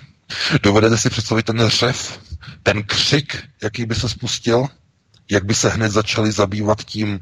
Dovedete 0.64 0.98
si 0.98 1.10
představit 1.10 1.46
ten 1.46 1.68
řev, 1.68 2.20
ten 2.64 2.84
křik, 2.84 3.44
jaký 3.64 3.86
by 3.86 3.96
se 3.96 4.10
spustil, 4.10 4.68
jak 5.32 5.46
by 5.46 5.56
se 5.56 5.70
hned 5.70 5.90
začali 5.92 6.32
zabývat 6.32 6.84
tím 6.84 7.20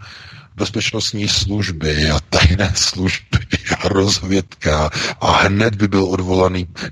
bezpečnostní 0.55 1.27
služby 1.27 2.09
a 2.09 2.19
tajné 2.19 2.73
služby 2.75 3.44
rozvědka 3.83 4.89
a 5.21 5.31
hned 5.31 5.75
by 5.75 5.87
byl 5.87 6.03
odvolaný 6.03 6.67
e, 6.83 6.89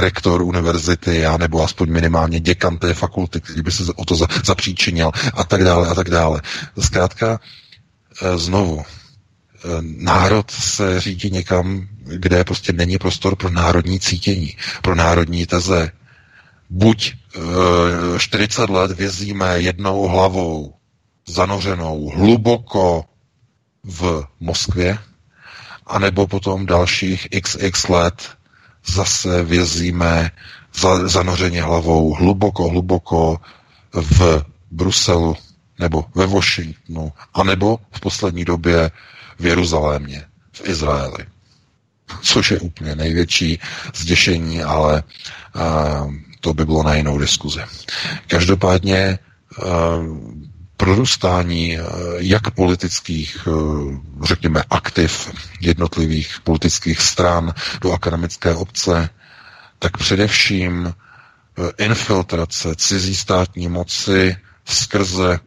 rektor 0.00 0.42
univerzity 0.42 1.26
a 1.26 1.36
nebo 1.36 1.62
aspoň 1.64 1.90
minimálně 1.90 2.40
děkan 2.40 2.78
té 2.78 2.94
fakulty, 2.94 3.40
který 3.40 3.62
by 3.62 3.72
se 3.72 3.92
o 3.96 4.04
to 4.04 4.14
za, 4.16 4.26
zapříčinil 4.44 5.10
a 5.34 5.44
tak 5.44 5.64
dále 5.64 5.88
a 5.88 5.94
tak 5.94 6.10
dále. 6.10 6.42
Zkrátka 6.78 7.40
e, 8.22 8.38
znovu, 8.38 8.80
e, 8.80 8.84
národ 9.82 10.50
se 10.50 11.00
řídí 11.00 11.30
někam, 11.30 11.88
kde 12.04 12.44
prostě 12.44 12.72
není 12.72 12.98
prostor 12.98 13.36
pro 13.36 13.50
národní 13.50 14.00
cítění, 14.00 14.56
pro 14.82 14.94
národní 14.94 15.46
teze. 15.46 15.90
Buď 16.70 17.12
e, 18.14 18.18
40 18.18 18.70
let 18.70 18.90
vězíme 18.90 19.60
jednou 19.60 20.08
hlavou 20.08 20.74
zanořenou 21.28 22.10
hluboko 22.14 23.04
v 23.84 24.24
Moskvě, 24.40 24.98
anebo 25.92 26.26
potom 26.26 26.66
dalších 26.66 27.28
xx 27.42 27.88
let 27.88 28.30
zase 28.86 29.42
vězíme 29.44 30.30
za, 30.74 31.08
zanořeně 31.08 31.62
hlavou 31.62 32.14
hluboko, 32.14 32.68
hluboko 32.68 33.40
v 33.92 34.44
Bruselu 34.70 35.36
nebo 35.78 36.04
ve 36.14 36.26
Washingtonu, 36.26 37.12
anebo 37.34 37.78
v 37.92 38.00
poslední 38.00 38.44
době 38.44 38.90
v 39.38 39.46
Jeruzalémě, 39.46 40.24
v 40.52 40.68
Izraeli. 40.68 41.26
Což 42.22 42.50
je 42.50 42.60
úplně 42.60 42.96
největší 42.96 43.58
zděšení, 43.94 44.62
ale 44.62 45.02
uh, 45.56 46.14
to 46.40 46.54
by 46.54 46.64
bylo 46.64 46.82
na 46.82 46.94
jinou 46.94 47.18
diskuzi. 47.18 47.60
Každopádně 48.26 49.18
uh, 49.58 49.66
prorůstání 50.82 51.78
eh, 51.78 51.82
jak 52.18 52.50
politických, 52.50 53.48
eh, 53.48 53.50
řekněme, 54.24 54.62
aktiv 54.70 55.30
jednotlivých 55.60 56.40
politických 56.44 57.00
stran 57.00 57.54
do 57.80 57.92
akademické 57.92 58.54
obce, 58.54 59.08
tak 59.78 59.96
především 59.96 60.94
eh, 60.94 61.84
infiltrace 61.84 62.74
cizí 62.76 63.16
státní 63.16 63.68
moci 63.68 64.36
skrze 64.64 65.38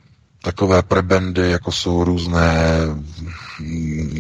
takové 0.46 0.84
prebendy, 0.84 1.52
jako 1.52 1.72
jsou 1.72 2.04
různé 2.04 2.54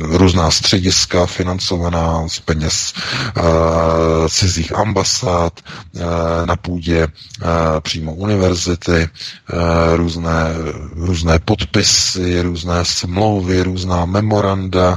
různá 0.02 0.52
střediska 0.52 1.26
financovaná 1.26 2.28
z 2.28 2.40
peněz 2.40 2.94
uh, 3.38 3.44
cizích 4.28 4.76
ambasád 4.76 5.60
uh, 5.94 6.02
na 6.46 6.56
půdě 6.56 7.08
uh, 7.08 7.48
přímo 7.80 8.14
univerzity, 8.14 9.10
uh, 9.54 9.96
různé, 9.96 10.46
různé 10.96 11.40
podpisy, 11.40 12.42
různé 12.42 12.86
smlouvy, 12.86 13.64
různá 13.64 14.06
memoranda, 14.06 14.90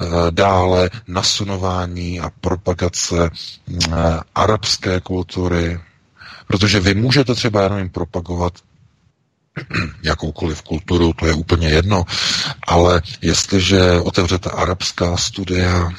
uh, 0.00 0.06
dále 0.30 0.90
nasunování 1.08 2.20
a 2.20 2.30
propagace 2.40 3.30
uh, 3.30 3.94
arabské 4.34 5.00
kultury, 5.00 5.80
protože 6.46 6.80
vy 6.80 6.94
můžete 6.94 7.34
třeba 7.34 7.62
jenom 7.62 7.78
jim 7.78 7.88
propagovat 7.90 8.52
jakoukoliv 10.02 10.62
kulturu, 10.62 11.12
to 11.12 11.26
je 11.26 11.34
úplně 11.34 11.68
jedno, 11.68 12.04
ale 12.66 13.02
jestliže 13.22 14.00
otevřete 14.00 14.50
arabská 14.50 15.16
studia, 15.16 15.90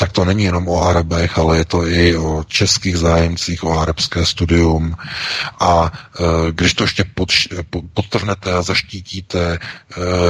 tak 0.00 0.12
to 0.12 0.24
není 0.24 0.44
jenom 0.44 0.68
o 0.68 0.82
Arabech, 0.82 1.38
ale 1.38 1.58
je 1.58 1.64
to 1.64 1.86
i 1.86 2.16
o 2.16 2.44
českých 2.48 2.96
zájemcích, 2.96 3.64
o 3.64 3.78
arabské 3.78 4.26
studium. 4.26 4.96
A 5.60 5.92
e, 5.92 6.52
když 6.52 6.74
to 6.74 6.84
ještě 6.84 7.04
pod, 7.14 7.28
podtrhnete 7.94 8.52
a 8.52 8.62
zaštítíte 8.62 9.58
e, 9.58 9.58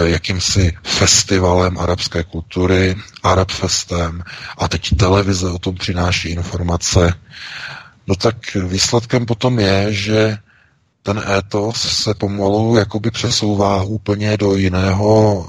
jakýmsi 0.08 0.76
festivalem 0.82 1.78
arabské 1.78 2.22
kultury, 2.24 2.96
Arabfestem, 3.22 4.22
a 4.58 4.68
teď 4.68 4.96
televize 4.96 5.48
o 5.48 5.58
tom 5.58 5.74
přináší 5.74 6.28
informace, 6.28 7.14
no 8.06 8.14
tak 8.14 8.54
výsledkem 8.54 9.26
potom 9.26 9.58
je, 9.58 9.92
že 9.92 10.38
ten 11.02 11.22
étos 11.38 11.76
se 12.02 12.14
pomalu 12.14 12.76
jakoby 12.76 13.10
přesouvá 13.10 13.82
úplně 13.82 14.36
do 14.36 14.54
jiného, 14.56 15.46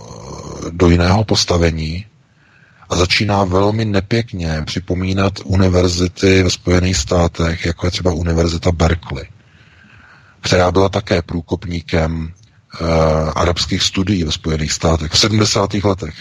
do 0.71 0.89
jiného 0.89 1.23
postavení 1.23 2.05
a 2.89 2.95
začíná 2.95 3.43
velmi 3.43 3.85
nepěkně 3.85 4.61
připomínat 4.65 5.33
univerzity 5.43 6.43
ve 6.43 6.49
Spojených 6.49 6.97
státech, 6.97 7.65
jako 7.65 7.87
je 7.87 7.91
třeba 7.91 8.13
Univerzita 8.13 8.71
Berkeley, 8.71 9.25
která 10.41 10.71
byla 10.71 10.89
také 10.89 11.21
průkopníkem 11.21 12.33
uh, 12.81 12.87
arabských 13.35 13.83
studií 13.83 14.23
ve 14.23 14.31
Spojených 14.31 14.71
státech 14.71 15.11
v 15.11 15.19
70. 15.19 15.73
letech, 15.73 16.13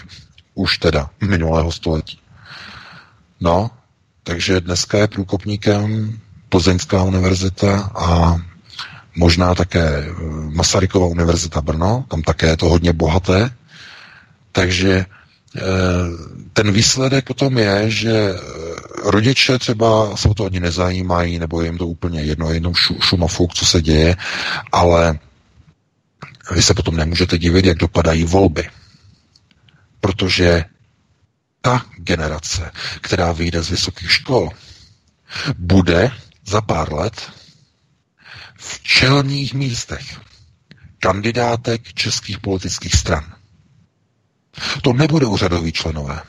už 0.53 0.77
teda 0.77 1.09
minulého 1.21 1.71
století. 1.71 2.19
No, 3.41 3.71
takže 4.23 4.61
dneska 4.61 4.97
je 4.97 5.07
průkopníkem 5.07 6.19
Plzeňská 6.49 7.03
univerzita 7.03 7.91
a 7.95 8.41
možná 9.15 9.55
také 9.55 9.83
eh, 9.83 10.13
Masarykova 10.55 11.07
univerzita 11.07 11.61
Brno, 11.61 12.05
tam 12.07 12.21
také 12.21 12.47
je 12.47 12.57
to 12.57 12.69
hodně 12.69 12.93
bohaté. 12.93 13.49
Takže 14.51 14.91
eh, 14.95 15.61
ten 16.53 16.71
výsledek 16.71 17.25
potom 17.25 17.57
je, 17.57 17.91
že 17.91 18.11
eh, 18.11 18.39
rodiče 19.03 19.59
třeba 19.59 20.17
se 20.17 20.27
o 20.29 20.33
to 20.33 20.45
ani 20.45 20.59
nezajímají, 20.59 21.39
nebo 21.39 21.61
jim 21.61 21.77
to 21.77 21.87
úplně 21.87 22.21
jedno, 22.21 22.51
jenom 22.51 22.73
šumafuk, 22.99 23.53
co 23.53 23.65
se 23.65 23.81
děje, 23.81 24.15
ale 24.71 25.19
vy 26.51 26.61
se 26.61 26.73
potom 26.73 26.95
nemůžete 26.95 27.37
divit, 27.37 27.65
jak 27.65 27.77
dopadají 27.77 28.23
volby. 28.23 28.69
Protože 29.99 30.65
ta 31.61 31.85
generace, 31.97 32.71
která 33.01 33.31
vyjde 33.31 33.61
z 33.61 33.69
vysokých 33.69 34.11
škol, 34.11 34.49
bude 35.57 36.11
za 36.45 36.61
pár 36.61 36.93
let 36.93 37.21
v 38.61 38.79
čelních 38.83 39.53
místech 39.53 40.19
kandidátek 40.99 41.93
českých 41.93 42.39
politických 42.39 42.95
stran. 42.95 43.35
To 44.81 44.93
nebudou 44.93 45.37
řadoví 45.37 45.71
členové. 45.71 46.21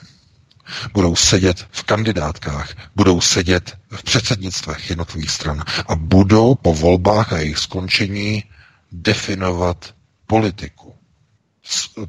Budou 0.93 1.17
sedět 1.17 1.67
v 1.71 1.83
kandidátkách, 1.83 2.75
budou 2.97 3.21
sedět 3.21 3.79
v 3.91 4.03
předsednictvech 4.03 4.91
jednotlivých 4.91 5.31
stran 5.31 5.65
a 5.89 5.95
budou 5.97 6.55
po 6.55 6.75
volbách 6.75 7.33
a 7.33 7.39
jejich 7.39 7.59
skončení 7.59 8.45
definovat 8.93 9.95
politiku. 10.27 10.95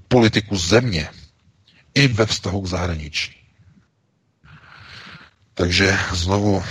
Politiku 0.08 0.58
země 0.58 1.10
i 1.96 2.08
ve 2.08 2.26
vztahu 2.26 2.62
k 2.62 2.68
zahraničí. 2.68 3.36
Takže 5.54 6.00
znovu 6.12 6.64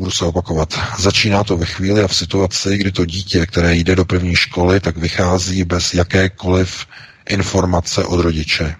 budu 0.00 0.10
se 0.10 0.24
opakovat. 0.24 0.80
Začíná 0.98 1.44
to 1.44 1.56
ve 1.56 1.66
chvíli 1.66 2.02
a 2.02 2.08
v 2.08 2.16
situaci, 2.16 2.78
kdy 2.78 2.92
to 2.92 3.04
dítě, 3.04 3.46
které 3.46 3.76
jde 3.76 3.96
do 3.96 4.04
první 4.04 4.36
školy, 4.36 4.80
tak 4.80 4.96
vychází 4.96 5.64
bez 5.64 5.94
jakékoliv 5.94 6.86
informace 7.28 8.04
od 8.04 8.20
rodiče, 8.20 8.76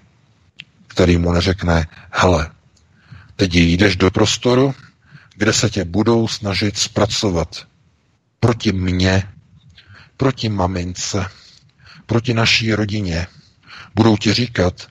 který 0.87 1.19
mu 1.19 1.33
neřekne, 1.33 1.87
hele, 2.11 2.51
teď 3.37 3.55
jdeš 3.55 3.97
do 3.97 4.11
prostoru, 4.11 4.75
kde 5.37 5.53
se 5.53 5.71
tě 5.71 5.85
budou 5.85 6.29
snažit 6.29 6.79
zpracovat 6.79 7.67
proti 8.41 8.73
mně, 8.73 9.23
proti 10.17 10.49
mamince, 10.49 11.27
proti 12.07 12.35
naší 12.35 12.75
rodině. 12.75 13.27
Budou 13.95 14.17
ti 14.17 14.33
říkat, 14.33 14.87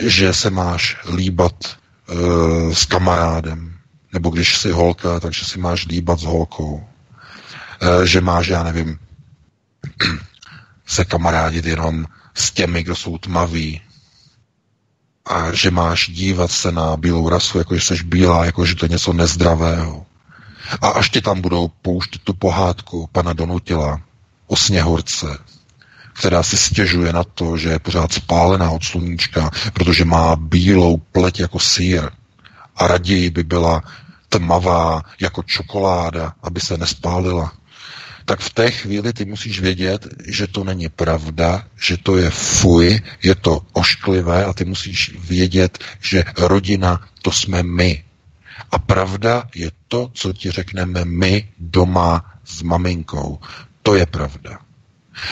že 0.00 0.34
se 0.34 0.50
máš 0.50 0.96
líbat 1.14 1.54
e, 1.70 1.74
s 2.74 2.84
kamarádem, 2.84 3.78
nebo 4.12 4.30
když 4.30 4.58
jsi 4.58 4.70
holka, 4.70 5.20
takže 5.20 5.44
si 5.44 5.58
máš 5.58 5.86
líbat 5.86 6.20
s 6.20 6.22
holkou. 6.22 6.86
E, 7.80 8.06
že 8.06 8.20
máš, 8.20 8.48
já 8.48 8.62
nevím, 8.62 8.98
se 10.86 11.04
kamarádit 11.04 11.64
jenom 11.66 12.06
s 12.34 12.50
těmi, 12.50 12.82
kdo 12.82 12.96
jsou 12.96 13.18
tmaví. 13.18 13.80
A 15.26 15.52
že 15.52 15.70
máš 15.70 16.10
dívat 16.10 16.50
se 16.50 16.72
na 16.72 16.96
bílou 16.96 17.28
rasu, 17.28 17.58
jako 17.58 17.74
že 17.74 17.80
jsi 17.80 18.04
bílá, 18.04 18.44
jako 18.44 18.66
že 18.66 18.74
to 18.74 18.84
je 18.84 18.88
něco 18.88 19.12
nezdravého. 19.12 20.06
A 20.80 20.88
až 20.88 21.10
ti 21.10 21.20
tam 21.20 21.40
budou 21.40 21.68
pouštět 21.68 22.22
tu 22.22 22.32
pohádku 22.34 23.08
pana 23.12 23.32
Donutila 23.32 24.00
o 24.46 24.56
sněhurce, 24.56 25.38
která 26.12 26.42
si 26.42 26.56
stěžuje 26.56 27.12
na 27.12 27.24
to, 27.24 27.56
že 27.56 27.68
je 27.68 27.78
pořád 27.78 28.12
spálená 28.12 28.70
od 28.70 28.84
sluníčka, 28.84 29.50
protože 29.72 30.04
má 30.04 30.36
bílou 30.36 30.96
pleť 30.96 31.40
jako 31.40 31.58
sír 31.58 32.10
a 32.76 32.86
raději 32.86 33.30
by 33.30 33.44
byla 33.44 33.82
tmavá 34.32 35.02
jako 35.20 35.42
čokoláda, 35.42 36.34
aby 36.42 36.60
se 36.60 36.78
nespálila, 36.78 37.52
tak 38.24 38.40
v 38.40 38.50
té 38.50 38.70
chvíli 38.70 39.12
ty 39.12 39.24
musíš 39.24 39.60
vědět, 39.60 40.08
že 40.26 40.46
to 40.46 40.64
není 40.64 40.88
pravda, 40.88 41.64
že 41.76 41.96
to 41.96 42.16
je 42.16 42.30
fuj, 42.30 43.00
je 43.22 43.34
to 43.34 43.60
ošklivé 43.72 44.44
a 44.44 44.52
ty 44.52 44.64
musíš 44.64 45.14
vědět, 45.18 45.78
že 46.00 46.24
rodina 46.38 47.00
to 47.22 47.32
jsme 47.32 47.62
my. 47.62 48.04
A 48.70 48.78
pravda 48.78 49.48
je 49.54 49.70
to, 49.88 50.10
co 50.14 50.32
ti 50.32 50.50
řekneme 50.50 51.04
my 51.04 51.48
doma 51.58 52.24
s 52.44 52.62
maminkou. 52.62 53.38
To 53.82 53.94
je 53.94 54.06
pravda. 54.06 54.58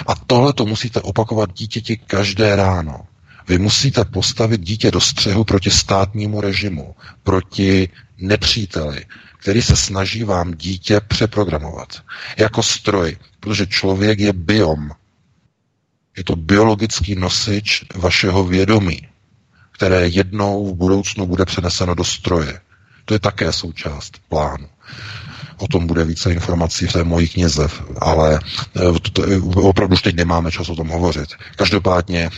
A 0.07 0.15
tohle 0.15 0.53
to 0.53 0.67
musíte 0.67 1.01
opakovat 1.01 1.53
dítěti 1.53 1.97
každé 1.97 2.57
ráno. 2.57 3.07
Vy 3.51 3.59
musíte 3.59 4.05
postavit 4.05 4.61
dítě 4.61 4.91
do 4.91 5.01
střehu 5.01 5.45
proti 5.45 5.71
státnímu 5.71 6.41
režimu, 6.41 6.95
proti 7.23 7.89
nepříteli, 8.19 9.05
který 9.41 9.63
se 9.63 9.77
snaží 9.77 10.25
vám 10.25 10.55
dítě 10.55 11.01
přeprogramovat. 11.09 12.03
Jako 12.37 12.63
stroj, 12.63 13.17
protože 13.41 13.67
člověk 13.67 14.19
je 14.21 14.33
biom. 14.33 14.91
Je 16.17 16.25
to 16.25 16.37
biologický 16.37 17.15
nosič 17.15 17.85
vašeho 17.95 18.45
vědomí, 18.45 19.09
které 19.73 20.09
jednou 20.09 20.75
v 20.75 20.77
budoucnu 20.77 21.27
bude 21.27 21.45
přeneseno 21.45 21.95
do 21.95 22.05
stroje. 22.05 22.61
To 23.05 23.15
je 23.15 23.21
také 23.21 23.53
součást 23.53 24.13
plánu. 24.29 24.69
O 25.59 25.69
tom 25.69 25.87
bude 25.87 26.05
více 26.05 26.33
informací 26.33 26.87
v 26.87 26.93
té 26.93 27.05
mojí 27.05 27.29
knize, 27.29 27.69
ale 28.01 28.41
eh, 28.77 29.37
opravdu 29.55 29.95
už 29.95 30.03
teď 30.03 30.15
nemáme 30.17 30.51
čas 30.53 30.69
o 30.69 30.77
tom 30.77 30.89
hovořit. 30.89 31.29
Každopádně 31.57 32.31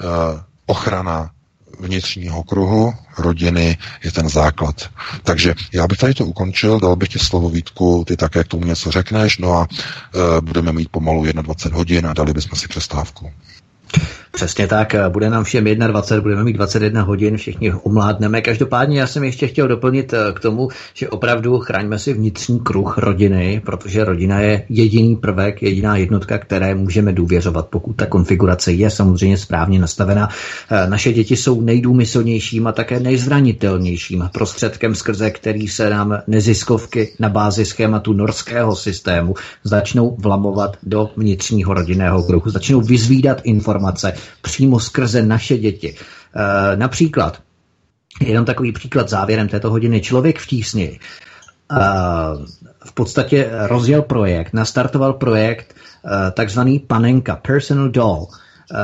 eh, 0.00 0.51
ochrana 0.66 1.30
vnitřního 1.80 2.42
kruhu, 2.42 2.94
rodiny 3.18 3.78
je 4.04 4.12
ten 4.12 4.28
základ. 4.28 4.90
Takže 5.22 5.54
já 5.72 5.86
bych 5.88 5.98
tady 5.98 6.14
to 6.14 6.26
ukončil, 6.26 6.80
dal 6.80 6.96
bych 6.96 7.08
ti 7.08 7.18
slovo 7.18 7.48
Vítku, 7.48 8.04
ty 8.06 8.16
také 8.16 8.44
k 8.44 8.48
tomu 8.48 8.64
něco 8.64 8.90
řekneš, 8.90 9.38
no 9.38 9.52
a 9.52 9.68
e, 9.68 10.40
budeme 10.40 10.72
mít 10.72 10.88
pomalu 10.88 11.24
21 11.24 11.78
hodin 11.78 12.06
a 12.06 12.12
dali 12.12 12.32
bychom 12.32 12.58
si 12.58 12.68
přestávku. 12.68 13.30
Přesně 14.34 14.66
tak, 14.66 14.94
bude 15.08 15.30
nám 15.30 15.44
všem 15.44 15.64
21, 15.64 16.22
budeme 16.22 16.44
mít 16.44 16.52
21 16.52 17.02
hodin, 17.02 17.36
všichni 17.36 17.72
omládneme. 17.72 18.40
Každopádně 18.40 19.00
já 19.00 19.06
jsem 19.06 19.24
ještě 19.24 19.46
chtěl 19.46 19.68
doplnit 19.68 20.14
k 20.34 20.40
tomu, 20.40 20.68
že 20.94 21.08
opravdu 21.08 21.58
chraňme 21.58 21.98
si 21.98 22.12
vnitřní 22.12 22.60
kruh 22.60 22.98
rodiny, 22.98 23.62
protože 23.66 24.04
rodina 24.04 24.40
je 24.40 24.64
jediný 24.68 25.16
prvek, 25.16 25.62
jediná 25.62 25.96
jednotka, 25.96 26.38
které 26.38 26.74
můžeme 26.74 27.12
důvěřovat, 27.12 27.68
pokud 27.68 27.92
ta 27.92 28.06
konfigurace 28.06 28.72
je 28.72 28.90
samozřejmě 28.90 29.38
správně 29.38 29.78
nastavena. 29.78 30.28
Naše 30.88 31.12
děti 31.12 31.36
jsou 31.36 31.60
nejdůmyslnějším 31.60 32.66
a 32.66 32.72
také 32.72 33.00
nejzranitelnějším 33.00 34.28
prostředkem, 34.32 34.94
skrze 34.94 35.30
který 35.30 35.68
se 35.68 35.90
nám 35.90 36.18
neziskovky 36.26 37.12
na 37.18 37.28
bázi 37.28 37.64
schématu 37.64 38.12
norského 38.12 38.76
systému 38.76 39.34
začnou 39.64 40.16
vlamovat 40.18 40.76
do 40.82 41.10
vnitřního 41.16 41.74
rodinného 41.74 42.22
kruhu, 42.22 42.50
začnou 42.50 42.80
vyzvídat 42.80 43.40
informace 43.44 44.12
přímo 44.42 44.80
skrze 44.80 45.22
naše 45.22 45.58
děti. 45.58 45.94
E, 45.94 46.76
například, 46.76 47.42
jenom 48.20 48.44
takový 48.44 48.72
příklad 48.72 49.08
závěrem 49.08 49.48
této 49.48 49.70
hodiny, 49.70 50.00
člověk 50.00 50.38
v 50.38 50.46
tísni 50.46 50.88
e, 50.88 50.98
v 52.84 52.92
podstatě 52.94 53.50
rozjel 53.52 54.02
projekt, 54.02 54.52
nastartoval 54.52 55.12
projekt 55.12 55.74
e, 55.74 56.30
takzvaný 56.30 56.78
Panenka, 56.78 57.36
Personal 57.36 57.88
Doll, 57.88 58.26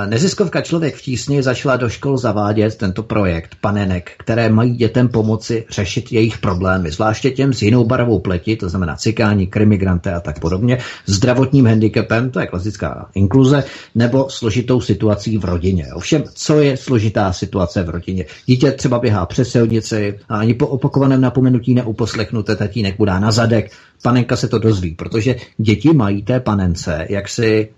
neziskovka 0.07 0.61
Člověk 0.61 0.97
v 0.97 1.03
tísni 1.03 1.43
začala 1.43 1.77
do 1.77 1.89
škol 1.89 2.19
zavádět 2.19 2.77
tento 2.77 3.03
projekt 3.03 3.57
panenek, 3.61 4.11
které 4.19 4.49
mají 4.49 4.77
dětem 4.77 5.09
pomoci 5.09 5.65
řešit 5.71 6.13
jejich 6.13 6.39
problémy, 6.39 6.91
zvláště 6.91 7.31
těm 7.31 7.53
s 7.53 7.63
jinou 7.63 7.85
barvou 7.85 8.19
pleti, 8.19 8.57
to 8.57 8.69
znamená 8.69 8.97
cikáni, 8.97 9.47
krimigranté 9.47 10.15
a 10.15 10.21
tak 10.21 10.41
podobně, 10.41 10.79
zdravotním 11.07 11.67
handicapem, 11.67 12.31
to 12.31 12.41
je 12.41 12.47
klasická 12.47 13.09
inkluze, 13.15 13.65
nebo 13.95 14.31
složitou 14.31 14.81
situací 14.81 15.39
v 15.39 15.45
rodině. 15.45 15.87
Ovšem, 15.95 16.25
co 16.35 16.61
je 16.61 16.77
složitá 16.77 17.33
situace 17.33 17.83
v 17.83 17.91
rodině? 17.91 18.25
Dítě 18.47 18.73
třeba 18.73 18.99
běhá 18.99 19.27
přes 19.27 19.49
silnici 19.49 20.19
a 20.29 20.39
ani 20.39 20.55
po 20.55 20.67
opakovaném 20.67 21.21
napomenutí 21.21 21.75
neuposlechnuté 21.75 22.57
tatínek 22.57 22.97
budá 22.99 23.21
na 23.21 23.31
zadek, 23.31 23.71
panenka 24.03 24.37
se 24.37 24.49
to 24.49 24.59
dozví, 24.59 24.95
protože 24.95 25.37
děti 25.59 25.93
mají 25.93 26.23
té 26.23 26.41
panence 26.41 27.07
jak 27.09 27.29
si 27.29 27.69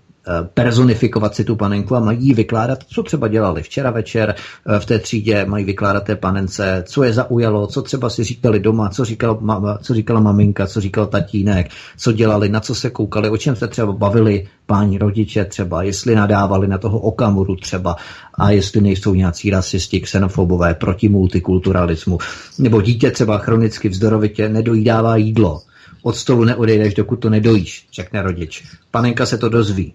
personifikovat 0.53 1.35
si 1.35 1.43
tu 1.43 1.55
panenku 1.55 1.95
a 1.95 1.99
mají 1.99 2.33
vykládat, 2.33 2.79
co 2.87 3.03
třeba 3.03 3.27
dělali 3.27 3.63
včera 3.63 3.91
večer 3.91 4.35
eh, 4.35 4.79
v 4.79 4.85
té 4.85 4.99
třídě, 4.99 5.45
mají 5.45 5.65
vykládat 5.65 6.03
té 6.03 6.15
panence, 6.15 6.83
co 6.87 7.03
je 7.03 7.13
zaujalo, 7.13 7.67
co 7.67 7.81
třeba 7.81 8.09
si 8.09 8.23
říkali 8.23 8.59
doma, 8.59 8.89
co, 8.89 9.05
říkal, 9.05 9.39
co 9.81 9.93
říkala 9.93 10.19
maminka, 10.19 10.67
co 10.67 10.81
říkal 10.81 11.05
tatínek, 11.07 11.69
co 11.97 12.11
dělali, 12.11 12.49
na 12.49 12.59
co 12.59 12.75
se 12.75 12.89
koukali, 12.89 13.29
o 13.29 13.37
čem 13.37 13.55
se 13.55 13.67
třeba 13.67 13.91
bavili 13.91 14.47
páni 14.65 14.97
rodiče 14.97 15.45
třeba, 15.45 15.83
jestli 15.83 16.15
nadávali 16.15 16.67
na 16.67 16.77
toho 16.77 16.99
okamuru 16.99 17.55
třeba 17.55 17.95
a 18.33 18.51
jestli 18.51 18.81
nejsou 18.81 19.13
nějací 19.13 19.49
rasisti, 19.49 19.99
xenofobové, 19.99 20.73
proti 20.73 21.09
multikulturalismu, 21.09 22.17
nebo 22.59 22.81
dítě 22.81 23.11
třeba 23.11 23.37
chronicky 23.37 23.89
vzdorovitě 23.89 24.49
nedojídává 24.49 25.15
jídlo, 25.15 25.61
od 26.03 26.15
stolu 26.15 26.43
neodejdeš, 26.43 26.93
dokud 26.93 27.15
to 27.15 27.29
nedojíš, 27.29 27.87
řekne 27.93 28.21
rodič. 28.21 28.63
Panenka 28.91 29.25
se 29.25 29.37
to 29.37 29.49
dozví. 29.49 29.93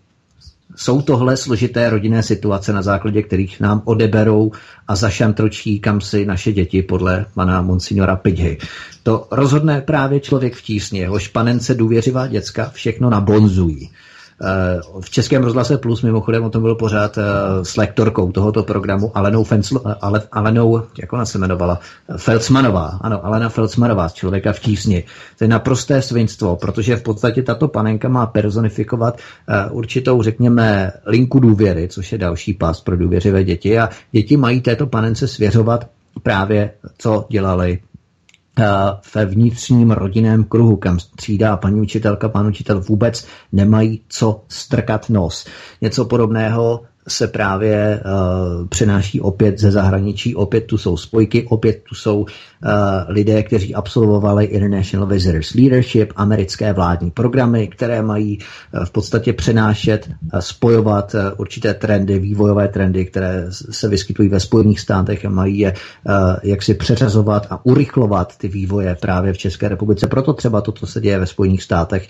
Jsou 0.76 1.02
tohle 1.02 1.36
složité 1.36 1.90
rodinné 1.90 2.22
situace, 2.22 2.72
na 2.72 2.82
základě 2.82 3.22
kterých 3.22 3.60
nám 3.60 3.82
odeberou 3.84 4.52
a 4.88 4.96
zašantročí 4.96 5.80
kam 5.80 6.00
si 6.00 6.26
naše 6.26 6.52
děti 6.52 6.82
podle 6.82 7.26
pana 7.34 7.62
monsignora 7.62 8.16
Pidhy. 8.16 8.58
To 9.02 9.28
rozhodne 9.30 9.80
právě 9.80 10.20
člověk 10.20 10.54
v 10.54 10.62
tísni, 10.62 10.98
jehož 10.98 11.28
panence 11.28 11.74
důvěřivá 11.74 12.26
děcka 12.26 12.70
všechno 12.74 13.10
nabonzují. 13.10 13.90
Eh, 14.42 14.80
v 15.00 15.10
Českém 15.10 15.42
rozhlase 15.42 15.78
Plus 15.78 16.02
mimochodem 16.02 16.44
o 16.44 16.50
tom 16.50 16.62
byl 16.62 16.74
pořád 16.74 17.18
eh, 17.18 17.22
s 17.62 17.76
lektorkou 17.76 18.32
tohoto 18.32 18.62
programu 18.62 19.12
Alenou, 19.14 19.44
Fensl, 19.44 19.80
eh, 19.86 19.94
Ale, 20.00 20.22
Alenou 20.32 20.82
jak 20.98 21.12
ona 21.12 21.24
se 21.26 21.38
jmenovala? 21.38 21.80
Felsmanová. 22.16 22.98
Ano, 23.00 23.26
Alena 23.26 23.48
Felsmanová 23.48 24.08
Člověka 24.08 24.52
v 24.52 24.60
tísni. 24.60 25.04
To 25.38 25.44
je 25.44 25.48
naprosté 25.48 26.02
svinstvo, 26.02 26.56
protože 26.56 26.96
v 26.96 27.02
podstatě 27.02 27.42
tato 27.42 27.68
panenka 27.68 28.08
má 28.08 28.26
personifikovat 28.26 29.18
určitou, 29.70 30.22
řekněme, 30.22 30.92
linku 31.06 31.40
důvěry, 31.40 31.88
což 31.88 32.12
je 32.12 32.18
další 32.18 32.54
pás 32.54 32.80
pro 32.80 32.96
důvěřivé 32.96 33.44
děti 33.44 33.78
a 33.78 33.90
děti 34.12 34.36
mají 34.36 34.60
této 34.60 34.86
panence 34.86 35.28
svěřovat 35.28 35.86
právě, 36.22 36.70
co 36.98 37.26
dělali 37.30 37.78
ve 39.14 39.26
vnitřním 39.26 39.90
rodinném 39.90 40.44
kruhu, 40.44 40.76
kam 40.76 40.98
třída 41.16 41.56
paní 41.56 41.80
učitelka, 41.80 42.28
pan 42.28 42.46
učitel 42.46 42.80
vůbec 42.80 43.26
nemají 43.52 44.00
co 44.08 44.44
strkat 44.48 45.10
nos. 45.10 45.46
Něco 45.80 46.04
podobného 46.04 46.80
se 47.08 47.28
právě 47.28 48.02
uh, 48.04 48.66
přenáší 48.68 49.20
opět 49.20 49.58
ze 49.58 49.70
zahraničí, 49.70 50.34
opět 50.34 50.60
tu 50.60 50.78
jsou 50.78 50.96
spojky, 50.96 51.46
opět 51.46 51.82
tu 51.88 51.94
jsou 51.94 52.26
lidé, 53.08 53.42
kteří 53.42 53.74
absolvovali 53.74 54.44
International 54.44 55.06
Visitors 55.06 55.54
Leadership, 55.54 56.12
americké 56.16 56.72
vládní 56.72 57.10
programy, 57.10 57.66
které 57.68 58.02
mají 58.02 58.38
uh, 58.38 58.84
v 58.84 58.90
podstatě 58.90 59.32
přenášet, 59.32 60.08
uh, 60.08 60.40
spojovat 60.40 61.14
určité 61.36 61.74
trendy, 61.74 62.18
vývojové 62.18 62.68
trendy, 62.68 63.04
které 63.04 63.46
se 63.50 63.88
vyskytují 63.88 64.28
ve 64.28 64.40
Spojených 64.40 64.80
státech 64.80 65.24
a 65.24 65.28
mají 65.28 65.58
je 65.58 65.72
uh, 65.72 66.12
jaksi 66.42 66.74
přeřazovat 66.74 67.46
a 67.50 67.66
urychlovat 67.66 68.36
ty 68.38 68.48
vývoje 68.48 68.96
právě 69.00 69.32
v 69.32 69.38
České 69.38 69.68
republice. 69.68 70.06
Proto 70.06 70.32
třeba 70.32 70.60
to, 70.60 70.72
co 70.72 70.86
se 70.86 71.00
děje 71.00 71.18
ve 71.18 71.26
Spojených 71.26 71.62
státech, 71.62 72.08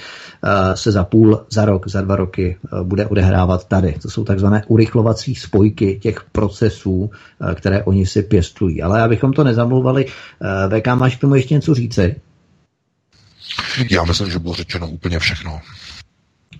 se 0.75 0.93
za 0.93 1.05
půl, 1.05 1.41
za 1.51 1.65
rok, 1.65 1.89
za 1.89 2.01
dva 2.01 2.17
roky 2.17 2.57
bude 2.83 3.07
odehrávat 3.07 3.65
tady. 3.65 3.95
To 4.03 4.11
jsou 4.11 4.25
takzvané 4.25 4.63
urychlovací 4.69 5.35
spojky 5.35 5.99
těch 6.03 6.25
procesů, 6.33 7.11
eh, 7.11 7.55
které 7.55 7.85
oni 7.85 8.07
si 8.07 8.23
pěstují. 8.23 8.83
Ale 8.83 9.03
abychom 9.03 9.33
to 9.33 9.45
nezamluvali, 9.45 10.07
eh, 10.07 10.36
VK, 10.69 10.87
máš 10.95 11.17
k 11.17 11.21
tomu 11.21 11.35
ještě 11.35 11.55
něco 11.55 11.75
říci? 11.75 12.17
Já 13.91 14.05
myslím, 14.05 14.31
že 14.31 14.39
bylo 14.39 14.55
řečeno 14.55 14.89
úplně 14.89 15.19
všechno. 15.19 15.61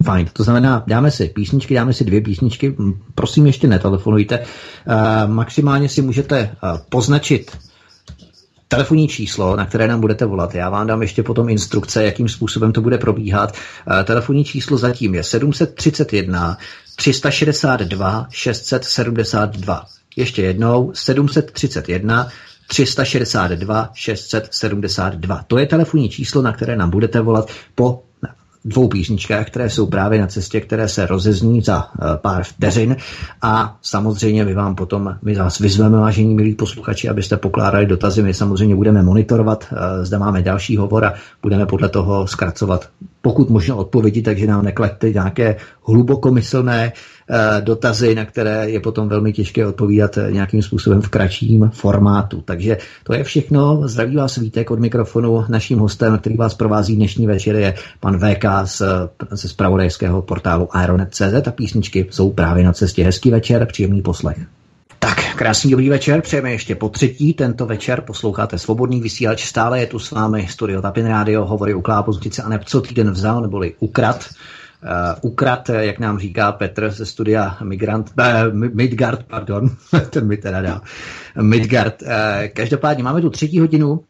Fajn, 0.05 0.29
to 0.33 0.45
znamená, 0.45 0.85
dáme 0.87 1.11
si 1.11 1.29
písničky, 1.29 1.75
dáme 1.75 1.93
si 1.93 2.05
dvě 2.05 2.21
písničky, 2.21 2.77
prosím 3.15 3.47
ještě 3.47 3.67
netelefonujte, 3.67 4.39
uh, 4.39 5.31
maximálně 5.31 5.89
si 5.89 6.03
můžete 6.03 6.43
uh, 6.63 6.79
poznačit 6.89 7.59
telefonní 8.69 9.09
číslo, 9.09 9.57
na 9.57 9.67
které 9.67 9.89
nám 9.89 10.01
budete 10.01 10.25
volat. 10.27 10.55
Já 10.55 10.71
vám 10.71 10.87
dám 10.87 11.03
ještě 11.03 11.23
potom 11.23 11.49
instrukce, 11.49 12.05
jakým 12.05 12.29
způsobem 12.29 12.73
to 12.73 12.81
bude 12.81 12.99
probíhat. 12.99 13.53
Uh, 13.53 14.03
telefonní 14.05 14.45
číslo 14.45 14.79
zatím 14.79 15.15
je 15.15 15.23
731 15.23 16.59
362 16.97 18.27
672. 18.31 19.87
Ještě 20.17 20.43
jednou 20.43 20.93
731 20.95 22.29
362 22.67 23.91
672. 23.95 25.45
To 25.47 25.59
je 25.59 25.67
telefonní 25.67 26.09
číslo, 26.09 26.43
na 26.43 26.53
které 26.53 26.77
nám 26.77 26.91
budete 26.91 27.21
volat 27.21 27.51
po 27.75 28.03
dvou 28.67 28.89
písničkách, 28.89 29.47
které 29.47 29.71
jsou 29.71 29.87
právě 29.87 30.21
na 30.21 30.27
cestě, 30.27 30.61
které 30.61 30.89
se 30.89 31.07
rozezní 31.07 31.61
za 31.63 31.89
eh, 31.95 32.05
pár 32.17 32.45
vteřin 32.45 32.97
a 33.43 33.79
samozřejmě 33.83 34.45
my 34.45 34.55
vám 34.55 34.75
potom, 34.75 35.17
my 35.23 35.35
vás 35.35 35.59
vyzveme, 35.59 35.99
vážení 35.99 36.35
milí 36.35 36.55
posluchači, 36.55 37.09
abyste 37.09 37.37
pokládali 37.37 37.87
dotazy, 37.87 38.23
my 38.23 38.35
samozřejmě 38.35 38.75
budeme 38.77 39.03
monitorovat, 39.03 39.65
eh, 39.73 40.05
zde 40.05 40.19
máme 40.19 40.43
další 40.43 40.77
hovor 40.77 41.05
a 41.05 41.15
budeme 41.43 41.67
podle 41.67 41.89
toho 41.89 42.27
zkracovat 42.27 42.89
pokud 43.27 43.51
možno 43.51 43.77
odpovědi, 43.77 44.23
takže 44.23 44.47
nám 44.47 44.65
neklaďte 44.65 45.11
nějaké 45.11 45.57
hlubokomyslné 45.83 46.93
Eh, 47.31 47.61
dotazy, 47.61 48.15
na 48.15 48.25
které 48.25 48.71
je 48.71 48.81
potom 48.81 49.09
velmi 49.09 49.33
těžké 49.33 49.67
odpovídat 49.67 50.19
eh, 50.19 50.33
nějakým 50.33 50.63
způsobem 50.63 51.03
v 51.03 51.09
kratším 51.09 51.71
formátu. 51.75 52.41
Takže 52.41 52.79
to 53.05 53.15
je 53.15 53.25
všechno. 53.25 53.89
Zdraví 53.89 54.17
vás 54.17 54.37
Vítek 54.37 54.71
od 54.71 54.79
mikrofonu. 54.79 55.45
Naším 55.49 55.79
hostem, 55.79 56.19
který 56.19 56.37
vás 56.37 56.55
provází 56.55 56.97
dnešní 56.97 57.27
večer, 57.27 57.57
je 57.57 57.75
pan 58.01 58.19
VK 58.19 58.45
z, 58.65 58.83
ze 59.31 59.49
spravodajského 59.49 60.23
portálu 60.23 60.77
Aeronet.cz 60.77 61.49
a 61.49 61.51
písničky 61.51 62.07
jsou 62.11 62.33
právě 62.33 62.65
na 62.65 62.73
cestě. 62.73 63.05
Hezký 63.05 63.31
večer, 63.31 63.67
příjemný 63.67 64.03
poslech. 64.03 64.39
Tak, 65.07 65.37
krásný 65.37 65.71
dobrý 65.71 65.89
večer, 65.89 66.21
přejeme 66.21 66.51
ještě 66.51 66.75
po 66.75 66.89
třetí. 66.89 67.35
Tento 67.35 67.67
večer 67.67 68.01
posloucháte 68.01 68.59
Svobodný 68.59 69.01
vysílač, 69.01 69.45
stále 69.45 69.81
je 69.81 69.87
tu 69.87 69.99
s 69.99 70.11
vámi 70.11 70.47
Studio 70.51 70.83
Tapin 70.83 71.07
Radio, 71.07 71.45
hovory 71.45 71.75
u 71.75 71.81
Klápoznice 71.81 72.43
a 72.43 72.59
co 72.59 72.81
týden 72.81 73.11
vzal, 73.11 73.43
neboli 73.43 73.75
ukrad. 73.79 74.29
Uh, 74.83 75.31
ukrad, 75.31 75.69
jak 75.69 75.99
nám 75.99 76.19
říká 76.19 76.53
Petr 76.53 76.91
ze 76.91 77.07
studia 77.07 77.57
Migrant, 77.63 78.11
uh, 78.19 78.55
Midgard, 78.55 79.23
pardon, 79.23 79.71
ten 80.11 80.27
mi 80.27 80.37
teda 80.37 80.63
dal, 80.63 80.81
Midgard. 81.41 82.03
Uh, 82.03 82.09
každopádně 82.53 83.05
máme 83.05 83.21
tu 83.21 83.31
třetí 83.31 83.61
hodinu, 83.61 84.01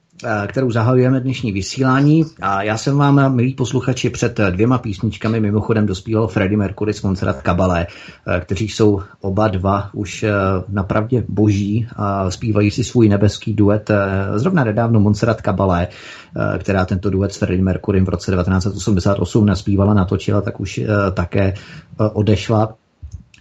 kterou 0.47 0.70
zahajujeme 0.70 1.20
dnešní 1.20 1.52
vysílání. 1.52 2.24
A 2.43 2.62
já 2.62 2.76
jsem 2.76 2.97
vám, 2.97 3.34
milí 3.34 3.55
posluchači, 3.55 4.10
před 4.10 4.40
dvěma 4.51 4.78
písničkami 4.78 5.40
mimochodem 5.40 5.86
dospíval 5.86 6.26
Freddie 6.28 6.59
Mercury 6.59 6.94
s 6.94 7.02
Montserrat 7.02 7.43
Kabale, 7.43 7.86
kteří 8.40 8.68
jsou 8.68 9.02
oba 9.20 9.48
dva 9.48 9.90
už 9.93 10.24
napravdě 10.68 11.24
boží 11.28 11.86
a 11.97 12.30
zpívají 12.30 12.70
si 12.70 12.84
svůj 12.84 13.09
nebeský 13.09 13.55
duet. 13.55 13.90
Zrovna 14.36 14.64
nedávno 14.64 15.01
Montserrat 15.01 15.43
Kabale 15.43 15.88
Eh, 16.36 16.59
která 16.59 16.84
tento 16.84 17.10
duet 17.10 17.32
s 17.32 17.36
Freddie 17.36 17.64
Mercurym 17.64 18.05
v 18.05 18.09
roce 18.09 18.32
1988 18.32 19.47
naspívala, 19.47 19.94
natočila, 19.94 20.40
tak 20.40 20.60
už 20.60 20.78
eh, 20.78 20.86
také 21.12 21.52
eh, 21.52 21.55
odešla 22.12 22.74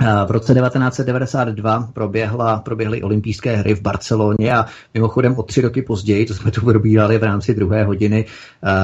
v 0.01 0.31
roce 0.31 0.53
1992 0.53 1.89
proběhla, 1.93 2.59
proběhly 2.59 3.01
olympijské 3.01 3.55
hry 3.55 3.75
v 3.75 3.81
Barceloně 3.81 4.53
a 4.53 4.65
mimochodem 4.93 5.37
o 5.37 5.43
tři 5.43 5.61
roky 5.61 5.81
později, 5.81 6.25
to 6.25 6.33
jsme 6.33 6.51
tu 6.51 6.61
probírali 6.61 7.17
v 7.17 7.23
rámci 7.23 7.53
druhé 7.53 7.83
hodiny, 7.83 8.25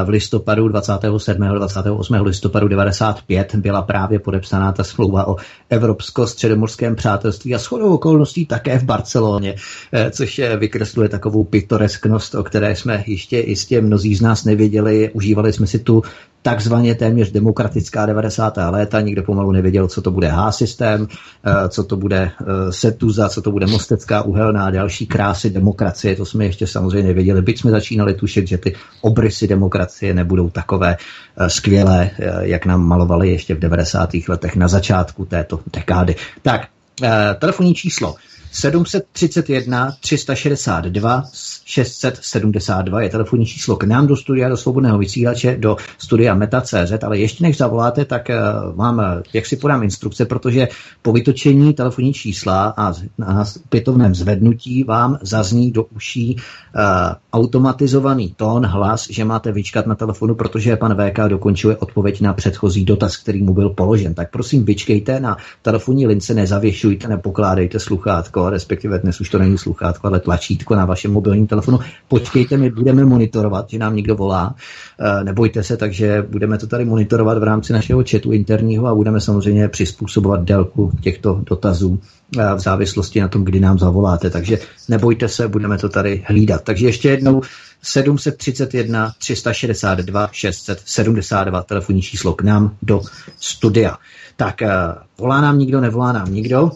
v 0.05 0.09
listopadu 0.09 0.67
27. 0.67 1.47
28. 1.47 2.13
listopadu 2.13 2.67
95 2.67 3.55
byla 3.55 3.81
právě 3.81 4.19
podepsaná 4.19 4.71
ta 4.71 4.83
smlouva 4.83 5.27
o 5.27 5.35
Evropsko-středomorském 5.69 6.95
přátelství 6.95 7.55
a 7.55 7.57
shodou 7.57 7.93
okolností 7.93 8.45
také 8.45 8.79
v 8.79 8.83
Barceloně, 8.83 9.55
eh, 9.91 10.11
což 10.11 10.41
vykresluje 10.57 11.09
takovou 11.09 11.43
pitoresknost, 11.43 12.35
o 12.35 12.43
které 12.43 12.75
jsme 12.75 13.03
ještě 13.07 13.37
jistě 13.37 13.81
mnozí 13.81 14.15
z 14.15 14.21
nás 14.21 14.45
nevěděli. 14.45 15.11
Užívali 15.13 15.53
jsme 15.53 15.67
si 15.67 15.79
tu 15.79 16.03
takzvaně 16.41 16.95
téměř 16.95 17.31
demokratická 17.31 18.05
90. 18.05 18.57
léta, 18.69 19.01
nikdo 19.01 19.23
pomalu 19.23 19.51
nevěděl, 19.51 19.87
co 19.87 20.01
to 20.01 20.11
bude 20.11 20.27
H-systém, 20.27 21.07
eh, 21.45 21.69
co 21.69 21.83
to 21.83 21.97
bude 21.97 22.31
eh, 22.41 22.71
Setuza, 22.71 23.29
co 23.29 23.41
to 23.41 23.51
bude 23.51 23.67
Mostecká 23.67 24.21
uhelná 24.21 24.69
další 24.69 25.07
krásy 25.07 25.49
demokracie, 25.49 26.15
to 26.15 26.25
jsme 26.25 26.45
ještě 26.45 26.67
samozřejmě 26.67 27.07
nevěděli, 27.07 27.41
byť 27.41 27.59
jsme 27.59 27.71
začínali 27.71 28.13
tušit, 28.13 28.47
že 28.47 28.57
ty 28.57 28.75
obrysy 29.01 29.47
demokracie 29.47 30.13
nebudou 30.13 30.49
takové 30.49 30.97
eh, 31.37 31.49
skvělé, 31.49 32.09
jak 32.41 32.65
nám 32.65 32.81
malovali 32.87 33.29
ještě 33.29 33.55
v 33.55 33.59
90. 33.59 34.09
letech 34.27 34.55
na 34.55 34.67
začátku 34.67 35.25
této 35.25 35.59
dekády. 35.73 36.15
Tak, 36.41 36.67
telefonní 37.39 37.73
číslo 37.73 38.15
731 38.51 39.95
362 40.01 41.23
672 41.71 43.01
je 43.01 43.09
telefonní 43.09 43.45
číslo 43.45 43.75
k 43.75 43.83
nám 43.83 44.07
do 44.07 44.15
studia, 44.15 44.49
do 44.49 44.57
svobodného 44.57 44.97
vysílače, 44.97 45.57
do 45.59 45.77
studia 45.97 46.35
Meta.cz, 46.35 47.03
ale 47.03 47.19
ještě 47.19 47.43
než 47.43 47.57
zavoláte, 47.57 48.05
tak 48.05 48.29
uh, 48.29 48.75
vám, 48.75 48.99
eh, 48.99 49.23
jak 49.33 49.45
si 49.45 49.55
podám 49.55 49.83
instrukce, 49.83 50.25
protože 50.25 50.67
po 51.01 51.13
vytočení 51.13 51.73
telefonní 51.73 52.13
čísla 52.13 52.73
a 52.77 52.93
na 53.17 53.45
opětovném 53.65 54.15
zvednutí 54.15 54.83
vám 54.83 55.17
zazní 55.21 55.71
do 55.71 55.83
uší 55.83 56.35
uh, 56.35 56.81
automatizovaný 57.33 58.33
tón, 58.37 58.65
hlas, 58.65 59.07
že 59.09 59.25
máte 59.25 59.51
vyčkat 59.51 59.87
na 59.87 59.95
telefonu, 59.95 60.35
protože 60.35 60.75
pan 60.75 60.95
VK 60.95 61.19
dokončuje 61.27 61.77
odpověď 61.77 62.21
na 62.21 62.33
předchozí 62.33 62.85
dotaz, 62.85 63.17
který 63.17 63.43
mu 63.43 63.53
byl 63.53 63.69
položen. 63.69 64.13
Tak 64.13 64.31
prosím, 64.31 64.65
vyčkejte 64.65 65.19
na 65.19 65.37
telefonní 65.61 66.07
lince, 66.07 66.33
nezavěšujte, 66.33 67.07
nepokládejte 67.07 67.79
sluchátko, 67.79 68.49
respektive 68.49 68.99
dnes 68.99 69.21
už 69.21 69.29
to 69.29 69.39
není 69.39 69.57
sluchátko, 69.57 70.07
ale 70.07 70.19
tlačítko 70.19 70.75
na 70.75 70.85
vašem 70.85 71.11
mobilním 71.11 71.47
telefonu. 71.47 71.60
Počkejte, 72.07 72.57
my 72.57 72.69
budeme 72.69 73.05
monitorovat, 73.05 73.69
že 73.69 73.77
nám 73.77 73.95
někdo 73.95 74.15
volá. 74.15 74.55
E, 74.99 75.23
nebojte 75.23 75.63
se, 75.63 75.77
takže 75.77 76.25
budeme 76.29 76.57
to 76.57 76.67
tady 76.67 76.85
monitorovat 76.85 77.37
v 77.37 77.43
rámci 77.43 77.73
našeho 77.73 78.03
chatu 78.11 78.31
interního 78.31 78.87
a 78.87 78.95
budeme 78.95 79.21
samozřejmě 79.21 79.67
přizpůsobovat 79.67 80.43
délku 80.43 80.91
těchto 81.01 81.41
dotazů 81.45 81.99
e, 82.37 82.55
v 82.55 82.59
závislosti 82.59 83.21
na 83.21 83.27
tom, 83.27 83.45
kdy 83.45 83.59
nám 83.59 83.79
zavoláte. 83.79 84.29
Takže 84.29 84.59
nebojte 84.89 85.27
se, 85.27 85.47
budeme 85.47 85.77
to 85.77 85.89
tady 85.89 86.23
hlídat. 86.27 86.63
Takže 86.63 86.85
ještě 86.85 87.09
jednou 87.09 87.41
731 87.81 89.13
362 89.17 90.29
672 90.31 91.61
telefonní 91.63 92.01
číslo 92.01 92.33
k 92.33 92.41
nám 92.41 92.75
do 92.81 93.01
studia. 93.39 93.97
Tak 94.35 94.61
e, 94.61 94.69
volá 95.17 95.41
nám 95.41 95.59
nikdo, 95.59 95.81
nevolá 95.81 96.11
nám 96.11 96.33
nikdo. 96.33 96.71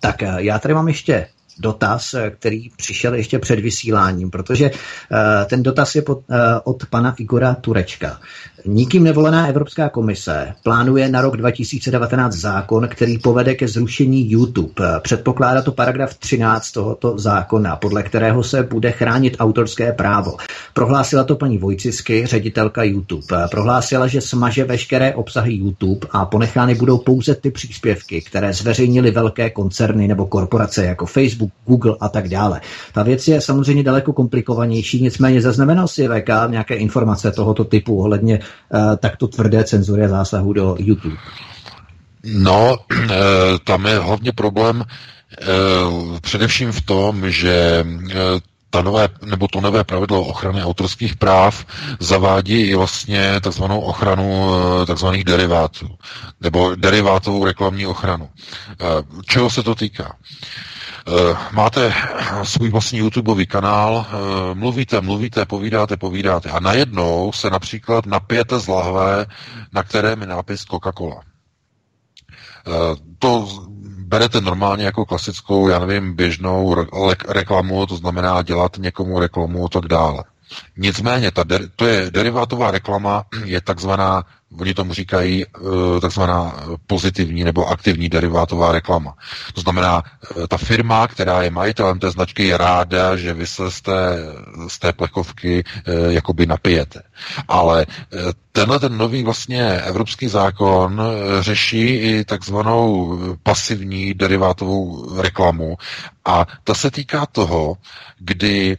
Tak 0.00 0.22
já 0.38 0.58
tady 0.58 0.74
mám 0.74 0.88
ještě 0.88 1.26
dotaz, 1.58 2.14
eh, 2.14 2.30
který 2.30 2.70
přišel 2.76 3.14
ještě 3.14 3.38
před 3.38 3.60
vysíláním, 3.60 4.30
protože 4.30 4.70
eh, 4.70 5.44
ten 5.44 5.62
dotaz 5.62 5.94
je 5.94 6.02
eh, 6.08 6.36
od 6.64 6.86
pana 6.86 7.14
Igora 7.18 7.54
Turečka. 7.54 8.20
Nikým 8.68 9.04
nevolená 9.04 9.46
Evropská 9.46 9.88
komise 9.88 10.52
plánuje 10.62 11.08
na 11.08 11.20
rok 11.20 11.36
2019 11.36 12.34
zákon, 12.34 12.88
který 12.88 13.18
povede 13.18 13.54
ke 13.54 13.68
zrušení 13.68 14.30
YouTube. 14.30 14.82
Předpokládá 15.02 15.62
to 15.62 15.72
paragraf 15.72 16.14
13 16.14 16.72
tohoto 16.72 17.18
zákona, 17.18 17.76
podle 17.76 18.02
kterého 18.02 18.42
se 18.42 18.62
bude 18.62 18.90
chránit 18.90 19.36
autorské 19.38 19.92
právo. 19.92 20.36
Prohlásila 20.74 21.24
to 21.24 21.36
paní 21.36 21.58
Vojcisky, 21.58 22.26
ředitelka 22.26 22.82
YouTube. 22.82 23.48
Prohlásila, 23.50 24.06
že 24.06 24.20
smaže 24.20 24.64
veškeré 24.64 25.14
obsahy 25.14 25.54
YouTube 25.54 26.06
a 26.10 26.24
ponechány 26.24 26.74
budou 26.74 26.98
pouze 26.98 27.34
ty 27.34 27.50
příspěvky, 27.50 28.20
které 28.20 28.52
zveřejnili 28.52 29.10
velké 29.10 29.50
koncerny 29.50 30.08
nebo 30.08 30.26
korporace 30.26 30.84
jako 30.84 31.06
Facebook, 31.06 31.50
Google 31.66 31.96
a 32.00 32.08
tak 32.08 32.28
dále. 32.28 32.60
Ta 32.92 33.02
věc 33.02 33.28
je 33.28 33.40
samozřejmě 33.40 33.82
daleko 33.82 34.12
komplikovanější, 34.12 35.02
nicméně 35.02 35.42
zaznamenal 35.42 35.88
si 35.88 36.08
VK 36.08 36.28
nějaké 36.50 36.74
informace 36.74 37.32
tohoto 37.32 37.64
typu 37.64 37.98
ohledně 37.98 38.40
takto 39.00 39.28
tvrdé 39.28 39.64
cenzury 39.64 40.04
a 40.04 40.08
zásahu 40.08 40.52
do 40.52 40.76
YouTube? 40.78 41.16
No, 42.24 42.76
uh, 42.92 43.08
tam 43.64 43.86
je 43.86 43.98
hlavně 43.98 44.32
problém 44.32 44.84
uh, 44.84 46.18
především 46.18 46.72
v 46.72 46.80
tom, 46.80 47.30
že 47.30 47.84
ta 48.70 48.82
nové, 48.82 49.08
nebo 49.24 49.48
to 49.48 49.60
nové 49.60 49.84
pravidlo 49.84 50.22
ochrany 50.24 50.62
autorských 50.62 51.16
práv 51.16 51.66
zavádí 52.00 52.60
i 52.60 52.74
vlastně 52.74 53.40
takzvanou 53.40 53.80
ochranu 53.80 54.50
takzvaných 54.86 55.24
derivátů, 55.24 55.88
nebo 56.40 56.74
derivátovou 56.74 57.44
reklamní 57.44 57.86
ochranu. 57.86 58.28
Čeho 59.26 59.50
se 59.50 59.62
to 59.62 59.74
týká? 59.74 60.16
Máte 61.52 61.94
svůj 62.42 62.70
vlastní 62.70 62.98
YouTubeový 62.98 63.46
kanál, 63.46 64.06
mluvíte, 64.54 65.00
mluvíte, 65.00 65.44
povídáte, 65.46 65.96
povídáte 65.96 66.50
a 66.50 66.60
najednou 66.60 67.32
se 67.32 67.50
například 67.50 68.06
napijete 68.06 68.58
z 68.60 68.68
lahve, 68.68 69.26
na 69.72 69.82
kterém 69.82 70.20
je 70.20 70.26
nápis 70.26 70.64
Coca-Cola. 70.64 71.20
To 73.18 73.48
berete 73.98 74.40
normálně 74.40 74.84
jako 74.84 75.04
klasickou, 75.06 75.68
já 75.68 75.78
nevím, 75.78 76.16
běžnou 76.16 76.74
re- 76.74 76.86
reklamu, 77.28 77.86
to 77.86 77.96
znamená 77.96 78.42
dělat 78.42 78.72
někomu 78.78 79.18
reklamu 79.20 79.64
a 79.64 79.68
tak 79.68 79.86
dále. 79.86 80.24
Nicméně, 80.76 81.30
ta 81.30 81.42
der, 81.44 81.68
to 81.76 81.86
je 81.86 82.10
derivátová 82.10 82.70
reklama, 82.70 83.24
je 83.44 83.60
takzvaná 83.60 84.24
Oni 84.60 84.74
tomu 84.74 84.94
říkají 84.94 85.46
uh, 85.46 86.00
takzvaná 86.00 86.54
pozitivní 86.86 87.44
nebo 87.44 87.66
aktivní 87.66 88.08
derivátová 88.08 88.72
reklama. 88.72 89.14
To 89.54 89.60
znamená, 89.60 90.02
uh, 90.36 90.46
ta 90.46 90.56
firma, 90.56 91.08
která 91.08 91.42
je 91.42 91.50
majitelem 91.50 91.98
té 91.98 92.10
značky, 92.10 92.44
je 92.46 92.56
ráda, 92.56 93.16
že 93.16 93.34
vy 93.34 93.46
se 93.46 93.70
z 93.70 93.80
té, 93.80 94.18
z 94.68 94.78
té 94.78 94.92
plechovky 94.92 95.64
jakoby 96.08 96.46
napijete. 96.46 97.02
Ale 97.48 97.86
tenhle 98.52 98.78
ten 98.80 98.98
nový 98.98 99.22
vlastně 99.24 99.80
evropský 99.80 100.28
zákon 100.28 101.02
řeší 101.40 101.86
i 101.94 102.24
takzvanou 102.24 103.18
pasivní 103.42 104.14
derivátovou 104.14 105.08
reklamu 105.22 105.76
a 106.24 106.46
ta 106.64 106.74
se 106.74 106.90
týká 106.90 107.26
toho, 107.26 107.76
kdy 108.18 108.76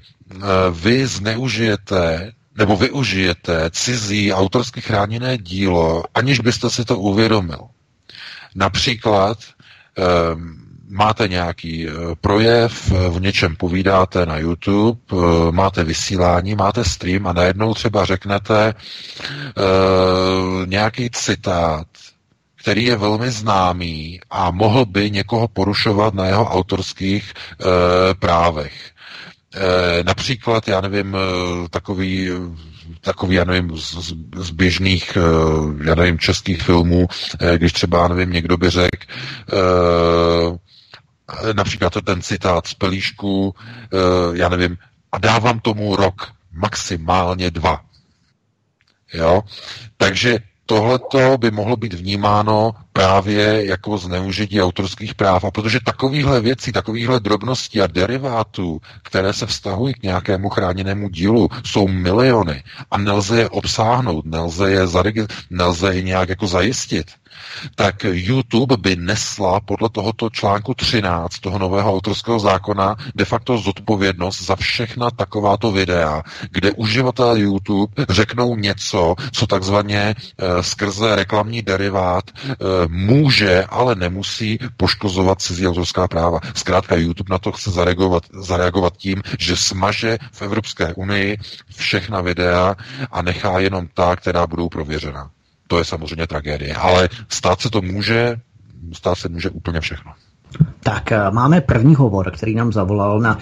vy 0.71 1.07
zneužijete 1.07 2.31
nebo 2.57 2.77
využijete 2.77 3.69
cizí 3.71 4.33
autorsky 4.33 4.81
chráněné 4.81 5.37
dílo, 5.37 6.03
aniž 6.15 6.39
byste 6.39 6.69
si 6.69 6.85
to 6.85 6.99
uvědomil. 6.99 7.59
Například 8.55 9.37
eh, 9.97 10.03
máte 10.89 11.27
nějaký 11.27 11.87
eh, 11.87 11.91
projev, 12.21 12.91
v 13.09 13.21
něčem 13.21 13.55
povídáte 13.55 14.25
na 14.25 14.37
YouTube, 14.37 14.99
eh, 15.11 15.15
máte 15.51 15.83
vysílání, 15.83 16.55
máte 16.55 16.83
stream 16.83 17.27
a 17.27 17.33
najednou 17.33 17.73
třeba 17.73 18.05
řeknete 18.05 18.73
eh, 18.73 19.53
nějaký 20.65 21.09
citát, 21.09 21.87
který 22.55 22.83
je 22.83 22.95
velmi 22.95 23.31
známý 23.31 24.19
a 24.29 24.51
mohl 24.51 24.85
by 24.85 25.11
někoho 25.11 25.47
porušovat 25.47 26.13
na 26.13 26.25
jeho 26.25 26.45
autorských 26.45 27.33
eh, 27.33 27.63
právech. 28.13 28.91
Eh, 29.59 30.03
například, 30.03 30.67
já 30.67 30.81
nevím, 30.81 31.15
eh, 31.15 31.69
takový 31.69 32.29
takový, 33.01 33.35
já 33.35 33.43
nevím, 33.43 33.77
z, 33.77 34.13
z 34.35 34.51
běžných, 34.51 35.17
eh, 35.17 35.84
já 35.88 35.95
nevím, 35.95 36.19
českých 36.19 36.61
filmů, 36.61 37.07
když 37.57 37.73
třeba, 37.73 38.01
já 38.01 38.07
nevím, 38.07 38.31
někdo 38.34 38.57
by 38.57 38.69
řekl, 38.69 39.07
například 41.53 41.93
ten 42.03 42.21
citát 42.21 42.67
z 42.67 42.73
Pelíšku, 42.73 43.55
já 44.34 44.49
nevím, 44.49 44.77
a 45.11 45.17
dávám 45.17 45.59
tomu 45.59 45.95
rok, 45.95 46.31
maximálně 46.51 47.51
dva. 47.51 47.81
Jo? 49.13 49.41
Takže 49.97 50.39
tohleto 50.68 51.38
by 51.38 51.52
mohlo 51.52 51.76
být 51.76 51.94
vnímáno 51.94 52.72
právě 52.94 53.65
jako 53.65 53.98
zneužití 53.98 54.61
autorských 54.61 55.15
práv. 55.15 55.44
A 55.44 55.52
protože 55.52 55.80
takovýchhle 55.85 56.41
věcí, 56.41 56.72
takovýchhle 56.72 57.19
drobností 57.19 57.81
a 57.81 57.88
derivátů, 57.88 58.81
které 59.03 59.34
se 59.34 59.45
vztahují 59.45 59.94
k 59.94 60.03
nějakému 60.03 60.49
chráněnému 60.49 61.10
dílu, 61.10 61.49
jsou 61.64 61.88
miliony 61.88 62.64
a 62.91 62.98
nelze 62.98 63.39
je 63.39 63.49
obsáhnout, 63.49 64.26
nelze 64.26 64.72
je, 64.72 64.85
zaregi- 64.85 65.27
nelze 65.49 65.95
je 65.95 66.02
nějak 66.02 66.30
jako 66.30 66.48
zajistit, 66.48 67.11
tak 67.76 68.03
YouTube 68.03 68.77
by 68.77 68.95
nesla 68.95 69.59
podle 69.59 69.89
tohoto 69.89 70.30
článku 70.30 70.73
13 70.73 71.39
toho 71.39 71.59
nového 71.59 71.93
autorského 71.93 72.39
zákona 72.39 72.95
de 73.15 73.26
facto 73.26 73.57
zodpovědnost 73.57 74.41
za 74.41 74.55
všechna 74.55 75.11
takováto 75.11 75.72
videa, 75.72 76.23
kde 76.51 76.72
uživatelé 76.72 77.39
YouTube 77.39 78.05
řeknou 78.09 78.55
něco, 78.55 79.15
co 79.31 79.47
takzvaně 79.47 79.99
e, 79.99 80.15
skrze 80.64 81.15
reklamní 81.15 81.61
derivát 81.61 82.23
e, 82.30 82.53
může, 82.88 83.64
ale 83.64 83.95
nemusí 83.95 84.59
poškozovat 84.77 85.41
cizí 85.41 85.68
autorská 85.68 86.07
práva. 86.07 86.39
Zkrátka 86.55 86.95
YouTube 86.95 87.31
na 87.31 87.38
to 87.39 87.51
chce 87.51 87.72
zareagovat, 87.72 88.23
zareagovat 88.34 88.97
tím, 88.97 89.22
že 89.39 89.55
smaže 89.57 90.18
v 90.31 90.41
Evropské 90.41 90.93
unii 90.93 91.38
všechna 91.76 92.22
videa 92.22 92.76
a 93.11 93.22
nechá 93.22 93.59
jenom 93.59 93.88
ta, 93.93 94.15
která 94.15 94.47
budou 94.47 94.69
prověřena. 94.69 95.30
To 95.68 95.77
je 95.77 95.85
samozřejmě 95.85 96.27
tragédie, 96.27 96.76
ale 96.76 97.10
stát 97.30 97.61
se 97.61 97.69
to 97.69 97.81
může, 97.81 98.38
stát 98.94 99.15
se 99.15 99.30
může 99.30 99.49
úplně 99.49 99.81
všechno. 99.81 100.11
Tak 100.84 101.11
eh, 101.11 101.31
máme 101.31 101.61
první 101.61 101.95
hovor, 101.95 102.31
který 102.31 102.56
nám 102.56 102.73
zavolal 102.73 103.19
na 103.19 103.35
uh, 103.35 103.41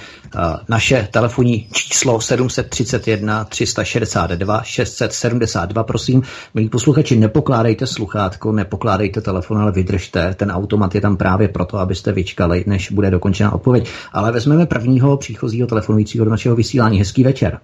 naše 0.69 1.07
telefonní 1.11 1.67
číslo 1.71 2.21
731 2.21 3.45
362 3.45 4.63
672. 4.63 5.83
Prosím, 5.83 6.23
milí 6.53 6.69
posluchači, 6.69 7.15
nepokládejte 7.15 7.87
sluchátko, 7.87 8.51
nepokládejte 8.51 9.21
telefon, 9.21 9.57
ale 9.57 9.71
vydržte. 9.71 10.33
Ten 10.33 10.51
automat 10.51 10.95
je 10.95 11.01
tam 11.01 11.17
právě 11.17 11.47
proto, 11.47 11.77
abyste 11.77 12.11
vyčkali, 12.11 12.63
než 12.67 12.91
bude 12.91 13.11
dokončena 13.11 13.53
odpověď. 13.53 13.89
Ale 14.13 14.31
vezmeme 14.31 14.65
prvního 14.65 15.17
příchozího 15.17 15.67
telefonujícího 15.67 16.25
do 16.25 16.31
našeho 16.31 16.55
vysílání. 16.55 16.99
Hezký 16.99 17.23
večer. 17.23 17.59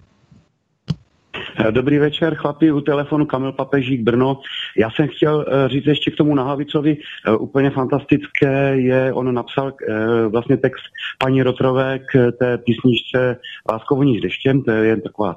Dobrý 1.72 1.98
večer, 1.98 2.36
chlapi, 2.36 2.72
u 2.72 2.82
telefonu 2.82 3.26
Kamil 3.26 3.52
Papežík 3.52 4.02
Brno. 4.02 4.42
Já 4.78 4.90
jsem 4.92 5.08
chtěl 5.08 5.46
eh, 5.48 5.70
říct 5.70 5.86
ještě 5.86 6.12
k 6.12 6.16
tomu 6.16 6.36
Nahavicovi, 6.36 6.98
eh, 7.28 7.36
úplně 7.36 7.70
fantastické 7.70 8.74
je, 8.76 9.14
on 9.14 9.34
napsal 9.34 9.72
eh, 9.72 10.28
vlastně 10.28 10.58
text 10.58 10.84
paní 11.20 11.44
Rotrové 11.44 12.00
k 12.00 12.32
té 12.40 12.58
písničce 12.58 13.38
Láskovoní 13.72 14.20
s 14.20 14.22
deštěm, 14.22 14.62
to 14.62 14.72
je 14.72 14.88
jen 14.88 15.02
taková 15.02 15.36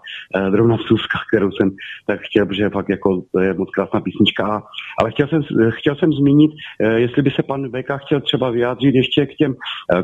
drobná 0.50 0.76
vsůzka, 0.76 1.18
kterou 1.28 1.50
jsem 1.52 1.70
tak 2.06 2.20
chtěl, 2.20 2.46
protože 2.46 2.70
fakt 2.70 2.88
jako 2.88 3.22
to 3.32 3.40
je 3.40 3.54
moc 3.54 3.70
krásná 3.70 4.00
písnička. 4.00 4.62
Ale 5.00 5.10
chtěl 5.10 5.28
jsem, 5.28 5.42
chtěl 5.70 5.96
jsem 5.96 6.12
zmínit, 6.12 6.50
jestli 6.96 7.22
by 7.22 7.30
se 7.30 7.42
pan 7.42 7.68
VK 7.68 7.90
chtěl 8.04 8.20
třeba 8.20 8.50
vyjádřit 8.50 8.94
ještě 8.94 9.26
k 9.26 9.34
těm 9.34 9.54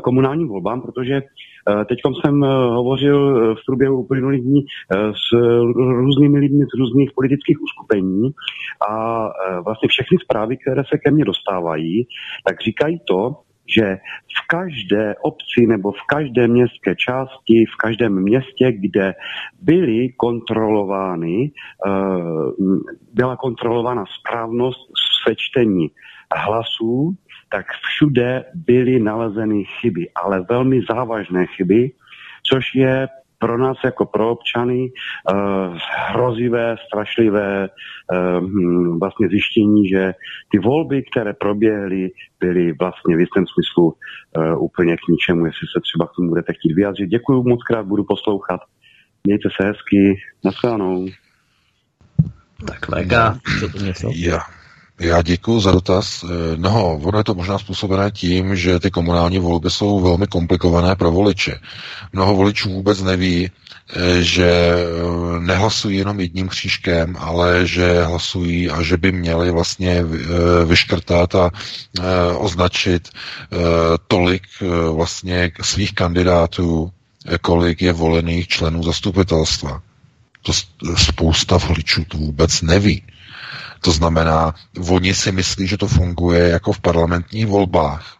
komunálním 0.01 0.47
volbám, 0.47 0.81
protože 0.81 1.15
Eh, 1.15 1.21
Teď 1.85 1.99
jsem 2.21 2.43
eh, 2.43 2.47
hovořil 2.47 3.19
eh, 3.37 3.55
v 3.55 3.65
průběhu 3.65 4.03
uplynulých 4.03 4.41
dní 4.41 4.61
s 4.91 5.33
různými 5.75 6.39
lidmi 6.39 6.65
z 6.65 6.79
různých 6.79 7.11
politických 7.15 7.61
uskupení 7.61 8.31
a 8.89 9.27
vlastně 9.65 9.89
všechny 9.89 10.17
zprávy, 10.23 10.57
které 10.57 10.83
se 10.89 10.97
ke 10.97 11.11
mně 11.11 11.25
dostávají, 11.25 12.07
tak 12.47 12.61
říkají 12.61 12.99
to, 13.07 13.35
že 13.75 13.97
v 14.37 14.47
každé 14.47 15.15
obci 15.21 15.67
nebo 15.67 15.91
v 15.91 16.03
každé 16.07 16.47
městské 16.47 16.95
části, 16.95 17.65
v 17.73 17.77
každém 17.77 18.23
městě, 18.23 18.71
kde 18.71 19.13
byly 19.61 20.09
kontrolovány, 20.09 21.51
byla 23.13 23.35
kontrolována 23.35 24.03
správnost 24.19 24.91
sečtení 25.27 25.87
hlasů, 26.35 27.15
tak 27.51 27.65
všude 27.83 28.43
byly 28.53 28.99
nalezeny 28.99 29.63
chyby, 29.63 30.09
ale 30.15 30.45
velmi 30.49 30.81
závažné 30.89 31.45
chyby, 31.47 31.91
což 32.43 32.75
je 32.75 33.07
pro 33.39 33.57
nás 33.57 33.77
jako 33.83 34.05
pro 34.05 34.31
občany 34.31 34.89
uh, 34.89 35.77
hrozivé, 36.09 36.75
strašlivé 36.85 37.69
uh, 37.69 38.99
vlastně 38.99 39.27
zjištění, 39.29 39.87
že 39.87 40.13
ty 40.51 40.59
volby, 40.59 41.03
které 41.11 41.33
proběhly, 41.33 42.09
byly 42.39 42.73
vlastně 42.79 43.17
v 43.17 43.19
jistém 43.19 43.45
smyslu 43.53 43.85
uh, 43.85 44.63
úplně 44.63 44.97
k 44.97 45.07
ničemu, 45.09 45.45
jestli 45.45 45.67
se 45.67 45.79
třeba 45.81 46.07
k 46.07 46.15
tomu 46.15 46.29
budete 46.29 46.53
chtít 46.53 46.73
vyjádřit. 46.73 47.07
Děkuji 47.07 47.43
moc 47.43 47.63
krát, 47.63 47.85
budu 47.85 48.03
poslouchat. 48.03 48.61
Mějte 49.27 49.49
se 49.49 49.67
hezky, 49.67 50.21
nashledanou. 50.45 51.07
Tak 52.67 52.89
Vega, 52.89 53.37
co 53.59 53.69
to 53.69 53.77
něco? 53.77 54.09
Yeah. 54.13 54.60
Já 55.01 55.21
děkuji 55.21 55.59
za 55.59 55.71
dotaz. 55.71 56.23
Eh, 56.23 56.27
no, 56.57 56.99
ono 57.03 57.17
je 57.17 57.23
to 57.23 57.33
možná 57.35 57.57
způsobené 57.59 58.11
tím, 58.11 58.55
že 58.55 58.79
ty 58.79 58.91
komunální 58.91 59.39
volby 59.39 59.69
jsou 59.71 59.99
velmi 59.99 60.27
komplikované 60.27 60.95
pro 60.95 61.11
voliče. 61.11 61.59
Mnoho 62.13 62.35
voličů 62.35 62.69
vůbec 62.73 63.01
neví, 63.01 63.49
eh, 63.49 64.21
že 64.21 64.45
eh, 64.45 65.39
nehlasují 65.39 65.97
jenom 65.97 66.19
jedním 66.19 66.47
křížkem, 66.47 67.15
ale 67.19 67.67
že 67.67 68.03
hlasují 68.03 68.69
a 68.69 68.81
že 68.81 68.97
by 68.97 69.11
měli 69.11 69.51
vlastně 69.51 70.03
vyškrtat 70.65 71.35
a 71.35 71.51
označit 72.37 73.09
tolik 74.07 74.43
vlastně 74.91 75.51
svých 75.61 75.93
kandidátů, 75.93 76.91
kolik 77.41 77.81
je 77.81 77.93
volených 77.93 78.47
členů 78.47 78.83
zastupitelstva. 78.83 79.81
To 80.41 80.51
spousta 80.97 81.57
voličů 81.57 82.05
to 82.05 82.17
vůbec 82.17 82.61
neví. 82.61 83.03
To 83.81 83.91
znamená, 83.91 84.55
oni 84.89 85.13
si 85.13 85.31
myslí, 85.31 85.67
že 85.67 85.77
to 85.77 85.87
funguje 85.87 86.49
jako 86.49 86.73
v 86.73 86.79
parlamentních 86.79 87.47
volbách, 87.47 88.17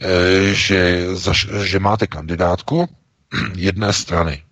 e, 0.00 0.54
že, 0.54 1.06
že 1.64 1.78
máte 1.78 2.06
kandidátku 2.06 2.88
jedné 3.56 3.92
strany 3.92 4.42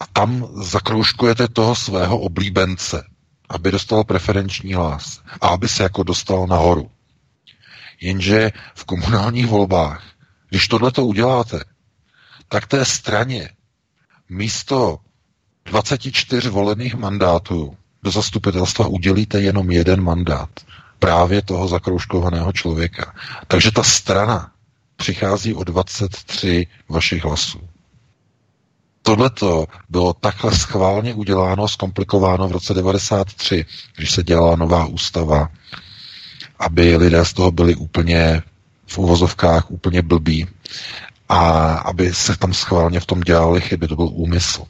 a 0.00 0.06
tam 0.06 0.48
zakroužkujete 0.62 1.48
toho 1.48 1.74
svého 1.74 2.18
oblíbence, 2.18 3.04
aby 3.48 3.70
dostal 3.70 4.04
preferenční 4.04 4.74
hlas 4.74 5.22
a 5.40 5.48
aby 5.48 5.68
se 5.68 5.82
jako 5.82 6.02
dostal 6.02 6.46
nahoru. 6.46 6.90
Jenže 8.00 8.50
v 8.74 8.84
komunálních 8.84 9.46
volbách, 9.46 10.02
když 10.48 10.68
tohle 10.68 10.92
to 10.92 11.06
uděláte, 11.06 11.60
tak 12.48 12.66
té 12.66 12.84
straně 12.84 13.50
místo 14.28 14.98
24 15.64 16.48
volených 16.48 16.94
mandátů 16.94 17.76
do 18.04 18.10
zastupitelstva 18.10 18.86
udělíte 18.86 19.40
jenom 19.40 19.70
jeden 19.70 20.00
mandát. 20.02 20.48
Právě 20.98 21.42
toho 21.42 21.68
zakroužkovaného 21.68 22.52
člověka. 22.52 23.14
Takže 23.48 23.70
ta 23.72 23.82
strana 23.82 24.50
přichází 24.96 25.54
o 25.54 25.64
23 25.64 26.66
vašich 26.88 27.24
hlasů. 27.24 27.60
Tohleto 29.02 29.66
bylo 29.88 30.12
takhle 30.14 30.54
schválně 30.54 31.14
uděláno, 31.14 31.68
zkomplikováno 31.68 32.48
v 32.48 32.52
roce 32.52 32.74
93, 32.74 33.66
když 33.96 34.10
se 34.10 34.22
dělala 34.22 34.56
nová 34.56 34.84
ústava, 34.86 35.48
aby 36.58 36.96
lidé 36.96 37.24
z 37.24 37.32
toho 37.32 37.50
byli 37.50 37.74
úplně 37.74 38.42
v 38.86 38.98
uvozovkách 38.98 39.70
úplně 39.70 40.02
blbí 40.02 40.46
a 41.28 41.38
aby 41.74 42.14
se 42.14 42.36
tam 42.36 42.54
schválně 42.54 43.00
v 43.00 43.06
tom 43.06 43.20
dělali 43.20 43.60
chyby. 43.60 43.88
To 43.88 43.96
byl 43.96 44.08
úmysl 44.12 44.64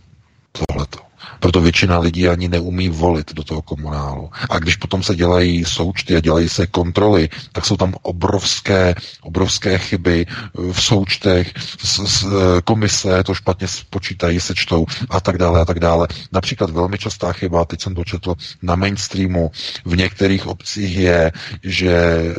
tohleto. 0.52 1.13
Proto 1.40 1.60
většina 1.60 1.98
lidí 1.98 2.28
ani 2.28 2.48
neumí 2.48 2.88
volit 2.88 3.34
do 3.34 3.44
toho 3.44 3.62
komunálu. 3.62 4.30
A 4.50 4.58
když 4.58 4.76
potom 4.76 5.02
se 5.02 5.16
dělají 5.16 5.64
součty 5.64 6.16
a 6.16 6.20
dělají 6.20 6.48
se 6.48 6.66
kontroly, 6.66 7.28
tak 7.52 7.66
jsou 7.66 7.76
tam 7.76 7.94
obrovské, 8.02 8.94
obrovské 9.22 9.78
chyby 9.78 10.26
v 10.72 10.82
součtech, 10.82 11.52
z, 11.82 12.00
z, 12.00 12.26
komise 12.64 13.24
to 13.24 13.34
špatně 13.34 13.68
spočítají, 13.68 14.40
sečtou 14.40 14.86
a 15.10 15.20
tak 15.20 15.38
dále 15.38 15.60
a 15.60 15.64
tak 15.64 15.80
dále. 15.80 16.08
Například 16.32 16.70
velmi 16.70 16.98
častá 16.98 17.32
chyba, 17.32 17.64
teď 17.64 17.82
jsem 17.82 17.94
to 17.94 18.04
četl 18.04 18.34
na 18.62 18.74
mainstreamu, 18.76 19.50
v 19.84 19.96
některých 19.96 20.46
obcích 20.46 20.96
je, 20.96 21.32
že 21.62 21.90
e, 21.92 22.34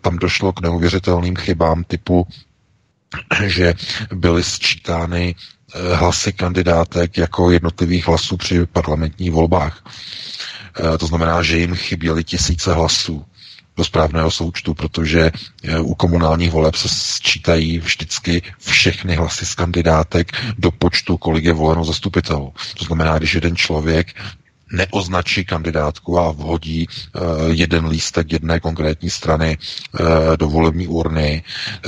tam 0.00 0.16
došlo 0.18 0.52
k 0.52 0.60
neuvěřitelným 0.60 1.36
chybám 1.36 1.84
typu 1.84 2.26
že 3.46 3.74
byly 4.14 4.44
sčítány 4.44 5.34
Eh, 5.34 5.59
hlasy 5.94 6.32
kandidátek 6.32 7.18
jako 7.18 7.50
jednotlivých 7.50 8.06
hlasů 8.06 8.36
při 8.36 8.66
parlamentních 8.66 9.30
volbách. 9.30 9.84
Eh, 10.94 10.98
to 10.98 11.06
znamená, 11.06 11.42
že 11.42 11.58
jim 11.58 11.74
chyběly 11.74 12.24
tisíce 12.24 12.72
hlasů 12.74 13.24
do 13.76 13.84
správného 13.84 14.30
součtu, 14.30 14.74
protože 14.74 15.30
eh, 15.64 15.78
u 15.78 15.94
komunálních 15.94 16.50
voleb 16.50 16.74
se 16.74 16.88
sčítají 16.88 17.78
vždycky 17.78 18.42
všechny 18.58 19.16
hlasy 19.16 19.46
z 19.46 19.54
kandidátek 19.54 20.32
do 20.58 20.70
počtu, 20.70 21.16
kolik 21.16 21.44
je 21.44 21.52
voleno 21.52 21.84
zastupitelů. 21.84 22.52
To 22.78 22.84
znamená, 22.84 23.18
když 23.18 23.34
jeden 23.34 23.56
člověk 23.56 24.06
neoznačí 24.72 25.44
kandidátku 25.44 26.18
a 26.18 26.32
vhodí 26.32 26.86
uh, 26.88 27.22
jeden 27.50 27.86
lístek 27.86 28.32
jedné 28.32 28.60
konkrétní 28.60 29.10
strany 29.10 29.58
uh, 30.00 30.06
do 30.36 30.48
volební 30.48 30.86
urny, 30.88 31.42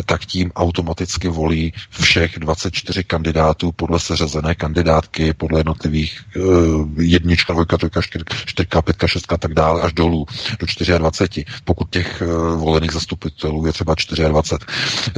tak 0.07 0.25
tím 0.25 0.53
automaticky 0.57 1.29
volí 1.29 1.73
všech 1.91 2.39
24 2.39 3.05
kandidátů 3.05 3.73
podle 3.73 4.01
seřazené 4.01 4.55
kandidátky, 4.55 5.33
podle 5.33 5.61
jednotlivých 5.61 6.21
uh, 6.37 7.03
jednička, 7.03 7.53
dvojka, 7.53 7.79
trojka, 7.79 8.01
čtyřka, 8.47 8.83
pětka, 8.83 9.07
šestka 9.07 9.35
a 9.35 9.39
tak 9.39 9.55
dále, 9.55 9.83
až 9.83 9.93
dolů 9.93 10.27
do 10.61 10.99
24, 10.99 11.45
pokud 11.65 11.91
těch 11.91 12.23
volených 12.57 12.93
zastupitelů 12.93 13.67
je 13.67 13.73
třeba 13.73 13.95
24. 13.95 14.29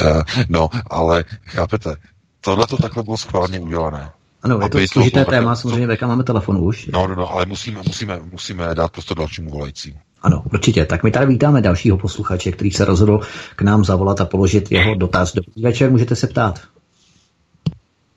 Uh, 0.04 0.22
no, 0.48 0.70
ale 0.90 1.24
chápete, 1.46 1.96
tohle 2.40 2.66
to 2.66 2.76
takhle 2.76 3.02
bylo 3.02 3.16
schválně 3.16 3.60
udělané. 3.60 4.10
Ano, 4.44 4.60
je 4.62 4.68
to 4.68 4.78
složité 4.92 5.24
téma, 5.24 5.56
samozřejmě 5.56 5.86
Veka 5.86 6.06
máme 6.06 6.24
telefon 6.24 6.56
už. 6.60 6.86
No, 6.92 7.06
no, 7.06 7.14
no, 7.14 7.32
ale 7.32 7.46
musíme, 7.46 7.80
musíme, 7.86 8.20
musíme 8.32 8.74
dát 8.74 8.92
prostor 8.92 9.18
dalšímu 9.18 9.50
volajícímu. 9.50 9.96
Ano, 10.22 10.42
určitě. 10.52 10.84
Tak 10.84 11.02
my 11.02 11.10
tady 11.10 11.26
vítáme 11.26 11.60
dalšího 11.60 11.98
posluchače, 11.98 12.52
který 12.52 12.70
se 12.70 12.84
rozhodl 12.84 13.20
k 13.56 13.62
nám 13.62 13.84
zavolat 13.84 14.20
a 14.20 14.24
položit 14.24 14.72
jeho 14.72 14.94
dotaz. 14.94 15.34
Dobrý 15.34 15.62
večer, 15.62 15.90
můžete 15.90 16.16
se 16.16 16.26
ptát. 16.26 16.60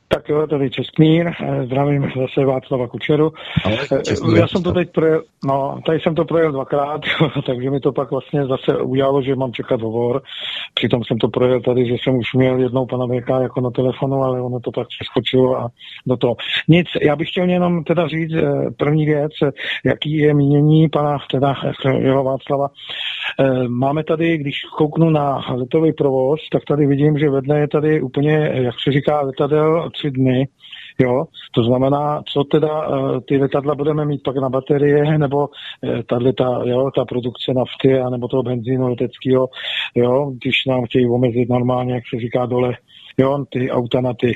Tak 0.10 0.30
jo, 0.30 0.48
tady 0.48 0.70
Čestmír, 0.70 1.28
eh, 1.28 1.66
zdravím 1.66 2.02
zase 2.02 2.46
Václava 2.46 2.88
Kučeru. 2.88 3.32
Eh, 3.66 4.40
Já 4.40 4.48
jsem 4.48 4.64
to 4.64 4.72
teď 4.72 4.92
projel, 4.92 5.22
no, 5.46 5.80
tady 5.86 6.00
jsem 6.00 6.16
to 6.16 6.26
projel 6.26 6.52
dvakrát, 6.52 7.02
takže 7.46 7.70
mi 7.70 7.80
to 7.80 7.92
pak 7.92 8.12
vlastně 8.12 8.46
zase 8.46 8.78
udělalo, 8.82 9.22
že 9.22 9.36
mám 9.36 9.54
čekat 9.54 9.82
hovor. 9.82 10.22
Přitom 10.74 11.04
jsem 11.04 11.18
to 11.18 11.28
projel 11.28 11.62
tady, 11.62 11.86
že 11.86 11.94
jsem 11.94 12.16
už 12.16 12.34
měl 12.34 12.60
jednou 12.60 12.86
pana 12.86 13.06
VK 13.06 13.30
jako 13.42 13.62
na 13.62 13.70
telefonu, 13.70 14.24
ale 14.24 14.42
ono 14.42 14.60
to 14.60 14.72
pak 14.72 14.88
přeskočilo 14.88 15.58
a 15.58 15.68
do 16.08 16.18
toho. 16.18 16.36
Nic, 16.68 16.88
já 17.02 17.16
bych 17.16 17.30
chtěl 17.30 17.50
jenom 17.50 17.84
teda 17.84 18.08
říct 18.08 18.34
eh, 18.34 18.72
první 18.78 19.06
věc, 19.06 19.32
jaký 19.86 20.18
je 20.18 20.34
mínění 20.34 20.90
pana 20.90 21.18
teda 21.32 21.56
jeho 22.00 22.24
Václava. 22.24 22.68
Máme 23.68 24.04
tady, 24.04 24.38
když 24.38 24.56
kouknu 24.78 25.10
na 25.10 25.42
letový 25.56 25.94
provoz, 25.94 26.40
tak 26.52 26.66
tady 26.68 26.88
vidím, 26.88 27.18
že 27.18 27.30
vedle 27.30 27.60
je 27.60 27.68
tady 27.68 28.02
úplně, 28.02 28.52
jak 28.54 28.76
se 28.84 28.92
říká, 28.92 29.22
letadel 29.22 29.90
tři 29.98 30.12
dny, 30.12 30.48
Jo, 31.00 31.26
to 31.52 31.64
znamená, 31.64 32.22
co 32.34 32.44
teda 32.44 32.88
uh, 32.88 33.20
ty 33.28 33.38
letadla 33.38 33.76
budeme 33.76 34.06
mít 34.06 34.24
pak 34.24 34.36
na 34.36 34.50
baterie, 34.50 35.18
nebo 35.18 35.38
uh, 35.38 36.02
tahle 36.10 36.34
ta, 36.34 36.62
jo, 36.66 36.92
ta 36.96 37.06
produkce 37.06 37.54
nafty, 37.54 38.00
anebo 38.00 38.28
toho 38.28 38.44
benzínu 38.44 38.88
leteckého, 38.88 39.50
jo, 39.96 40.32
když 40.42 40.66
nám 40.68 40.86
chtějí 40.86 41.10
omezit 41.10 41.50
normálně, 41.50 41.94
jak 41.94 42.04
se 42.14 42.20
říká 42.20 42.46
dole, 42.46 42.78
jo, 43.18 43.46
ty 43.50 43.72
auta 43.72 44.02
na 44.02 44.14
ty 44.14 44.32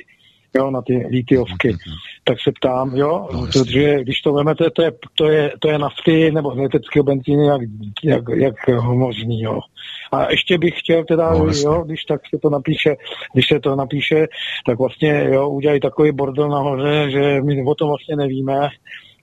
jo, 0.56 0.72
na 0.72 0.82
ty 0.82 1.08
lítiovky. 1.10 1.76
Tak 2.24 2.38
se 2.44 2.52
ptám, 2.52 2.96
jo, 2.96 3.28
no, 3.34 3.42
protože 3.42 4.04
když 4.04 4.22
to 4.22 4.34
vezmete, 4.34 4.70
to 4.70 4.82
je, 4.82 4.92
to 5.16 5.28
je, 5.30 5.52
to 5.60 5.70
je 5.70 5.78
nafty 5.78 6.32
nebo 6.32 6.54
leteckého 6.56 7.04
benzínu, 7.04 7.44
jak, 7.44 7.62
jak, 8.04 8.24
jak 8.36 8.56
možný, 8.94 9.42
jo. 9.42 9.60
A 10.12 10.32
ještě 10.32 10.58
bych 10.58 10.80
chtěl 10.80 11.06
teda, 11.06 11.32
no, 11.32 11.46
jo, 11.64 11.84
když 11.86 12.04
tak 12.04 12.22
se 12.34 12.40
to 12.42 12.50
napíše, 12.50 12.96
když 13.34 13.48
se 13.48 13.60
to 13.60 13.76
napíše, 13.76 14.28
tak 14.66 14.80
vlastně, 14.80 15.30
jo, 15.32 15.50
udělají 15.50 15.80
takový 15.80 16.12
bordel 16.12 16.50
nahoře, 16.50 17.12
že 17.12 17.42
my 17.42 17.64
o 17.64 17.76
tom 17.76 17.88
vlastně 17.88 18.16
nevíme, 18.16 18.70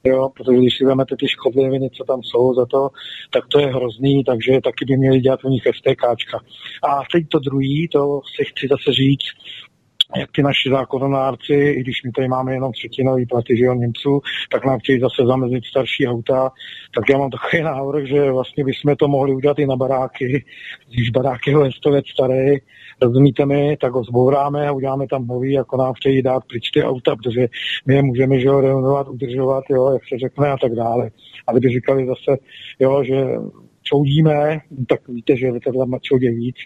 jo, 0.05 0.29
protože 0.37 0.59
když 0.59 0.79
si 0.79 0.85
vezmete 0.85 1.17
ty 1.17 1.29
škodliviny, 1.29 1.91
co 1.91 2.05
tam 2.05 2.23
jsou 2.23 2.55
za 2.55 2.67
to, 2.67 2.89
tak 3.31 3.47
to 3.49 3.61
je 3.61 3.67
hrozný, 3.67 4.25
takže 4.25 4.61
taky 4.65 4.85
by 4.85 4.97
měli 4.97 5.21
dělat 5.21 5.45
u 5.45 5.49
nich 5.49 5.63
STKčka. 5.63 6.39
A 6.83 7.03
teď 7.13 7.29
to 7.29 7.39
druhý, 7.39 7.89
to 7.89 8.21
si 8.37 8.45
chci 8.45 8.69
zase 8.69 8.93
říct, 8.93 9.29
jak 10.17 10.31
ty 10.33 10.43
naši 10.43 10.71
zákonodárci, 10.71 11.55
i 11.55 11.81
když 11.81 12.03
my 12.05 12.13
tady 12.13 12.29
máme 12.29 12.53
jenom 12.53 12.73
třetinový 12.73 13.27
platy 13.27 13.57
že 13.57 13.65
Němců, 13.65 14.21
tak 14.53 14.65
nám 14.65 14.79
chtějí 14.79 15.01
zase 15.01 15.27
zamezit 15.27 15.65
starší 15.65 16.07
auta, 16.07 16.51
tak 16.95 17.05
já 17.11 17.19
mám 17.19 17.31
takový 17.31 17.63
návrh, 17.63 18.07
že 18.07 18.31
vlastně 18.31 18.65
bychom 18.65 18.97
to 18.97 19.09
mohli 19.09 19.35
udělat 19.35 19.59
i 19.59 19.67
na 19.67 19.77
baráky, 19.77 20.45
když 20.91 21.11
barák 21.11 21.47
je 21.47 21.57
len 21.57 21.73
100 21.73 21.91
let 21.91 22.05
starý, 22.13 22.57
rozumíte 23.03 23.47
mi, 23.47 23.77
tak 23.77 23.93
ho 23.93 24.05
zbouráme 24.05 24.69
a 24.69 24.73
uděláme 24.73 25.07
tam 25.07 25.27
nový, 25.27 25.53
jako 25.53 25.77
nám 25.77 25.93
chtějí 25.95 26.23
dát 26.23 26.45
pryč 26.45 26.71
ty 26.71 26.83
auta, 26.83 27.17
protože 27.17 27.47
my 27.87 27.95
je 27.95 28.03
můžeme 28.03 28.41
že 28.41 28.49
ho 28.49 28.61
renovovat, 28.61 29.09
udržovat, 29.09 29.65
jo, 29.71 29.91
jak 29.93 30.03
se 30.09 30.19
řekne 30.19 30.51
a 30.51 30.57
tak 30.57 30.73
dále. 30.73 31.11
A 31.47 31.53
kdyby 31.53 31.69
říkali 31.69 32.07
zase, 32.07 32.39
jo, 32.81 33.05
že 33.05 33.25
čoudíme, 33.89 34.61
tak 34.89 35.09
víte, 35.09 35.37
že 35.37 35.51
letadla 35.51 35.87
čoudě 36.03 36.31
víc, 36.31 36.57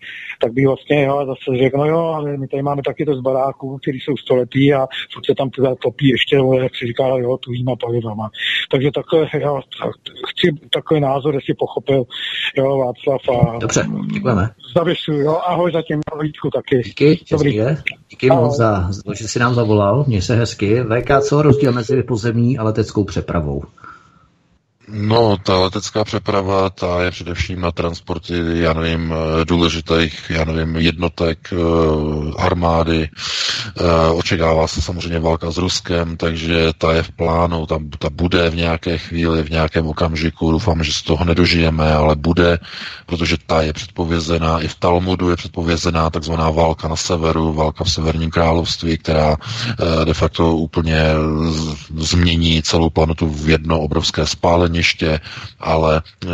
tak 0.40 0.52
by 0.52 0.66
vlastně 0.66 1.04
jo, 1.04 1.26
zase 1.26 1.58
řekl, 1.58 1.78
no 1.78 1.86
jo, 1.86 1.98
ale 1.98 2.36
my 2.36 2.48
tady 2.48 2.62
máme 2.62 2.82
taky 2.82 3.04
to 3.04 3.14
z 3.14 3.20
baráků, 3.20 3.78
který 3.78 3.98
jsou 4.00 4.16
století 4.16 4.74
a 4.74 4.86
furt 5.12 5.26
se 5.26 5.34
tam 5.34 5.50
teda 5.50 5.74
topí 5.74 6.08
ještě, 6.08 6.36
jak 6.62 6.72
se 6.76 6.86
říká, 6.86 7.06
jo, 7.06 7.36
tuhýma 7.36 7.76
palivama. 7.76 8.30
Takže 8.70 8.90
takhle, 8.94 9.28
já 9.40 9.60
chci 10.30 10.46
takový 10.70 11.00
názor, 11.00 11.34
jestli 11.34 11.54
pochopil, 11.54 12.04
jo, 12.56 12.78
Václav 12.78 13.22
a... 13.28 13.58
Dobře, 13.58 13.86
děkujeme. 14.12 14.48
Zavěšu, 14.76 15.12
jo, 15.12 15.38
ahoj 15.46 15.72
zatím, 15.72 16.00
Vítku 16.22 16.50
taky. 16.50 16.82
Díky, 16.84 17.20
Dobrý. 17.30 17.60
Díky 18.10 18.30
moc 18.30 18.56
za, 18.56 18.90
že 19.14 19.28
jsi 19.28 19.38
nám 19.38 19.54
zavolal, 19.54 20.04
měj 20.06 20.22
se 20.22 20.36
hezky. 20.36 20.82
VK, 20.82 21.10
co 21.28 21.42
rozdíl 21.42 21.72
mezi 21.72 22.02
pozemní 22.02 22.58
a 22.58 22.62
leteckou 22.62 23.04
přepravou? 23.04 23.62
No, 24.88 25.36
ta 25.42 25.58
letecká 25.58 26.04
přeprava, 26.04 26.70
ta 26.70 27.02
je 27.02 27.10
především 27.10 27.60
na 27.60 27.72
transporty, 27.72 28.34
já 28.54 28.72
nevím, 28.72 29.14
eh, 29.40 29.44
důležitých, 29.44 30.30
já 30.30 30.44
nevím, 30.44 30.76
jednotek 30.76 31.38
eh, 31.52 31.56
armády. 32.38 33.08
Eh, 33.76 34.10
očekává 34.10 34.66
se 34.66 34.82
samozřejmě 34.82 35.18
válka 35.20 35.50
s 35.50 35.56
Ruskem, 35.58 36.16
takže 36.16 36.72
ta 36.78 36.92
je 36.92 37.02
v 37.02 37.10
plánu, 37.10 37.66
ta, 37.66 37.78
ta 37.98 38.10
bude 38.10 38.50
v 38.50 38.54
nějaké 38.56 38.98
chvíli, 38.98 39.42
v 39.42 39.50
nějakém 39.50 39.86
okamžiku. 39.86 40.50
Doufám, 40.52 40.84
že 40.84 40.92
z 40.92 41.02
toho 41.02 41.24
nedožijeme, 41.24 41.94
ale 41.94 42.16
bude, 42.16 42.58
protože 43.06 43.36
ta 43.46 43.62
je 43.62 43.72
předpovězená, 43.72 44.60
i 44.60 44.68
v 44.68 44.74
Talmudu 44.74 45.30
je 45.30 45.36
předpovězená 45.36 46.10
takzvaná 46.10 46.50
válka 46.50 46.88
na 46.88 46.96
severu, 46.96 47.52
válka 47.52 47.84
v 47.84 47.90
severním 47.92 48.30
království, 48.30 48.98
která 48.98 49.36
de 50.04 50.14
facto 50.14 50.56
úplně 50.56 51.04
změní 51.96 52.62
celou 52.62 52.90
planetu 52.90 53.28
v 53.28 53.48
jedno 53.48 53.80
obrovské 53.80 54.26
spálení 54.26 54.71
ještě, 54.74 55.20
ale 55.60 55.96
e, 56.24 56.26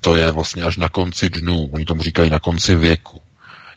to 0.00 0.16
je 0.16 0.30
vlastně 0.32 0.62
až 0.62 0.76
na 0.76 0.88
konci 0.88 1.30
dnů. 1.30 1.70
Oni 1.72 1.84
tomu 1.84 2.02
říkají 2.02 2.30
na 2.30 2.38
konci 2.40 2.74
věku. 2.74 3.20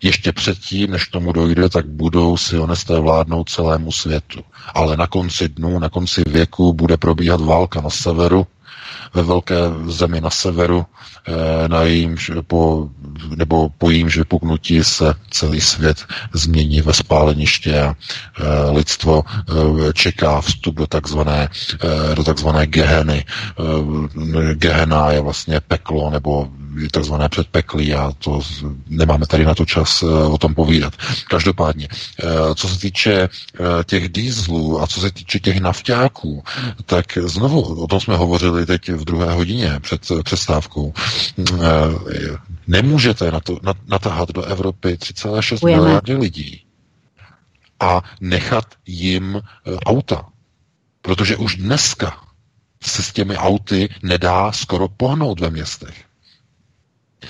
Ještě 0.03 0.31
předtím, 0.31 0.91
než 0.91 1.07
tomu 1.07 1.31
dojde, 1.31 1.69
tak 1.69 1.85
budou 1.85 2.37
sionisté 2.37 2.99
vládnout 2.99 3.49
celému 3.49 3.91
světu. 3.91 4.41
Ale 4.73 4.97
na 4.97 5.07
konci 5.07 5.49
dnů, 5.49 5.79
na 5.79 5.89
konci 5.89 6.23
věku 6.27 6.73
bude 6.73 6.97
probíhat 6.97 7.41
válka 7.41 7.81
na 7.81 7.89
severu, 7.89 8.47
ve 9.13 9.23
velké 9.23 9.55
zemi 9.87 10.21
na 10.21 10.29
severu, 10.29 10.85
eh, 11.27 11.67
na 11.67 11.83
jímž 11.83 12.31
po, 12.47 12.89
nebo 13.35 13.69
po 13.69 13.89
jímž 13.89 14.17
vypuknutí 14.17 14.83
se 14.83 15.13
celý 15.29 15.61
svět 15.61 16.05
změní 16.33 16.81
ve 16.81 16.93
spáleniště 16.93 17.81
a 17.81 17.95
eh, 17.95 18.69
lidstvo 18.71 19.23
eh, 19.27 19.93
čeká 19.93 20.41
vstup 20.41 20.75
do 20.75 20.87
takzvané, 20.87 21.49
do 22.15 22.23
takzvané 22.23 22.67
geheny. 22.67 23.25
Gehena 24.53 25.11
je 25.11 25.21
vlastně 25.21 25.59
peklo 25.59 26.09
nebo 26.09 26.47
takzvané 26.91 27.29
předpeklí 27.29 27.93
a 27.93 28.11
to 28.19 28.41
nemáme 28.87 29.27
tady 29.27 29.45
na 29.45 29.55
to 29.55 29.65
čas 29.65 30.03
o 30.03 30.37
tom 30.37 30.55
povídat. 30.55 30.93
Každopádně, 31.29 31.87
co 32.55 32.67
se 32.69 32.79
týče 32.79 33.29
těch 33.85 34.09
dýzlů 34.09 34.81
a 34.81 34.87
co 34.87 35.01
se 35.01 35.11
týče 35.11 35.39
těch 35.39 35.59
nafťáků, 35.59 36.43
tak 36.85 37.17
znovu 37.17 37.61
o 37.83 37.87
tom 37.87 37.99
jsme 37.99 38.15
hovořili 38.15 38.65
teď 38.65 38.89
v 38.89 39.05
druhé 39.05 39.33
hodině 39.33 39.79
před 39.79 40.01
přestávkou. 40.23 40.93
Nemůžete 42.67 43.31
na 43.31 43.39
to, 43.39 43.59
natáhat 43.87 44.29
do 44.31 44.43
Evropy 44.43 44.93
3,6 44.93 45.65
miliardy 45.65 46.15
lidí 46.15 46.61
a 47.79 48.01
nechat 48.21 48.65
jim 48.85 49.41
auta. 49.85 50.25
Protože 51.01 51.37
už 51.37 51.55
dneska 51.55 52.17
se 52.83 53.03
s 53.03 53.13
těmi 53.13 53.37
auty 53.37 53.89
nedá 54.03 54.51
skoro 54.51 54.87
pohnout 54.87 55.39
ve 55.39 55.49
městech. 55.49 55.95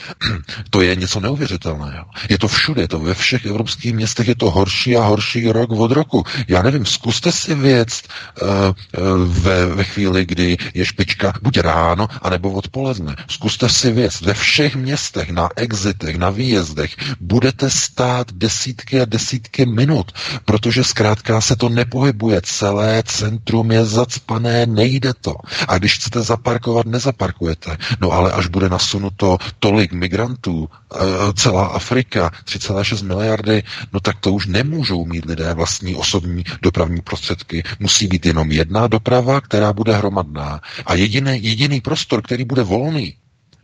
To 0.70 0.82
je 0.82 0.96
něco 0.96 1.20
neuvěřitelného. 1.20 2.06
Je 2.30 2.38
to 2.38 2.48
všude, 2.48 2.82
je 2.82 2.88
to 2.88 3.00
ve 3.00 3.14
všech 3.14 3.46
evropských 3.46 3.94
městech, 3.94 4.28
je 4.28 4.36
to 4.36 4.52
horší 4.52 4.98
a 4.98 5.04
horší 5.04 5.52
rok 5.52 5.72
od 5.72 5.92
roku. 5.92 6.24
Já 6.48 6.62
nevím, 6.62 6.86
zkuste 6.86 7.32
si 7.32 7.56
věc 7.56 8.02
uh, 8.42 8.48
uh, 8.50 9.34
ve, 9.44 9.66
ve 9.66 9.84
chvíli, 9.84 10.26
kdy 10.26 10.58
je 10.74 10.86
špička, 10.86 11.34
buď 11.42 11.58
ráno, 11.60 12.08
anebo 12.22 12.52
odpoledne. 12.52 13.16
Zkuste 13.28 13.70
si 13.70 13.92
věc. 13.92 14.22
Ve 14.22 14.34
všech 14.34 14.76
městech, 14.76 15.30
na 15.30 15.50
exitech, 15.56 16.16
na 16.18 16.30
výjezdech, 16.30 16.96
budete 17.20 17.70
stát 17.70 18.32
desítky 18.32 19.02
a 19.02 19.06
desítky 19.06 19.66
minut, 19.66 20.12
protože 20.46 20.84
zkrátka 20.84 21.42
se 21.42 21.56
to 21.56 21.70
nepohybuje. 21.70 22.42
Celé 22.44 23.04
centrum 23.06 23.72
je 23.72 23.86
zacpané, 23.86 24.66
nejde 24.66 25.14
to. 25.22 25.36
A 25.68 25.78
když 25.78 25.96
chcete 25.96 26.22
zaparkovat, 26.22 26.86
nezaparkujete. 26.86 27.78
No 28.02 28.12
ale 28.12 28.32
až 28.32 28.48
bude 28.48 28.70
nasunuto 28.70 29.38
tolik 29.60 29.83
tolik 29.84 29.94
migrantů, 30.00 30.70
eh, 30.96 30.98
celá 31.34 31.66
Afrika, 31.68 32.32
3,6 32.46 33.02
miliardy, 33.02 33.64
no 33.94 34.00
tak 34.00 34.20
to 34.20 34.34
už 34.34 34.48
nemůžou 34.48 35.06
mít 35.06 35.26
lidé 35.26 35.54
vlastní 35.54 35.96
osobní 35.96 36.44
dopravní 36.62 37.02
prostředky. 37.02 37.64
Musí 37.80 38.08
být 38.08 38.26
jenom 38.26 38.52
jedna 38.52 38.88
doprava, 38.88 39.42
která 39.42 39.74
bude 39.74 39.94
hromadná. 39.94 40.62
A 40.86 40.96
jediný, 40.96 41.44
jediný 41.44 41.82
prostor, 41.82 42.22
který 42.22 42.44
bude 42.44 42.64
volný, 42.64 43.16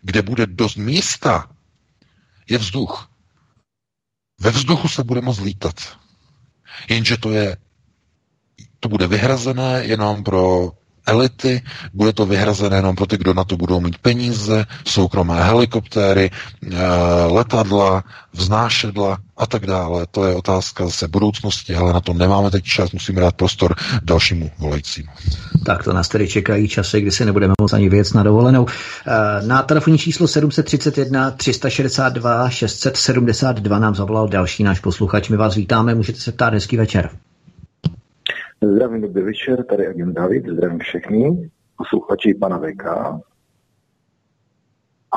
kde 0.01 0.21
bude 0.21 0.45
dost 0.47 0.75
místa, 0.75 1.47
je 2.49 2.57
vzduch. 2.57 3.07
Ve 4.41 4.51
vzduchu 4.51 4.87
se 4.87 5.03
bude 5.03 5.21
moct 5.21 5.39
lítat. 5.39 5.75
Jenže 6.89 7.17
to 7.17 7.31
je 7.31 7.57
to 8.79 8.89
bude 8.89 9.07
vyhrazené 9.07 9.83
jenom 9.83 10.23
pro 10.23 10.71
elity, 11.09 11.61
bude 11.93 12.13
to 12.13 12.25
vyhrazené 12.25 12.77
jenom 12.77 12.95
pro 12.95 13.05
ty, 13.05 13.17
kdo 13.17 13.33
na 13.33 13.43
to 13.43 13.57
budou 13.57 13.79
mít 13.79 13.97
peníze, 13.97 14.65
soukromé 14.85 15.43
helikoptéry, 15.43 16.31
eh, 16.31 16.77
letadla, 17.27 18.03
vznášedla 18.33 19.17
a 19.37 19.45
tak 19.45 19.65
dále. 19.65 20.05
To 20.11 20.25
je 20.25 20.35
otázka 20.35 20.85
zase 20.85 21.07
budoucnosti, 21.07 21.75
ale 21.75 21.93
na 21.93 21.99
to 21.99 22.13
nemáme 22.13 22.51
teď 22.51 22.63
čas, 22.63 22.91
musíme 22.91 23.21
dát 23.21 23.35
prostor 23.35 23.75
dalšímu 24.03 24.51
volajícímu. 24.59 25.07
Tak 25.65 25.83
to 25.83 25.93
nás 25.93 26.07
tedy 26.07 26.27
čekají 26.27 26.67
časy, 26.67 27.01
kdy 27.01 27.11
si 27.11 27.25
nebudeme 27.25 27.53
moct 27.61 27.73
ani 27.73 27.89
věc 27.89 28.13
na 28.13 28.23
dovolenou. 28.23 28.65
Eh, 29.07 29.47
na 29.47 29.61
telefonní 29.61 29.97
číslo 29.97 30.27
731 30.27 31.31
362 31.31 32.49
672 32.49 33.79
nám 33.79 33.95
zavolal 33.95 34.27
další 34.27 34.63
náš 34.63 34.79
posluchač. 34.79 35.29
My 35.29 35.37
vás 35.37 35.55
vítáme, 35.55 35.95
můžete 35.95 36.19
se 36.19 36.31
ptát, 36.31 36.53
hezký 36.53 36.77
večer. 36.77 37.09
Zdravím, 38.63 39.01
dobrý 39.01 39.23
večer, 39.23 39.63
tady 39.63 39.87
agent 39.87 40.13
David, 40.13 40.47
zdravím 40.47 40.79
všechny 40.79 41.51
posluchači 41.77 42.33
pana 42.33 42.59
VK. 42.59 42.85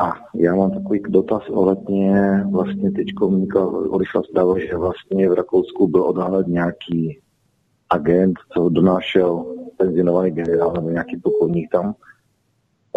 A 0.01 0.13
já 0.35 0.55
mám 0.55 0.71
takový 0.71 1.01
dotaz 1.09 1.43
ohledně, 1.49 2.45
vlastně 2.51 2.91
teď 2.91 3.07
odešla 3.91 4.23
zpráva, 4.23 4.59
že 4.59 4.77
vlastně 4.77 5.29
v 5.29 5.33
Rakousku 5.33 5.89
byl 5.89 6.03
odhalen 6.03 6.45
nějaký 6.47 7.21
agent, 7.91 8.39
co 8.53 8.69
donášel 8.69 9.45
penzionovaný 9.77 10.31
generál 10.31 10.73
nebo 10.73 10.91
nějaký 10.91 11.17
plukovník 11.17 11.71
tam, 11.71 11.95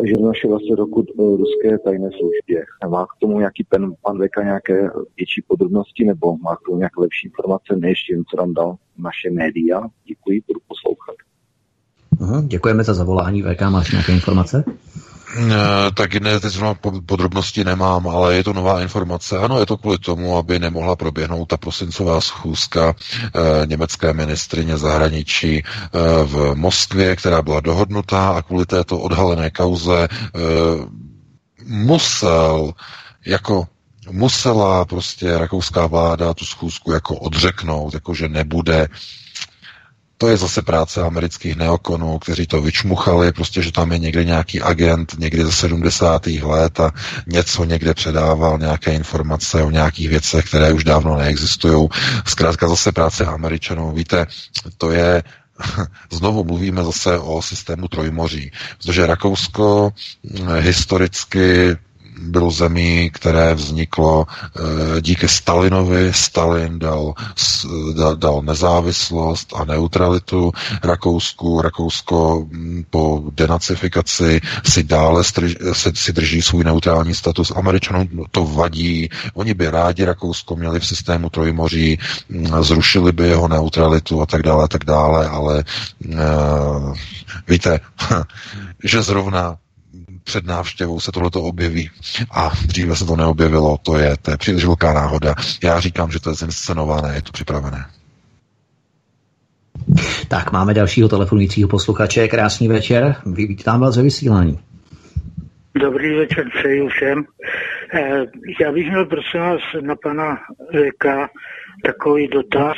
donášel 0.04 0.50
vlastně 0.50 0.76
dokud 0.76 1.06
ruské 1.18 1.80
tajné 1.80 2.10
službě. 2.10 2.66
Má 2.90 3.06
k 3.06 3.20
tomu 3.22 3.40
nějaký 3.40 3.64
pen, 3.64 3.94
pan 4.02 4.18
Veka 4.18 4.44
nějaké 4.44 4.90
větší 5.18 5.42
podrobnosti 5.48 6.06
nebo 6.06 6.38
má 6.38 6.56
k 6.56 6.60
tomu 6.66 6.78
nějaké 6.78 7.02
lepší 7.02 7.28
informace, 7.28 7.76
než 7.76 7.98
jen 8.12 8.24
co 8.30 8.38
nám 8.38 8.54
dal 8.54 8.76
naše 8.98 9.30
média? 9.32 9.82
Děkuji, 10.08 10.42
budu 10.48 10.60
poslouchat. 10.68 11.16
Uhum, 12.20 12.48
děkujeme 12.48 12.84
za 12.84 12.94
zavolání. 12.94 13.44
VK, 13.44 13.62
máš 13.62 13.92
nějaké 13.92 14.14
informace? 14.14 14.64
Eh, 15.38 15.92
tak 15.94 16.16
ne, 16.16 16.40
teď 16.40 16.58
podrobnosti 17.06 17.64
nemám, 17.64 18.08
ale 18.08 18.36
je 18.36 18.44
to 18.44 18.54
nová 18.54 18.82
informace. 18.82 19.38
Ano, 19.38 19.60
je 19.60 19.66
to 19.66 19.78
kvůli 19.78 19.98
tomu, 19.98 20.38
aby 20.38 20.60
nemohla 20.60 20.96
proběhnout 20.96 21.46
ta 21.46 21.58
prosincová 21.58 22.22
schůzka 22.22 22.96
e, 22.96 23.66
německé 23.66 24.14
ministrině 24.14 24.78
zahraničí 24.78 25.58
e, 25.58 25.64
v 26.24 26.56
Moskvě, 26.56 27.16
která 27.16 27.42
byla 27.42 27.60
dohodnutá 27.60 28.30
a 28.30 28.42
kvůli 28.42 28.66
této 28.66 29.00
odhalené 29.00 29.50
kauze 29.52 30.08
musel 31.66 32.74
jako 33.26 33.68
musela 34.12 34.86
prostě 34.86 35.38
rakouská 35.38 35.88
vláda 35.88 36.34
tu 36.34 36.46
schůzku 36.46 36.92
jako 36.92 37.16
odřeknout, 37.16 37.94
jako 37.94 38.14
že 38.14 38.28
nebude 38.30 38.88
to 40.18 40.28
je 40.28 40.38
zase 40.38 40.62
práce 40.62 41.02
amerických 41.02 41.56
neokonů, 41.56 42.20
kteří 42.20 42.48
to 42.48 42.62
vyčmuchali, 42.62 43.32
prostě, 43.32 43.62
že 43.62 43.72
tam 43.72 43.92
je 43.92 44.00
někde 44.00 44.26
nějaký 44.26 44.62
agent 44.62 45.16
někdy 45.20 45.46
ze 45.46 45.52
70. 45.52 46.28
let 46.28 46.80
a 46.80 46.92
něco 47.28 47.64
někde 47.64 47.94
předával, 47.94 48.58
nějaké 48.58 48.94
informace 48.94 49.64
o 49.64 49.72
nějakých 49.72 50.10
věcech, 50.10 50.46
které 50.46 50.74
už 50.74 50.84
dávno 50.84 51.18
neexistují. 51.18 51.88
Zkrátka 52.28 52.68
zase 52.68 52.92
práce 52.92 53.26
američanů. 53.26 53.92
Víte, 53.92 54.28
to 54.78 54.92
je 54.92 55.24
znovu 56.12 56.44
mluvíme 56.44 56.84
zase 56.84 57.20
o 57.20 57.42
systému 57.42 57.88
trojmoří, 57.88 58.52
protože 58.78 59.08
Rakousko 59.08 59.90
hm, 60.24 60.48
historicky 60.60 61.78
bylo 62.20 62.52
zemí, 62.52 63.10
které 63.14 63.54
vzniklo 63.56 64.26
e, 64.28 65.02
díky 65.02 65.28
Stalinovi. 65.28 66.14
Stalin 66.14 66.80
dal, 66.80 67.14
dal, 68.16 68.42
nezávislost 68.42 69.54
a 69.56 69.66
neutralitu 69.66 70.52
Rakousku. 70.84 71.62
Rakousko 71.62 72.46
hm, 72.52 72.84
po 72.90 73.24
denacifikaci 73.32 74.42
si 74.64 74.84
dále 74.84 75.24
si, 75.24 75.92
si 75.94 76.14
drží 76.14 76.42
svůj 76.42 76.64
neutrální 76.64 77.16
status. 77.16 77.52
Američanům 77.56 78.10
to 78.32 78.46
vadí. 78.46 79.10
Oni 79.34 79.54
by 79.54 79.70
rádi 79.70 80.06
Rakousko 80.06 80.56
měli 80.56 80.80
v 80.80 80.88
systému 80.88 81.30
Trojmoří, 81.30 82.00
hm, 82.30 82.64
zrušili 82.64 83.12
by 83.12 83.28
jeho 83.28 83.48
neutralitu 83.48 84.22
a 84.22 84.26
tak 84.26 84.44
dále, 84.44 84.64
a 84.64 84.68
tak 84.68 84.86
dále, 84.86 85.28
ale 85.28 85.60
e, 85.60 86.16
víte, 87.48 87.80
že 88.84 89.02
zrovna 89.02 89.58
před 90.26 90.46
návštěvou 90.46 91.00
se 91.00 91.12
tohleto 91.12 91.42
objeví 91.42 91.90
a 92.32 92.52
dříve 92.68 92.96
se 92.96 93.06
to 93.06 93.16
neobjevilo, 93.16 93.78
to 93.78 93.98
je, 93.98 94.18
to 94.22 94.32
je 94.32 94.38
příliš 94.38 94.66
velká 94.66 94.94
náhoda. 94.94 95.36
Já 95.64 95.80
říkám, 95.80 96.12
že 96.12 96.20
to 96.20 96.30
je 96.30 96.36
zinscenované, 96.36 97.16
je 97.16 97.22
to 97.22 97.32
připravené. 97.32 97.86
Tak, 100.28 100.52
máme 100.52 100.74
dalšího 100.74 101.10
telefonujícího 101.10 101.70
posluchače. 101.70 102.28
Krásný 102.28 102.68
večer. 102.68 103.16
Vítám 103.26 103.82
vás 103.82 103.98
ve 103.98 104.04
vysílání. 104.04 104.60
Dobrý 105.76 106.16
večer 106.18 106.46
přeji 106.58 106.88
všem. 106.88 107.26
Eh, 107.94 108.26
já 108.62 108.72
bych 108.72 108.88
měl 108.88 109.06
prosím 109.06 109.40
vás 109.40 109.62
na 109.82 109.96
pana 109.96 110.38
Veka 110.74 111.30
takový 111.84 112.28
dotaz. 112.28 112.78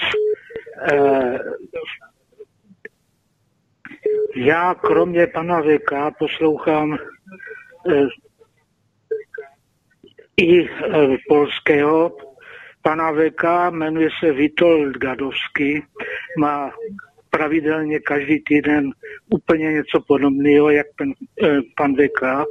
Eh, 0.91 1.39
já 4.35 4.75
kromě 4.75 5.27
pana 5.27 5.61
VK 5.61 6.11
poslouchám 6.19 6.97
i 10.37 10.69
eh, 10.69 11.17
polského 11.27 12.17
pana 12.81 13.11
VK, 13.11 13.43
jmenuje 13.69 14.09
se 14.19 14.31
Witold 14.31 14.97
Gadovský, 14.97 15.83
má 16.37 16.71
pravidelně 17.29 17.99
každý 17.99 18.43
týden 18.43 18.89
úplně 19.29 19.71
něco 19.71 20.01
podobného, 20.07 20.69
jak 20.69 20.87
ten, 20.97 21.13
eh, 21.43 21.59
pan 21.77 21.95
VK 21.95 22.45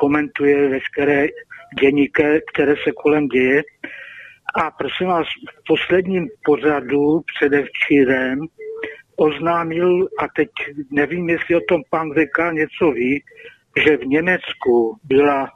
komentuje 0.00 0.68
veškeré 0.68 1.26
děníky, 1.80 2.42
které 2.52 2.74
se 2.84 2.92
kolem 2.92 3.26
děje. 3.28 3.62
A 4.54 4.70
prosím 4.70 5.06
vás, 5.06 5.26
v 5.26 5.62
posledním 5.66 6.28
pořadu 6.44 7.20
předevčírem 7.34 8.38
oznámil, 9.16 10.08
a 10.18 10.28
teď 10.36 10.48
nevím, 10.90 11.28
jestli 11.28 11.54
o 11.54 11.60
tom 11.68 11.82
pan 11.90 12.10
VK 12.10 12.52
něco 12.52 12.90
ví, 12.90 13.22
že 13.86 13.96
v 13.96 14.06
Německu 14.06 14.98
byla 15.04 15.48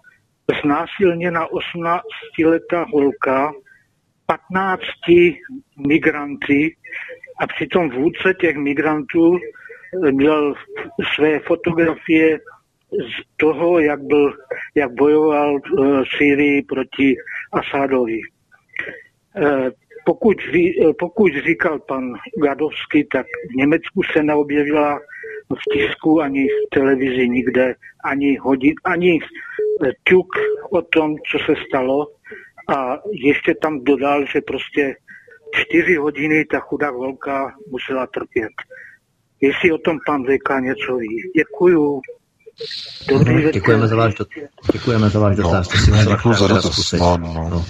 znásilněna 0.62 1.46
18-letá 1.48 2.84
holka 2.92 3.52
15 4.26 4.80
migranty 5.86 6.76
a 7.40 7.46
přitom 7.46 7.90
vůdce 7.90 8.34
těch 8.40 8.56
migrantů 8.56 9.38
měl 10.10 10.54
své 11.14 11.38
fotografie 11.38 12.38
z 12.92 13.36
toho, 13.36 13.78
jak, 13.78 14.02
byl, 14.02 14.32
jak 14.74 14.92
bojoval 14.92 15.58
v 15.58 16.04
Syrii 16.18 16.62
proti 16.62 17.14
Asadovi. 17.52 18.20
Eh, 19.36 19.70
pokud, 20.04 20.36
pokud 20.98 21.32
říkal 21.46 21.78
pan 21.78 22.14
Gadovský, 22.42 23.04
tak 23.12 23.26
v 23.50 23.56
Německu 23.56 24.02
se 24.12 24.22
neobjevila 24.22 25.00
v 25.54 25.64
tisku, 25.72 26.20
ani 26.20 26.44
v 26.44 26.74
televizi 26.74 27.28
nikde, 27.28 27.74
ani, 28.04 28.36
hodin, 28.36 28.74
ani 28.84 29.18
ťuk 30.04 30.26
o 30.70 30.82
tom, 30.82 31.14
co 31.30 31.38
se 31.46 31.54
stalo. 31.68 32.06
A 32.76 32.98
ještě 33.12 33.54
tam 33.62 33.84
dodal, 33.84 34.26
že 34.26 34.40
prostě 34.40 34.94
čtyři 35.54 35.96
hodiny 35.96 36.44
ta 36.44 36.60
chudá 36.60 36.90
volka 36.90 37.54
musela 37.70 38.06
trpět. 38.06 38.52
Jestli 39.40 39.72
o 39.72 39.78
tom 39.78 39.98
pan 40.06 40.22
VK 40.24 40.48
něco 40.60 40.96
ví. 40.96 41.30
Děkuju. 41.36 42.00
Dobrý 43.08 43.34
mm, 43.34 43.50
děkujeme, 43.50 43.88
za 43.88 43.96
váš 43.96 44.14
dotaz. 44.14 44.46
děkujeme 44.72 45.10
za 45.10 45.18
váš 45.20 45.36
dotaz. 45.36 45.68
No, 45.90 46.04
děkuji 46.04 46.34
za 46.34 46.46
dotaz. 46.46 46.92
No, 46.92 47.16
no, 47.16 47.48
no. 47.50 47.64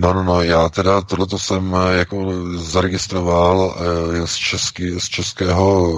No, 0.00 0.12
no, 0.14 0.22
no, 0.24 0.42
já 0.42 0.68
teda 0.68 1.00
tohleto 1.00 1.38
jsem 1.38 1.74
eh, 1.76 1.96
jako 1.98 2.32
zaregistroval 2.56 3.76
eh, 4.22 4.26
z, 4.26 4.34
český, 4.34 5.00
z 5.00 5.04
českého, 5.08 5.94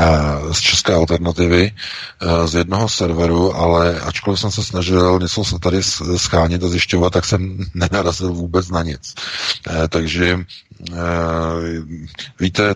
eh, 0.00 0.54
z 0.54 0.58
české 0.60 0.94
alternativy, 0.94 1.72
z 2.44 2.54
jednoho 2.54 2.88
serveru, 2.88 3.54
ale 3.56 4.00
ačkoliv 4.00 4.40
jsem 4.40 4.50
se 4.50 4.64
snažil 4.64 5.18
něco 5.22 5.44
se 5.44 5.58
tady 5.58 5.82
schánit 6.16 6.64
a 6.64 6.68
zjišťovat, 6.68 7.12
tak 7.12 7.24
jsem 7.24 7.58
nenarazil 7.74 8.32
vůbec 8.32 8.68
na 8.70 8.82
nic. 8.82 9.14
Takže 9.88 10.38
víte, 12.40 12.74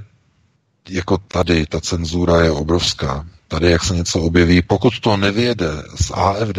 jako 0.89 1.19
tady 1.19 1.67
ta 1.67 1.81
cenzura 1.81 2.41
je 2.41 2.51
obrovská. 2.51 3.27
Tady, 3.49 3.71
jak 3.71 3.85
se 3.85 3.95
něco 3.97 4.21
objeví, 4.21 4.63
pokud 4.63 5.01
to 5.01 5.17
nevěde 5.17 5.69
z 6.01 6.11
AFD, 6.11 6.59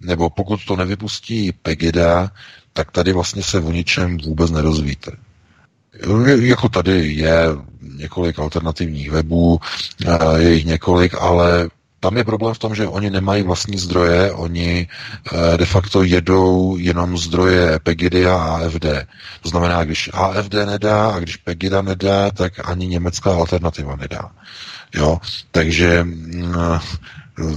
nebo 0.00 0.30
pokud 0.30 0.64
to 0.64 0.76
nevypustí 0.76 1.52
Pegida, 1.52 2.30
tak 2.76 2.90
tady 2.90 3.12
vlastně 3.12 3.42
se 3.42 3.60
o 3.60 3.72
ničem 3.72 4.18
vůbec 4.18 4.50
nedozvíte. 4.50 5.10
Jako 6.40 6.68
tady 6.68 7.12
je 7.12 7.38
několik 7.96 8.38
alternativních 8.38 9.10
webů, 9.10 9.60
je 10.36 10.52
jich 10.54 10.64
několik, 10.64 11.14
ale 11.20 11.68
tam 12.00 12.16
je 12.16 12.24
problém 12.24 12.54
v 12.54 12.58
tom, 12.58 12.74
že 12.74 12.86
oni 12.86 13.10
nemají 13.10 13.42
vlastní 13.42 13.78
zdroje, 13.78 14.32
oni 14.32 14.88
de 15.56 15.66
facto 15.66 16.02
jedou 16.02 16.76
jenom 16.76 17.18
zdroje 17.18 17.78
Pegidy 17.82 18.26
a 18.26 18.36
AFD. 18.36 18.86
To 19.42 19.48
znamená, 19.48 19.84
když 19.84 20.10
AFD 20.12 20.54
nedá 20.54 21.08
a 21.08 21.18
když 21.18 21.36
Pegida 21.36 21.82
nedá, 21.82 22.30
tak 22.30 22.68
ani 22.68 22.86
německá 22.86 23.30
alternativa 23.30 23.96
nedá. 23.96 24.30
Jo, 24.94 25.18
takže 25.50 26.06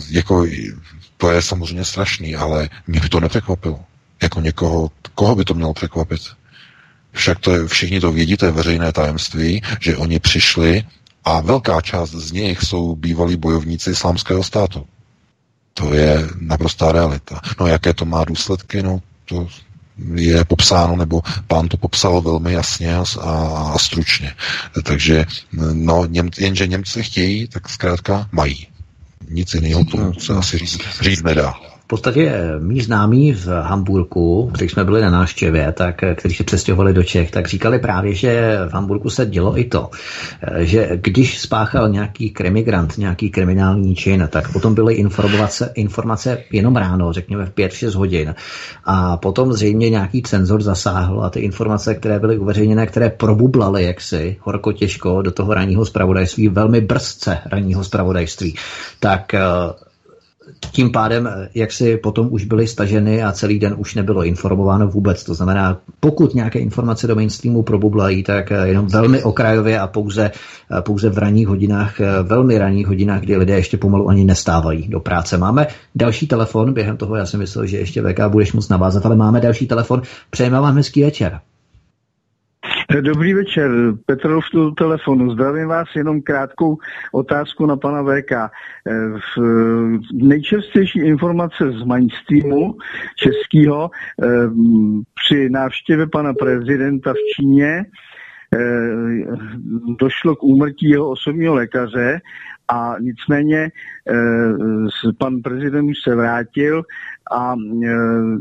jako 0.10 0.46
to 1.18 1.32
je 1.32 1.42
samozřejmě 1.42 1.86
strašný, 1.86 2.36
ale 2.36 2.70
mě 2.88 3.00
by 3.00 3.10
to 3.10 3.20
nepřekvapilo 3.20 3.80
jako 4.24 4.42
někoho, 4.42 4.92
koho 5.16 5.36
by 5.36 5.46
to 5.46 5.54
mělo 5.54 5.74
překvapit? 5.74 6.22
Však 7.12 7.40
to 7.40 7.52
je, 7.52 7.68
všichni 7.68 8.00
to 8.00 8.12
vědí, 8.12 8.38
to 8.38 8.46
je 8.46 8.52
veřejné 8.52 8.92
tajemství, 8.92 9.62
že 9.80 9.98
oni 9.98 10.20
přišli 10.20 10.84
a 11.24 11.42
velká 11.42 11.82
část 11.82 12.10
z 12.10 12.32
nich 12.32 12.62
jsou 12.62 12.96
bývalí 12.96 13.36
bojovníci 13.38 13.92
islámského 13.92 14.44
státu. 14.44 14.86
To 15.74 15.94
je 15.94 16.28
naprostá 16.40 16.92
realita. 16.92 17.42
No 17.60 17.68
jaké 17.68 17.94
to 17.94 18.06
má 18.06 18.24
důsledky, 18.24 18.84
no 18.84 19.02
to 19.26 19.48
je 20.16 20.46
popsáno, 20.46 20.96
nebo 20.96 21.22
pán 21.48 21.68
to 21.68 21.78
popsal 21.78 22.22
velmi 22.22 22.54
jasně 22.54 22.96
a, 22.96 23.04
a 23.74 23.78
stručně. 23.78 24.34
Takže 24.84 25.26
no, 25.74 26.06
Něm, 26.06 26.30
jenže 26.38 26.68
Němci 26.68 27.04
chtějí, 27.04 27.48
tak 27.48 27.70
zkrátka 27.70 28.30
mají. 28.32 28.68
Nic 29.30 29.54
jiného 29.54 29.86
to 29.86 30.14
se 30.20 30.34
asi 30.34 30.58
říct, 30.58 30.80
říct 31.02 31.24
nedá 31.24 31.69
podstatě 31.90 32.34
mý 32.60 32.82
známí 32.82 33.34
v 33.34 33.48
Hamburku, 33.48 34.52
když 34.58 34.72
jsme 34.72 34.84
byli 34.84 35.02
na 35.02 35.10
návštěvě, 35.10 35.72
tak 35.72 36.02
kteří 36.16 36.36
se 36.36 36.44
přestěhovali 36.44 36.94
do 36.94 37.04
Čech, 37.04 37.32
tak 37.32 37.48
říkali 37.48 37.80
právě, 37.80 38.14
že 38.14 38.60
v 38.70 38.74
Hamburku 38.74 39.10
se 39.10 39.26
dělo 39.26 39.60
i 39.60 39.64
to, 39.64 39.90
že 40.58 40.90
když 40.96 41.40
spáchal 41.40 41.90
nějaký 41.90 42.30
krimigrant, 42.30 42.98
nějaký 42.98 43.30
kriminální 43.30 43.96
čin, 43.96 44.30
tak 44.32 44.54
potom 44.54 44.76
byly 44.76 44.94
informace, 44.94 45.72
informace 45.76 46.38
jenom 46.52 46.76
ráno, 46.76 47.14
řekněme 47.14 47.46
v 47.46 47.54
5-6 47.54 47.98
hodin. 47.98 48.36
A 48.86 49.18
potom 49.18 49.54
zřejmě 49.54 49.90
nějaký 49.90 50.22
cenzor 50.22 50.62
zasáhl 50.62 51.24
a 51.24 51.30
ty 51.30 51.40
informace, 51.40 51.96
které 51.96 52.20
byly 52.20 52.38
uveřejněné, 52.38 52.88
které 52.88 53.10
probublaly 53.10 53.84
jaksi 53.84 54.38
horko 54.42 54.72
těžko 54.72 55.22
do 55.22 55.32
toho 55.32 55.54
ranního 55.54 55.86
zpravodajství, 55.86 56.48
velmi 56.50 56.82
brzce 56.82 57.38
ranního 57.46 57.84
zpravodajství, 57.84 58.56
tak 59.00 59.36
tím 60.72 60.92
pádem, 60.92 61.28
eh, 61.28 61.50
jak 61.56 61.72
si 61.72 61.98
potom 61.98 62.28
už 62.32 62.46
byly 62.46 62.68
staženy 62.68 63.24
a 63.24 63.32
celý 63.32 63.60
den 63.60 63.76
už 63.78 63.96
nebylo 63.96 64.24
informováno 64.24 64.88
vůbec. 64.88 65.24
To 65.24 65.34
znamená, 65.34 65.78
pokud 66.00 66.36
nějaké 66.36 66.60
informace 66.60 67.08
do 67.08 67.16
mainstreamu 67.16 67.64
probublají, 67.64 68.24
tak 68.24 68.52
eh, 68.52 68.68
jenom 68.68 68.88
velmi 68.88 69.24
okrajově 69.24 69.80
a 69.80 69.88
pouze, 69.88 70.32
eh, 70.32 70.82
pouze 70.82 71.10
v 71.10 71.18
ranních 71.18 71.48
hodinách, 71.48 72.00
velmi 72.24 72.58
ranních 72.58 72.88
hodinách, 72.88 73.22
kdy 73.22 73.38
lidé 73.38 73.56
ještě 73.56 73.78
pomalu 73.78 74.10
ani 74.10 74.26
nestávají 74.26 74.88
do 74.88 75.00
práce. 75.00 75.38
Máme 75.38 75.68
další 75.96 76.28
telefon, 76.28 76.74
během 76.74 76.98
toho 76.98 77.16
já 77.16 77.26
jsem 77.26 77.40
myslel, 77.40 77.66
že 77.66 77.78
ještě 77.78 78.02
VK 78.02 78.20
budeš 78.28 78.54
moc 78.54 78.70
navázat, 78.70 79.06
ale 79.06 79.16
máme 79.16 79.42
další 79.42 79.68
telefon. 79.68 80.02
Přejeme 80.30 80.60
vám 80.60 80.76
hezký 80.76 81.04
večer. 81.04 81.40
Dobrý 82.90 83.34
večer, 83.34 83.72
Petr 84.06 84.40
v 84.52 84.76
telefonu. 84.78 85.32
Zdravím 85.32 85.68
vás, 85.68 85.88
jenom 85.96 86.22
krátkou 86.22 86.78
otázku 87.12 87.66
na 87.66 87.78
pana 87.78 88.04
VK. 88.04 88.32
V 89.36 89.42
nejčastější 90.14 91.00
informace 91.00 91.72
z 91.72 91.84
mainstreamu 91.84 92.76
českého 93.16 93.92
eh, 93.94 94.28
při 95.24 95.50
návštěvě 95.50 96.08
pana 96.08 96.34
prezidenta 96.34 97.14
v 97.14 97.36
Číně 97.36 97.86
eh, 98.54 98.60
došlo 100.00 100.36
k 100.36 100.44
úmrtí 100.44 100.90
jeho 100.90 101.10
osobního 101.10 101.54
lékaře 101.54 102.22
a 102.70 102.96
nicméně 103.00 103.72
eh, 104.10 105.12
pan 105.18 105.42
prezident 105.42 105.90
už 105.90 105.98
se 106.04 106.16
vrátil 106.16 106.84
a 107.32 107.56
e, 107.56 107.90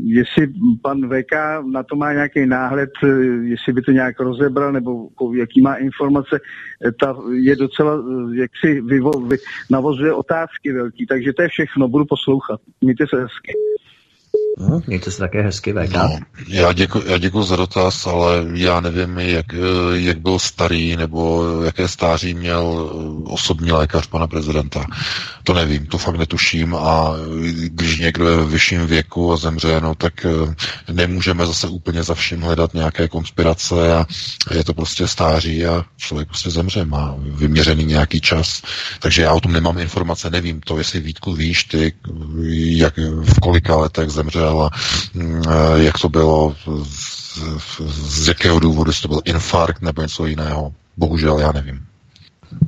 jestli 0.03 0.53
pan 0.81 1.09
VK 1.09 1.33
na 1.71 1.83
to 1.83 1.95
má 1.95 2.13
nějaký 2.13 2.45
náhled, 2.45 2.89
e, 3.03 3.07
jestli 3.43 3.73
by 3.73 3.81
to 3.81 3.91
nějak 3.91 4.19
rozebral, 4.19 4.71
nebo 4.71 5.09
jaký 5.33 5.61
má 5.61 5.75
informace, 5.75 6.39
ta 6.99 7.15
je 7.31 7.55
docela, 7.55 8.03
jak 8.33 8.51
si 8.65 8.81
vyvo, 8.81 9.11
vy, 9.11 9.37
navozuje 9.69 10.13
otázky 10.13 10.71
velký. 10.71 11.05
Takže 11.05 11.33
to 11.33 11.41
je 11.41 11.47
všechno, 11.47 11.87
budu 11.87 12.05
poslouchat. 12.05 12.61
Mějte 12.81 13.05
se 13.07 13.21
hezky. 13.21 13.53
No, 14.59 14.81
mějte 14.87 15.11
se 15.11 15.17
také 15.17 15.41
hezky, 15.41 15.73
VK. 15.73 15.93
No, 15.93 16.19
já, 16.47 16.73
děkuji, 16.73 17.03
já 17.07 17.17
děkuji 17.17 17.43
za 17.43 17.55
dotaz, 17.55 18.07
ale 18.07 18.45
já 18.53 18.79
nevím, 18.79 19.17
jak, 19.17 19.45
jak 19.93 20.19
byl 20.19 20.39
starý 20.39 20.95
nebo 20.95 21.45
jaké 21.65 21.87
stáří 21.87 22.33
měl 22.33 22.91
osobní 23.23 23.71
lékař 23.71 24.07
pana 24.07 24.27
prezidenta. 24.27 24.85
To 25.43 25.53
nevím, 25.53 25.85
to 25.85 25.97
fakt 25.97 26.15
netuším 26.15 26.75
a 26.75 27.13
když 27.65 27.99
někdo 27.99 28.29
je 28.29 28.37
ve 28.37 28.45
vyšším 28.45 28.85
věku 28.85 29.33
a 29.33 29.37
zemře, 29.37 29.81
no 29.81 29.95
tak 29.95 30.25
eh, 30.25 30.55
nemůžeme 30.93 31.45
zase 31.45 31.67
úplně 31.67 32.03
za 32.03 32.15
vším 32.15 32.41
hledat 32.41 32.73
nějaké 32.73 33.07
konspirace 33.07 33.93
a 33.93 34.05
je 34.51 34.63
to 34.63 34.73
prostě 34.73 35.07
stáří 35.07 35.65
a 35.65 35.85
člověk 35.97 36.27
prostě 36.27 36.49
zemře, 36.49 36.85
má 36.85 37.15
vyměřený 37.17 37.85
nějaký 37.85 38.21
čas. 38.21 38.61
Takže 38.99 39.21
já 39.21 39.33
o 39.33 39.39
tom 39.39 39.51
nemám 39.51 39.77
informace, 39.77 40.29
nevím 40.29 40.61
to, 40.61 40.77
jestli 40.77 40.99
Vítku 40.99 41.33
víš 41.33 41.63
ty, 41.63 41.93
jak 42.77 42.97
v 43.23 43.39
kolika 43.39 43.75
letech 43.75 44.09
zemřel 44.09 44.48
a 44.57 44.69
mm, 45.13 45.41
eh, 45.47 45.83
jak 45.83 45.99
to 46.01 46.09
bylo, 46.09 46.55
z, 46.83 48.27
jakého 48.27 48.59
důvodu, 48.59 48.89
jestli 48.89 49.01
to 49.01 49.07
byl 49.07 49.21
infarkt 49.25 49.81
nebo 49.81 50.01
něco 50.01 50.25
jiného. 50.25 50.73
Bohužel 50.97 51.39
já 51.39 51.51
nevím. 51.51 51.79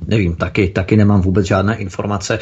Nevím, 0.07 0.35
taky, 0.35 0.67
taky 0.67 0.97
nemám 0.97 1.21
vůbec 1.21 1.45
žádné 1.45 1.75
informace. 1.75 2.39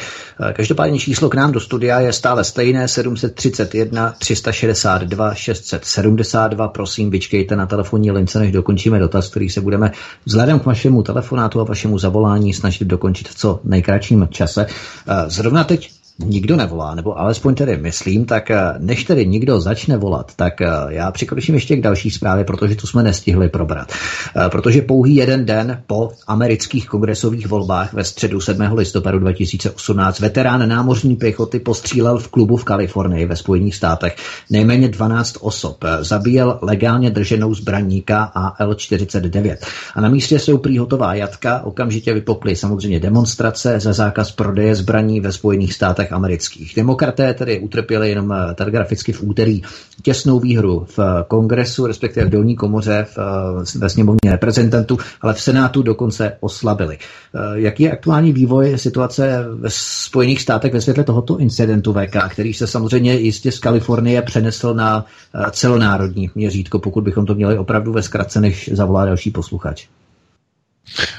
Eh, 0.48 0.52
každopádně 0.52 0.98
číslo 0.98 1.28
k 1.28 1.34
nám 1.34 1.52
do 1.52 1.60
studia 1.60 2.00
je 2.00 2.12
stále 2.12 2.44
stejné 2.44 2.88
731 2.88 4.14
362 4.18 5.34
672. 5.34 6.68
Prosím, 6.68 7.10
vyčkejte 7.10 7.56
na 7.56 7.66
telefonní 7.66 8.10
lince, 8.10 8.38
než 8.38 8.52
dokončíme 8.52 8.98
dotaz, 8.98 9.28
který 9.28 9.48
se 9.48 9.60
budeme 9.60 9.92
vzhledem 10.24 10.60
k 10.60 10.66
vašemu 10.66 11.02
telefonátu 11.02 11.60
a 11.60 11.64
vašemu 11.64 11.98
zavolání 11.98 12.54
snažit 12.54 12.84
dokončit 12.84 13.28
v 13.28 13.34
co 13.34 13.60
nejkratším 13.64 14.28
čase. 14.30 14.66
Eh, 14.66 15.24
zrovna 15.26 15.64
teď 15.64 15.99
nikdo 16.24 16.56
nevolá, 16.56 16.94
nebo 16.94 17.18
alespoň 17.18 17.54
tedy 17.54 17.76
myslím, 17.76 18.24
tak 18.24 18.50
eh, 18.50 18.74
než 18.78 19.04
tedy 19.04 19.26
nikdo 19.26 19.60
začne 19.60 19.96
volat, 19.96 20.32
tak 20.36 20.60
eh, 20.60 20.68
já 20.88 21.10
přikročím 21.10 21.54
ještě 21.54 21.76
k 21.76 21.80
další 21.80 22.10
zprávě, 22.10 22.44
protože 22.44 22.74
tu 22.74 22.86
jsme 22.86 23.02
nestihli 23.02 23.48
probrat. 23.48 23.92
Eh, 23.92 24.48
protože 24.48 24.82
pouhý 24.82 25.16
jeden 25.16 25.44
den 25.44 25.82
po 25.86 26.10
amerických 26.26 26.88
kongresových 26.88 27.46
volbách 27.46 27.92
ve 27.92 28.04
středu 28.04 28.40
7. 28.40 28.62
listopadu 28.72 29.18
2018 29.18 30.20
veterán 30.20 30.68
námořní 30.68 31.16
pěchoty 31.16 31.60
postřílel 31.60 32.18
v 32.18 32.28
klubu 32.28 32.56
v 32.56 32.64
Kalifornii 32.64 33.26
ve 33.26 33.36
Spojených 33.36 33.76
státech 33.76 34.16
nejméně 34.50 34.88
12 34.88 35.36
osob. 35.40 35.84
Zabíjel 36.00 36.58
legálně 36.62 37.10
drženou 37.10 37.54
zbraníka 37.54 38.32
AL-49. 38.34 39.56
A 39.94 40.00
na 40.00 40.08
místě 40.08 40.38
jsou 40.38 40.58
prý 40.58 40.78
hotová 40.78 41.14
jatka, 41.14 41.60
okamžitě 41.64 42.14
vypokly 42.14 42.56
samozřejmě 42.56 43.00
demonstrace 43.00 43.80
za 43.80 43.92
zákaz 43.92 44.32
prodeje 44.32 44.74
zbraní 44.74 45.20
ve 45.20 45.32
Spojených 45.32 45.74
státech 45.74 46.09
státech 46.10 46.16
amerických. 46.16 46.72
Demokraté 46.76 47.34
tedy 47.34 47.60
utrpěli 47.60 48.10
jenom 48.10 48.32
eh, 48.32 48.54
telegraficky 48.54 49.12
v 49.12 49.22
úterý 49.22 49.62
těsnou 50.02 50.40
výhru 50.40 50.86
v 50.96 50.98
kongresu, 51.28 51.86
respektive 51.86 52.26
v 52.26 52.30
dolní 52.30 52.56
komoře 52.56 53.06
v, 53.08 53.18
eh, 53.18 53.78
ve 53.78 53.88
sněmovně 53.88 54.30
reprezentantů, 54.30 54.98
ale 55.20 55.34
v 55.34 55.40
Senátu 55.40 55.82
dokonce 55.82 56.36
oslabili. 56.40 56.98
Eh, 56.98 57.38
jaký 57.60 57.82
je 57.82 57.92
aktuální 57.92 58.32
vývoj 58.32 58.78
situace 58.78 59.44
ve 59.60 59.68
Spojených 59.72 60.42
státech 60.42 60.72
ve 60.72 60.80
světle 60.80 61.04
tohoto 61.04 61.38
incidentu 61.38 61.92
VK, 61.92 62.28
který 62.28 62.54
se 62.54 62.66
samozřejmě 62.66 63.14
jistě 63.14 63.52
z 63.52 63.58
Kalifornie 63.58 64.22
přenesl 64.22 64.74
na 64.74 65.04
celonárodní 65.50 66.30
měřítko, 66.34 66.78
pokud 66.78 67.04
bychom 67.04 67.26
to 67.26 67.34
měli 67.34 67.58
opravdu 67.58 67.92
ve 67.92 68.02
zkratce, 68.02 68.40
než 68.40 68.70
zavolá 68.72 69.04
další 69.04 69.30
posluchač? 69.30 69.86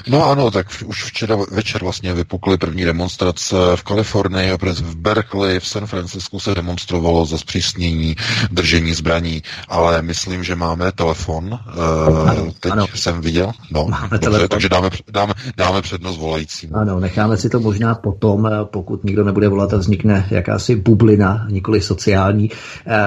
No 0.06 0.30
ano, 0.30 0.50
tak 0.50 0.66
už 0.86 1.04
včera 1.04 1.36
večer 1.50 1.82
vlastně 1.82 2.14
vypukly 2.14 2.58
první 2.58 2.84
demonstrace 2.84 3.56
v 3.76 3.82
Kalifornii, 3.82 4.52
v 4.74 4.96
Berkeley, 4.96 5.60
v 5.60 5.66
San 5.66 5.86
Francisku 5.86 6.40
se 6.40 6.54
demonstrovalo 6.54 7.26
za 7.26 7.38
zpřísnění 7.38 8.16
držení 8.50 8.94
zbraní, 8.94 9.42
ale 9.68 10.02
myslím, 10.02 10.44
že 10.44 10.56
máme 10.56 10.92
telefon. 10.92 11.58
Eh, 11.68 12.30
ano, 12.30 12.52
Teď 12.60 12.72
ano. 12.72 12.86
jsem 12.94 13.20
viděl. 13.20 13.52
No, 13.70 13.86
máme 13.90 14.08
dobře, 14.10 14.18
telefon. 14.18 14.48
takže 14.48 14.68
dáme, 14.68 14.90
dáme, 15.12 15.34
dáme 15.56 15.82
přednost 15.82 16.18
volajícím. 16.18 16.74
Ano, 16.74 17.00
necháme 17.00 17.36
si 17.36 17.48
to 17.48 17.60
možná 17.60 17.94
potom, 17.94 18.46
eh, 18.46 18.50
pokud 18.64 19.04
nikdo 19.04 19.24
nebude 19.24 19.48
volat 19.48 19.74
a 19.74 19.76
vznikne 19.76 20.26
jakási 20.30 20.76
bublina, 20.76 21.46
nikoli 21.50 21.80
sociální. 21.80 22.50
Eh, 22.86 23.00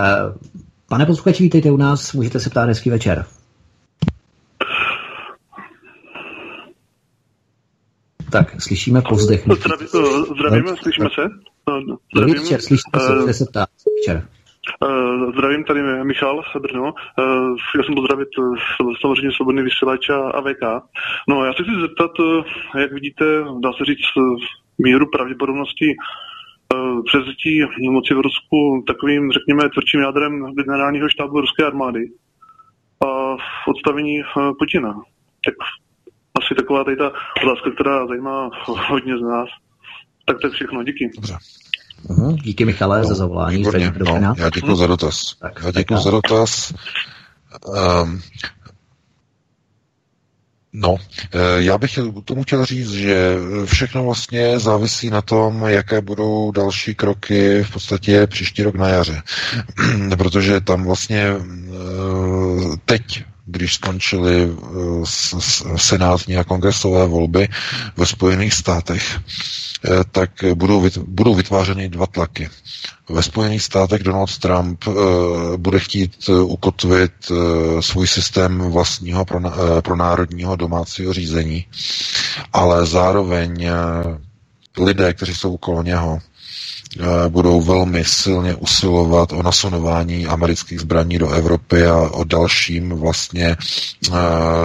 pane 0.89 1.05
posluchači, 1.05 1.43
vítejte 1.43 1.71
u 1.71 1.77
nás, 1.77 2.13
můžete 2.13 2.39
se 2.39 2.49
ptát 2.49 2.67
hezký 2.67 2.89
večer. 2.89 3.25
Tak, 8.35 8.61
slyšíme 8.61 9.01
pozdech. 9.01 9.43
Zdraví, 9.43 9.85
uh, 9.93 10.35
zdravíme, 10.35 10.71
no, 10.71 10.77
slyšíme 10.77 11.09
se? 11.15 11.21
Uh, 11.21 11.95
zdravím, 12.15 12.35
večer, 12.35 12.61
slyšíme 12.61 12.99
se, 12.99 13.23
kde 13.23 13.33
se 13.33 13.45
ptá 13.49 13.65
večer. 13.97 14.27
Uh, 14.83 15.31
zdravím, 15.33 15.63
tady 15.63 15.79
je 15.79 16.03
Michal 16.03 16.41
Brno. 16.61 16.83
Uh, 16.83 17.55
já 17.77 17.83
jsem 17.83 17.95
pozdravit 17.95 18.27
uh, 18.37 18.55
samozřejmě 19.01 19.31
svobodný 19.31 19.63
vysílač 19.63 20.09
a, 20.09 20.17
a 20.37 20.41
VK. 20.41 20.63
No, 21.29 21.45
já 21.45 21.53
se 21.53 21.63
chci 21.63 21.81
zeptat, 21.81 22.11
jak 22.77 22.91
vidíte, 22.93 23.25
dá 23.63 23.69
se 23.77 23.85
říct, 23.85 24.11
míru 24.77 25.05
pravděpodobnosti 25.11 25.95
převzetí 27.05 27.61
moci 27.91 28.13
v 28.13 28.21
Rusku 28.27 28.83
takovým, 28.87 29.31
řekněme, 29.31 29.69
tvrdším 29.69 29.99
jádrem 29.99 30.53
generálního 30.57 31.09
štábu 31.09 31.41
ruské 31.41 31.65
armády 31.65 32.03
a 33.05 33.35
v 33.35 33.67
odstavení 33.67 34.21
Putina. 34.59 34.93
Tak 35.45 35.55
asi 36.45 36.55
taková 36.55 36.83
tady 36.83 36.97
ta 36.97 37.11
otázka, 37.43 37.71
která 37.75 38.07
zajímá 38.07 38.49
hodně 38.89 39.17
z 39.17 39.21
nás. 39.21 39.49
Tak 40.25 40.37
to 40.41 40.47
je 40.47 40.51
všechno, 40.51 40.83
díky. 40.83 41.09
Dobře. 41.15 41.37
Uhum, 42.09 42.35
díky 42.35 42.65
Michale 42.65 43.01
no, 43.01 43.07
za 43.07 43.15
zavolání. 43.15 43.63
no, 43.63 44.35
já 44.37 44.49
děkuji 44.49 44.75
za 44.75 44.87
dotaz. 44.87 45.35
Tak, 45.35 45.61
já 45.65 45.71
děkuji 45.71 45.97
za 45.97 46.11
dotaz. 46.11 46.73
Um, 48.03 48.21
No, 50.77 50.95
eh, 51.33 51.39
já 51.57 51.77
bych 51.77 51.99
tomu 52.25 52.43
chtěl 52.43 52.65
říct, 52.65 52.91
že 52.91 53.35
všechno 53.65 54.03
vlastně 54.03 54.59
závisí 54.59 55.09
na 55.09 55.21
tom, 55.21 55.63
jaké 55.67 56.01
budou 56.01 56.51
další 56.51 56.95
kroky 56.95 57.63
v 57.63 57.73
podstatě 57.73 58.27
příští 58.27 58.63
rok 58.63 58.75
na 58.75 58.87
jaře. 58.87 59.21
Protože 60.17 60.61
tam 60.61 60.83
vlastně 60.83 61.21
eh, 61.21 62.77
teď 62.85 63.23
když 63.45 63.73
skončily 63.73 64.49
senátní 65.75 66.37
a 66.37 66.43
kongresové 66.43 67.07
volby 67.07 67.47
ve 67.97 68.05
Spojených 68.05 68.53
státech, 68.53 69.19
tak 70.11 70.29
budou, 71.07 71.35
vytvářeny 71.35 71.89
dva 71.89 72.05
tlaky. 72.07 72.49
Ve 73.09 73.23
Spojených 73.23 73.63
státech 73.63 74.03
Donald 74.03 74.37
Trump 74.37 74.87
uh, 74.87 74.95
bude 75.57 75.79
chtít 75.79 76.29
ukotvit 76.43 77.11
svůj 77.79 78.07
systém 78.07 78.59
vlastního 78.59 79.25
pro, 79.81 79.95
národního 79.95 80.55
domácího 80.55 81.13
řízení, 81.13 81.65
ale 82.53 82.85
zároveň 82.85 83.69
lidé, 84.77 85.13
kteří 85.13 85.35
jsou 85.35 85.53
okolo 85.53 85.83
něho, 85.83 86.19
budou 87.29 87.61
velmi 87.61 88.05
silně 88.05 88.55
usilovat 88.55 89.33
o 89.33 89.43
nasunování 89.43 90.27
amerických 90.27 90.79
zbraní 90.79 91.17
do 91.17 91.29
Evropy 91.29 91.85
a 91.85 91.95
o 91.97 92.23
dalším 92.23 92.89
vlastně 92.89 93.57
uh, 94.09 94.15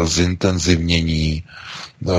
zintenzivnění 0.04 1.44
uh, 2.04 2.12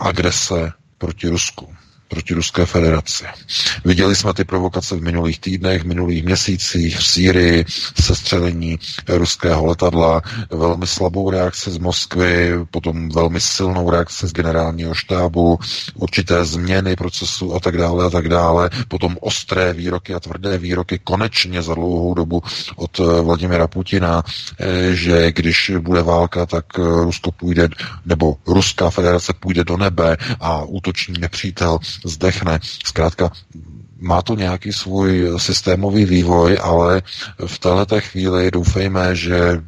agrese 0.00 0.72
proti 0.98 1.28
Rusku 1.28 1.68
proti 2.08 2.34
Ruské 2.34 2.66
federaci. 2.66 3.24
Viděli 3.84 4.16
jsme 4.16 4.34
ty 4.34 4.44
provokace 4.44 4.96
v 4.96 5.02
minulých 5.02 5.40
týdnech, 5.40 5.82
v 5.82 5.86
minulých 5.86 6.24
měsících 6.24 6.98
v 6.98 7.06
Sýrii, 7.06 7.64
sestřelení 8.00 8.78
ruského 9.08 9.66
letadla, 9.66 10.22
velmi 10.50 10.86
slabou 10.86 11.30
reakci 11.30 11.70
z 11.70 11.78
Moskvy, 11.78 12.52
potom 12.70 13.08
velmi 13.08 13.40
silnou 13.40 13.90
reakci 13.90 14.26
z 14.26 14.32
generálního 14.32 14.94
štábu, 14.94 15.58
určité 15.94 16.44
změny 16.44 16.96
procesu 16.96 17.54
a 17.54 17.60
tak 17.60 17.76
dále 17.76 18.04
a 18.04 18.10
tak 18.10 18.28
dále, 18.28 18.70
potom 18.88 19.16
ostré 19.20 19.72
výroky 19.72 20.14
a 20.14 20.20
tvrdé 20.20 20.58
výroky 20.58 20.98
konečně 21.04 21.62
za 21.62 21.74
dlouhou 21.74 22.14
dobu 22.14 22.42
od 22.76 22.98
Vladimira 22.98 23.66
Putina, 23.66 24.22
eh, 24.60 24.94
že 24.94 25.32
když 25.32 25.72
bude 25.78 26.02
válka, 26.02 26.46
tak 26.46 26.78
Rusko 26.78 27.30
půjde, 27.32 27.68
nebo 28.06 28.36
Ruská 28.46 28.90
federace 28.90 29.32
půjde 29.40 29.64
do 29.64 29.76
nebe 29.76 30.16
a 30.40 30.62
útoční 30.62 31.14
nepřítel 31.20 31.78
zdechne. 32.04 32.60
Zkrátka, 32.84 33.30
má 34.00 34.22
to 34.22 34.34
nějaký 34.34 34.72
svůj 34.72 35.32
systémový 35.36 36.04
vývoj, 36.04 36.58
ale 36.62 37.02
v 37.46 37.58
této 37.58 38.00
chvíli 38.00 38.50
doufejme, 38.50 39.16
že 39.16 39.62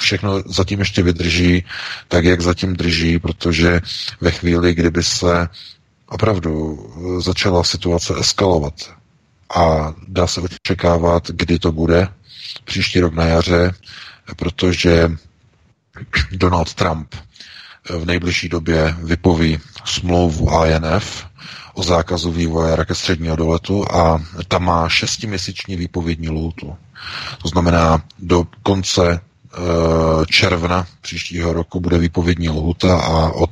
všechno 0.00 0.42
zatím 0.46 0.78
ještě 0.80 1.02
vydrží 1.02 1.64
tak, 2.08 2.24
jak 2.24 2.40
zatím 2.40 2.76
drží, 2.76 3.18
protože 3.18 3.80
ve 4.20 4.30
chvíli, 4.30 4.74
kdyby 4.74 5.02
se 5.02 5.48
opravdu 6.08 6.78
začala 7.20 7.64
situace 7.64 8.14
eskalovat 8.20 8.74
a 9.56 9.94
dá 10.08 10.26
se 10.26 10.40
očekávat, 10.40 11.30
kdy 11.30 11.58
to 11.58 11.72
bude, 11.72 12.08
příští 12.64 13.00
rok 13.00 13.14
na 13.14 13.24
jaře, 13.24 13.72
protože 14.36 15.10
Donald 16.32 16.74
Trump 16.74 17.14
v 17.98 18.04
nejbližší 18.06 18.48
době 18.48 18.96
vypoví 19.02 19.58
smlouvu 19.84 20.64
INF, 20.64 21.26
o 21.74 21.82
zákazu 21.82 22.32
vývoje 22.32 22.76
raket 22.76 22.96
středního 22.96 23.36
doletu 23.36 23.84
a 23.94 24.22
ta 24.48 24.58
má 24.58 24.88
šestiměsíční 24.88 25.76
výpovědní 25.76 26.28
lůtu. 26.28 26.76
To 27.42 27.48
znamená, 27.48 28.02
do 28.18 28.46
konce 28.62 29.10
e, 29.12 29.20
června 30.26 30.86
příštího 31.00 31.52
roku 31.52 31.80
bude 31.80 31.98
výpovědní 31.98 32.48
lhuta 32.48 32.98
a 33.00 33.28
od 33.30 33.50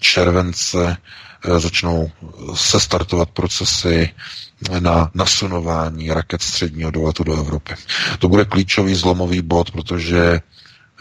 července 0.00 0.96
e, 1.44 1.60
začnou 1.60 2.10
se 2.54 2.80
startovat 2.80 3.30
procesy 3.30 4.10
na 4.80 5.10
nasunování 5.14 6.10
raket 6.10 6.42
středního 6.42 6.90
doletu 6.90 7.24
do 7.24 7.36
Evropy. 7.40 7.74
To 8.18 8.28
bude 8.28 8.44
klíčový 8.44 8.94
zlomový 8.94 9.42
bod, 9.42 9.70
protože 9.70 10.40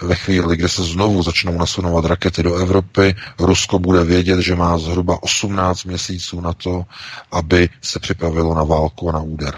ve 0.02 0.16
chvíli, 0.16 0.58
kdy 0.58 0.70
se 0.70 0.84
znovu 0.84 1.24
začnou 1.24 1.58
nasunovat 1.58 2.06
rakety 2.06 2.44
do 2.44 2.56
Evropy, 2.56 3.16
Rusko 3.40 3.80
bude 3.80 4.04
vědět, 4.04 4.42
že 4.42 4.56
má 4.56 4.78
zhruba 4.78 5.24
18 5.24 5.84
měsíců 5.84 6.42
na 6.42 6.54
to, 6.54 6.86
aby 7.32 7.70
se 7.82 8.00
připravilo 8.00 8.54
na 8.56 8.64
válku 8.64 9.10
a 9.10 9.12
na 9.12 9.20
úder. 9.22 9.56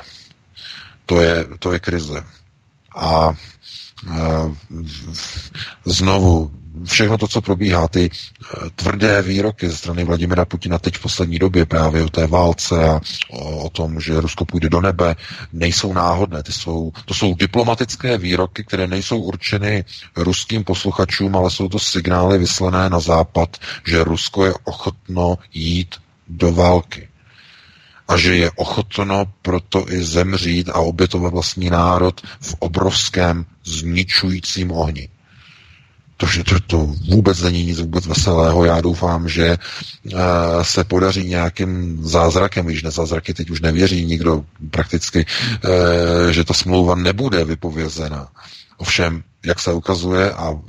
To 1.05 1.21
je, 1.21 1.45
to 1.59 1.73
je 1.73 1.79
krize. 1.79 2.23
A 2.95 3.29
e, 3.29 4.15
znovu 5.85 6.51
všechno 6.85 7.17
to, 7.17 7.27
co 7.27 7.41
probíhá, 7.41 7.87
ty 7.87 8.09
eh, 8.09 8.69
tvrdé 8.75 9.21
výroky 9.21 9.69
ze 9.69 9.77
strany 9.77 10.03
Vladimira 10.03 10.45
Putina 10.45 10.79
teď 10.79 10.95
v 10.95 11.01
poslední 11.01 11.39
době 11.39 11.65
právě 11.65 12.03
o 12.03 12.09
té 12.09 12.27
válce 12.27 12.83
a 12.89 13.01
o, 13.29 13.57
o 13.65 13.69
tom, 13.69 13.99
že 14.01 14.21
Rusko 14.21 14.45
půjde 14.45 14.69
do 14.69 14.81
nebe, 14.81 15.15
nejsou 15.53 15.93
náhodné. 15.93 16.43
Ty 16.43 16.51
jsou, 16.53 16.91
to 17.05 17.13
jsou 17.13 17.35
diplomatické 17.35 18.17
výroky, 18.17 18.63
které 18.63 18.87
nejsou 18.87 19.19
určeny 19.21 19.85
ruským 20.15 20.63
posluchačům, 20.63 21.35
ale 21.35 21.51
jsou 21.51 21.69
to 21.69 21.79
signály 21.79 22.37
vyslané 22.37 22.89
na 22.89 22.99
západ, 22.99 23.57
že 23.87 24.03
Rusko 24.03 24.45
je 24.45 24.53
ochotno 24.63 25.37
jít 25.53 25.95
do 26.27 26.51
války 26.53 27.09
a 28.07 28.17
že 28.17 28.35
je 28.35 28.51
ochotno 28.51 29.25
proto 29.41 29.85
i 29.93 30.03
zemřít 30.03 30.69
a 30.69 30.75
obětovat 30.79 31.33
vlastní 31.33 31.69
národ 31.69 32.21
v 32.41 32.55
obrovském 32.59 33.45
zničujícím 33.63 34.71
ohni. 34.71 35.09
To, 36.19 36.27
to, 36.43 36.59
to 36.67 36.77
vůbec 37.09 37.41
není 37.41 37.65
nic 37.65 37.79
vůbec 37.79 38.05
veselého. 38.07 38.65
Já 38.65 38.81
doufám, 38.81 39.29
že 39.29 39.57
uh, 40.13 40.19
se 40.61 40.83
podaří 40.83 41.23
nějakým 41.29 41.99
zázrakem, 42.03 42.65
když 42.65 42.83
na 42.83 42.91
zázraky 42.91 43.33
teď 43.33 43.49
už 43.49 43.61
nevěří 43.61 44.05
nikdo 44.05 44.43
prakticky, 44.71 45.25
uh, 45.63 46.29
že 46.31 46.43
ta 46.43 46.53
smlouva 46.53 46.95
nebude 46.95 47.43
vypovězena. 47.45 48.27
Ovšem, 48.77 49.23
jak 49.45 49.59
se 49.59 49.73
ukazuje, 49.73 50.31
a 50.31 50.59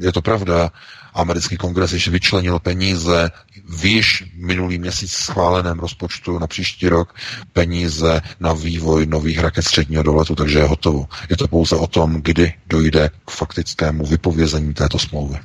je 0.00 0.12
to 0.12 0.22
pravda, 0.22 0.70
Americký 1.14 1.56
kongres 1.56 1.92
již 1.92 2.08
vyčlenil 2.08 2.58
peníze 2.58 3.30
v 3.68 3.84
již 3.84 4.24
minulý 4.34 4.78
měsíc 4.78 5.12
schváleném 5.12 5.78
rozpočtu 5.78 6.38
na 6.38 6.46
příští 6.46 6.88
rok 6.88 7.14
peníze 7.52 8.20
na 8.40 8.52
vývoj 8.52 9.06
nových 9.06 9.38
raket 9.38 9.64
středního 9.64 10.02
doletu, 10.02 10.34
takže 10.34 10.58
je 10.58 10.64
hotovo. 10.64 11.06
Je 11.30 11.36
to 11.36 11.48
pouze 11.48 11.76
o 11.76 11.86
tom, 11.86 12.20
kdy 12.22 12.52
dojde 12.66 13.10
k 13.26 13.30
faktickému 13.30 14.06
vypovězení 14.06 14.74
této 14.74 14.98
smlouvy. 14.98 15.38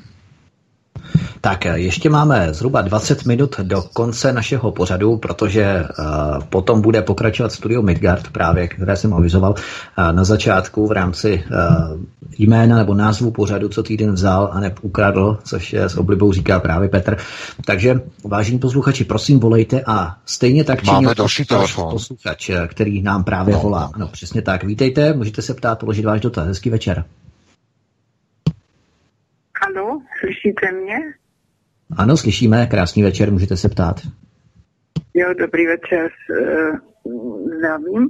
Tak 1.41 1.65
ještě 1.65 2.09
máme 2.09 2.53
zhruba 2.53 2.81
20 2.81 3.25
minut 3.25 3.59
do 3.63 3.81
konce 3.81 4.33
našeho 4.33 4.71
pořadu, 4.71 5.17
protože 5.17 5.85
uh, 5.99 6.43
potom 6.49 6.81
bude 6.81 7.01
pokračovat 7.01 7.51
studio 7.51 7.81
Midgard, 7.81 8.27
právě 8.27 8.67
které 8.67 8.95
jsem 8.95 9.13
avizoval 9.13 9.51
uh, 9.51 10.11
na 10.15 10.23
začátku 10.23 10.87
v 10.87 10.91
rámci 10.91 11.43
uh, 11.51 12.01
jména 12.37 12.77
nebo 12.77 12.93
názvu 12.93 13.31
pořadu, 13.31 13.69
co 13.69 13.83
týden 13.83 14.11
vzal 14.11 14.49
a 14.53 14.61
ukradl, 14.81 15.37
což 15.43 15.73
je 15.73 15.83
s 15.83 15.97
oblibou 15.97 16.33
říká 16.33 16.59
právě 16.59 16.89
Petr. 16.89 17.17
Takže 17.65 18.01
vážení 18.23 18.59
posluchači, 18.59 19.03
prosím 19.03 19.39
volejte 19.39 19.81
a 19.85 20.17
stejně 20.25 20.63
tak 20.63 20.83
činí 20.83 21.07
další 21.17 21.45
telefon. 21.45 21.91
posluchač, 21.91 22.51
který 22.67 23.01
nám 23.01 23.23
právě 23.23 23.53
no, 23.53 23.59
volá. 23.59 23.91
No, 23.97 24.07
přesně 24.07 24.41
tak. 24.41 24.63
Vítejte, 24.63 25.13
můžete 25.13 25.41
se 25.41 25.53
ptát, 25.53 25.79
položit 25.79 26.05
váš 26.05 26.21
dotaz. 26.21 26.47
Hezký 26.47 26.69
večer. 26.69 27.03
Ano, 29.67 30.01
slyšíte 30.19 30.71
mě? 30.71 30.97
Ano, 31.97 32.17
slyšíme. 32.17 32.67
Krásný 32.67 33.03
večer, 33.03 33.31
můžete 33.31 33.57
se 33.57 33.69
ptát. 33.69 33.95
Jo, 35.13 35.33
dobrý 35.33 35.67
večer, 35.67 36.11
eh, 36.31 36.71
zdravím. 37.57 38.09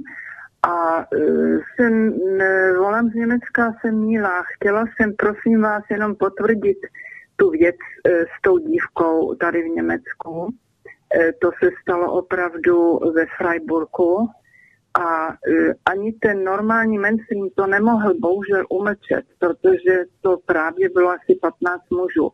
A 0.62 1.00
eh, 1.00 1.58
jsem, 1.76 2.12
volám 2.78 3.10
z 3.10 3.14
Německa, 3.14 3.74
jsem 3.80 3.98
Míla. 3.98 4.42
Chtěla 4.56 4.84
jsem, 4.86 5.12
prosím 5.16 5.62
vás, 5.62 5.82
jenom 5.90 6.14
potvrdit 6.14 6.78
tu 7.36 7.50
věc 7.50 7.76
eh, 8.06 8.10
s 8.10 8.42
tou 8.42 8.58
dívkou 8.58 9.34
tady 9.34 9.62
v 9.62 9.74
Německu. 9.74 10.48
To 11.40 11.50
se 11.62 11.70
stalo 11.82 12.12
opravdu 12.12 12.98
ve 13.14 13.26
Freiburgu 13.38 14.28
a 15.00 15.28
ani 15.86 16.12
ten 16.12 16.44
normální 16.44 16.98
mainstream 16.98 17.48
to 17.56 17.66
nemohl 17.66 18.14
bohužel 18.20 18.64
umlčet, 18.70 19.24
protože 19.38 20.04
to 20.20 20.36
právě 20.46 20.88
bylo 20.88 21.10
asi 21.10 21.38
15 21.40 21.82
mužů. 21.90 22.30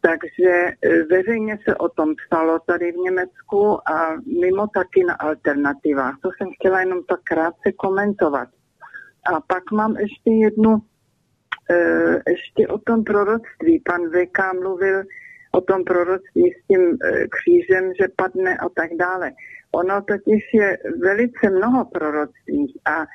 Takže 0.00 0.50
e, 0.50 1.02
veřejně 1.10 1.58
se 1.68 1.76
o 1.76 1.88
tom 1.88 2.14
psalo 2.14 2.58
tady 2.66 2.92
v 2.92 2.96
Německu 2.96 3.88
a 3.88 4.16
mimo 4.40 4.66
taky 4.66 5.04
na 5.04 5.14
alternativách. 5.14 6.14
To 6.22 6.28
jsem 6.36 6.48
chtěla 6.54 6.80
jenom 6.80 7.04
tak 7.04 7.20
krátce 7.24 7.72
komentovat. 7.76 8.48
A 9.32 9.40
pak 9.40 9.72
mám 9.72 9.96
ještě 9.96 10.30
jednu, 10.30 10.76
e, 11.70 12.30
ještě 12.30 12.68
o 12.68 12.78
tom 12.78 13.04
proroctví. 13.04 13.82
Pan 13.84 14.00
VK 14.10 14.38
mluvil 14.62 15.02
o 15.52 15.60
tom 15.60 15.84
proroctví 15.84 16.52
s 16.52 16.66
tím 16.66 16.82
e, 16.82 17.28
křížem, 17.28 17.92
že 18.00 18.06
padne 18.16 18.56
a 18.56 18.68
tak 18.68 18.90
dále. 18.98 19.30
Ono 19.74 20.02
totiž 20.02 20.42
je 20.54 20.78
velice 21.02 21.50
mnoho 21.50 21.84
proroctví 21.84 22.80
a 22.84 23.06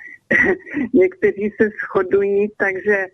někteří 0.93 1.53
se 1.61 1.69
shodují, 1.69 2.47
takže 2.57 3.05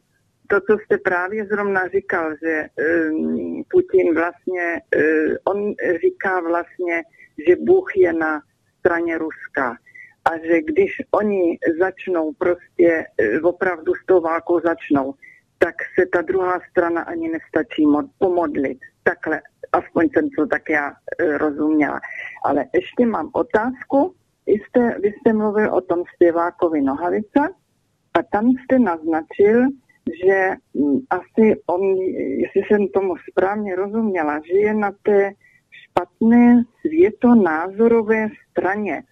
to, 0.48 0.60
co 0.62 0.78
jste 0.80 0.98
právě 0.98 1.46
zrovna 1.46 1.88
říkal, 1.88 2.36
že 2.44 2.66
um, 3.12 3.64
Putin 3.72 4.16
vlastně, 4.16 4.82
uh, 4.96 5.36
on 5.44 5.74
říká 6.02 6.40
vlastně, 6.40 7.04
že 7.48 7.56
Bůh 7.56 7.96
je 7.96 8.14
na 8.14 8.42
straně 8.80 9.18
Ruska 9.18 9.78
a 10.26 10.38
že 10.38 10.62
když 10.62 10.92
oni 11.12 11.58
začnou 11.80 12.34
prostě 12.34 13.06
uh, 13.40 13.48
opravdu 13.50 13.94
s 13.94 14.06
tou 14.06 14.22
válkou 14.22 14.60
začnou, 14.60 15.14
tak 15.58 15.76
se 16.00 16.06
ta 16.06 16.22
druhá 16.22 16.60
strana 16.70 17.02
ani 17.02 17.30
nestačí 17.30 17.86
mod, 17.86 18.06
pomodlit. 18.20 18.78
Takhle, 19.04 19.42
aspoň 19.76 20.10
jsem 20.10 20.30
to 20.30 20.48
tak 20.48 20.70
já 20.70 20.90
uh, 20.90 21.38
rozuměla. 21.38 22.00
Ale 22.46 22.66
ještě 22.74 23.06
mám 23.06 23.30
otázku. 23.34 24.14
Vy 24.48 24.54
jste, 24.54 25.00
vy 25.00 25.14
jste 25.14 25.34
mluvil 25.34 25.74
o 25.74 25.82
tom 25.82 26.04
zpěvákovi 26.16 26.82
Nohavice 26.82 27.42
a 28.14 28.24
tam 28.32 28.46
jste 28.52 28.80
naznačil, 28.80 29.68
že 30.26 30.50
mm, 30.74 31.00
asi 31.10 31.62
on, 31.66 31.82
jestli 32.44 32.62
jsem 32.68 32.88
tomu 32.88 33.16
správně 33.32 33.76
rozuměla, 33.76 34.42
že 34.46 34.58
je 34.58 34.74
na 34.74 34.92
té 35.04 35.32
špatné 35.72 36.64
světonázorové 36.82 38.28
straně. 38.52 39.04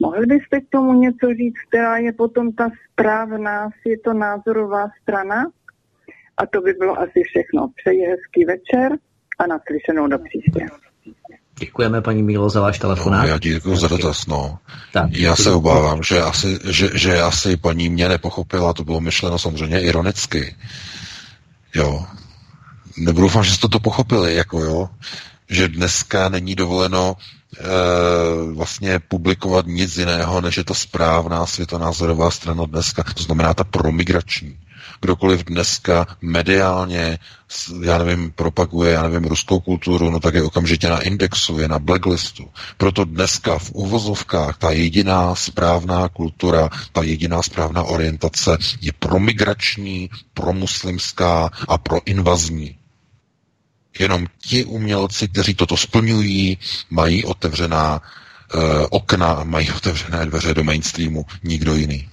Mohli 0.00 0.26
byste 0.26 0.60
k 0.60 0.68
tomu 0.68 0.92
něco 0.92 1.34
říct, 1.34 1.58
která 1.68 1.96
je 1.96 2.12
potom 2.12 2.52
ta 2.52 2.70
správná 2.90 3.70
světonázorová 3.80 4.88
strana? 5.02 5.52
A 6.36 6.46
to 6.46 6.60
by 6.60 6.72
bylo 6.72 6.98
asi 6.98 7.22
všechno. 7.22 7.68
Přeji 7.76 8.06
hezký 8.06 8.44
večer 8.44 8.98
a 9.38 9.46
naslyšenou 9.46 10.06
do 10.06 10.18
příště. 10.18 10.66
Děkujeme, 11.58 12.02
paní 12.02 12.22
Mílo, 12.22 12.50
za 12.50 12.60
váš 12.60 12.78
telefonát. 12.78 13.22
No, 13.22 13.28
já 13.28 13.38
děkuji 13.38 13.76
za 13.76 13.88
dotaz, 13.88 14.26
no. 14.26 14.58
Tak, 14.92 15.12
já 15.12 15.36
se 15.36 15.50
obávám, 15.50 16.02
že 16.02 16.22
asi, 16.22 16.58
že, 16.70 16.90
že 16.94 17.22
asi 17.22 17.56
paní 17.56 17.88
mě 17.88 18.08
nepochopila, 18.08 18.72
to 18.72 18.84
bylo 18.84 19.00
myšleno 19.00 19.38
samozřejmě 19.38 19.80
ironicky. 19.80 20.56
Jo. 21.74 22.06
Nebudu 22.96 23.28
vám, 23.28 23.44
že 23.44 23.54
jste 23.54 23.68
to 23.68 23.80
pochopili, 23.80 24.34
jako 24.34 24.60
jo, 24.60 24.88
že 25.50 25.68
dneska 25.68 26.28
není 26.28 26.54
dovoleno 26.54 27.16
e, 27.58 27.64
vlastně 28.54 28.98
publikovat 28.98 29.66
nic 29.66 29.96
jiného, 29.98 30.40
než 30.40 30.56
je 30.56 30.64
ta 30.64 30.74
správná 30.74 31.46
světonázorová 31.46 32.30
strana 32.30 32.66
dneska, 32.66 33.02
to 33.02 33.22
znamená 33.22 33.54
ta 33.54 33.64
promigrační 33.64 34.58
kdokoliv 35.04 35.44
dneska 35.44 36.06
mediálně, 36.22 37.18
já 37.82 37.98
nevím, 37.98 38.32
propaguje, 38.32 38.92
já 38.92 39.02
nevím, 39.02 39.24
ruskou 39.28 39.60
kulturu, 39.60 40.10
no 40.10 40.20
tak 40.20 40.34
je 40.34 40.42
okamžitě 40.42 40.88
na 40.88 41.00
indexu, 41.00 41.58
je 41.58 41.68
na 41.68 41.78
blacklistu. 41.78 42.48
Proto 42.76 43.04
dneska 43.04 43.58
v 43.58 43.70
uvozovkách 43.72 44.58
ta 44.58 44.70
jediná 44.70 45.34
správná 45.34 46.08
kultura, 46.08 46.68
ta 46.92 47.02
jediná 47.02 47.42
správná 47.42 47.82
orientace 47.82 48.58
je 48.80 48.92
promigrační, 48.98 50.10
promuslimská 50.34 51.50
a 51.68 51.78
proinvazní. 51.78 52.76
Jenom 53.98 54.26
ti 54.42 54.64
umělci, 54.64 55.28
kteří 55.28 55.54
toto 55.54 55.76
splňují, 55.76 56.58
mají 56.90 57.24
otevřená 57.24 58.00
uh, 58.54 58.60
okna 58.90 59.32
a 59.32 59.44
mají 59.44 59.70
otevřené 59.72 60.26
dveře 60.26 60.54
do 60.54 60.64
mainstreamu, 60.64 61.24
nikdo 61.42 61.74
jiný. 61.74 62.08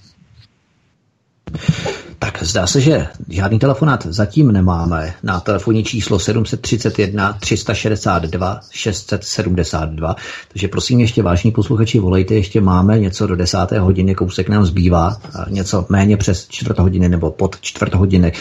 Tak 2.22 2.42
zdá 2.42 2.66
se, 2.66 2.80
že 2.80 3.06
žádný 3.28 3.58
telefonát 3.58 4.06
zatím 4.06 4.52
nemáme 4.52 5.14
na 5.22 5.40
telefonní 5.40 5.84
číslo 5.84 6.18
731 6.18 7.32
362 7.40 8.60
672, 8.70 10.16
takže 10.52 10.68
prosím 10.68 11.00
ještě 11.00 11.22
vážní 11.22 11.50
posluchači, 11.50 11.98
volejte, 11.98 12.34
ještě 12.34 12.60
máme 12.60 12.98
něco 12.98 13.26
do 13.26 13.36
desáté 13.36 13.78
hodiny, 13.78 14.14
kousek 14.14 14.48
nám 14.48 14.66
zbývá, 14.66 15.16
něco 15.48 15.86
méně 15.88 16.16
přes 16.16 16.48
čtvrt 16.48 16.78
hodiny 16.78 17.08
nebo 17.08 17.30
pod 17.30 17.60
čtvrt 17.60 17.94
hodiny. 17.94 18.32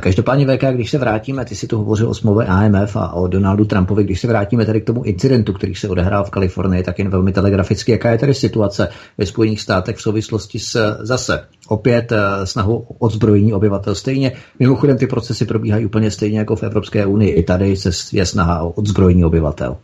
Každopádně 0.00 0.46
VK, 0.46 0.64
když 0.74 0.90
se 0.90 0.98
vrátíme, 0.98 1.44
ty 1.44 1.54
si 1.54 1.66
tu 1.66 1.78
hovořil 1.78 2.10
o 2.10 2.14
smlouvě 2.14 2.46
AMF 2.46 2.96
a 2.96 3.12
o 3.12 3.26
Donaldu 3.26 3.64
Trumpovi, 3.64 4.04
když 4.04 4.20
se 4.20 4.26
vrátíme 4.26 4.66
tedy 4.66 4.80
k 4.80 4.86
tomu 4.86 5.02
incidentu, 5.02 5.52
který 5.52 5.74
se 5.74 5.88
odehrál 5.88 6.24
v 6.24 6.30
Kalifornii, 6.30 6.82
tak 6.82 6.98
jen 6.98 7.08
velmi 7.10 7.32
telegraficky, 7.32 7.92
jaká 7.92 8.10
je 8.10 8.18
tady 8.18 8.34
situace 8.34 8.88
ve 9.18 9.26
Spojených 9.26 9.60
státech 9.60 9.96
v 9.96 10.02
souvislosti 10.02 10.58
s 10.58 10.96
zase 11.00 11.40
opět 11.70 12.12
snahu 12.44 12.76
o 12.76 12.94
odzbrojení 12.98 13.52
obyvatel. 13.52 13.94
Stejně, 13.94 14.32
mimochodem 14.58 14.98
ty 14.98 15.06
procesy 15.06 15.46
probíhají 15.46 15.86
úplně 15.86 16.10
stejně 16.10 16.38
jako 16.38 16.56
v 16.56 16.62
Evropské 16.62 17.06
unii. 17.06 17.30
I 17.30 17.42
tady 17.42 17.74
je 18.12 18.26
snaha 18.26 18.62
o 18.62 18.70
odzbrojení 18.70 19.24
obyvatel. 19.24 19.76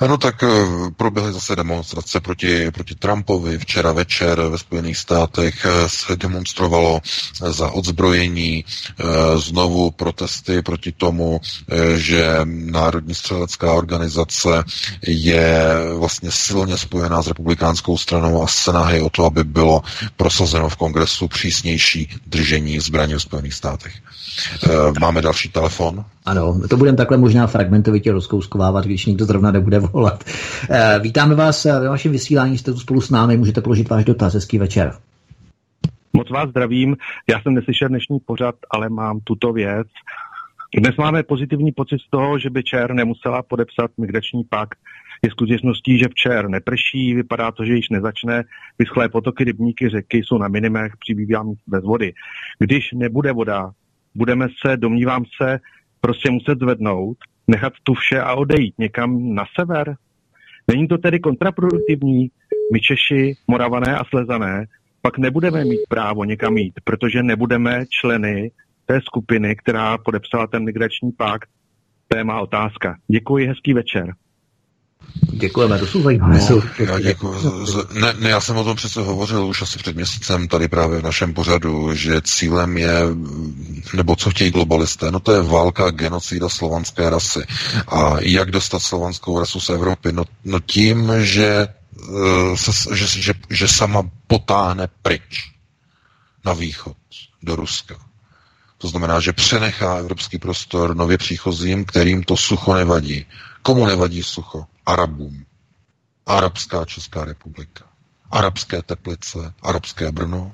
Ano, 0.00 0.18
tak 0.18 0.42
eh, 0.42 0.48
proběhly 0.96 1.32
zase 1.32 1.56
demonstrace 1.56 2.20
proti, 2.20 2.70
proti 2.70 2.94
Trumpovi. 2.94 3.58
Včera 3.58 3.92
večer 3.92 4.40
ve 4.40 4.58
Spojených 4.58 4.96
státech 4.96 5.64
eh, 5.64 5.88
se 5.88 6.16
demonstrovalo 6.16 7.00
eh, 7.04 7.52
za 7.52 7.70
odzbrojení, 7.70 8.64
znovu 9.36 9.90
protesty 9.90 10.62
proti 10.62 10.92
tomu, 10.92 11.40
že 11.96 12.40
Národní 12.44 13.14
střelecká 13.14 13.72
organizace 13.72 14.64
je 15.06 15.64
vlastně 15.98 16.30
silně 16.30 16.78
spojená 16.78 17.22
s 17.22 17.26
republikánskou 17.28 17.98
stranou 17.98 18.42
a 18.42 18.46
snahy 18.46 19.00
o 19.00 19.10
to, 19.10 19.24
aby 19.24 19.44
bylo 19.44 19.82
prosazeno 20.16 20.68
v 20.68 20.76
kongresu 20.76 21.28
přísnější 21.28 22.08
držení 22.26 22.80
zbraní 22.80 23.14
v 23.14 23.22
Spojených 23.22 23.54
státech. 23.54 23.94
Máme 25.00 25.22
další 25.22 25.48
telefon. 25.48 26.04
Ano, 26.26 26.60
to 26.70 26.76
budeme 26.76 26.96
takhle 26.96 27.18
možná 27.18 27.46
fragmentovitě 27.46 28.12
rozkouskovávat, 28.12 28.84
když 28.84 29.06
někdo 29.06 29.24
zrovna 29.24 29.50
nebude 29.50 29.78
volat. 29.78 30.24
Eh, 30.70 30.98
vítáme 31.02 31.34
vás 31.34 31.64
ve 31.64 31.88
vašem 31.88 32.12
vysílání, 32.12 32.58
jste 32.58 32.72
tu 32.72 32.78
spolu 32.78 33.00
s 33.00 33.10
námi, 33.10 33.36
můžete 33.36 33.60
položit 33.60 33.90
váš 33.90 34.04
dotaz. 34.04 34.34
Hezký 34.34 34.58
večer. 34.58 34.92
Moc 36.12 36.30
vás 36.30 36.50
zdravím. 36.50 36.96
Já 37.30 37.40
jsem 37.40 37.54
neslyšel 37.54 37.88
dnešní 37.88 38.18
pořad, 38.26 38.54
ale 38.70 38.88
mám 38.88 39.20
tuto 39.24 39.52
věc. 39.52 39.88
Dnes 40.78 40.96
máme 40.96 41.22
pozitivní 41.22 41.72
pocit 41.72 41.98
z 42.00 42.10
toho, 42.10 42.38
že 42.38 42.50
by 42.50 42.62
ČR 42.62 42.94
nemusela 42.94 43.42
podepsat 43.42 43.90
migrační 43.98 44.44
pakt. 44.44 44.78
Je 45.22 45.30
skutečností, 45.30 45.98
že 45.98 46.08
včer 46.08 46.48
neprší, 46.48 47.14
vypadá 47.14 47.52
to, 47.52 47.64
že 47.64 47.74
již 47.74 47.88
nezačne, 47.88 48.44
vyschlé 48.78 49.08
potoky, 49.08 49.44
rybníky, 49.44 49.88
řeky 49.88 50.18
jsou 50.18 50.38
na 50.38 50.48
minimech, 50.48 50.92
přibývá 51.00 51.44
bez 51.66 51.84
vody. 51.84 52.12
Když 52.58 52.92
nebude 52.94 53.32
voda, 53.32 53.70
budeme 54.14 54.46
se, 54.66 54.76
domnívám 54.76 55.24
se, 55.42 55.58
prostě 56.04 56.30
muset 56.30 56.58
zvednout, 56.58 57.16
nechat 57.48 57.72
tu 57.82 57.94
vše 57.94 58.20
a 58.20 58.34
odejít 58.34 58.74
někam 58.78 59.34
na 59.34 59.44
sever? 59.58 59.96
Není 60.70 60.88
to 60.88 60.98
tedy 60.98 61.20
kontraproduktivní? 61.20 62.30
My 62.72 62.80
Češi, 62.80 63.34
Moravané 63.48 63.96
a 63.96 64.04
Slezané 64.04 64.66
pak 65.02 65.18
nebudeme 65.18 65.64
mít 65.64 65.80
právo 65.88 66.24
někam 66.24 66.56
jít, 66.56 66.74
protože 66.84 67.22
nebudeme 67.22 67.84
členy 68.00 68.50
té 68.86 69.00
skupiny, 69.00 69.56
která 69.56 69.98
podepsala 69.98 70.46
ten 70.46 70.64
migrační 70.64 71.12
pakt. 71.12 71.48
Téma 72.08 72.40
otázka. 72.40 72.96
Děkuji, 73.08 73.46
hezký 73.46 73.74
večer. 73.74 74.14
Děkujeme, 75.32 75.78
to 75.78 75.86
jsou 75.86 76.02
zajímavé. 76.02 76.40
No, 76.50 76.62
já, 76.78 76.98
děkuji. 77.00 77.34
Ne, 77.92 78.14
ne, 78.18 78.30
já 78.30 78.40
jsem 78.40 78.56
o 78.56 78.64
tom 78.64 78.76
přece 78.76 79.00
hovořil 79.00 79.46
už 79.46 79.62
asi 79.62 79.78
před 79.78 79.96
měsícem 79.96 80.48
tady 80.48 80.68
právě 80.68 80.98
v 81.00 81.04
našem 81.04 81.34
pořadu, 81.34 81.94
že 81.94 82.20
cílem 82.22 82.76
je, 82.78 82.94
nebo 83.94 84.16
co 84.16 84.30
chtějí 84.30 84.50
globalisté, 84.50 85.10
no 85.10 85.20
to 85.20 85.32
je 85.32 85.42
válka, 85.42 85.90
genocida 85.90 86.48
slovanské 86.48 87.10
rasy. 87.10 87.40
A 87.88 88.14
jak 88.20 88.50
dostat 88.50 88.78
slovanskou 88.78 89.38
rasu 89.38 89.60
z 89.60 89.68
Evropy? 89.70 90.12
No, 90.12 90.24
no 90.44 90.60
tím, 90.60 91.12
že, 91.18 91.68
eh, 92.02 92.56
se, 92.56 92.96
že, 92.96 93.06
že, 93.06 93.32
že 93.50 93.68
sama 93.68 94.02
potáhne 94.26 94.88
pryč 95.02 95.50
na 96.44 96.52
východ, 96.52 96.96
do 97.42 97.56
Ruska. 97.56 97.96
To 98.78 98.88
znamená, 98.88 99.20
že 99.20 99.32
přenechá 99.32 99.96
evropský 99.96 100.38
prostor 100.38 100.96
nově 100.96 101.18
příchozím, 101.18 101.84
kterým 101.84 102.22
to 102.22 102.36
sucho 102.36 102.74
nevadí. 102.74 103.26
Komu 103.66 103.86
nevadí 103.86 104.22
sucho? 104.22 104.66
Arabům. 104.86 105.44
Arabská 106.26 106.84
Česká 106.84 107.24
republika. 107.24 107.84
Arabské 108.30 108.82
Teplice, 108.82 109.52
Arabské 109.62 110.12
Brno. 110.12 110.52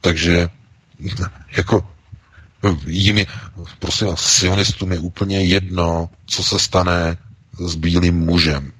Takže 0.00 0.48
jako 1.56 1.88
jim 2.86 3.18
je, 3.18 3.26
prosím 3.78 4.06
vás, 4.06 4.20
sionistům 4.20 4.92
je 4.92 4.98
úplně 4.98 5.44
jedno, 5.44 6.10
co 6.26 6.42
se 6.44 6.58
stane 6.58 7.16
s 7.66 7.74
bílým 7.74 8.14
mužem. 8.18 8.72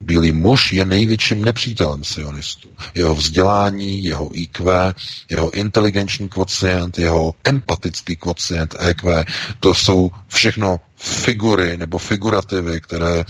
Bílý 0.00 0.32
muž 0.32 0.72
je 0.72 0.84
největším 0.84 1.44
nepřítelem 1.44 2.04
sionistů. 2.04 2.68
Jeho 2.94 3.14
vzdělání, 3.14 4.04
jeho 4.04 4.30
IQ, 4.32 4.94
jeho 5.30 5.50
inteligenční 5.50 6.28
kvocient, 6.28 6.98
jeho 6.98 7.34
empatický 7.44 8.16
kvocient 8.16 8.74
EQ, 8.78 9.24
to 9.60 9.74
jsou 9.74 10.10
všechno 10.28 10.80
figury 10.98 11.76
nebo 11.76 11.98
figurativy, 11.98 12.80
které 12.80 13.18
e, 13.20 13.24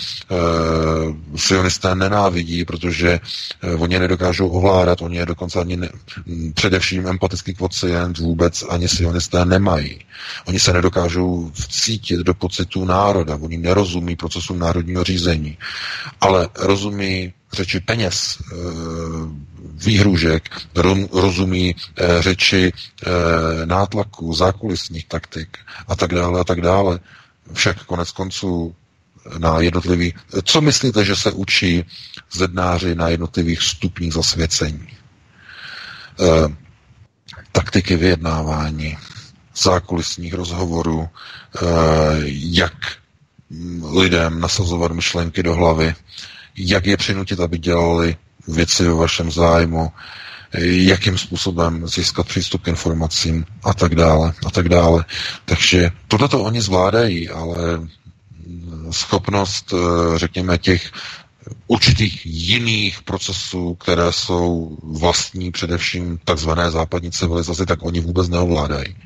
sionisté 1.36 1.94
nenávidí, 1.94 2.64
protože 2.64 3.10
e, 3.62 3.74
oni 3.74 3.94
je 3.94 4.00
nedokážou 4.00 4.48
ovládat, 4.48 5.02
oni 5.02 5.16
je 5.16 5.26
dokonce 5.26 5.60
ani 5.60 5.76
ne, 5.76 5.88
především 6.54 7.06
empatický 7.06 7.54
kvocient 7.54 8.18
vůbec 8.18 8.64
ani 8.68 8.88
sionisté 8.88 9.44
nemají. 9.44 10.04
Oni 10.44 10.60
se 10.60 10.72
nedokážou 10.72 11.50
vcítit 11.54 12.20
do 12.20 12.34
pocitu 12.34 12.84
národa, 12.84 13.38
oni 13.40 13.58
nerozumí 13.58 14.16
procesu 14.16 14.54
národního 14.54 15.04
řízení, 15.04 15.58
ale 16.20 16.48
rozumí 16.58 17.32
řeči 17.52 17.80
peněz, 17.80 18.38
e, 18.52 18.54
výhružek, 19.84 20.48
rozumí 21.12 21.74
řeči 22.20 22.72
nátlaku, 23.64 24.34
zákulisních 24.34 25.06
taktik 25.08 25.58
a 25.88 25.96
tak 25.96 26.14
dále 26.14 26.40
a 26.40 26.44
tak 26.44 26.60
dále 26.60 26.98
však 27.52 27.84
konec 27.84 28.10
konců 28.10 28.74
na 29.38 29.60
jednotlivý... 29.60 30.14
Co 30.44 30.60
myslíte, 30.60 31.04
že 31.04 31.16
se 31.16 31.32
učí 31.32 31.84
zednáři 32.32 32.94
na 32.94 33.08
jednotlivých 33.08 33.62
stupních 33.62 34.12
zasvěcení? 34.12 34.88
E, 34.88 36.54
taktiky 37.52 37.96
vyjednávání, 37.96 38.98
zákulisních 39.56 40.34
rozhovorů, 40.34 41.08
e, 41.08 41.64
jak 42.32 42.74
lidem 43.92 44.40
nasazovat 44.40 44.92
myšlenky 44.92 45.42
do 45.42 45.54
hlavy, 45.54 45.94
jak 46.56 46.86
je 46.86 46.96
přinutit, 46.96 47.40
aby 47.40 47.58
dělali 47.58 48.16
věci 48.48 48.84
ve 48.84 48.94
vašem 48.94 49.30
zájmu, 49.30 49.92
jakým 50.62 51.18
způsobem 51.18 51.88
získat 51.88 52.26
přístup 52.26 52.62
k 52.62 52.68
informacím 52.68 53.44
a 53.64 53.74
tak 53.74 53.94
dále 53.94 54.32
a 54.46 54.50
tak 54.50 54.68
dále. 54.68 55.04
Takže 55.44 55.90
tohle 56.08 56.28
to 56.28 56.42
oni 56.42 56.60
zvládají, 56.60 57.28
ale 57.28 57.56
schopnost, 58.90 59.72
eh, 59.74 60.18
řekněme, 60.18 60.58
těch 60.58 60.92
určitých 61.66 62.26
jiných 62.26 63.02
procesů, 63.02 63.74
které 63.74 64.12
jsou 64.12 64.78
vlastní 64.82 65.50
především 65.52 66.18
takzvané 66.24 66.70
západní 66.70 67.10
civilizaci, 67.10 67.66
tak 67.66 67.78
oni 67.82 68.00
vůbec 68.00 68.28
neovládají. 68.28 68.96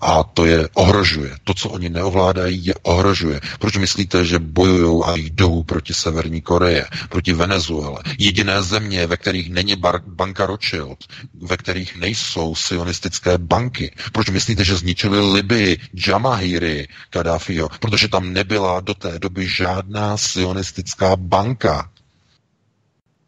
A 0.00 0.22
to 0.22 0.44
je 0.46 0.68
ohrožuje. 0.74 1.36
To, 1.44 1.54
co 1.54 1.68
oni 1.70 1.88
neovládají, 1.88 2.66
je 2.66 2.74
ohrožuje. 2.82 3.40
Proč 3.58 3.76
myslíte, 3.76 4.24
že 4.24 4.38
bojují 4.38 5.02
a 5.04 5.16
jdou 5.16 5.62
proti 5.62 5.94
Severní 5.94 6.40
Koreje, 6.40 6.86
proti 7.08 7.32
Venezuele? 7.32 7.98
Jediné 8.18 8.62
země, 8.62 9.06
ve 9.06 9.16
kterých 9.16 9.50
není 9.50 9.74
bar- 9.76 10.02
banka 10.06 10.46
Rothschild, 10.46 11.04
ve 11.42 11.56
kterých 11.56 11.96
nejsou 11.96 12.54
sionistické 12.54 13.38
banky. 13.38 13.94
Proč 14.12 14.30
myslíte, 14.30 14.64
že 14.64 14.76
zničili 14.76 15.32
Libii, 15.32 15.78
Jamahiri, 16.06 16.88
Kadáfiho? 17.10 17.68
Protože 17.80 18.08
tam 18.08 18.32
nebyla 18.32 18.80
do 18.80 18.94
té 18.94 19.18
doby 19.18 19.48
žádná 19.48 20.16
sionistická 20.16 21.16
banka. 21.16 21.90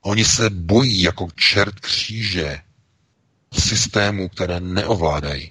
Oni 0.02 0.24
se 0.24 0.50
bojí 0.50 1.02
jako 1.02 1.28
čert 1.36 1.80
kříže 1.80 2.58
systému, 3.52 4.28
které 4.28 4.60
neovládají. 4.60 5.50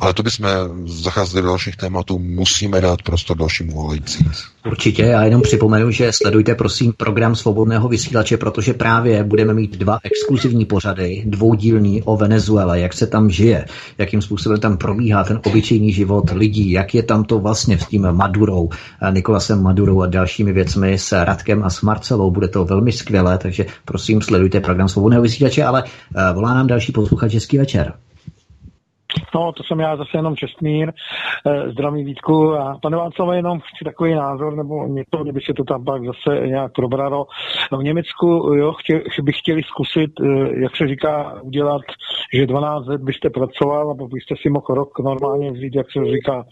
Ale 0.00 0.14
to 0.14 0.22
bychom 0.22 0.48
zacházeli 0.86 1.42
do 1.42 1.48
dalších 1.48 1.76
tématů, 1.76 2.18
musíme 2.18 2.80
dát 2.80 3.02
prostor 3.02 3.36
dalším 3.36 3.68
volajícím. 3.68 4.32
Určitě, 4.66 5.02
já 5.02 5.24
jenom 5.24 5.42
připomenu, 5.42 5.90
že 5.90 6.12
sledujte 6.12 6.54
prosím 6.54 6.92
program 6.92 7.36
Svobodného 7.36 7.88
vysílače, 7.88 8.36
protože 8.36 8.74
právě 8.74 9.24
budeme 9.24 9.54
mít 9.54 9.76
dva 9.76 9.98
exkluzivní 10.02 10.64
pořady, 10.64 11.22
dvoudílný 11.26 12.02
o 12.02 12.16
Venezuele, 12.16 12.80
jak 12.80 12.92
se 12.92 13.06
tam 13.06 13.30
žije, 13.30 13.66
jakým 13.98 14.22
způsobem 14.22 14.60
tam 14.60 14.76
probíhá 14.76 15.24
ten 15.24 15.40
obyčejný 15.46 15.92
život 15.92 16.30
lidí, 16.30 16.70
jak 16.70 16.94
je 16.94 17.02
tam 17.02 17.24
to 17.24 17.38
vlastně 17.38 17.78
s 17.78 17.86
tím 17.86 18.12
Madurou, 18.12 18.70
Nikolasem 19.10 19.62
Madurou 19.62 20.02
a 20.02 20.06
dalšími 20.06 20.52
věcmi 20.52 20.98
s 20.98 21.24
Radkem 21.24 21.64
a 21.64 21.70
s 21.70 21.82
Marcelou. 21.82 22.30
Bude 22.30 22.48
to 22.48 22.64
velmi 22.64 22.92
skvělé, 22.92 23.38
takže 23.38 23.66
prosím 23.84 24.22
sledujte 24.22 24.60
program 24.60 24.88
Svobodného 24.88 25.22
vysílače, 25.22 25.64
ale 25.64 25.84
eh, 25.84 26.32
volá 26.32 26.54
nám 26.54 26.66
další 26.66 26.92
posluchač 26.92 27.32
Český 27.32 27.58
večer. 27.58 27.92
No, 29.34 29.52
to 29.52 29.62
jsem 29.62 29.80
já 29.80 29.96
zase 29.96 30.10
jenom 30.14 30.36
Čestmír, 30.36 30.92
eh, 31.46 31.70
zdraví 31.70 32.04
Vítku 32.04 32.54
a 32.54 32.78
pane 32.82 32.96
Václav, 32.96 33.34
jenom 33.34 33.60
chci 33.60 33.84
takový 33.84 34.14
názor, 34.14 34.56
nebo 34.56 34.86
něco, 34.86 35.22
kdyby 35.22 35.40
se 35.40 35.54
to 35.54 35.64
tam 35.64 35.84
pak 35.84 36.02
zase 36.06 36.46
nějak 36.46 36.72
probralo. 36.72 37.26
V 37.78 37.82
Německu, 37.82 38.26
jo, 38.54 38.72
chtě, 38.72 39.02
by 39.22 39.32
chtěli 39.32 39.62
zkusit, 39.62 40.10
eh, 40.20 40.60
jak 40.62 40.76
se 40.76 40.88
říká, 40.88 41.40
udělat, 41.42 41.82
že 42.34 42.46
12 42.46 42.86
let 42.86 43.00
byste 43.00 43.30
pracoval, 43.30 43.88
nebo 43.88 44.08
byste 44.08 44.34
si 44.42 44.50
mohl 44.50 44.66
rok 44.68 44.98
normálně 44.98 45.52
vzít, 45.52 45.74
jak 45.74 45.86
se 45.92 46.04
říká, 46.04 46.44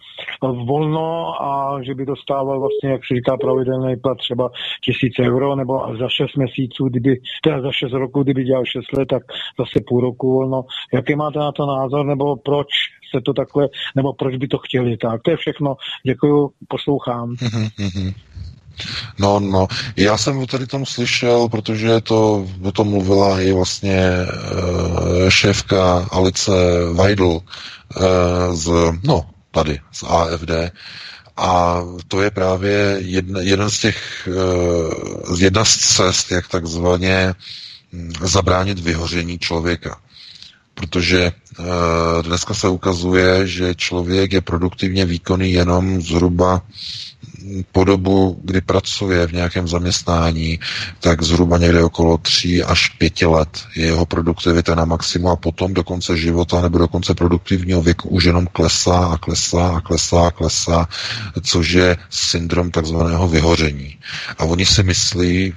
volno 0.43 1.43
a 1.43 1.79
že 1.83 1.95
by 1.95 2.07
dostával 2.07 2.61
vlastně, 2.61 2.91
jak 2.91 3.01
se 3.07 3.15
říká, 3.15 3.37
pravidelný 3.37 3.97
plat 3.97 4.19
třeba 4.19 4.51
tisíc 4.85 5.15
euro, 5.21 5.57
nebo 5.57 5.97
za 5.99 6.09
6 6.09 6.37
měsíců, 6.37 6.89
kdyby, 6.89 7.17
teda 7.43 7.61
za 7.61 7.73
6 7.73 7.93
roku, 7.93 8.23
kdyby 8.23 8.45
dělal 8.45 8.65
6 8.65 8.93
let, 8.93 9.09
tak 9.09 9.23
zase 9.59 9.81
půl 9.89 10.01
roku 10.01 10.33
volno. 10.33 10.63
Jaký 10.95 11.15
máte 11.15 11.39
na 11.39 11.53
to 11.53 11.67
názor, 11.67 12.07
nebo 12.07 12.37
proč 12.55 12.69
se 13.15 13.21
to 13.21 13.33
takhle, 13.33 13.69
nebo 13.97 14.13
proč 14.13 14.37
by 14.37 14.49
to 14.49 14.59
chtěli. 14.59 14.97
Tak 14.97 15.23
to 15.23 15.31
je 15.31 15.37
všechno. 15.37 15.77
Děkuju, 16.07 16.51
poslouchám. 16.69 17.35
No, 19.19 19.41
no, 19.41 19.67
já 19.97 20.19
jsem 20.19 20.47
tady 20.47 20.67
tom 20.67 20.87
slyšel, 20.87 21.49
protože 21.49 22.01
to, 22.01 22.47
o 22.63 22.73
tom 22.73 22.89
mluvila 22.89 23.41
i 23.41 23.53
vlastně 23.53 23.99
uh, 24.03 25.29
šéfka 25.29 26.09
Alice 26.11 26.51
Weidl 26.93 27.25
uh, 27.25 27.41
z, 28.53 28.71
no, 29.05 29.31
tady, 29.51 29.79
z 29.93 30.03
AFD, 30.03 30.51
a 31.37 31.81
to 32.09 32.23
je 32.23 32.31
právě 32.31 32.97
jedna, 33.01 33.41
jeden 33.41 33.71
z 33.71 33.81
těch, 33.81 34.29
uh, 35.29 35.41
jedna 35.41 35.65
z 35.65 35.77
cest, 35.77 36.31
jak 36.31 36.49
takzvaně 36.49 37.35
hm, 37.93 38.13
zabránit 38.23 38.79
vyhoření 38.79 39.39
člověka 39.39 40.01
protože 40.75 41.23
e, 41.23 41.33
dneska 42.23 42.55
se 42.55 42.69
ukazuje, 42.69 43.47
že 43.47 43.75
člověk 43.75 44.33
je 44.33 44.41
produktivně 44.41 45.05
výkonný 45.05 45.53
jenom 45.53 46.03
zhruba 46.03 46.63
po 47.73 47.85
dobu, 47.85 48.41
kdy 48.45 48.61
pracuje 48.61 49.27
v 49.27 49.33
nějakém 49.33 49.69
zaměstnání, 49.69 50.61
tak 51.01 51.23
zhruba 51.23 51.59
někde 51.59 51.85
okolo 51.85 52.19
3 52.19 52.63
až 52.65 52.89
5 52.89 53.23
let 53.23 53.65
je 53.77 53.85
jeho 53.85 54.07
produktivita 54.07 54.75
na 54.75 54.85
maximum 54.85 55.31
a 55.31 55.37
potom 55.37 55.75
do 55.75 55.85
konce 55.85 56.17
života 56.17 56.61
nebo 56.61 56.79
do 56.79 56.89
konce 56.89 57.15
produktivního 57.15 57.83
věku 57.83 58.09
už 58.09 58.25
jenom 58.25 58.47
klesá 58.53 58.97
a 59.07 59.19
klesá 59.19 59.69
a 59.69 59.81
klesá 59.81 60.27
a 60.27 60.31
klesá, 60.31 60.89
což 61.43 61.71
je 61.71 61.97
syndrom 62.11 62.71
takzvaného 62.71 63.29
vyhoření. 63.29 63.99
A 64.39 64.45
oni 64.45 64.67
si 64.67 64.83
myslí 64.83 65.53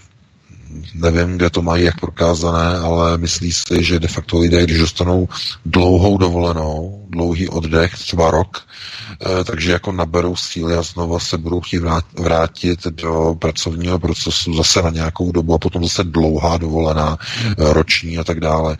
nevím, 0.94 1.38
kde 1.38 1.50
to 1.50 1.62
mají 1.62 1.84
jak 1.86 2.00
prokázané, 2.00 2.78
ale 2.78 3.18
myslí 3.18 3.54
si, 3.54 3.84
že 3.84 4.00
de 4.00 4.08
facto 4.08 4.40
lidé, 4.40 4.64
když 4.64 4.78
dostanou 4.80 5.28
dlouhou 5.66 6.18
dovolenou, 6.18 7.06
dlouhý 7.10 7.50
oddech, 7.50 7.94
třeba 7.94 8.32
rok, 8.32 8.62
eh, 8.62 9.44
takže 9.44 9.72
jako 9.72 9.92
naberou 9.92 10.36
síly 10.36 10.76
a 10.76 10.82
znova 10.82 11.20
se 11.20 11.38
budou 11.38 11.62
chtít 11.62 11.82
vrátit 12.20 12.88
do 12.88 13.36
pracovního 13.40 14.00
procesu 14.00 14.54
zase 14.54 14.82
na 14.82 14.90
nějakou 14.90 15.32
dobu 15.32 15.54
a 15.54 15.58
potom 15.58 15.84
zase 15.84 16.04
dlouhá 16.04 16.58
dovolená, 16.58 17.18
eh, 17.22 17.74
roční 17.74 18.18
a 18.18 18.24
tak 18.24 18.40
dále. 18.40 18.78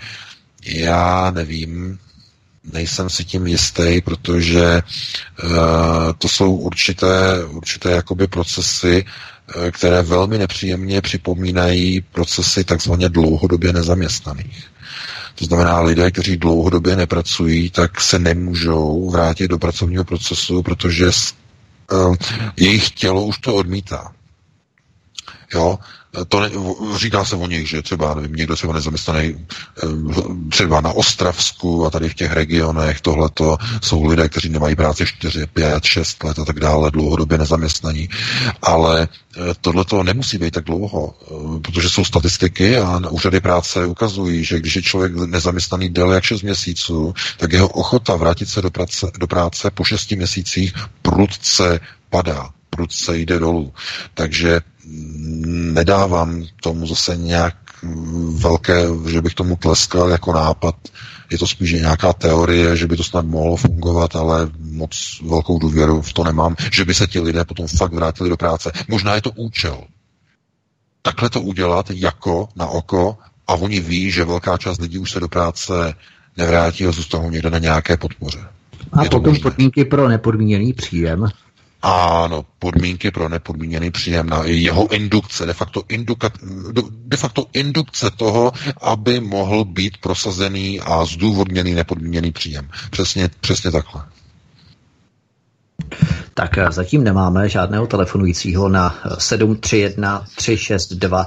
Já 0.66 1.32
nevím, 1.32 2.00
nejsem 2.74 3.10
si 3.10 3.26
tím 3.26 3.48
jistý, 3.48 4.02
protože 4.02 4.82
uh, 5.44 5.50
to 6.18 6.28
jsou 6.30 6.56
určité, 6.56 7.46
určité 7.46 7.92
jakoby 7.92 8.28
procesy, 8.28 9.06
Eh, 9.06 9.37
které 9.72 10.02
velmi 10.04 10.38
nepříjemně 10.38 11.02
připomínají 11.02 12.02
procesy 12.02 12.64
takzvaně 12.64 13.10
dlouhodobě 13.10 13.74
nezaměstnaných. 13.74 14.64
To 15.36 15.46
znamená, 15.46 15.80
lidé, 15.82 16.12
kteří 16.12 16.38
dlouhodobě 16.38 16.96
nepracují, 16.96 17.70
tak 17.70 18.02
se 18.02 18.20
nemůžou 18.20 19.10
vrátit 19.10 19.48
do 19.48 19.58
pracovního 19.58 20.04
procesu, 20.04 20.64
protože 20.64 21.06
uh, 21.06 22.16
jejich 22.58 22.90
tělo 22.92 23.26
už 23.26 23.38
to 23.38 23.56
odmítá. 23.56 24.12
Jo, 25.54 25.80
to 26.28 26.40
ne, 26.40 26.50
říká 26.96 27.26
se 27.26 27.36
o 27.36 27.48
nich, 27.48 27.70
že 27.70 27.82
třeba, 27.82 28.14
nevím, 28.14 28.36
někdo 28.36 28.56
třeba 28.56 28.74
nezaměstnaný 28.74 29.46
eh, 29.84 29.88
třeba 30.50 30.82
na 30.82 30.92
Ostravsku 30.92 31.86
a 31.86 31.90
tady 31.90 32.10
v 32.10 32.14
těch 32.14 32.32
regionech, 32.32 33.02
tohleto 33.02 33.58
jsou 33.82 34.06
lidé, 34.06 34.30
kteří 34.30 34.50
nemají 34.50 34.76
práci 34.76 35.06
4, 35.06 35.48
5, 35.48 35.84
6 35.84 36.24
let 36.24 36.40
a 36.40 36.46
tak 36.46 36.60
dále, 36.60 36.92
dlouhodobě 36.92 37.38
nezaměstnaní, 37.38 38.10
ale 38.62 39.08
eh, 39.38 39.40
tohleto 39.62 40.04
nemusí 40.04 40.38
být 40.38 40.54
tak 40.54 40.64
dlouho, 40.66 41.14
eh, 41.22 41.60
protože 41.60 41.90
jsou 41.90 42.06
statistiky 42.06 42.78
a 42.78 43.02
úřady 43.10 43.40
práce 43.40 43.86
ukazují, 43.86 44.44
že 44.44 44.60
když 44.60 44.76
je 44.76 44.82
člověk 44.82 45.16
nezaměstnaný 45.16 45.90
déle 45.90 46.16
jak 46.16 46.24
6 46.24 46.42
měsíců, 46.42 47.14
tak 47.38 47.54
jeho 47.54 47.68
ochota 47.68 48.16
vrátit 48.16 48.50
se 48.50 48.62
do 48.62 48.72
práce, 48.72 49.12
do 49.20 49.28
práce 49.28 49.72
po 49.72 49.84
6 49.84 50.12
měsících 50.16 50.74
prudce 51.02 51.80
padá 52.10 52.50
prudce 52.78 53.18
jde 53.18 53.40
dolů. 53.40 53.74
Takže 54.14 54.62
nedávám 55.74 56.44
tomu 56.62 56.88
zase 56.88 57.18
nějak 57.18 57.56
velké, 58.32 58.84
že 59.08 59.22
bych 59.22 59.34
tomu 59.34 59.56
tleskal 59.56 60.10
jako 60.10 60.34
nápad, 60.34 60.76
Je 61.32 61.38
to 61.38 61.48
spíš 61.48 61.72
nějaká 61.72 62.14
teorie, 62.14 62.78
že 62.78 62.88
by 62.88 62.98
to 62.98 63.04
snad 63.04 63.26
mohlo 63.26 63.56
fungovat, 63.56 64.16
ale 64.16 64.50
moc 64.60 65.22
velkou 65.24 65.60
důvěru 65.60 66.02
v 66.02 66.14
to 66.14 66.24
nemám, 66.24 66.56
že 66.72 66.86
by 66.86 66.94
se 66.94 67.08
ti 67.08 67.20
lidé 67.20 67.46
potom 67.46 67.68
fakt 67.68 67.94
vrátili 67.94 68.30
do 68.30 68.38
práce. 68.38 68.72
Možná 68.88 69.16
je 69.16 69.22
to 69.22 69.32
účel. 69.32 69.84
Takhle 71.02 71.30
to 71.30 71.42
udělat 71.42 71.92
jako 71.92 72.50
na 72.56 72.68
oko 72.68 73.18
a 73.48 73.54
oni 73.54 73.80
ví, 73.80 74.12
že 74.12 74.26
velká 74.26 74.58
část 74.58 74.82
lidí 74.82 74.98
už 74.98 75.12
se 75.12 75.20
do 75.20 75.28
práce 75.28 75.94
nevrátí 76.38 76.86
a 76.86 76.92
zůstanou 76.92 77.30
někde 77.30 77.50
na 77.50 77.58
nějaké 77.58 77.98
podpoře. 77.98 78.40
A 78.94 79.04
je 79.04 79.10
potom 79.10 79.36
podmínky 79.40 79.86
pro 79.86 80.08
nepodmíněný 80.08 80.74
příjem. 80.74 81.28
Ano, 81.82 82.46
podmínky 82.60 83.12
pro 83.12 83.30
nepodmíněný 83.30 83.92
příjem 83.92 84.30
na 84.30 84.44
jeho 84.44 84.88
indukce, 84.88 85.46
de 85.46 85.54
facto, 85.54 85.84
induka, 85.90 86.30
de 86.90 87.18
facto 87.18 87.46
indukce 87.54 88.12
toho, 88.12 88.52
aby 88.82 89.20
mohl 89.20 89.66
být 89.66 89.98
prosazený 89.98 90.82
a 90.82 91.06
zdůvodněný 91.06 91.74
nepodmíněný 91.74 92.32
příjem. 92.32 92.70
Přesně, 92.90 93.30
přesně 93.42 93.72
takhle. 93.72 94.06
Tak 96.34 96.50
zatím 96.70 97.04
nemáme 97.04 97.50
žádného 97.50 97.88
telefonujícího 97.88 98.70
na 98.70 98.96
731 99.18 100.26
362 100.36 101.26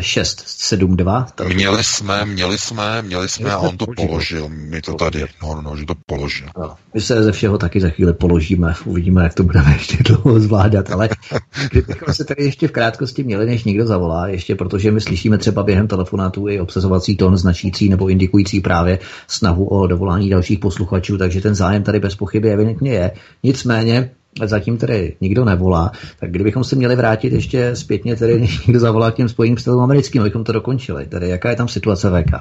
672. 0.00 1.26
Měli 1.54 1.84
jsme, 1.84 2.24
měli 2.24 2.58
jsme, 2.58 3.02
měli 3.02 3.28
jsme 3.28 3.50
a 3.50 3.58
on 3.58 3.76
to 3.76 3.86
položil. 3.96 4.48
Mi 4.48 4.80
to 4.80 4.94
tady, 4.94 5.24
no, 5.42 5.62
no, 5.62 5.76
že 5.76 5.86
to 5.86 5.94
položil. 6.06 6.48
No, 6.58 6.74
my 6.94 7.00
se 7.00 7.22
ze 7.22 7.32
všeho 7.32 7.58
taky 7.58 7.80
za 7.80 7.88
chvíli 7.88 8.12
položíme. 8.12 8.74
Uvidíme, 8.84 9.22
jak 9.22 9.34
to 9.34 9.42
budeme 9.42 9.72
ještě 9.72 9.96
dlouho 10.02 10.40
zvládat. 10.40 10.90
Ale 10.90 11.08
kdybychom 11.70 12.14
se 12.14 12.24
tady 12.24 12.44
ještě 12.44 12.68
v 12.68 12.72
krátkosti 12.72 13.24
měli, 13.24 13.46
než 13.46 13.64
někdo 13.64 13.86
zavolá, 13.86 14.28
ještě 14.28 14.54
protože 14.54 14.90
my 14.90 15.00
slyšíme 15.00 15.38
třeba 15.38 15.62
během 15.62 15.88
telefonátu 15.88 16.48
i 16.48 16.60
obsazovací 16.60 17.16
tón 17.16 17.36
značící 17.36 17.88
nebo 17.88 18.08
indikující 18.08 18.60
právě 18.60 18.98
snahu 19.28 19.64
o 19.64 19.86
dovolání 19.86 20.30
dalších 20.30 20.58
posluchačů, 20.58 21.18
takže 21.18 21.40
ten 21.40 21.54
zájem 21.54 21.82
tady 21.82 22.00
bez 22.00 22.16
pochyby 22.16 22.52
evidentně 22.52 22.92
je. 22.92 23.10
Nicméně 23.42 24.10
zatím 24.42 24.76
tedy 24.78 25.16
nikdo 25.20 25.44
nevolá, 25.44 25.92
tak 26.20 26.30
kdybychom 26.30 26.64
se 26.64 26.76
měli 26.76 26.96
vrátit 26.96 27.32
ještě 27.32 27.76
zpětně, 27.76 28.16
tedy 28.16 28.40
někdo 28.66 28.80
zavolá 28.80 29.10
k 29.10 29.14
těm 29.14 29.28
spojeným 29.28 29.58
stylům 29.58 29.82
americkým, 29.82 30.20
abychom 30.20 30.44
to 30.44 30.52
dokončili, 30.52 31.06
tedy 31.06 31.28
jaká 31.28 31.50
je 31.50 31.56
tam 31.56 31.68
situace 31.68 32.10
VK? 32.10 32.32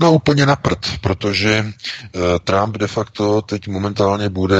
No 0.00 0.12
úplně 0.12 0.46
na 0.46 0.56
prd, 0.56 0.86
protože 1.00 1.64
uh, 1.64 2.22
Trump 2.44 2.76
de 2.76 2.86
facto 2.86 3.42
teď 3.42 3.68
momentálně 3.68 4.28
bude 4.28 4.58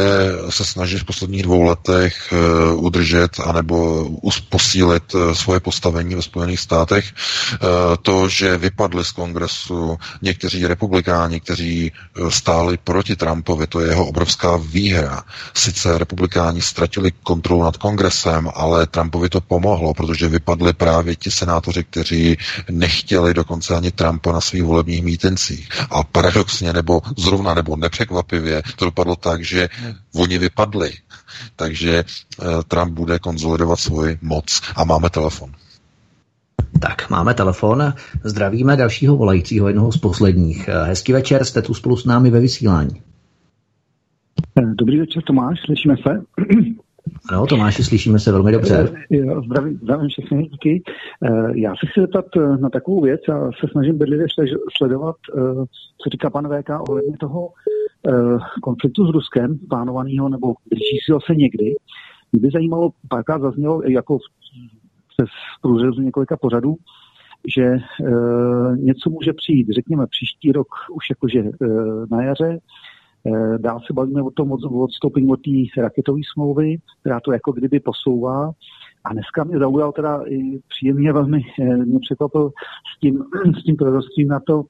se 0.50 0.64
snažit 0.64 0.98
v 0.98 1.04
posledních 1.04 1.42
dvou 1.42 1.62
letech 1.62 2.32
uh, 2.32 2.84
udržet 2.84 3.40
anebo 3.40 4.08
posílit 4.48 5.14
uh, 5.14 5.32
svoje 5.32 5.60
postavení 5.60 6.14
ve 6.14 6.22
Spojených 6.22 6.60
státech. 6.60 7.04
To, 8.02 8.28
že 8.28 8.58
vypadli 8.58 9.04
z 9.04 9.12
kongresu 9.12 9.98
někteří 10.22 10.66
republikáni, 10.66 11.40
kteří 11.40 11.92
stáli 12.28 12.78
proti 12.84 13.16
Trumpovi, 13.16 13.66
to 13.66 13.80
je 13.80 13.88
jeho 13.88 14.06
obrovská 14.06 14.56
výhra. 14.56 15.24
Sice 15.54 15.98
republikáni 15.98 16.62
ztratili 16.62 17.12
kontrolu 17.22 17.62
nad 17.62 17.76
kongresem, 17.76 18.50
ale 18.54 18.86
Trumpovi 18.86 19.28
to 19.28 19.40
pomohlo, 19.40 19.94
protože 19.94 20.28
vypadli 20.28 20.72
právě 20.72 21.16
ti 21.16 21.30
senátoři, 21.30 21.84
kteří 21.84 22.36
nechtěli 22.70 23.34
dokonce 23.34 23.76
ani 23.76 23.90
Trumpa 23.90 24.32
na 24.32 24.40
svých 24.40 24.62
volebních 24.62 24.89
mítech 25.02 25.30
tendencích. 25.30 25.68
A 25.90 26.02
paradoxně 26.02 26.72
nebo 26.72 27.00
zrovna 27.18 27.54
nebo 27.54 27.76
nepřekvapivě 27.76 28.62
to 28.76 28.84
dopadlo 28.84 29.16
tak, 29.16 29.44
že 29.44 29.68
oni 30.14 30.38
vypadli. 30.38 30.92
Takže 31.56 32.04
uh, 32.04 32.46
Trump 32.68 32.92
bude 32.92 33.18
konzolidovat 33.18 33.76
svoji 33.80 34.18
moc. 34.22 34.60
A 34.76 34.84
máme 34.84 35.10
telefon. 35.10 35.52
Tak, 36.80 37.10
máme 37.10 37.34
telefon. 37.34 37.94
Zdravíme 38.24 38.76
dalšího 38.76 39.16
volajícího, 39.16 39.68
jednoho 39.68 39.92
z 39.92 39.96
posledních. 39.96 40.68
Eh, 40.68 40.84
hezký 40.84 41.12
večer, 41.12 41.44
jste 41.44 41.62
tu 41.62 41.74
spolu 41.74 41.96
s 41.96 42.04
námi 42.04 42.30
ve 42.30 42.40
vysílání. 42.40 43.02
Eh, 44.58 44.74
dobrý 44.78 44.98
večer, 44.98 45.22
Tomáš, 45.22 45.58
slyšíme 45.64 45.94
se. 45.96 46.22
Ano, 47.30 47.46
Tomáši, 47.46 47.84
slyšíme 47.84 48.18
se 48.18 48.32
velmi 48.32 48.52
dobře. 48.52 48.92
Jo, 49.10 49.42
zdravím, 49.42 49.78
zdravím 49.82 50.08
všechny, 50.08 50.42
díky. 50.42 50.82
Eh, 51.24 51.52
já 51.54 51.70
se 51.70 51.86
chci 51.90 52.00
zeptat 52.00 52.24
eh, 52.36 52.56
na 52.56 52.70
takovou 52.70 53.00
věc 53.00 53.20
a 53.28 53.50
se 53.60 53.66
snažím 53.72 53.98
bedlivě 53.98 54.26
sledovat, 54.76 55.16
eh, 55.36 55.40
co 55.98 56.10
říká 56.12 56.30
pan 56.30 56.48
VK 56.48 56.70
ohledně 56.88 57.16
toho 57.20 57.48
konfliktu 58.62 59.06
s 59.06 59.10
Ruskem, 59.14 59.58
plánovaného 59.68 60.28
nebo 60.28 60.54
blížícího 60.70 61.20
se 61.26 61.34
někdy. 61.34 61.74
Mě 62.32 62.40
by 62.40 62.48
zajímalo, 62.52 62.90
párkrát 63.08 63.40
zaznělo 63.40 63.82
jako 63.82 64.18
přes 65.08 65.28
průřezu 65.62 66.02
několika 66.02 66.36
pořadů, 66.36 66.76
že 67.56 67.76
něco 68.76 69.10
může 69.10 69.32
přijít, 69.32 69.68
řekněme, 69.74 70.06
příští 70.06 70.52
rok 70.52 70.68
už 70.90 71.10
jakože 71.10 71.44
na 72.10 72.22
jaře, 72.22 72.58
Eh, 72.58 72.60
dál 73.58 73.80
se 73.86 73.92
bavíme 73.92 74.22
o 74.22 74.30
tom 74.30 74.52
odstoupení 74.52 75.28
od 75.28 75.40
té 75.40 75.82
raketové 75.82 76.20
smlouvy, 76.32 76.78
která 77.00 77.20
to 77.20 77.32
jako 77.32 77.52
kdyby 77.52 77.80
posouvá. 77.80 78.52
A 79.04 79.12
dneska 79.12 79.44
mě 79.44 79.58
zaujal 79.58 79.92
teda 79.92 80.22
i 80.26 80.58
příjemně 80.68 81.12
velmi, 81.12 81.42
eh, 81.60 81.76
mě 81.76 81.98
překvapil 82.00 82.50
s 82.96 83.00
tím, 83.00 83.24
s 83.60 83.64
tím 83.64 83.76
proroctvím 83.76 84.28
na 84.28 84.40
to, 84.40 84.64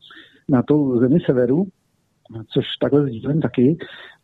na 0.49 0.63
to 0.63 0.99
zemi 0.99 1.19
severu, 1.27 1.67
což 2.49 2.65
takhle 2.81 3.03
sdílím 3.07 3.41
taky. 3.41 3.77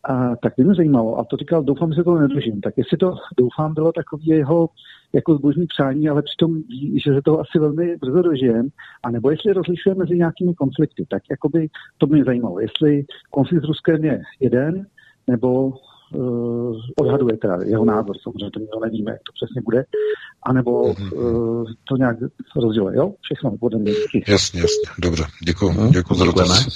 A 0.09 0.35
tak 0.35 0.57
mě 0.57 0.75
zajímalo, 0.75 1.19
a 1.19 1.23
to 1.23 1.37
říkal, 1.37 1.63
doufám, 1.63 1.91
že 1.91 1.95
se 1.95 2.03
to 2.03 2.15
nedržím. 2.15 2.61
Tak 2.61 2.73
jestli 2.77 2.97
to, 2.97 3.15
doufám, 3.37 3.73
bylo 3.73 3.91
takový 3.91 4.25
jeho 4.25 4.69
jako 5.13 5.35
zbožní 5.37 5.67
přání, 5.67 6.09
ale 6.09 6.21
přitom 6.21 6.53
ví, 6.53 6.99
že 7.05 7.13
se 7.13 7.21
toho 7.21 7.39
asi 7.39 7.59
velmi 7.59 7.95
brzo 7.97 8.21
dožijem, 8.21 8.67
a 9.03 9.11
nebo 9.11 9.31
jestli 9.31 9.53
rozlišuje 9.53 9.95
mezi 9.95 10.15
nějakými 10.17 10.53
konflikty, 10.53 11.05
tak 11.09 11.21
jakoby 11.31 11.69
to 11.97 12.07
mě 12.07 12.23
zajímalo, 12.23 12.59
jestli 12.59 13.05
konflikt 13.31 13.63
s 13.63 13.67
Ruskem 13.67 14.03
je 14.03 14.21
jeden, 14.39 14.85
nebo 15.27 15.67
uh, 15.67 16.75
odhaduje 16.99 17.37
teda 17.37 17.57
jeho 17.65 17.85
názor, 17.85 18.15
samozřejmě 18.23 18.51
to 18.51 18.59
nikdo 18.59 18.79
nevíme, 18.79 19.11
jak 19.11 19.21
to 19.23 19.31
přesně 19.33 19.61
bude, 19.61 19.85
anebo 20.43 20.83
uh, 20.83 20.93
to 21.89 21.97
nějak 21.97 22.17
rozděluje, 22.55 22.97
jo? 22.97 23.13
Všechno 23.21 23.51
bude 23.51 23.77
mě. 23.77 23.91
Jasně, 24.27 24.61
jasně, 24.61 24.89
dobře, 24.99 25.23
děkuji, 25.45 25.71
děkuji 25.91 26.15
za 26.15 26.25
dotaz. 26.25 26.67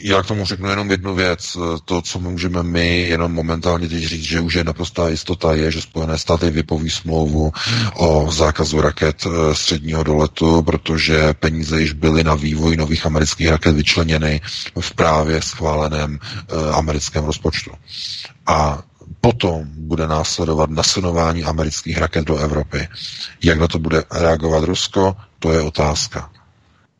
Já 0.00 0.22
k 0.22 0.26
tomu 0.26 0.44
řeknu 0.44 0.68
jenom 0.70 0.90
jednu 0.90 1.14
věc. 1.14 1.56
To, 1.84 2.02
co 2.02 2.18
můžeme 2.20 2.62
my 2.62 3.00
jenom 3.00 3.32
momentálně 3.32 3.88
teď 3.88 4.04
říct, 4.04 4.22
že 4.24 4.40
už 4.40 4.54
je 4.54 4.64
naprostá 4.64 5.08
jistota, 5.08 5.54
je, 5.54 5.70
že 5.70 5.82
Spojené 5.82 6.18
státy 6.18 6.50
vypoví 6.50 6.90
smlouvu 6.90 7.52
o 7.94 8.32
zákazu 8.32 8.80
raket 8.80 9.26
eh, 9.26 9.54
středního 9.54 10.02
doletu, 10.04 10.62
protože 10.62 11.34
peníze 11.34 11.80
již 11.80 11.92
byly 11.92 12.24
na 12.24 12.34
vývoj 12.34 12.76
nových 12.76 13.06
amerických 13.06 13.48
raket 13.48 13.74
vyčleněny 13.74 14.40
v 14.80 14.94
právě 14.94 15.42
schváleném 15.42 16.18
eh, 16.22 16.72
americkém 16.72 17.24
rozpočtu. 17.24 17.70
A 18.46 18.82
potom 19.20 19.62
bude 19.76 20.06
následovat 20.06 20.70
nasunování 20.70 21.44
amerických 21.44 21.98
raket 21.98 22.24
do 22.24 22.36
Evropy. 22.36 22.88
Jak 23.44 23.58
na 23.58 23.68
to 23.68 23.78
bude 23.78 24.04
reagovat 24.10 24.64
Rusko, 24.64 25.16
to 25.38 25.52
je 25.52 25.60
otázka 25.60 26.30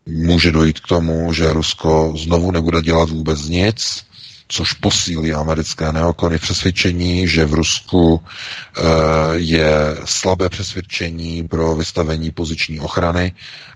může 0.08 0.52
dojít 0.52 0.80
k 0.80 0.86
tomu, 0.86 1.32
že 1.32 1.52
Rusko 1.52 2.14
znovu 2.16 2.50
nebude 2.50 2.82
dělat 2.82 3.10
vůbec 3.10 3.48
nic, 3.48 4.04
což 4.48 4.72
posílí 4.72 5.32
americké 5.32 5.92
neokony 5.92 6.38
přesvědčení, 6.38 7.28
že 7.28 7.44
v 7.44 7.54
Rusku 7.54 8.20
e, 8.20 8.82
je 9.34 9.96
slabé 10.04 10.48
přesvědčení 10.48 11.48
pro 11.48 11.74
vystavení 11.74 12.30
poziční 12.30 12.80
ochrany 12.80 13.32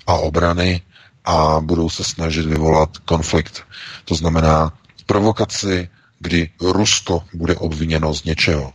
a 0.07 0.15
obrany 0.15 0.81
a 1.25 1.61
budou 1.61 1.91
se 1.91 2.05
snažit 2.05 2.47
vyvolat 2.47 2.99
konflikt. 2.99 3.63
To 4.05 4.15
znamená 4.15 4.73
provokaci, 5.07 5.89
kdy 6.21 6.51
Rusko 6.61 7.23
bude 7.35 7.55
obviněno 7.57 8.15
z 8.15 8.25
něčeho. 8.25 8.73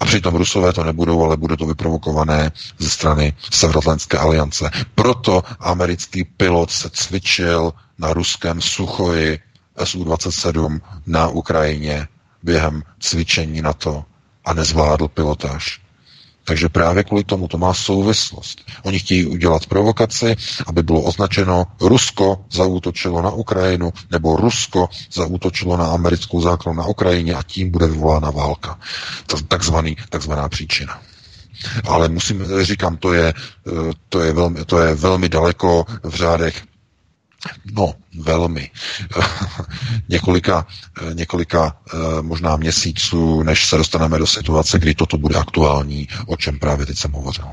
A 0.00 0.04
přitom 0.04 0.34
Rusové 0.34 0.72
to 0.72 0.84
nebudou, 0.84 1.24
ale 1.24 1.36
bude 1.36 1.56
to 1.56 1.66
vyprovokované 1.66 2.52
ze 2.78 2.90
strany 2.90 3.32
Severoatlantské 3.50 4.18
aliance. 4.18 4.70
Proto 4.94 5.42
americký 5.60 6.24
pilot 6.24 6.70
se 6.70 6.90
cvičil 6.90 7.72
na 7.98 8.12
ruském 8.12 8.60
Suchoji 8.60 9.38
Su-27 9.84 10.80
na 11.06 11.28
Ukrajině 11.28 12.08
během 12.42 12.82
cvičení 13.00 13.62
na 13.62 13.72
to 13.72 14.04
a 14.44 14.54
nezvládl 14.54 15.08
pilotáž. 15.08 15.80
Takže 16.50 16.68
právě 16.68 17.04
kvůli 17.04 17.24
tomu 17.24 17.48
to 17.48 17.58
má 17.58 17.74
souvislost. 17.74 18.60
Oni 18.82 18.98
chtějí 18.98 19.26
udělat 19.26 19.66
provokaci, 19.66 20.36
aby 20.66 20.82
bylo 20.82 21.00
označeno, 21.02 21.64
Rusko 21.80 22.44
zaútočilo 22.52 23.22
na 23.22 23.30
Ukrajinu, 23.30 23.92
nebo 24.10 24.36
Rusko 24.36 24.88
zaútočilo 25.12 25.76
na 25.76 25.86
americkou 25.86 26.40
základnu 26.40 26.82
na 26.82 26.86
Ukrajině 26.88 27.34
a 27.34 27.42
tím 27.42 27.70
bude 27.70 27.86
vyvolána 27.86 28.30
válka. 28.30 28.78
Takzvaný, 29.48 29.96
takzvaná 30.08 30.48
příčina. 30.48 31.00
Ale 31.88 32.08
musím, 32.08 32.44
říkám, 32.62 32.96
to 32.96 33.12
je, 33.12 33.34
to 34.08 34.20
je, 34.20 34.32
velmi, 34.32 34.64
to 34.64 34.78
je 34.80 34.94
velmi 34.94 35.28
daleko 35.28 35.84
v 36.02 36.14
řádech 36.14 36.62
No, 37.72 37.94
velmi. 38.20 38.70
několika, 40.08 40.66
několika 41.12 41.76
eh, 41.94 42.22
možná 42.22 42.56
měsíců, 42.56 43.42
než 43.42 43.66
se 43.66 43.76
dostaneme 43.76 44.18
do 44.18 44.26
situace, 44.26 44.78
kdy 44.78 44.94
toto 44.94 45.18
bude 45.18 45.34
aktuální, 45.38 46.08
o 46.26 46.36
čem 46.36 46.58
právě 46.58 46.86
teď 46.86 46.98
jsem 46.98 47.12
hovořil. 47.12 47.44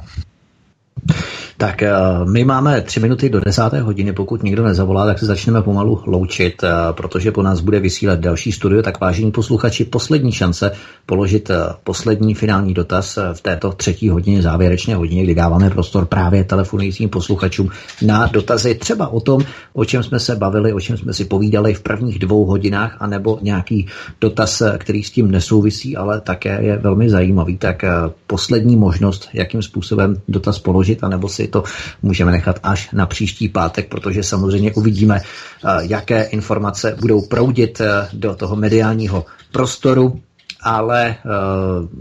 Tak 1.57 1.83
eh, 1.83 1.91
my 2.23 2.45
máme 2.45 2.81
tři 2.81 2.99
minuty 2.99 3.29
do 3.29 3.39
desáté 3.39 3.81
hodiny, 3.81 4.13
pokud 4.13 4.43
nikdo 4.43 4.63
nezavolá, 4.63 5.05
tak 5.05 5.19
se 5.19 5.25
začneme 5.25 5.61
pomalu 5.61 6.01
loučit, 6.05 6.63
eh, 6.63 6.69
protože 6.91 7.31
po 7.31 7.43
nás 7.43 7.59
bude 7.59 7.79
vysílat 7.79 8.19
další 8.19 8.51
studio, 8.51 8.81
tak 8.81 8.99
vážení 8.99 9.31
posluchači, 9.31 9.85
poslední 9.85 10.31
šance 10.31 10.71
položit 11.05 11.49
eh, 11.49 11.55
poslední 11.83 12.33
finální 12.33 12.73
dotaz 12.73 13.19
v 13.33 13.41
této 13.41 13.71
třetí 13.71 14.09
hodině, 14.09 14.41
závěrečné 14.41 14.95
hodině, 14.95 15.23
kdy 15.23 15.35
dáváme 15.35 15.69
prostor 15.69 16.05
právě 16.05 16.43
telefonujícím 16.43 17.09
posluchačům 17.09 17.69
na 18.01 18.27
dotazy 18.27 18.75
třeba 18.75 19.07
o 19.07 19.19
tom, 19.19 19.41
o 19.73 19.85
čem 19.85 20.03
jsme 20.03 20.19
se 20.19 20.35
bavili, 20.35 20.73
o 20.73 20.79
čem 20.79 20.97
jsme 20.97 21.13
si 21.13 21.25
povídali 21.25 21.73
v 21.73 21.81
prvních 21.81 22.19
dvou 22.19 22.45
hodinách, 22.45 22.97
anebo 22.99 23.39
nějaký 23.41 23.87
dotaz, 24.21 24.63
který 24.77 25.03
s 25.03 25.11
tím 25.11 25.31
nesouvisí, 25.31 25.97
ale 25.97 26.21
také 26.21 26.59
je 26.61 26.77
velmi 26.77 27.09
zajímavý. 27.09 27.57
Tak 27.57 27.85
poslední 28.27 28.75
možnost, 28.75 29.29
jakým 29.33 29.61
způsobem 29.61 30.21
dotaz 30.27 30.59
položit, 30.59 30.96
anebo 31.03 31.29
si 31.29 31.47
to 31.47 31.63
můžeme 32.01 32.31
nechat 32.31 32.59
až 32.63 32.89
na 32.93 33.05
příští 33.05 33.49
pátek, 33.49 33.89
protože 33.89 34.23
samozřejmě 34.23 34.73
uvidíme, 34.73 35.21
eh, 35.21 35.67
jaké 35.81 36.23
informace 36.23 36.95
budou 36.99 37.21
proudit 37.21 37.81
eh, 37.81 38.07
do 38.13 38.35
toho 38.35 38.55
mediálního 38.55 39.25
prostoru, 39.51 40.19
ale 40.61 41.07
eh, 41.09 41.15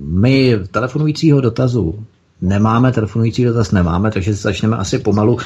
my 0.00 0.58
telefonujícího 0.70 1.40
dotazu 1.40 2.04
nemáme, 2.40 2.92
telefonující 2.92 3.44
dotaz 3.44 3.70
nemáme, 3.72 4.10
takže 4.10 4.34
začneme 4.34 4.76
asi 4.76 4.98
pomalu 4.98 5.38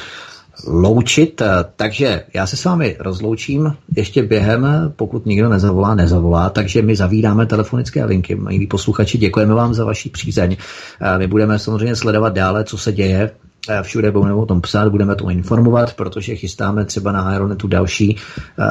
loučit. 0.67 1.41
Takže 1.75 2.23
já 2.33 2.47
se 2.47 2.57
s 2.57 2.63
vámi 2.65 2.95
rozloučím 2.99 3.75
ještě 3.95 4.23
během, 4.23 4.67
pokud 4.95 5.25
nikdo 5.25 5.49
nezavolá, 5.49 5.95
nezavolá, 5.95 6.49
takže 6.49 6.81
my 6.81 6.95
zavíráme 6.95 7.45
telefonické 7.45 8.05
linky. 8.05 8.35
Milí 8.35 8.67
posluchači, 8.67 9.17
děkujeme 9.17 9.53
vám 9.53 9.73
za 9.73 9.85
vaši 9.85 10.09
přízeň. 10.09 10.57
My 11.17 11.27
budeme 11.27 11.59
samozřejmě 11.59 11.95
sledovat 11.95 12.33
dále, 12.33 12.63
co 12.63 12.77
se 12.77 12.91
děje 12.91 13.31
všude 13.81 14.11
budeme 14.11 14.33
o 14.33 14.45
tom 14.45 14.61
psát, 14.61 14.89
budeme 14.89 15.15
to 15.15 15.29
informovat, 15.29 15.93
protože 15.93 16.35
chystáme 16.35 16.85
třeba 16.85 17.11
na 17.11 17.21
Aeronetu 17.21 17.67
další 17.67 18.17
eh, 18.59 18.65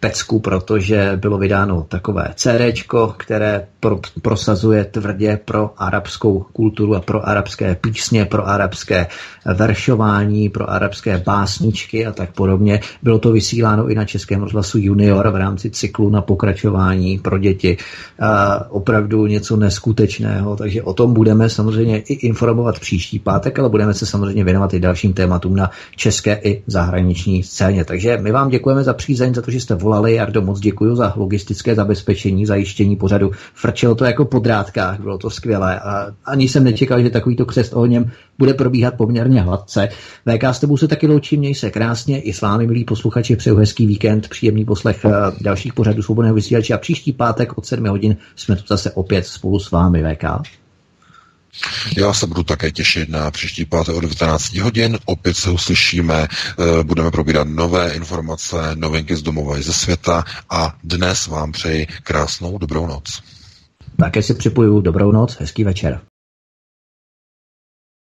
pecku, 0.00 0.40
protože 0.40 1.12
bylo 1.16 1.38
vydáno 1.38 1.86
takové 1.88 2.28
CD, 2.34 2.86
které 3.16 3.66
pro, 3.86 4.00
prosazuje 4.22 4.84
tvrdě 4.84 5.38
pro 5.44 5.70
arabskou 5.76 6.46
kulturu 6.52 6.94
a 6.94 7.00
pro 7.00 7.28
arabské 7.28 7.74
písně, 7.74 8.24
pro 8.24 8.48
arabské 8.48 9.06
veršování, 9.54 10.48
pro 10.48 10.70
arabské 10.70 11.22
básničky 11.26 12.06
a 12.06 12.12
tak 12.12 12.32
podobně. 12.32 12.80
Bylo 13.02 13.18
to 13.18 13.32
vysíláno 13.32 13.88
i 13.88 13.94
na 13.94 14.04
Českém 14.04 14.42
rozhlasu 14.42 14.78
Junior 14.78 15.30
v 15.30 15.36
rámci 15.36 15.70
cyklu 15.70 16.10
na 16.10 16.22
pokračování 16.22 17.18
pro 17.18 17.38
děti. 17.38 17.76
A 18.20 18.70
opravdu 18.70 19.26
něco 19.26 19.56
neskutečného, 19.56 20.56
takže 20.56 20.82
o 20.82 20.92
tom 20.94 21.14
budeme 21.14 21.50
samozřejmě 21.50 21.98
i 21.98 22.14
informovat 22.14 22.78
příští 22.78 23.18
pátek, 23.18 23.58
ale 23.58 23.68
budeme 23.68 23.94
se 23.94 24.06
samozřejmě 24.06 24.44
věnovat 24.44 24.74
i 24.74 24.80
dalším 24.80 25.12
tématům 25.12 25.56
na 25.56 25.70
české 25.96 26.40
i 26.44 26.62
zahraniční 26.66 27.42
scéně. 27.42 27.84
Takže 27.84 28.18
my 28.18 28.32
vám 28.32 28.48
děkujeme 28.48 28.84
za 28.84 28.92
přízeň, 28.92 29.34
za 29.34 29.42
to, 29.42 29.50
že 29.50 29.60
jste 29.60 29.74
volali. 29.74 30.14
Jardo, 30.14 30.42
moc 30.42 30.60
děkuji 30.60 30.96
za 30.96 31.12
logistické 31.16 31.74
zabezpečení, 31.74 32.46
zajištění 32.46 32.96
pořadu. 32.96 33.30
Frčelo 33.76 33.94
to 33.94 34.04
jako 34.04 34.24
po 34.24 34.38
drátkách, 34.38 35.00
bylo 35.00 35.18
to 35.18 35.30
skvělé. 35.30 35.80
A 35.80 36.06
ani 36.24 36.48
jsem 36.48 36.64
nečekal, 36.64 37.02
že 37.02 37.10
takovýto 37.10 37.46
křest 37.46 37.72
ohněm 37.74 38.10
bude 38.38 38.54
probíhat 38.54 38.94
poměrně 38.94 39.42
hladce. 39.42 39.88
VK 40.26 40.44
s 40.44 40.60
tebou 40.60 40.76
se 40.76 40.88
taky 40.88 41.06
loučím, 41.06 41.40
měj 41.40 41.54
se 41.54 41.70
krásně. 41.70 42.20
I 42.20 42.32
s 42.32 42.40
vámi, 42.40 42.66
milí 42.66 42.84
posluchači, 42.84 43.36
přeju 43.36 43.56
hezký 43.56 43.86
víkend, 43.86 44.28
příjemný 44.28 44.64
poslech 44.64 45.04
eh, 45.04 45.10
dalších 45.40 45.74
pořadů 45.74 46.02
svobodného 46.02 46.34
vysílače 46.34 46.74
a 46.74 46.78
příští 46.78 47.12
pátek 47.12 47.58
od 47.58 47.66
7 47.66 47.86
hodin 47.86 48.16
jsme 48.36 48.56
tu 48.56 48.62
zase 48.66 48.90
opět 48.90 49.26
spolu 49.26 49.58
s 49.58 49.70
vámi, 49.70 50.02
VK. 50.02 50.24
Já 51.96 52.12
se 52.12 52.26
budu 52.26 52.42
také 52.42 52.72
těšit 52.72 53.08
na 53.08 53.30
příští 53.30 53.64
pátek 53.64 53.94
od 53.94 54.00
19 54.00 54.54
hodin. 54.54 54.98
Opět 55.04 55.36
se 55.36 55.50
uslyšíme, 55.50 56.28
eh, 56.28 56.82
budeme 56.82 57.10
probírat 57.10 57.48
nové 57.48 57.90
informace, 57.90 58.56
novinky 58.74 59.16
z 59.16 59.22
domova 59.22 59.58
i 59.58 59.62
ze 59.62 59.72
světa 59.72 60.24
a 60.50 60.74
dnes 60.84 61.26
vám 61.26 61.52
přeji 61.52 61.86
krásnou 62.02 62.58
dobrou 62.58 62.86
noc. 62.86 63.22
Také 63.98 64.22
si 64.22 64.34
připoju 64.34 64.80
dobrou 64.80 65.12
noc, 65.12 65.36
hezký 65.40 65.64
večer. 65.64 66.00